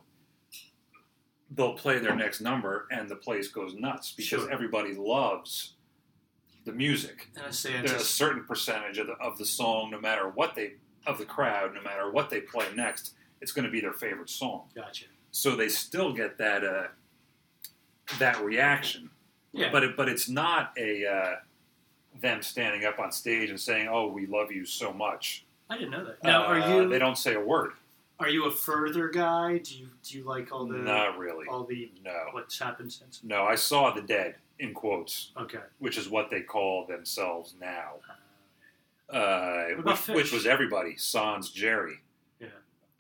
they'll 1.50 1.74
play 1.74 1.98
their 1.98 2.16
next 2.16 2.40
number 2.40 2.88
and 2.90 3.08
the 3.08 3.14
place 3.16 3.48
goes 3.48 3.74
nuts 3.74 4.12
because 4.12 4.40
Sure. 4.42 4.50
everybody 4.50 4.94
loves 4.94 5.74
the 6.64 6.72
music 6.72 7.28
And 7.36 7.44
I 7.46 7.50
say 7.50 7.72
there's 7.74 7.92
a 7.92 7.98
certain 8.00 8.44
percentage 8.44 8.96
of 8.98 9.06
the, 9.06 9.12
of 9.20 9.36
the 9.38 9.44
song, 9.44 9.90
no 9.90 10.00
matter 10.00 10.28
what 10.30 10.54
they 10.54 10.74
of 11.06 11.18
the 11.18 11.26
crowd, 11.26 11.74
no 11.74 11.82
matter 11.82 12.10
what 12.10 12.30
they 12.30 12.40
play 12.40 12.66
next, 12.74 13.12
it's 13.42 13.52
going 13.52 13.66
to 13.66 13.70
be 13.70 13.80
their 13.80 13.92
favorite 13.92 14.30
song. 14.30 14.62
gotcha. 14.74 15.04
So 15.32 15.54
they 15.54 15.68
still 15.68 16.12
get 16.14 16.38
that 16.38 16.64
uh, 16.64 16.86
that 18.18 18.42
reaction, 18.42 19.10
Yeah. 19.54 19.70
but 19.70 19.82
it, 19.84 19.96
but 19.96 20.08
it's 20.08 20.28
not 20.28 20.72
a 20.76 21.06
uh, 21.06 21.34
them 22.20 22.42
standing 22.42 22.84
up 22.84 22.98
on 22.98 23.12
stage 23.12 23.50
and 23.50 23.60
saying, 23.60 23.88
"Oh, 23.90 24.08
we 24.08 24.26
love 24.26 24.50
you 24.52 24.64
so 24.66 24.92
much." 24.92 25.44
I 25.70 25.76
didn't 25.78 25.90
know 25.92 26.04
that. 26.04 26.22
Now, 26.22 26.44
Uh, 26.44 26.46
are 26.48 26.58
you 26.82 26.88
They 26.88 26.98
don't 26.98 27.16
say 27.18 27.34
a 27.34 27.40
word. 27.40 27.72
are 28.18 28.28
you 28.28 28.44
a 28.46 28.50
further 28.50 29.08
guy? 29.08 29.58
Do 29.58 29.76
you 29.78 29.88
do 30.02 30.18
you 30.18 30.24
like 30.24 30.52
all 30.52 30.66
the 30.66 30.76
Not 30.78 31.18
really. 31.18 31.46
all 31.48 31.64
the 31.64 31.90
No, 32.02 32.26
what's 32.32 32.58
happened 32.58 32.92
since? 32.92 33.20
no. 33.24 33.44
I 33.44 33.54
saw 33.54 33.90
the 33.92 34.02
dead 34.02 34.36
in 34.58 34.72
quotes, 34.74 35.32
Okay. 35.36 35.58
which 35.78 35.96
is 35.98 36.08
what 36.08 36.30
they 36.30 36.40
call 36.42 36.86
themselves 36.86 37.54
now. 37.60 37.94
Uh, 39.12 39.16
uh, 39.16 39.64
What 39.70 39.78
about 39.80 39.92
which, 39.98 40.00
Phish? 40.06 40.14
which 40.14 40.32
was 40.32 40.46
everybody, 40.46 40.96
Sans 40.96 41.50
Jerry. 41.50 42.00
Yeah. 42.40 42.48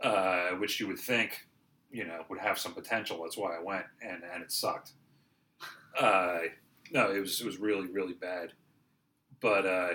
Uh, 0.00 0.50
which 0.56 0.80
you 0.80 0.86
would 0.88 0.98
think, 0.98 1.46
you 1.90 2.04
know, 2.04 2.24
would 2.28 2.38
have 2.40 2.58
some 2.58 2.74
potential. 2.74 3.22
That's 3.22 3.36
why 3.36 3.56
I 3.56 3.60
went, 3.60 3.86
and 4.02 4.22
and 4.24 4.42
it 4.42 4.50
sucked. 4.52 4.92
Uh, 5.98 6.38
no, 6.92 7.10
it 7.12 7.20
was 7.20 7.40
it 7.40 7.46
was 7.46 7.58
really 7.58 7.88
really 7.88 8.14
bad. 8.14 8.52
But 9.40 9.66
uh, 9.66 9.88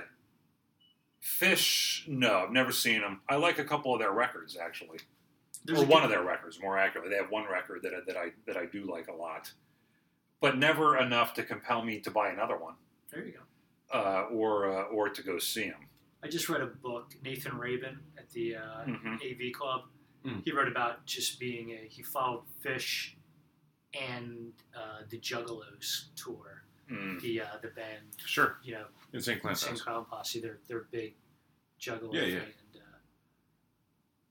Phish, 1.24 2.08
no, 2.08 2.40
I've 2.46 2.52
never 2.52 2.72
seen 2.72 3.02
them. 3.02 3.22
I 3.28 3.36
like 3.36 3.60
a 3.60 3.64
couple 3.64 3.94
of 3.94 4.00
their 4.00 4.12
records 4.12 4.58
actually, 4.58 5.00
there's 5.66 5.82
or 5.82 5.86
one 5.86 6.04
of 6.04 6.10
their 6.10 6.24
records 6.24 6.60
more 6.62 6.78
accurately. 6.78 7.12
They 7.12 7.18
have 7.22 7.30
one 7.32 7.46
record 7.52 7.82
that 7.84 7.94
I- 7.94 8.02
that 8.08 8.18
I 8.18 8.32
that 8.48 8.58
I 8.58 8.66
do 8.66 8.86
like 8.90 9.08
a 9.08 9.14
lot, 9.14 9.52
but 10.40 10.58
never 10.58 10.98
enough 10.98 11.34
to 11.36 11.44
compel 11.44 11.84
me 11.84 12.00
to 12.02 12.12
buy 12.12 12.30
another 12.30 12.58
one 12.58 12.76
There 13.12 13.26
you 13.26 13.34
go. 13.34 13.98
uh, 13.98 14.28
or 14.32 14.70
uh, 14.72 14.84
or 14.86 15.10
to 15.10 15.22
go 15.22 15.38
see 15.40 15.66
them. 15.70 15.88
I 16.24 16.28
just 16.28 16.50
read 16.50 16.62
a 16.62 16.68
book, 16.68 17.16
Nathan 17.24 17.58
Rabin 17.58 18.00
at 18.18 18.30
the 18.32 18.56
uh, 18.58 18.84
hmm 18.86 19.16
AV 19.16 19.52
Club. 19.54 19.82
Mm. 20.26 20.44
He 20.44 20.52
wrote 20.52 20.68
about 20.68 21.06
just 21.06 21.40
being 21.40 21.72
a 21.72 21.88
he 21.90 22.02
followed 22.04 22.44
Phish 22.64 23.14
and 23.94 24.52
uh, 24.76 25.04
the 25.10 25.18
Juggalos 25.20 26.06
tour. 26.16 26.64
Mm. 26.92 27.22
The 27.22 27.42
uh, 27.42 27.46
the 27.62 27.68
band, 27.70 28.02
Sure. 28.26 28.58
you 28.64 28.74
know, 28.74 28.86
In 29.14 29.22
St. 29.22 29.40
Cloud 29.42 29.58
St. 29.58 29.72
House. 29.74 29.82
Clown 29.82 30.06
Posse. 30.10 30.40
They're 30.40 30.58
they're 30.68 30.88
big 30.92 31.14
Juggalo 31.80 32.12
Yeah, 32.14 32.24
yeah. 32.24 32.36
and 32.38 32.76
uh, 32.78 32.98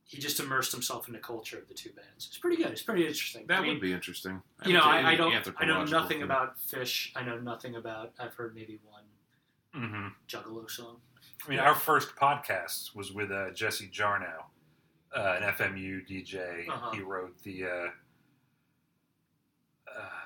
he 0.05 0.18
just 0.18 0.40
immersed 0.40 0.72
himself 0.72 1.06
in 1.06 1.12
the 1.12 1.20
culture 1.20 1.56
of 1.59 1.68
the 1.68 1.74
two 1.74 1.90
bands. 1.90 2.26
It's 2.26 2.39
pretty 2.39 2.56
good. 2.60 2.72
It's 2.72 2.82
pretty 2.82 3.06
interesting. 3.06 3.44
That 3.47 3.59
I 3.59 3.62
mean, 3.62 3.70
would 3.74 3.80
be 3.80 3.93
interesting. 3.93 4.43
you 4.66 4.72
know, 4.72 4.80
I, 4.80 5.10
I 5.10 5.14
don't 5.14 5.32
I 5.59 5.66
know 5.66 5.85
nothing 5.85 6.16
thing. 6.18 6.22
about 6.22 6.56
Phish. 6.59 7.10
I 7.14 7.22
know 7.22 7.39
nothing 7.39 7.76
about. 7.76 8.12
I've 8.18 8.35
heard 8.35 8.55
maybe 8.56 8.80
one 8.85 9.05
hmm 9.74 10.09
Juggalo 10.26 10.68
song. 10.68 10.97
I 11.47 11.51
mean, 11.51 11.59
our 11.60 11.74
first 11.76 12.16
podcast 12.16 12.97
was 12.97 13.12
with 13.12 13.30
uh, 13.30 13.51
Jesse 13.52 13.89
Jarnow, 13.89 14.44
uh, 15.14 15.36
an 15.40 15.43
FMU 15.52 16.05
DJ. 16.10 16.68
Uh-huh. 16.68 16.90
He 16.93 17.02
wrote 17.02 17.40
the 17.44 17.64
uh, 17.64 17.86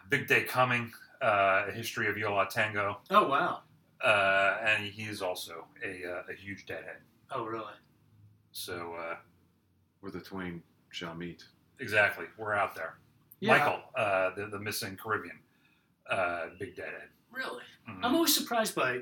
Big 0.09 0.27
Day 0.27 0.43
Coming, 0.45 0.93
uh, 1.23 1.65
a 1.69 1.73
history 1.73 2.07
of 2.09 2.17
Yo 2.19 2.35
La 2.35 2.45
Tengo, 2.45 2.99
Oh 3.11 3.29
wow! 3.29 3.61
uh, 4.03 4.59
and 4.65 4.85
he's 4.85 5.23
also 5.23 5.65
a, 5.85 6.05
uh, 6.05 6.23
a 6.31 6.35
huge 6.35 6.67
deadhead. 6.67 6.99
Oh 7.31 7.45
really? 7.45 7.73
So 8.53 8.95
uh, 8.95 9.17
Where 10.01 10.13
the 10.13 10.21
twain 10.21 10.63
shall 10.91 11.15
meet. 11.15 11.45
exactly, 11.79 12.27
we're 12.37 12.53
out 12.55 12.75
there. 12.75 12.99
Yeah. 13.41 13.59
Michael, 13.59 13.81
uh, 13.97 14.31
the, 14.37 14.47
the 14.47 14.59
missing 14.59 14.97
Caribbean, 15.03 15.39
uh, 16.11 16.47
big 16.59 16.77
deadhead. 16.77 17.09
Really? 17.33 17.63
Mhm. 17.89 18.01
I'm 18.05 18.15
always 18.15 18.35
surprised 18.37 18.75
by 18.75 19.01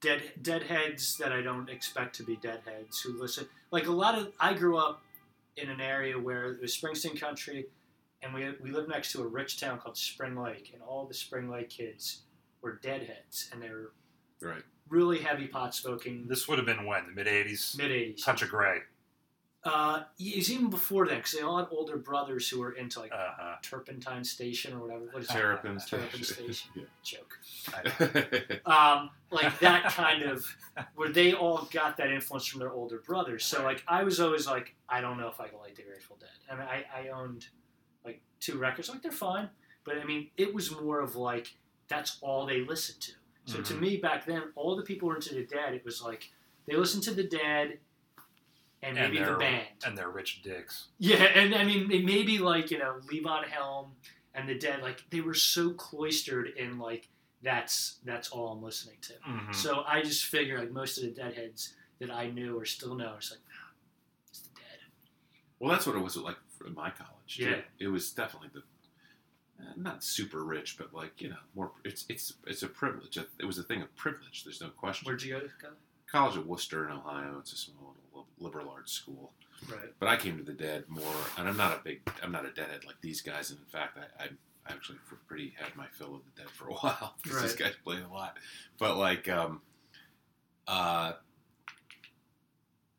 dead 0.00 0.22
deadheads 0.42 1.16
that 1.18 1.32
I 1.32 1.40
don't 1.42 1.68
expect 1.70 2.14
to 2.16 2.22
be 2.24 2.36
deadheads 2.36 3.00
who 3.00 3.18
listen. 3.20 3.48
Like 3.70 3.86
a 3.86 3.92
lot 3.92 4.18
of, 4.18 4.32
I 4.40 4.54
grew 4.54 4.76
up 4.76 5.02
in 5.56 5.70
an 5.70 5.80
area 5.80 6.18
where 6.18 6.52
it 6.52 6.60
was 6.60 6.76
Springsteen 6.76 7.18
country, 7.20 7.66
and 8.22 8.32
we 8.34 8.50
we 8.62 8.70
lived 8.70 8.88
next 8.88 9.12
to 9.12 9.22
a 9.22 9.26
rich 9.26 9.58
town 9.60 9.78
called 9.78 9.96
Spring 9.96 10.36
Lake, 10.36 10.70
and 10.72 10.82
all 10.82 11.06
the 11.06 11.14
Spring 11.14 11.48
Lake 11.48 11.70
kids 11.70 12.22
were 12.62 12.74
deadheads, 12.82 13.48
and 13.52 13.62
they 13.62 13.70
were 13.70 13.92
Right. 14.40 14.62
really 14.88 15.18
heavy 15.18 15.46
pot 15.48 15.74
smoking. 15.74 16.26
This 16.28 16.46
would 16.48 16.58
have 16.58 16.66
been 16.66 16.84
when 16.86 17.06
the 17.06 17.12
mid 17.12 17.26
'80s. 17.26 17.76
Mid 17.76 17.90
'80s. 17.90 18.24
Touch 18.24 18.42
of 18.42 18.50
Grey. 18.50 18.80
Uh, 19.64 20.04
it 20.20 20.36
was 20.36 20.52
even 20.52 20.70
before 20.70 21.04
then 21.06 21.16
because 21.16 21.32
they 21.32 21.40
all 21.42 21.58
had 21.58 21.66
older 21.72 21.96
brothers 21.96 22.48
who 22.48 22.60
were 22.60 22.72
into 22.72 23.00
like 23.00 23.10
Uh-huh. 23.12 23.56
Turpentine 23.60 24.22
Station 24.22 24.72
or 24.72 24.78
whatever. 24.80 25.06
What 25.10 25.22
is 25.24 25.28
it? 25.28 25.32
Terrapin 25.32 25.78
Terrapin 25.80 26.22
Station. 26.22 26.52
Station. 26.52 26.86
Joke. 27.02 27.38
Um, 28.66 29.10
like 29.30 29.58
that 29.60 29.84
kind 29.92 30.22
of 30.22 30.44
where 30.94 31.08
they 31.10 31.32
all 31.34 31.68
got 31.72 31.96
that 31.96 32.10
influence 32.10 32.46
from 32.46 32.60
their 32.60 32.70
older 32.72 32.98
brothers. 32.98 33.44
So 33.44 33.62
like 33.64 33.82
I 33.88 34.04
was 34.04 34.20
always 34.20 34.46
like, 34.46 34.74
I 34.88 35.00
don't 35.00 35.18
know 35.18 35.28
if 35.28 35.40
I 35.40 35.48
can 35.48 35.58
like 35.58 35.74
the 35.74 35.82
Grateful 35.82 36.16
Dead. 36.20 36.28
I 36.50 36.54
mean, 36.54 36.66
I, 36.68 36.84
I 37.00 37.08
owned 37.08 37.42
like 37.42 37.50
two 38.40 38.58
records, 38.58 38.88
like 38.88 39.02
they're 39.02 39.10
fine, 39.12 39.50
but 39.84 39.98
I 39.98 40.04
mean, 40.04 40.30
it 40.36 40.52
was 40.54 40.70
more 40.70 41.00
of 41.00 41.16
like 41.16 41.56
that's 41.88 42.18
all 42.20 42.44
they 42.46 42.60
listened 42.60 43.00
to. 43.02 43.12
So 43.46 43.62
to 43.62 43.74
Mhm. 43.74 43.80
me 43.80 43.96
back 43.96 44.26
then, 44.26 44.52
all 44.56 44.76
the 44.76 44.82
people 44.82 45.08
were 45.08 45.14
into 45.16 45.34
the 45.34 45.44
Dead, 45.44 45.72
it 45.74 45.84
was 45.84 46.02
like 46.02 46.30
they 46.66 46.76
listened 46.76 47.02
to 47.04 47.14
the 47.14 47.24
Dead 47.24 47.78
and 48.82 48.98
And 48.98 49.12
maybe 49.12 49.24
the 49.24 49.36
band. 49.36 49.66
and 49.84 49.96
they're 49.98 50.10
rich 50.10 50.42
dicks. 50.42 50.88
Yeah, 50.98 51.22
and 51.24 51.54
I 51.54 51.64
mean 51.64 51.88
they 51.88 52.00
maybe 52.02 52.38
like 52.38 52.70
you 52.70 52.78
know 52.78 53.00
Levon 53.10 53.44
Helm 53.48 53.96
and 54.34 54.48
the 54.48 54.54
Dead, 54.58 54.82
like 54.82 55.02
they 55.10 55.20
were 55.20 55.34
so 55.34 55.72
cloistered 55.72 56.48
in 56.56 56.78
like 56.78 57.08
that's 57.42 57.98
that's 58.04 58.28
all 58.30 58.52
I'm 58.52 58.62
listening 58.62 58.98
to. 59.02 59.14
Mhm. 59.26 59.54
So 59.54 59.82
I 59.86 60.02
just 60.02 60.26
figure 60.26 60.58
like 60.58 60.70
most 60.70 60.98
of 60.98 61.04
the 61.04 61.10
Deadheads 61.10 61.74
that 62.00 62.10
I 62.10 62.28
knew 62.30 62.56
or 62.58 62.64
still 62.64 62.94
know, 62.94 63.14
it's 63.16 63.30
like 63.30 63.40
"Ah, 63.50 63.70
it's 64.28 64.40
the 64.40 64.50
Dead. 64.54 64.78
Well, 65.58 65.70
that's 65.72 65.86
what 65.86 65.96
it 65.96 66.00
was 66.02 66.16
like 66.18 66.36
for 66.58 66.68
my 66.70 66.90
college. 66.90 67.14
Too. 67.28 67.44
Yeah. 67.44 67.56
it 67.78 67.88
was 67.88 68.10
definitely 68.10 68.50
the 68.54 68.62
uh, 69.60 69.72
not 69.76 70.02
super 70.04 70.44
rich, 70.44 70.76
but 70.78 70.94
like 70.94 71.20
you 71.20 71.30
know, 71.30 71.36
more. 71.54 71.72
It's 71.84 72.04
it's 72.08 72.34
it's 72.46 72.62
a 72.62 72.68
privilege. 72.68 73.16
It 73.16 73.44
was 73.44 73.58
a 73.58 73.62
thing 73.62 73.82
of 73.82 73.94
privilege. 73.96 74.44
There's 74.44 74.60
no 74.60 74.68
question. 74.68 75.06
Where'd 75.06 75.22
you 75.22 75.34
go? 75.34 75.40
go? 75.40 75.68
College 76.10 76.34
College 76.34 76.36
of 76.36 76.46
Wooster 76.46 76.86
in 76.86 76.92
Ohio. 76.92 77.36
It's 77.40 77.52
a 77.52 77.56
small 77.56 77.94
little 78.10 78.26
liberal 78.38 78.70
arts 78.70 78.92
school. 78.92 79.32
Right. 79.68 79.92
But 79.98 80.08
I 80.08 80.16
came 80.16 80.36
to 80.38 80.44
the 80.44 80.52
Dead 80.52 80.84
more, 80.88 81.02
and 81.36 81.48
I'm 81.48 81.56
not 81.56 81.72
a 81.72 81.80
big, 81.82 82.00
I'm 82.22 82.32
not 82.32 82.44
a 82.44 82.50
Deadhead 82.50 82.84
like 82.86 83.00
these 83.00 83.20
guys. 83.20 83.50
And 83.50 83.58
in 83.58 83.66
fact, 83.66 83.98
I, 83.98 84.24
I 84.24 84.28
actually 84.68 84.98
for 85.04 85.16
pretty 85.26 85.54
had 85.58 85.74
my 85.76 85.86
fill 85.92 86.14
of 86.14 86.20
the 86.24 86.42
Dead 86.42 86.50
for 86.50 86.68
a 86.68 86.72
while 86.74 87.14
because 87.22 87.42
these 87.42 87.56
guys 87.56 87.74
played 87.84 88.02
a 88.02 88.12
lot. 88.12 88.36
But 88.78 88.96
like, 88.96 89.28
um, 89.28 89.60
uh, 90.66 91.12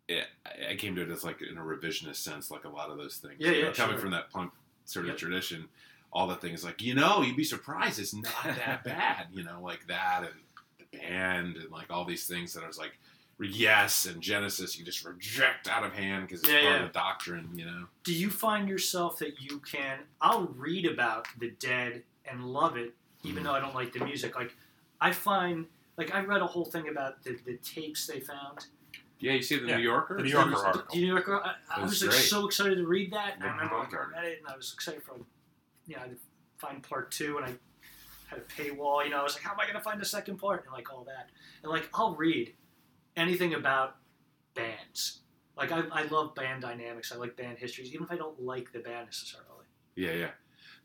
yeah, 0.09 0.23
I- 0.69 0.75
came 0.75 0.95
to 0.95 1.01
it 1.03 1.09
as 1.09 1.23
like 1.23 1.41
in 1.41 1.57
a 1.57 1.61
revisionist 1.61 2.17
sense, 2.17 2.51
like 2.51 2.65
a 2.65 2.69
lot 2.69 2.89
of 2.89 2.97
those 2.97 3.17
things. 3.17 3.35
Yeah, 3.39 3.51
You 3.51 3.61
know, 3.61 3.67
yeah, 3.69 3.73
Coming 3.73 3.95
sure. 3.95 4.01
from 4.01 4.11
that 4.11 4.29
punk 4.31 4.51
sort 4.85 5.05
of 5.05 5.09
Yep. 5.11 5.17
tradition, 5.19 5.69
all 6.11 6.27
the 6.27 6.35
things 6.35 6.63
like 6.63 6.81
you 6.81 6.95
know, 6.95 7.21
you'd 7.21 7.37
be 7.37 7.43
surprised 7.43 7.99
it's 7.99 8.13
not 8.13 8.43
that 8.43 8.83
bad. 8.83 9.27
You 9.31 9.43
know, 9.43 9.61
like 9.61 9.85
that 9.87 10.23
and 10.23 10.33
the 10.91 10.97
band 10.97 11.55
and 11.57 11.71
like 11.71 11.89
all 11.91 12.03
these 12.05 12.25
things 12.27 12.53
that 12.53 12.63
I 12.63 12.67
was 12.67 12.77
like. 12.77 12.97
Yes, 13.41 14.05
and 14.05 14.21
Genesis 14.21 14.77
you 14.77 14.83
just 14.83 15.05
reject 15.05 15.69
out 15.69 15.85
of 15.85 15.93
hand 15.93 16.27
because 16.27 16.41
it's 16.43 16.51
Yeah, 16.51 16.59
part 16.61 16.73
yeah. 16.73 16.79
of 16.81 16.87
the 16.91 16.99
doctrine, 16.99 17.49
you 17.55 17.63
know. 17.65 17.85
Do 18.03 18.13
you 18.13 18.29
find 18.29 18.67
yourself 18.67 19.17
that 19.19 19.39
you 19.39 19.59
can? 19.59 19.99
I'll 20.19 20.47
read 20.47 20.85
about 20.85 21.25
the 21.37 21.51
Dead 21.51 22.03
and 22.25 22.43
love 22.43 22.75
it, 22.75 22.93
even 23.23 23.41
Mhm. 23.41 23.45
though 23.45 23.53
I 23.53 23.61
don't 23.61 23.73
like 23.73 23.93
the 23.93 24.03
music. 24.03 24.35
Like 24.35 24.53
I 24.99 25.13
find, 25.13 25.67
like 25.95 26.13
I 26.13 26.19
read 26.25 26.41
a 26.41 26.47
whole 26.47 26.65
thing 26.65 26.89
about 26.89 27.23
the, 27.23 27.39
the 27.45 27.55
tapes 27.59 28.07
they 28.07 28.19
found. 28.19 28.65
Yeah, 29.19 29.33
you 29.33 29.41
see 29.41 29.57
the 29.59 29.67
Yeah, 29.67 29.77
New 29.77 29.83
Yorker. 29.83 30.17
the 30.17 30.23
New 30.23 30.29
Yorker 30.29 30.49
Seriously? 30.51 30.67
article. 30.67 30.95
Do 30.95 30.99
you 31.01 31.13
know? 31.13 31.41
I, 31.43 31.55
I 31.75 31.81
was 31.81 31.91
was 32.01 32.03
like 32.03 32.11
so 32.25 32.45
excited 32.47 32.75
to 32.75 32.87
read 32.87 33.11
that. 33.13 33.35
and 33.35 33.43
I 33.43 33.47
Yeah, 33.47 33.53
remember 33.53 33.75
I 33.75 33.79
like, 33.79 33.91
like 33.91 34.01
I 34.01 34.21
read 34.21 34.31
it, 34.31 34.39
and 34.39 34.47
I 34.47 34.55
was 34.55 34.73
excited 34.73 35.03
for 35.03 35.13
like 35.13 35.21
you 35.87 35.95
know, 35.95 36.03
I 36.03 36.07
to 36.07 36.15
find 36.57 36.81
part 36.83 37.11
two, 37.11 37.37
and 37.37 37.45
I 37.45 37.53
had 38.27 38.39
a 38.39 38.41
paywall. 38.43 39.03
You 39.03 39.09
know, 39.11 39.19
I 39.19 39.23
was 39.23 39.33
like, 39.33 39.43
how 39.43 39.51
am 39.53 39.59
I 39.59 39.63
going 39.63 39.75
to 39.75 39.81
find 39.81 39.99
the 39.99 40.05
second 40.05 40.37
part? 40.37 40.63
And 40.65 40.73
like 40.73 40.91
all 40.93 41.03
that, 41.05 41.29
and 41.63 41.71
like 41.71 41.89
I'll 41.93 42.15
read 42.15 42.53
anything 43.17 43.53
about 43.53 43.97
bands. 44.55 45.19
Like 45.57 45.71
I, 45.71 45.81
I 45.91 46.03
love 46.03 46.35
band 46.35 46.61
dynamics. 46.61 47.11
I 47.11 47.15
like 47.17 47.35
band 47.35 47.57
histories, 47.57 47.91
even 47.93 48.05
if 48.05 48.11
I 48.11 48.15
don't 48.15 48.41
like 48.41 48.71
the 48.71 48.79
band 48.79 49.07
necessarily. 49.07 49.65
Yeah, 49.95 50.13
yeah. 50.13 50.29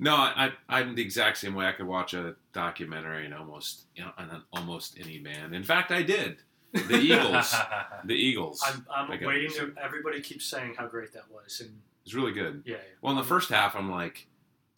No, 0.00 0.16
I, 0.16 0.50
I 0.68 0.80
I'm 0.80 0.96
the 0.96 1.02
exact 1.02 1.38
same 1.38 1.54
way. 1.54 1.66
I 1.66 1.72
could 1.72 1.86
watch 1.86 2.14
a 2.14 2.34
documentary 2.52 3.24
and 3.26 3.34
almost 3.34 3.86
you 3.94 4.02
know 4.04 4.10
on 4.18 4.28
an, 4.30 4.42
almost 4.52 4.98
any 4.98 5.18
band. 5.18 5.54
In 5.54 5.62
fact, 5.62 5.92
I 5.92 6.02
did. 6.02 6.38
The 6.74 6.98
Eagles. 6.98 7.54
the 8.04 8.14
Eagles. 8.14 8.62
I'm, 8.66 8.86
I'm 8.94 9.08
waiting 9.24 9.50
it. 9.50 9.54
to. 9.56 9.72
Everybody 9.82 10.20
keeps 10.20 10.44
saying 10.44 10.74
how 10.76 10.86
great 10.86 11.12
that 11.12 11.30
was, 11.30 11.60
and 11.60 11.80
It's 12.04 12.14
really 12.14 12.32
good. 12.32 12.62
yeah, 12.66 12.76
Well, 13.00 13.12
in 13.12 13.16
the 13.18 13.24
first 13.24 13.48
half, 13.50 13.76
I'm 13.76 13.90
like, 13.90 14.26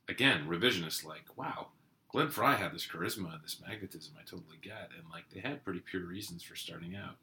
again, 0.09 0.47
revisionist. 0.47 1.05
Like, 1.05 1.24
wow, 1.36 1.68
Glenn 2.12 2.28
Frey 2.28 2.55
had 2.56 2.73
this 2.74 2.86
charisma 2.86 3.32
and 3.35 3.43
this 3.43 3.60
magnetism. 3.66 4.14
I 4.18 4.23
totally 4.24 4.59
get, 4.60 4.90
and 4.98 5.09
like 5.10 5.24
they 5.32 5.40
had 5.40 5.64
pretty 5.64 5.81
pure 5.81 6.05
reasons 6.05 6.43
for 6.43 6.55
starting 6.55 6.94
out. 6.97 7.16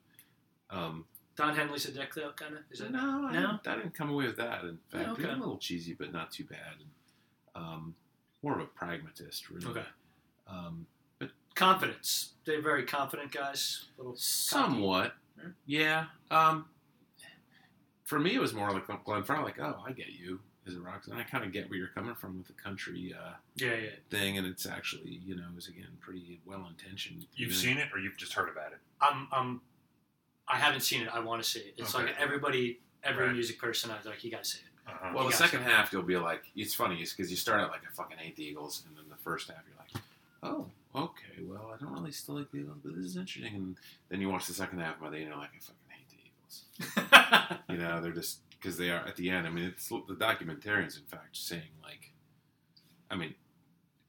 Um, 0.70 1.06
Don 1.36 1.56
Henley's 1.56 1.86
a 1.86 1.92
dick 1.92 2.14
though, 2.16 2.32
kind 2.36 2.54
of. 2.56 2.60
Is 2.72 2.82
it? 2.82 2.92
no, 2.92 3.28
I, 3.28 3.34
No? 3.34 3.42
Didn't, 3.64 3.68
I 3.68 3.76
didn't 3.78 3.96
come 3.96 4.10
away 4.10 4.26
with 4.26 4.38
that. 4.38 4.64
In 4.64 4.78
fact, 4.90 5.06
Yeah, 5.06 5.12
okay. 5.14 5.24
a 5.32 5.36
little 5.36 5.58
cheesy, 5.58 5.94
but 5.94 6.12
not 6.12 6.32
too 6.32 6.44
bad. 6.46 6.78
And, 6.80 7.64
um, 7.64 7.96
more 8.42 8.54
of 8.56 8.60
a 8.62 8.66
pragmatist, 8.66 9.50
really. 9.50 9.66
Okay. 9.68 9.86
Um, 10.48 10.86
Confidence. 11.56 12.34
They're 12.46 12.62
very 12.62 12.84
confident 12.84 13.32
guys. 13.32 13.86
Little 13.98 14.16
Somewhat, 14.16 15.14
Yeah. 15.66 16.06
yeah. 16.32 16.48
Um, 16.50 16.66
for 18.04 18.20
me, 18.20 18.36
it 18.36 18.40
was 18.42 18.54
more 18.54 18.72
like 18.72 18.86
Glenn 19.06 19.24
Frey, 19.24 19.40
like, 19.40 19.60
oh, 19.60 19.82
I 19.86 19.92
get 19.92 20.10
you 20.10 20.40
as 20.68 20.76
a 20.76 20.80
rock, 20.80 21.04
and 21.08 21.18
I 21.18 21.24
kind 21.24 21.44
of 21.44 21.52
get 21.52 21.70
where 21.70 21.78
you're 21.78 21.88
coming 21.90 22.16
from 22.16 22.38
with 22.38 22.48
the 22.48 22.54
country 22.54 23.14
uh, 23.18 23.34
Yeah, 23.56 23.76
yeah. 23.76 23.90
thing, 24.10 24.38
and 24.38 24.46
it's 24.48 24.66
actually, 24.66 25.20
you 25.26 25.36
know, 25.36 25.46
is 25.58 25.68
again 25.68 25.88
pretty 26.00 26.42
well 26.46 26.68
intentioned. 26.70 27.26
You've 27.36 27.54
seen 27.54 27.78
it, 27.78 27.90
or 27.94 28.00
you've 28.00 28.18
just 28.18 28.34
heard 28.34 28.50
about 28.50 28.72
it? 28.74 28.80
I'm. 29.02 29.28
I'm. 29.32 29.62
I 30.48 30.58
haven't 30.58 30.82
seen 30.82 31.02
it. 31.04 31.10
I 31.14 31.20
want 31.20 31.42
to 31.44 31.50
see 31.50 31.60
it. 31.60 31.76
It's 31.78 31.96
Okay. 31.96 32.06
like 32.06 32.16
everybody, 32.20 32.80
every 33.04 33.26
Right. 33.28 33.34
music 33.34 33.58
person. 33.60 33.92
I 33.92 33.98
was 33.98 34.06
like, 34.06 34.24
you 34.24 34.32
gotta 34.32 34.44
see 34.46 34.60
it. 34.60 34.90
Uh-huh. 34.92 35.12
Well, 35.16 35.26
the 35.28 35.34
second 35.34 35.62
half, 35.64 35.94
you'll 35.94 36.04
be 36.04 36.18
like, 36.18 36.44
it's 36.58 36.74
funny, 36.74 37.02
it's 37.02 37.14
because 37.14 37.32
you 37.32 37.38
start 37.38 37.62
out 37.62 37.72
like 37.72 37.82
I 37.90 37.94
fucking 37.94 38.18
hate 38.18 38.36
the 38.36 38.44
Eagles, 38.44 38.84
and 38.88 38.98
then 38.98 39.06
the 39.10 39.16
first 39.16 39.48
half, 39.50 39.60
you're 39.66 39.78
like, 39.78 40.04
oh, 40.44 40.68
okay, 40.96 41.42
well, 41.44 41.72
I 41.74 41.78
don't 41.84 41.94
really 41.94 42.12
still 42.12 42.36
like 42.36 42.52
the 42.52 42.60
Eagles, 42.60 42.78
but 42.84 42.96
this 42.96 43.06
is 43.06 43.18
interesting. 43.18 43.56
And 43.56 43.76
then 44.10 44.22
you 44.22 44.30
watch 44.30 44.48
the 44.48 44.54
second 44.54 44.80
half, 44.80 45.00
by 45.00 45.10
the 45.10 45.18
end, 45.18 45.28
you're 45.28 45.38
like, 45.38 45.50
I 45.56 45.60
fucking 45.60 45.90
hate 45.90 46.10
the 46.10 46.18
Eagles. 46.26 47.60
You 47.70 47.78
know, 47.78 48.02
they're 48.02 48.12
just 48.12 48.40
because 48.52 48.78
they 48.78 48.90
are 48.92 49.06
at 49.08 49.16
the 49.16 49.30
end. 49.30 49.48
I 49.48 49.50
mean, 49.50 49.66
it's 49.66 49.88
the 49.90 50.16
documentarians, 50.20 50.98
in 51.00 51.06
fact, 51.08 51.36
saying 51.38 51.62
like, 51.82 52.12
I 53.10 53.16
mean, 53.16 53.34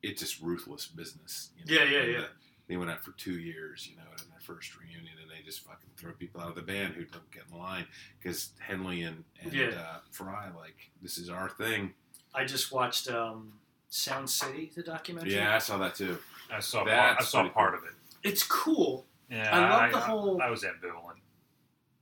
it's 0.02 0.20
just 0.20 0.40
ruthless 0.42 0.86
business. 0.86 1.50
You 1.56 1.74
know? 1.76 1.82
Yeah, 1.84 1.90
yeah, 1.90 1.98
And 2.02 2.12
yeah. 2.12 2.18
the- 2.20 2.28
they 2.66 2.76
went 2.78 2.90
out 2.90 3.04
for 3.04 3.10
two 3.12 3.38
years, 3.38 3.86
you 3.90 3.96
know, 3.96 4.02
in 4.22 4.30
their 4.30 4.40
first 4.40 4.74
reunion, 4.80 5.12
and 5.20 5.30
they 5.30 5.44
just 5.44 5.60
fucking 5.66 5.90
throw 5.98 6.12
people 6.12 6.40
out 6.40 6.48
of 6.48 6.54
the 6.54 6.62
band 6.62 6.94
who 6.94 7.04
don't 7.04 7.30
get 7.30 7.42
in 7.52 7.58
line 7.58 7.84
because 8.18 8.50
Henley 8.58 9.02
and, 9.02 9.22
and 9.42 9.52
Yeah. 9.52 9.66
uh, 9.78 9.98
Frey 10.10 10.32
like 10.58 10.90
this 11.02 11.18
is 11.18 11.28
our 11.28 11.50
thing. 11.50 11.92
I 12.34 12.46
just 12.46 12.72
watched 12.72 13.10
um, 13.10 13.52
Sound 13.90 14.30
City, 14.30 14.72
the 14.74 14.82
documentary. 14.82 15.34
Yeah, 15.34 15.54
I 15.54 15.58
saw 15.58 15.76
that 15.78 15.94
too. 15.94 16.16
I 16.54 16.60
saw. 16.60 16.84
Part, 16.84 17.16
I 17.20 17.22
saw 17.22 17.40
pretty 17.40 17.54
part 17.54 17.74
of 17.74 17.80
it. 17.84 17.90
It's 18.22 18.42
cool. 18.42 19.06
Yeah, 19.30 19.48
I 19.50 19.82
love 19.82 19.92
the 19.92 19.98
whole- 19.98 20.40
I, 20.40 20.50
was 20.50 20.62
ambivalent. 20.62 21.16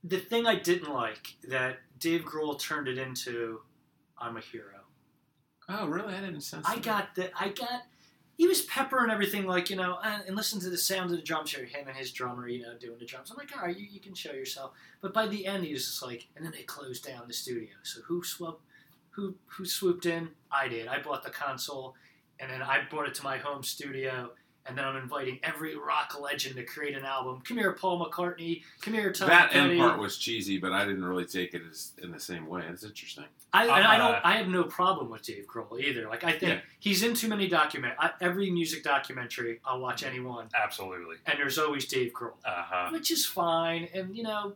The 0.03 0.19
thing 0.19 0.45
I 0.45 0.55
didn't 0.55 0.93
like 0.93 1.35
that 1.47 1.79
Dave 1.97 2.21
Grohl 2.21 2.59
turned 2.59 2.87
it 2.87 2.97
into, 2.97 3.61
I'm 4.17 4.37
a 4.37 4.41
hero. 4.41 4.81
Oh, 5.69 5.87
really? 5.87 6.13
I 6.13 6.19
didn't 6.19 6.41
sense. 6.41 6.67
I 6.67 6.75
that. 6.75 6.83
got 6.83 7.15
that. 7.15 7.31
I 7.39 7.49
got. 7.49 7.83
He 8.35 8.47
was 8.47 8.63
pepper 8.63 9.03
and 9.03 9.11
everything, 9.11 9.45
like 9.45 9.69
you 9.69 9.75
know, 9.75 9.99
and, 10.03 10.23
and 10.27 10.35
listen 10.35 10.59
to 10.61 10.69
the 10.69 10.77
sound 10.77 11.11
of 11.11 11.17
the 11.17 11.23
drums 11.23 11.53
here. 11.53 11.65
Him 11.65 11.87
and 11.87 11.95
his 11.95 12.11
drummer, 12.11 12.47
you 12.47 12.63
know, 12.63 12.73
doing 12.77 12.97
the 12.99 13.05
drums. 13.05 13.31
I'm 13.31 13.37
like, 13.37 13.55
all 13.55 13.63
right, 13.63 13.77
you, 13.77 13.87
you 13.89 13.99
can 13.99 14.13
show 14.13 14.33
yourself. 14.33 14.71
But 15.01 15.13
by 15.13 15.27
the 15.27 15.45
end, 15.45 15.63
he 15.63 15.71
was 15.73 15.85
just 15.85 16.03
like, 16.03 16.27
and 16.35 16.43
then 16.43 16.51
they 16.51 16.63
closed 16.63 17.05
down 17.05 17.23
the 17.27 17.33
studio. 17.33 17.69
So 17.83 18.01
who 18.01 18.23
swooped? 18.23 18.63
Who 19.11 19.35
who 19.45 19.65
swooped 19.65 20.05
in? 20.05 20.29
I 20.51 20.67
did. 20.67 20.87
I 20.87 20.99
bought 21.01 21.23
the 21.23 21.29
console, 21.29 21.95
and 22.39 22.51
then 22.51 22.61
I 22.61 22.79
brought 22.89 23.07
it 23.07 23.13
to 23.15 23.23
my 23.23 23.37
home 23.37 23.63
studio. 23.63 24.31
And 24.65 24.77
then 24.77 24.85
I'm 24.85 24.95
inviting 24.95 25.39
every 25.43 25.75
rock 25.75 26.17
legend 26.21 26.55
to 26.55 26.63
create 26.63 26.95
an 26.95 27.03
album. 27.03 27.41
Come 27.45 27.57
here, 27.57 27.73
Paul 27.73 27.99
McCartney. 28.05 28.61
Come 28.81 28.93
here, 28.93 29.11
Tom 29.11 29.27
that 29.27 29.51
Petty. 29.51 29.71
end 29.71 29.79
part 29.79 29.99
was 29.99 30.17
cheesy, 30.17 30.57
but 30.57 30.71
I 30.71 30.85
didn't 30.85 31.03
really 31.03 31.25
take 31.25 31.53
it 31.53 31.61
as 31.69 31.91
in 32.01 32.11
the 32.11 32.19
same 32.19 32.47
way. 32.47 32.63
It's 32.69 32.83
interesting. 32.83 33.25
I, 33.51 33.63
and 33.63 33.71
I'm, 33.71 33.85
I 33.85 33.95
uh, 33.95 33.97
don't. 34.13 34.25
I 34.25 34.31
have 34.37 34.47
no 34.47 34.63
problem 34.63 35.09
with 35.09 35.23
Dave 35.23 35.45
Grohl 35.47 35.79
either. 35.81 36.07
Like 36.07 36.23
I 36.23 36.31
think 36.31 36.53
Yeah. 36.53 36.59
he's 36.79 37.03
in 37.03 37.13
too 37.13 37.27
many 37.27 37.47
document. 37.49 37.95
I, 37.99 38.11
every 38.21 38.49
music 38.51 38.83
documentary, 38.83 39.59
I'll 39.65 39.79
watch 39.79 40.01
any 40.03 40.21
one, 40.21 40.47
Absolutely. 40.55 41.17
and 41.25 41.37
there's 41.37 41.57
always 41.59 41.85
Dave 41.85 42.13
Grohl, 42.13 42.31
Uh 42.45 42.63
huh. 42.65 42.89
which 42.91 43.11
is 43.11 43.25
fine. 43.25 43.89
And 43.93 44.15
you 44.15 44.23
know, 44.23 44.53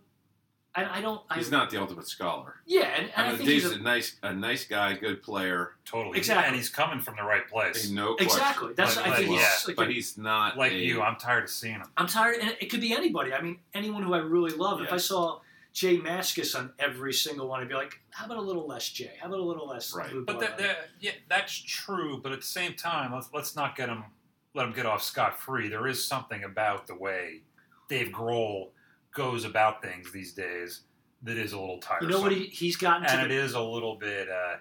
I, 0.78 1.00
I 1.00 1.02
don't. 1.02 1.22
I, 1.28 1.38
He's 1.38 1.50
not 1.50 1.72
the 1.72 1.82
ultimate 1.82 2.08
scholar. 2.08 2.58
Yeah, 2.68 2.82
and, 2.96 3.10
and 3.16 3.28
I 3.28 3.32
I, 3.32 3.36
think 3.36 3.50
he's 3.50 3.66
a 3.66 3.76
a, 3.76 3.80
nice, 3.80 4.16
a 4.22 4.32
nice 4.32 4.64
guy, 4.66 4.94
good 4.94 5.24
player. 5.24 5.72
Totally. 5.86 6.20
Exactly. 6.20 6.46
And 6.46 6.56
he's 6.56 6.70
coming 6.70 7.00
from 7.00 7.16
the 7.16 7.24
right 7.24 7.48
place. 7.50 7.90
No 7.90 8.14
question. 8.14 8.26
exactly. 8.28 8.74
That's 8.76 8.96
Like- 8.96 9.08
I 9.08 9.16
think 9.18 9.30
like, 9.30 9.40
he's 9.40 9.42
yeah, 9.42 9.68
like 9.68 9.76
but 9.76 9.88
a- 9.88 9.92
he's 9.92 10.18
not 10.20 10.56
Like 10.56 10.74
a- 10.74 10.76
you, 10.76 11.02
I'm 11.02 11.16
tired 11.16 11.46
of 11.46 11.50
seeing 11.50 11.76
him. 11.76 11.88
I'm 11.98 12.06
tired, 12.06 12.38
and 12.42 12.56
it 12.62 12.70
could 12.70 12.82
be 12.82 12.94
anybody. 12.94 13.34
I 13.34 13.42
mean, 13.42 13.58
anyone 13.74 14.04
who 14.04 14.14
I 14.14 14.20
really 14.20 14.52
love. 14.52 14.80
If 14.82 14.94
I 14.94 14.98
saw 14.98 15.40
J 15.74 15.98
Mascis 15.98 16.56
on 16.58 16.72
every 16.78 17.12
single 17.14 17.48
one, 17.48 17.62
I'd 17.62 17.70
be 17.70 17.74
like, 17.74 18.00
how 18.12 18.28
about 18.28 18.38
a 18.38 18.42
little 18.42 18.68
less 18.68 18.88
Jay? 18.90 19.14
How 19.20 19.28
about 19.30 19.40
a 19.40 19.44
little 19.44 19.68
less 19.68 19.96
Right. 19.96 20.14
Lou 20.14 20.26
But 20.26 20.40
that, 20.42 20.60
that, 20.60 20.90
yeah, 21.00 21.12
that's 21.28 21.58
true. 21.58 22.20
But 22.22 22.34
at 22.34 22.42
the 22.42 22.48
same 22.48 22.76
time, 22.76 23.14
let's 23.14 23.30
let's 23.34 23.56
not 23.56 23.76
get 23.76 23.90
him 23.90 24.04
let 24.54 24.68
him 24.68 24.74
get 24.74 24.86
off 24.86 25.02
scot 25.02 25.40
free. 25.40 25.70
There 25.70 25.88
is 25.88 26.04
something 26.04 26.44
about 26.44 26.86
the 26.86 26.96
way 26.96 27.42
Dave 27.90 28.10
Grohl 28.10 28.70
goes 29.18 29.44
about 29.44 29.82
things 29.82 30.12
these 30.12 30.34
days 30.34 30.82
that 31.24 31.38
is 31.38 31.52
a 31.54 31.60
little 31.60 31.76
you 31.76 31.82
tiresome. 31.82 32.10
know 32.10 32.22
what 32.22 32.32
he, 32.32 32.46
he's 32.46 32.76
gotten 32.76 33.04
to 33.04 33.12
and 33.12 33.30
the 33.30 33.36
it 33.36 33.44
is 33.44 33.54
a 33.54 33.62
little 33.62 33.96
bit. 33.96 34.30
Uh, 34.30 34.58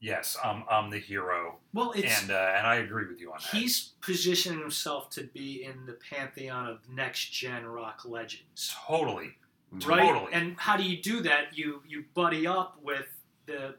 yes, 0.00 0.36
I'm 0.44 0.64
I'm 0.70 0.90
the 0.90 0.98
hero, 0.98 1.58
well. 1.72 1.92
It's 1.92 2.22
and 2.22 2.30
uh, 2.30 2.54
and 2.56 2.66
I 2.66 2.76
agree 2.76 3.06
with 3.06 3.20
you 3.20 3.32
on 3.32 3.38
that. 3.38 3.56
He's 3.56 3.92
positioning 4.00 4.58
himself 4.58 5.08
to 5.10 5.24
be 5.32 5.64
in 5.64 5.86
the 5.86 5.96
pantheon 6.10 6.66
of 6.66 6.80
next 6.90 7.32
gen 7.32 7.64
rock 7.64 8.02
legends, 8.04 8.74
totally 8.86 9.36
right? 9.86 10.08
Totally. 10.08 10.32
And 10.32 10.56
how 10.58 10.76
do 10.76 10.82
you 10.82 11.00
do 11.00 11.20
that? 11.22 11.56
You 11.56 11.82
you 11.86 12.04
buddy 12.14 12.46
up 12.46 12.78
with 12.82 13.06
the 13.46 13.76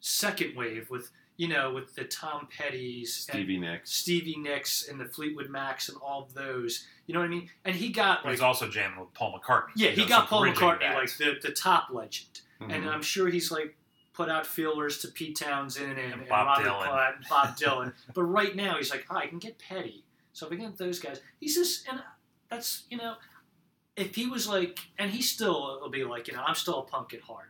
second 0.00 0.56
wave, 0.56 0.90
with 0.90 1.10
you 1.36 1.48
know, 1.48 1.72
with 1.72 1.94
the 1.94 2.04
Tom 2.04 2.46
Petty's 2.56 3.14
Stevie 3.14 3.58
Nicks. 3.58 3.90
Stevie 3.92 4.36
Nicks 4.36 4.88
and 4.88 5.00
the 5.00 5.06
Fleetwood 5.06 5.48
Macs 5.48 5.88
and 5.88 5.98
all 5.98 6.22
of 6.22 6.34
those. 6.34 6.86
You 7.06 7.14
know 7.14 7.20
what 7.20 7.26
I 7.26 7.30
mean? 7.30 7.48
And 7.64 7.74
he 7.74 7.88
got 7.90 8.18
But 8.22 8.26
like 8.28 8.32
he's 8.34 8.42
also 8.42 8.68
jamming 8.68 9.00
with 9.00 9.12
Paul 9.14 9.38
McCartney. 9.38 9.70
yeah, 9.76 9.90
You 9.90 10.02
he 10.02 10.06
got 10.06 10.28
Paul 10.28 10.42
McCartney, 10.46 10.80
that. 10.80 10.96
like 10.96 11.16
the 11.16 11.34
the 11.42 11.52
top 11.52 11.88
legend. 11.90 12.40
and 12.60 12.70
Mhm. 12.84 12.88
I'm 12.92 13.02
sure 13.02 13.28
he's 13.28 13.50
like 13.50 13.76
put 14.12 14.28
out 14.28 14.46
feelers 14.46 14.98
to 14.98 15.08
Pete 15.08 15.36
Townshend 15.38 15.92
and, 15.92 15.98
And 15.98 16.12
and 16.20 16.28
Bob 16.28 16.46
Robert 16.46 16.68
Dylan. 16.68 16.86
Plant 16.88 17.16
and 17.16 17.26
Bob 17.28 17.56
Dylan. 17.58 17.94
but 18.14 18.22
right 18.24 18.54
now 18.54 18.76
he's 18.76 18.90
like, 18.90 19.06
oh, 19.10 19.16
I 19.16 19.26
can 19.26 19.38
get 19.38 19.58
Petty. 19.58 20.04
So 20.34 20.46
if 20.46 20.52
I 20.52 20.56
get 20.56 20.76
those 20.76 20.98
guys, 20.98 21.20
he's 21.40 21.54
just 21.56 21.88
and 21.88 22.02
that's 22.50 22.84
you 22.90 22.98
know, 22.98 23.14
if 23.96 24.14
he 24.14 24.26
was 24.26 24.46
like, 24.48 24.78
and 24.98 25.10
he 25.10 25.22
still 25.22 25.78
will 25.80 25.90
be 25.90 26.04
like, 26.04 26.28
you 26.28 26.34
know, 26.34 26.42
I'm 26.46 26.54
still 26.54 26.80
a 26.80 26.82
punk 26.82 27.14
at 27.14 27.22
heart. 27.22 27.48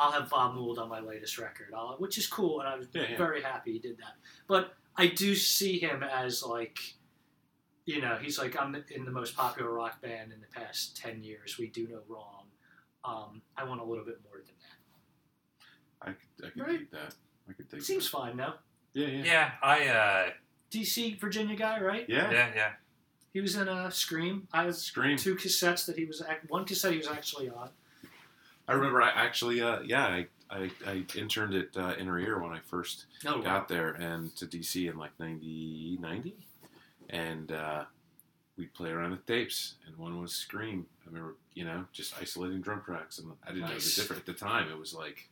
I'll 0.00 0.12
have 0.12 0.30
Bob 0.30 0.54
Mould 0.54 0.78
on 0.78 0.88
my 0.88 1.00
latest 1.00 1.36
record, 1.38 1.68
I'll, 1.76 1.96
which 1.98 2.16
is 2.16 2.26
cool, 2.26 2.60
and 2.60 2.68
I 2.68 2.76
was 2.76 2.86
Yeah, 2.94 3.02
yeah. 3.10 3.18
very 3.18 3.42
happy 3.42 3.74
he 3.74 3.78
did 3.78 3.98
that. 3.98 4.14
But 4.48 4.74
I 4.96 5.08
do 5.08 5.34
see 5.34 5.78
him 5.78 6.02
as 6.02 6.42
like, 6.42 6.78
you 7.84 8.00
know, 8.00 8.16
he's 8.20 8.38
like, 8.38 8.58
I'm 8.58 8.74
in 8.90 9.04
the 9.04 9.10
most 9.10 9.36
popular 9.36 9.70
rock 9.72 10.00
band 10.00 10.32
in 10.32 10.40
the 10.40 10.46
past 10.46 10.96
ten 10.96 11.22
years. 11.22 11.58
We 11.58 11.66
do 11.68 11.86
no 11.86 12.00
wrong. 12.08 12.46
Um, 13.04 13.42
I 13.56 13.64
want 13.64 13.80
a 13.80 13.84
little 13.84 14.04
bit 14.04 14.20
more 14.24 14.38
than 14.38 14.54
that. 14.62 16.08
I 16.08 16.12
could, 16.12 16.46
I 16.46 16.50
could 16.50 16.62
Right. 16.62 16.78
take 16.78 16.90
that. 16.92 17.14
I 17.48 17.52
could 17.52 17.70
take 17.70 17.80
It 17.80 17.84
seems 17.84 18.10
that. 18.10 18.16
fine 18.18 18.36
now. 18.36 18.54
Yeah, 18.94 19.06
yeah, 19.06 19.24
Yeah, 19.24 19.50
I 19.62 19.86
uh, 19.88 20.30
DC 20.70 21.20
Virginia 21.20 21.56
guy, 21.56 21.80
right? 21.80 22.06
yeah. 22.08 22.30
yeah, 22.30 22.50
yeah. 22.54 22.72
He 23.32 23.40
was 23.40 23.54
in 23.54 23.68
a 23.68 23.90
Scream. 23.90 24.48
I 24.52 24.64
have 24.64 24.76
Scream. 24.76 25.16
two 25.16 25.36
cassettes 25.36 25.86
that 25.86 25.96
he 25.96 26.04
was 26.04 26.20
ac- 26.22 26.40
one 26.48 26.64
cassette 26.64 26.92
he 26.92 26.98
was 26.98 27.06
actually 27.06 27.48
on. 27.50 27.70
I 28.70 28.74
remember. 28.74 29.02
I 29.02 29.10
actually, 29.10 29.60
uh, 29.60 29.80
yeah, 29.84 30.06
I, 30.06 30.26
I, 30.50 30.70
I 30.86 31.04
interned 31.16 31.54
at 31.54 31.76
uh, 31.76 31.94
Inner 31.98 32.18
Ear 32.18 32.38
when 32.40 32.52
I 32.52 32.60
first 32.60 33.06
No, 33.24 33.40
got 33.42 33.68
there 33.68 33.90
and 33.92 34.34
to 34.36 34.46
DC 34.46 34.90
in 34.90 34.96
like 34.98 35.12
90, 35.18 35.98
90. 36.00 36.34
and 37.08 37.52
uh, 37.52 37.84
we'd 38.56 38.72
play 38.74 38.90
around 38.90 39.10
with 39.12 39.26
tapes, 39.26 39.74
and 39.86 39.96
one 39.96 40.20
was 40.20 40.32
Scream. 40.32 40.86
I 41.04 41.08
remember, 41.08 41.36
you 41.54 41.64
know, 41.64 41.84
just 41.92 42.14
isolating 42.20 42.60
drum 42.60 42.82
tracks, 42.84 43.18
and 43.18 43.32
I 43.44 43.48
didn't 43.48 43.62
know 43.62 43.74
Nice. 43.74 43.94
the 43.94 44.00
difference 44.02 44.20
at 44.20 44.26
the 44.26 44.32
time. 44.32 44.70
It 44.70 44.78
was 44.78 44.94
like 44.94 45.28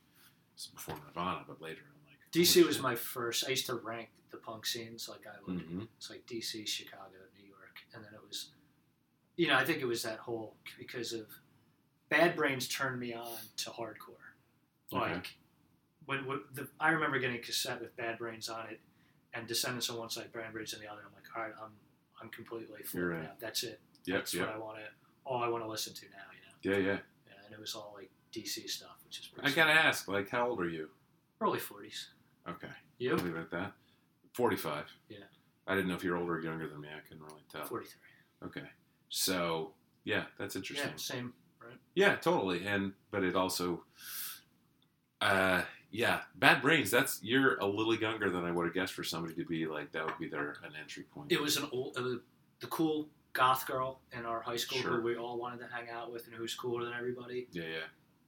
before 0.74 0.96
Nirvana, 1.06 1.44
but 1.46 1.60
later 1.62 1.82
I'm 1.86 2.00
like 2.10 2.18
DC 2.32 2.66
was 2.66 2.80
my 2.80 2.94
first. 2.96 3.44
I 3.46 3.50
used 3.50 3.66
to 3.66 3.74
rank 3.74 4.08
the 4.30 4.38
punk 4.38 4.66
scenes 4.66 5.08
like 5.08 5.20
I 5.26 5.36
would. 5.46 5.60
hmm 5.62 5.82
It's 5.96 6.10
like 6.10 6.26
DC, 6.26 6.66
Chicago, 6.66 7.16
New 7.40 7.46
York, 7.48 7.76
and 7.94 8.04
then 8.04 8.12
it 8.14 8.20
was, 8.26 8.50
you 9.36 9.46
know, 9.48 9.54
I 9.56 9.64
think 9.64 9.80
it 9.80 9.86
was 9.86 10.02
that 10.02 10.18
whole 10.18 10.54
because 10.78 11.12
of 11.12 11.26
Bad 12.08 12.36
Brains 12.36 12.68
turned 12.68 12.98
me 13.00 13.12
on 13.14 13.36
to 13.58 13.70
hardcore. 13.70 14.16
Okay. 14.92 15.12
Like 15.14 15.34
when, 16.06 16.26
when 16.26 16.40
the 16.54 16.68
I 16.80 16.90
remember 16.90 17.18
getting 17.18 17.36
a 17.36 17.40
cassette 17.40 17.80
with 17.80 17.94
Bad 17.96 18.18
Brains 18.18 18.48
on 18.48 18.66
it, 18.70 18.80
and 19.34 19.46
Descendents 19.46 19.90
on 19.90 19.98
one 19.98 20.10
side, 20.10 20.32
Brand 20.32 20.52
Bridge 20.52 20.72
on 20.74 20.80
the 20.80 20.86
other. 20.90 21.02
I'm 21.06 21.12
like, 21.14 21.24
all 21.36 21.42
right, 21.42 21.52
I'm 21.62 21.72
I'm 22.22 22.28
completely 22.30 22.82
full 22.84 23.00
You're 23.00 23.12
in. 23.14 23.22
now. 23.22 23.30
That's 23.38 23.62
it. 23.62 23.80
Yep, 24.06 24.16
That's 24.18 24.34
yep. 24.34 24.46
what 24.46 24.54
I 24.54 24.58
want 24.58 24.78
to. 24.78 24.84
All 25.24 25.42
I 25.42 25.48
want 25.48 25.62
to 25.64 25.68
listen 25.68 25.92
to 25.94 26.06
now. 26.06 26.18
You 26.64 26.72
know. 26.72 26.78
Yeah, 26.78 26.86
yeah. 26.92 26.98
Yeah, 27.26 27.44
and 27.44 27.52
it 27.54 27.60
was 27.60 27.74
all 27.74 27.94
like 27.96 28.10
DC 28.32 28.68
stuff, 28.68 28.96
which 29.04 29.20
is 29.20 29.26
pretty 29.26 29.48
I 29.50 29.54
gotta 29.54 29.72
ask, 29.72 30.08
like, 30.08 30.28
how 30.30 30.48
old 30.48 30.60
are 30.60 30.68
you? 30.68 30.88
early 31.40 31.58
40s. 31.60 32.06
Okay, 32.48 32.66
You? 32.98 33.14
leave 33.16 33.36
it 33.36 33.38
at 33.38 33.50
that. 33.52 33.72
Forty-five. 34.32 34.86
Yeah. 35.08 35.18
I 35.66 35.74
didn't 35.74 35.88
know 35.88 35.94
if 35.94 36.02
you're 36.02 36.16
older 36.16 36.34
or 36.36 36.40
younger 36.40 36.66
than 36.66 36.80
me. 36.80 36.88
I 36.88 37.06
couldn't 37.06 37.22
really 37.22 37.42
tell. 37.52 37.64
43. 37.66 38.00
Okay, 38.46 38.68
so 39.10 39.72
yeah, 40.04 40.24
that's 40.38 40.56
interesting. 40.56 40.88
Yeah, 40.90 40.96
same. 40.96 41.32
Yeah, 41.94 42.16
totally. 42.16 42.66
And 42.66 42.92
but 43.10 43.24
it 43.24 43.34
also, 43.34 43.84
uh, 45.20 45.62
yeah, 45.90 46.20
Bad 46.36 46.62
Brains. 46.62 46.90
That's 46.90 47.20
you're 47.22 47.56
a 47.58 47.66
little 47.66 47.94
younger 47.94 48.30
than 48.30 48.44
I 48.44 48.50
would 48.50 48.66
have 48.66 48.74
guessed 48.74 48.92
for 48.94 49.04
somebody 49.04 49.34
to 49.34 49.44
be 49.44 49.66
like 49.66 49.92
that 49.92 50.04
would 50.04 50.18
be 50.18 50.28
their 50.28 50.50
an 50.64 50.72
entry 50.80 51.04
point. 51.14 51.32
It 51.32 51.40
was 51.40 51.56
an 51.56 51.68
old, 51.72 51.96
it 51.96 52.02
was 52.02 52.18
the 52.60 52.66
cool 52.68 53.08
goth 53.32 53.66
girl 53.66 54.00
in 54.12 54.24
our 54.26 54.40
high 54.40 54.56
school 54.56 54.78
Sure. 54.80 54.96
who 54.96 55.02
we 55.02 55.16
all 55.16 55.38
wanted 55.38 55.58
to 55.60 55.66
hang 55.72 55.88
out 55.90 56.12
with 56.12 56.26
and 56.26 56.34
who's 56.34 56.54
cooler 56.54 56.84
than 56.84 56.94
everybody. 56.94 57.46
yeah, 57.52 57.62
yeah. 57.64 57.78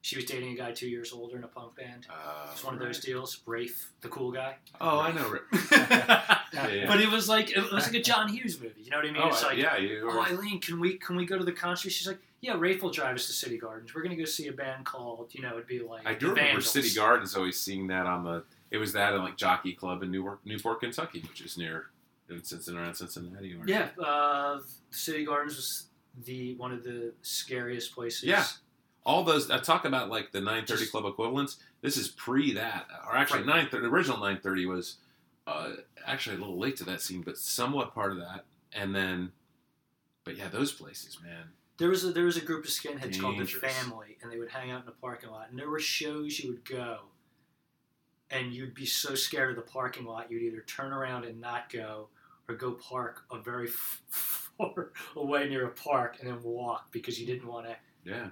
She 0.03 0.17
was 0.17 0.25
dating 0.25 0.53
a 0.53 0.57
guy 0.57 0.73
two 0.73 0.89
years 0.89 1.13
older 1.13 1.37
in 1.37 1.45
a 1.45 1.49
punk 1.49 1.77
band. 1.77 2.07
Uh, 2.09 2.49
It's 2.53 2.65
one 2.65 2.73
of 2.75 2.81
those 2.81 3.01
deals. 3.01 3.41
Rafe, 3.45 3.91
the 4.01 4.09
cool 4.09 4.33
guy. 4.33 4.57
Oh, 4.81 4.99
I 5.01 5.13
know. 5.13 5.39
But 6.53 6.73
yeah. 6.75 6.99
it 6.99 7.11
was 7.11 7.29
like 7.29 7.51
it 7.57 7.71
was 7.71 7.87
like 7.87 7.95
a 7.95 8.03
John 8.03 8.29
Hughes 8.29 8.61
movie. 8.61 8.83
You 8.83 8.91
know 8.91 8.97
what 8.97 9.07
I 9.07 9.13
mean? 9.13 9.23
Oh, 9.23 9.29
it's 9.29 9.43
like, 9.45 9.57
yeah, 9.57 9.77
you. 9.77 10.09
oh 10.11 10.21
Eileen, 10.21 10.61
can 10.61 10.81
we 10.81 10.95
can 10.95 11.15
we 11.17 11.25
go 11.25 11.39
to 11.39 11.45
the 11.45 11.53
concert? 11.53 11.91
She's 11.91 12.09
like, 12.09 12.19
yeah, 12.41 12.57
Rafe 12.59 12.83
will 12.83 12.91
drive 12.91 13.15
us 13.15 13.27
to 13.27 13.33
City 13.33 13.57
Gardens. 13.57 13.95
We're 13.95 14.03
gonna 14.03 14.17
go 14.17 14.25
see 14.25 14.49
a 14.49 14.53
band 14.53 14.85
called, 14.85 15.29
you 15.33 15.43
know, 15.43 15.51
it'd 15.53 15.67
be 15.69 15.79
like 15.81 16.07
I 16.07 16.15
do 16.15 16.29
remember 16.31 16.41
Vandals. 16.43 16.71
City 16.71 16.93
Gardens 16.93 17.37
always 17.37 17.59
seeing 17.59 17.87
that 17.89 18.07
on 18.07 18.25
the. 18.25 18.43
It 18.73 18.79
was 18.79 18.93
that 18.95 19.15
in 19.15 19.23
like 19.23 19.37
Jockey 19.37 19.75
Club 19.75 20.03
in 20.03 20.11
Newark, 20.11 20.41
Newport, 20.45 20.81
Kentucky, 20.81 21.21
which 21.29 21.41
is 21.41 21.57
near 21.57 21.87
in 22.29 22.43
Cincinnati, 22.43 22.83
around 22.85 22.95
Cincinnati. 22.95 23.55
Or, 23.55 23.63
Yeah, 23.67 23.89
uh, 24.03 24.59
City 24.91 25.25
Gardens 25.25 25.57
was 25.57 25.87
the 26.25 26.55
one 26.57 26.73
of 26.73 26.83
the 26.83 27.13
scariest 27.23 27.95
places. 27.95 28.25
Yeah. 28.25 28.45
All 29.05 29.25
those. 29.25 29.51
I 29.51 29.59
talk 29.59 29.85
about 29.85 30.09
like 30.11 30.33
the 30.33 30.41
930 30.41 30.81
Just- 30.81 30.93
Club 30.93 31.07
equivalents. 31.07 31.57
This 31.81 31.97
is 31.97 32.09
pre 32.09 32.53
that, 32.55 32.87
or 33.07 33.17
actually 33.17 33.41
Right. 33.41 33.47
930. 33.71 33.87
The 33.87 33.93
original 33.93 34.17
930 34.19 34.67
was 34.67 34.97
uh, 35.47 35.73
actually 36.07 36.37
a 36.37 36.39
little 36.39 36.59
late 36.59 36.77
to 36.77 36.85
that 36.85 37.01
scene, 37.01 37.23
but 37.23 37.39
somewhat 37.39 37.95
part 37.95 38.13
of 38.13 38.19
that. 38.19 38.45
And 38.73 38.95
then, 38.95 39.33
but 40.25 40.37
yeah, 40.37 40.49
those 40.49 40.73
places, 40.73 41.19
man. 41.23 41.47
There 41.79 41.89
was 41.89 42.05
a, 42.05 42.13
there 42.13 42.25
was 42.27 42.37
a 42.37 42.45
group 42.45 42.65
of 42.65 42.71
skinheads 42.71 43.19
called 43.19 43.39
the 43.39 43.47
Family, 43.47 44.19
and 44.23 44.31
they 44.31 44.39
would 44.39 44.51
hang 44.51 44.71
out 44.71 44.81
in 44.81 44.87
the 44.87 44.93
parking 44.93 45.31
lot. 45.31 45.49
And 45.49 45.59
there 45.59 45.71
were 45.71 45.81
shows 45.81 46.39
you 46.39 46.51
would 46.51 46.65
go, 46.69 46.99
and 48.31 48.53
you'd 48.53 48.75
be 48.75 48.85
so 48.85 49.15
scared 49.15 49.51
of 49.51 49.57
the 49.57 49.71
parking 49.71 50.05
lot, 50.05 50.31
you'd 50.31 50.43
either 50.43 50.61
turn 50.67 50.93
around 50.93 51.25
and 51.25 51.41
not 51.41 51.73
go, 51.73 52.09
or 52.49 52.55
go 52.55 52.73
park 52.73 53.23
a 53.33 53.39
very 53.39 53.67
far 54.09 54.91
away 55.17 55.49
near 55.49 55.67
a 55.67 55.71
park 55.71 56.19
and 56.21 56.29
then 56.29 56.43
walk 56.43 56.93
because 56.93 57.19
you 57.19 57.27
didn't 57.27 57.49
want 57.49 57.67
to 57.67 57.77
Yeah, 58.05 58.29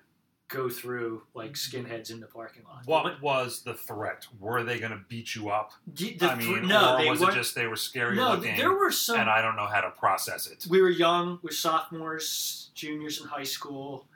go 0.49 0.69
through 0.69 1.23
like 1.35 1.53
mm-hmm. 1.53 1.87
skinheads 1.87 2.11
in 2.11 2.21
the 2.21 2.27
parking 2.27 2.63
lot. 2.65 2.83
What 2.87 3.21
was 3.23 3.63
the 3.63 3.75
threat? 3.75 4.27
Were 4.41 4.65
they 4.65 4.79
going 4.79 4.93
to 4.93 5.01
beat 5.09 5.35
you 5.35 5.51
up? 5.51 5.73
Y- 5.87 6.17
the 6.19 6.33
I 6.33 6.37
th- 6.37 6.49
mean, 6.49 6.69
no, 6.69 6.95
or 6.95 7.03
they 7.03 7.11
was 7.11 7.23
it 7.23 7.33
just 7.33 7.55
they 7.55 7.67
were 7.67 7.77
scary 7.77 8.17
no, 8.17 8.33
looking, 8.33 8.57
there 8.57 8.73
were 8.73 8.91
some. 8.91 9.21
and 9.21 9.31
I 9.31 9.43
don't 9.43 9.57
know 9.57 9.67
how 9.67 9.83
to 9.83 9.91
process 9.91 10.47
it? 10.47 10.67
we 10.69 10.81
were 10.81 10.89
young, 10.89 11.39
we're 11.43 11.51
sophomores, 11.51 12.71
juniors 12.75 13.21
in 13.21 13.29
high 13.29 13.45
school. 13.45 14.07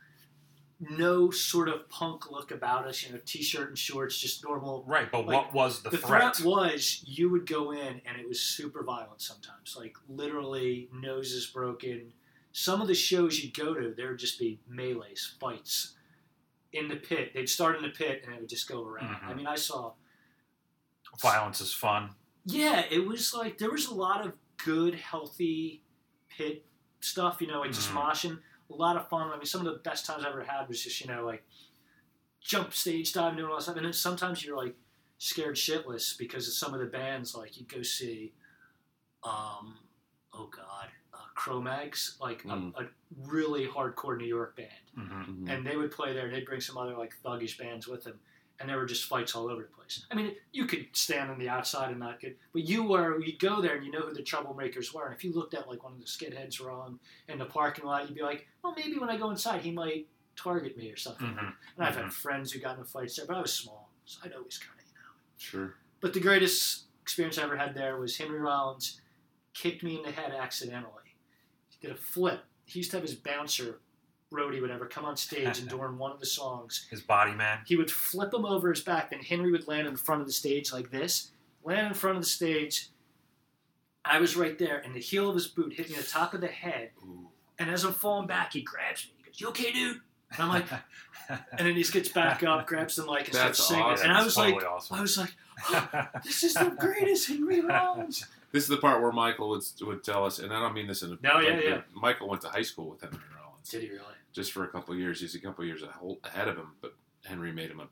No 0.80 1.30
sort 1.30 1.68
of 1.68 1.88
punk 1.88 2.32
look 2.32 2.50
about 2.50 2.88
us, 2.88 3.06
you 3.06 3.12
know, 3.12 3.20
t-shirt 3.24 3.68
and 3.68 3.78
shorts, 3.78 4.18
just 4.18 4.42
normal. 4.42 4.82
Right, 4.84 5.12
but 5.12 5.26
Like, 5.26 5.36
what 5.36 5.54
was 5.54 5.80
the, 5.80 5.90
The 5.90 5.98
threat? 5.98 6.34
threat 6.34 6.44
was 6.44 7.04
you 7.06 7.30
would 7.30 7.46
go 7.46 7.70
in 7.70 8.00
and 8.04 8.18
it 8.18 8.26
was 8.26 8.40
super 8.40 8.82
violent 8.82 9.20
sometimes, 9.20 9.76
like 9.78 9.94
literally 10.08 10.88
noses 10.92 11.46
broken. 11.46 12.12
Some 12.50 12.82
of 12.82 12.88
the 12.88 12.96
shows 12.96 13.38
you'd 13.44 13.56
go 13.56 13.74
to, 13.74 13.94
there 13.96 14.08
would 14.08 14.18
just 14.18 14.40
be 14.40 14.58
melees, 14.68 15.38
fights 15.38 15.94
in 16.72 16.88
the 16.88 16.96
pit. 16.96 17.32
They'd 17.34 17.48
start 17.48 17.76
in 17.76 17.82
the 17.82 17.90
pit 17.90 18.22
and 18.24 18.34
it 18.34 18.40
would 18.40 18.48
just 18.48 18.68
go 18.68 18.84
around. 18.84 19.14
Mhm. 19.16 19.24
I 19.28 19.34
mean, 19.34 19.46
I 19.46 19.56
saw 19.56 19.94
Violence 21.20 21.60
is 21.60 21.72
fun. 21.74 22.14
yeah, 22.44 22.80
it 22.90 23.06
was 23.06 23.34
like 23.34 23.58
there 23.58 23.70
was 23.70 23.86
a 23.86 23.94
lot 23.94 24.24
of 24.26 24.36
good, 24.64 24.94
healthy 24.94 25.82
pit 26.28 26.64
stuff, 27.00 27.40
you 27.40 27.46
know, 27.46 27.60
like 27.60 27.72
just 27.72 27.90
Mhm. 27.90 27.96
moshing. 28.02 28.42
A 28.70 28.74
lot 28.74 28.96
of 28.96 29.08
fun. 29.08 29.30
I 29.30 29.36
mean, 29.36 29.44
some 29.44 29.64
of 29.66 29.72
the 29.72 29.78
best 29.80 30.06
times 30.06 30.24
I 30.24 30.28
ever 30.30 30.42
had 30.44 30.66
was 30.68 30.82
just, 30.82 31.00
you 31.00 31.06
know, 31.08 31.24
like 31.26 31.46
jump 32.40 32.72
stage 32.72 33.12
dive, 33.12 33.36
doing 33.36 33.48
all 33.50 33.56
that 33.56 33.62
stuff. 33.62 33.76
And 33.76 33.84
then 33.86 33.92
sometimes 33.92 34.42
you're 34.44 34.56
like 34.56 34.74
scared 35.18 35.56
shitless 35.56 36.16
because 36.18 36.48
of 36.48 36.54
some 36.54 36.72
of 36.74 36.80
the 36.80 36.86
bands, 36.86 37.34
like 37.34 37.58
you 37.58 37.66
go 37.66 37.82
see, 37.82 38.32
um, 39.22 39.78
oh 40.32 40.46
God, 40.46 40.88
Cro-Mags, 41.42 42.16
like 42.20 42.42
Mm. 42.44 42.72
a, 42.76 42.82
a 42.84 42.88
really 43.26 43.66
hardcore 43.66 44.16
New 44.16 44.26
York 44.26 44.54
band 44.56 44.68
hmm 44.94 45.22
Mhm. 45.22 45.50
and 45.50 45.66
they 45.66 45.76
would 45.76 45.90
play 45.90 46.12
there 46.12 46.26
and 46.26 46.34
they'd 46.34 46.44
bring 46.46 46.60
some 46.60 46.76
other 46.78 46.94
like 46.96 47.14
thuggish 47.24 47.58
bands 47.58 47.88
with 47.88 48.04
them 48.04 48.20
and 48.60 48.68
there 48.68 48.76
were 48.76 48.86
just 48.86 49.06
fights 49.06 49.34
all 49.34 49.48
over 49.50 49.62
the 49.62 49.68
place 49.68 50.04
i 50.10 50.14
mean 50.14 50.36
you 50.52 50.66
could 50.66 50.86
stand 50.92 51.30
on 51.30 51.38
the 51.38 51.48
outside 51.48 51.90
and 51.90 51.98
not 51.98 52.20
get 52.20 52.38
but 52.52 52.62
you 52.62 52.82
were 52.84 53.18
you'd 53.20 53.38
go 53.40 53.60
there 53.62 53.74
and 53.76 53.84
you 53.86 53.90
know 53.90 54.00
who 54.02 54.12
the 54.14 54.22
troublemakers 54.22 54.92
were 54.94 55.06
and 55.06 55.14
if 55.14 55.24
you 55.24 55.32
looked 55.32 55.54
at 55.54 55.66
like 55.66 55.82
one 55.82 55.92
of 55.94 55.98
the 55.98 56.04
skidheads 56.04 56.60
wrong 56.64 56.98
in 57.28 57.38
the 57.38 57.44
parking 57.46 57.84
lot 57.86 58.06
you'd 58.06 58.14
be 58.14 58.22
like 58.22 58.46
well 58.62 58.74
maybe 58.76 58.98
when 58.98 59.08
i 59.10 59.16
go 59.16 59.30
inside 59.30 59.62
he 59.62 59.70
might 59.72 60.06
target 60.36 60.76
me 60.76 60.90
or 60.90 60.96
something 60.96 61.26
Mhm. 61.34 61.54
and 61.76 61.86
i've 61.86 61.96
had 61.96 62.12
friends 62.12 62.52
who 62.52 62.60
got 62.60 62.78
in 62.78 62.84
fights 62.84 63.16
there 63.16 63.26
but 63.26 63.36
i 63.36 63.40
was 63.40 63.52
small 63.52 63.90
so 64.04 64.20
i'd 64.24 64.32
always 64.34 64.58
kind 64.58 64.78
of 64.78 64.86
you 64.86 64.94
know 65.02 65.14
sure. 65.38 65.74
but 66.00 66.12
the 66.12 66.20
greatest 66.20 66.84
experience 67.02 67.36
I 67.38 67.42
ever 67.44 67.56
had 67.56 67.74
there 67.74 67.96
was 67.98 68.16
Henry 68.18 68.38
Rollins 68.38 69.00
kicked 69.54 69.82
me 69.82 69.96
in 69.96 70.02
the 70.02 70.12
head 70.12 70.32
accidentally. 70.32 71.01
He 71.82 71.88
did 71.88 71.96
a 71.96 71.98
flip. 71.98 72.40
He 72.64 72.78
used 72.78 72.90
to 72.92 72.96
have 72.98 73.02
his 73.04 73.14
bouncer, 73.14 73.80
Brody, 74.30 74.60
whatever, 74.60 74.86
come 74.86 75.04
on 75.04 75.16
stage 75.16 75.58
and 75.58 75.68
during 75.68 75.98
one 75.98 76.12
of 76.12 76.20
the 76.20 76.26
songs, 76.26 76.86
His 76.90 77.02
body 77.02 77.32
man. 77.34 77.58
he 77.66 77.76
would 77.76 77.90
flip 77.90 78.32
him 78.32 78.46
over 78.46 78.70
his 78.70 78.80
back. 78.80 79.10
Then 79.10 79.18
Henry 79.20 79.50
would 79.50 79.66
land 79.68 79.86
in 79.88 79.96
front 79.96 80.20
of 80.20 80.26
the 80.26 80.32
stage 80.32 80.72
like 80.72 80.90
this, 80.90 81.32
land 81.64 81.88
in 81.88 81.94
front 81.94 82.16
of 82.16 82.22
the 82.22 82.28
stage. 82.28 82.88
I 84.04 84.18
was 84.20 84.36
right 84.36 84.58
there, 84.58 84.78
and 84.78 84.94
the 84.94 85.00
heel 85.00 85.28
of 85.28 85.34
his 85.34 85.46
boot 85.48 85.72
hit 85.74 85.90
me 85.90 85.96
the 85.96 86.02
top 86.02 86.34
of 86.34 86.40
the 86.40 86.46
head. 86.48 86.90
Ooh. 87.04 87.28
And 87.58 87.68
as 87.70 87.84
I'm 87.84 87.92
falling 87.92 88.26
back, 88.26 88.52
he 88.52 88.62
grabs 88.62 89.06
me. 89.06 89.12
He 89.18 89.24
goes, 89.24 89.40
"You 89.40 89.48
okay, 89.48 89.70
dude?" 89.72 90.00
And 90.32 90.40
I'm 90.42 90.48
like, 90.48 90.66
and 91.28 91.40
then 91.66 91.74
he 91.76 91.82
gets 91.84 92.08
back 92.08 92.42
up, 92.42 92.66
grabs 92.66 92.96
the 92.96 93.04
mic, 93.04 93.26
and 93.26 93.34
starts 93.34 93.64
singing. 93.68 93.84
awesome. 93.84 94.04
And 94.06 94.12
I 94.12 94.16
That's 94.16 94.24
was 94.24 94.36
like, 94.38 94.54
totally 94.54 94.72
awesome. 94.72 94.96
I 94.96 95.00
was 95.02 95.18
like, 95.18 95.34
this 96.24 96.42
is 96.42 96.54
the 96.54 96.74
greatest 96.78 97.28
Henry 97.28 97.60
Rollins. 97.60 98.26
This 98.52 98.64
is 98.64 98.68
the 98.68 98.76
part 98.76 99.00
where 99.00 99.12
Michael 99.12 99.48
would, 99.50 99.62
would 99.80 100.04
tell 100.04 100.24
us, 100.26 100.38
and 100.38 100.52
I 100.52 100.60
don't 100.60 100.74
mean 100.74 100.86
this 100.86 101.02
in 101.02 101.12
a. 101.12 101.18
No, 101.22 101.40
yeah, 101.40 101.54
like, 101.54 101.64
yeah. 101.64 101.80
Michael 101.94 102.28
went 102.28 102.42
to 102.42 102.48
high 102.48 102.62
school 102.62 102.90
with 102.90 103.00
Henry 103.00 103.18
Rollins 103.40 103.68
Did 103.68 103.82
he 103.82 103.88
really? 103.88 104.02
just 104.32 104.52
for 104.52 104.64
a 104.64 104.68
couple 104.68 104.92
of 104.94 105.00
years. 105.00 105.20
He's 105.20 105.34
a 105.34 105.40
couple 105.40 105.62
of 105.62 105.68
years 105.68 105.82
ahead 106.24 106.48
of 106.48 106.56
him, 106.56 106.72
but 106.82 106.94
Henry 107.24 107.50
made 107.52 107.70
him 107.70 107.80
a 107.80 107.88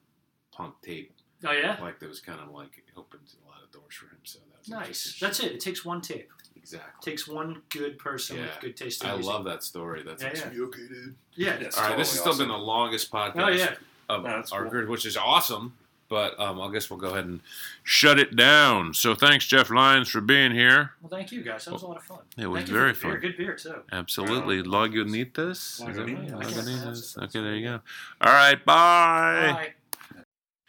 punk 0.54 0.74
tape. 0.82 1.12
Oh 1.46 1.52
yeah. 1.52 1.78
Like 1.80 1.98
that 2.00 2.08
was 2.08 2.20
kind 2.20 2.38
of 2.40 2.50
like 2.52 2.76
it 2.76 2.84
opened 2.98 3.22
a 3.42 3.48
lot 3.48 3.62
of 3.64 3.70
doors 3.72 3.94
for 3.94 4.06
him. 4.06 4.18
So 4.24 4.38
that's 4.52 4.68
Nice. 4.68 5.18
That's 5.18 5.40
it. 5.40 5.52
It 5.52 5.60
takes 5.60 5.82
one 5.86 6.02
tape. 6.02 6.30
It 6.54 6.58
exactly. 6.58 7.10
takes 7.10 7.26
one 7.26 7.62
good 7.70 7.98
person 7.98 8.36
Yeah. 8.36 8.42
with 8.46 8.60
good 8.60 8.76
taste 8.76 9.02
I 9.06 9.14
music. 9.14 9.32
love 9.32 9.44
that 9.46 9.62
story. 9.62 10.02
That's 10.02 10.22
Yeah, 10.22 10.34
yeah. 10.34 10.62
okay, 10.64 10.86
dude. 10.88 11.14
Yeah. 11.36 11.56
Yes, 11.58 11.78
All 11.78 11.84
right, 11.88 11.96
this 11.96 12.10
has 12.10 12.18
totally 12.18 12.34
still 12.34 12.46
been 12.46 12.52
the 12.52 12.58
longest 12.62 13.10
podcast 13.10 13.42
Oh 13.42 13.48
yeah. 13.48 13.74
of 14.10 14.24
No, 14.24 14.28
that's 14.36 14.52
our 14.52 14.62
cool. 14.64 14.70
group, 14.70 14.90
which 14.90 15.06
is 15.06 15.16
awesome. 15.16 15.72
But 16.10 16.38
um, 16.40 16.60
I 16.60 16.70
guess 16.72 16.90
we'll 16.90 16.98
go 16.98 17.10
ahead 17.10 17.24
and 17.24 17.40
shut 17.84 18.18
it 18.18 18.34
down. 18.36 18.92
So 18.94 19.14
thanks, 19.14 19.46
Jeff 19.46 19.70
Lyons, 19.70 20.08
for 20.08 20.20
being 20.20 20.50
here. 20.50 20.90
Well, 21.00 21.08
thank 21.08 21.30
you 21.30 21.40
guys. 21.42 21.64
That 21.64 21.72
was 21.72 21.82
a 21.82 21.86
lot 21.86 21.98
of 21.98 22.02
fun. 22.02 22.18
It 22.36 22.48
was 22.48 22.58
Thank 22.58 22.68
you 22.68 22.74
very 22.74 22.92
for 22.94 23.12
the 23.12 23.12
beer. 23.12 23.20
fun. 23.20 23.30
Good 23.30 23.36
beer 23.38 23.54
too. 23.54 23.82
Absolutely. 23.92 24.62
Lagunitas? 24.64 25.50
Is 25.52 25.78
that 25.78 25.86
right? 25.96 26.06
Lagunitas. 26.06 26.34
I 26.34 26.42
can't 26.42 26.54
pronounce 26.54 27.16
Lagunitas. 27.16 27.22
Okay, 27.24 27.40
there 27.40 27.54
you 27.54 27.64
go. 27.68 27.80
All 28.22 28.32
right, 28.32 28.64
bye. 28.64 29.72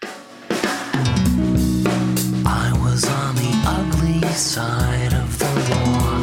Bye. 0.04 0.12
I 2.46 2.72
was 2.84 3.04
on 3.10 3.36
the 3.36 3.52
ugly 3.66 4.22
side 4.34 5.14
of 5.14 5.40
the 5.40 5.52
law. 5.72 6.20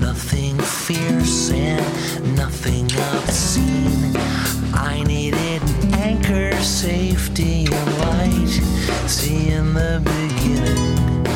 Nothing 0.00 0.58
fierce 0.60 1.50
and 1.50 2.36
nothing 2.36 2.84
obscene. 2.86 4.16
I 4.76 5.02
needed 5.06 5.62
anchor, 5.94 6.52
safety, 6.62 7.66
and 7.70 7.86
light. 7.86 7.93
See, 9.06 9.50
in 9.50 9.74
the 9.74 10.00
beginning, 10.04 11.26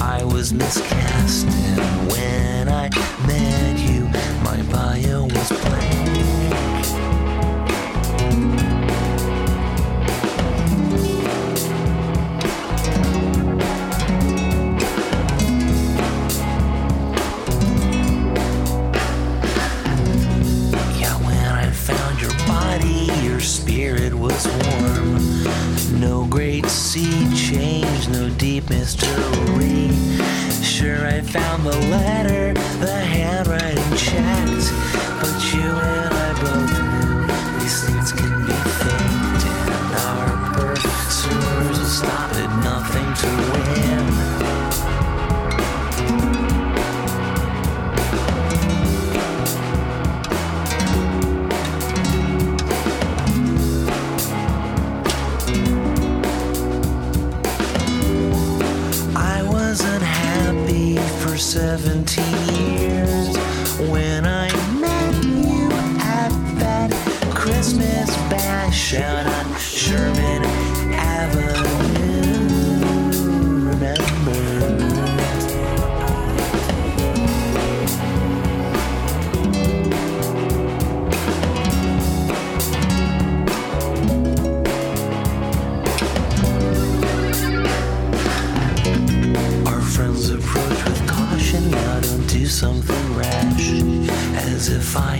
I 0.00 0.24
was 0.24 0.52
miscast. 0.52 1.46
And 1.46 2.10
when 2.10 2.68
I 2.68 2.88
met 3.26 3.78
you, 3.78 4.04
my 4.42 4.62
bio 4.72 5.24
was 5.24 5.48
blank. 5.48 6.00
Yeah, 20.98 21.16
when 21.24 21.46
I 21.46 21.70
found 21.70 22.20
your 22.20 22.34
body, 22.46 23.10
your 23.24 23.40
spirit 23.40 24.14
was 24.14 24.46
warm. 24.46 25.19
No 26.00 26.24
great 26.24 26.64
sea 26.64 27.28
change, 27.36 28.08
no 28.08 28.30
deep 28.30 28.70
mystery. 28.70 29.90
Sure, 30.62 31.06
I 31.06 31.20
found 31.20 31.64
the 31.66 31.76
letter, 31.90 32.54
the 32.80 32.98
handwriting 32.98 33.96
checked. 33.98 34.72
But 35.20 35.52
you 35.52 35.60
and 35.60 36.14
I 36.14 36.19
17 61.52 62.39
if 94.70 94.96
I 94.96 95.16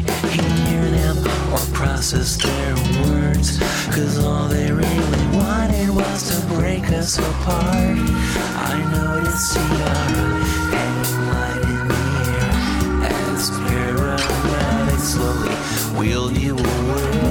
hear 0.66 0.82
them 0.90 1.18
or 1.52 1.58
process 1.74 2.36
their 2.36 2.74
words. 3.02 3.58
Cause 3.94 4.18
all 4.18 4.46
they 4.46 4.70
really 4.70 5.26
wanted 5.36 5.90
was 5.90 6.30
to 6.30 6.46
break 6.54 6.88
us 6.90 7.18
apart. 7.18 7.98
I 8.56 8.78
noticed 8.92 9.54
tiara 9.54 10.44
hanging 10.74 11.20
light 11.32 11.62
in 11.74 11.88
the 11.88 12.04
air 12.30 13.32
as 13.34 13.50
paramedics 13.50 15.00
slowly 15.14 15.54
wheeled 15.98 16.36
you 16.36 16.56
away. 16.56 17.29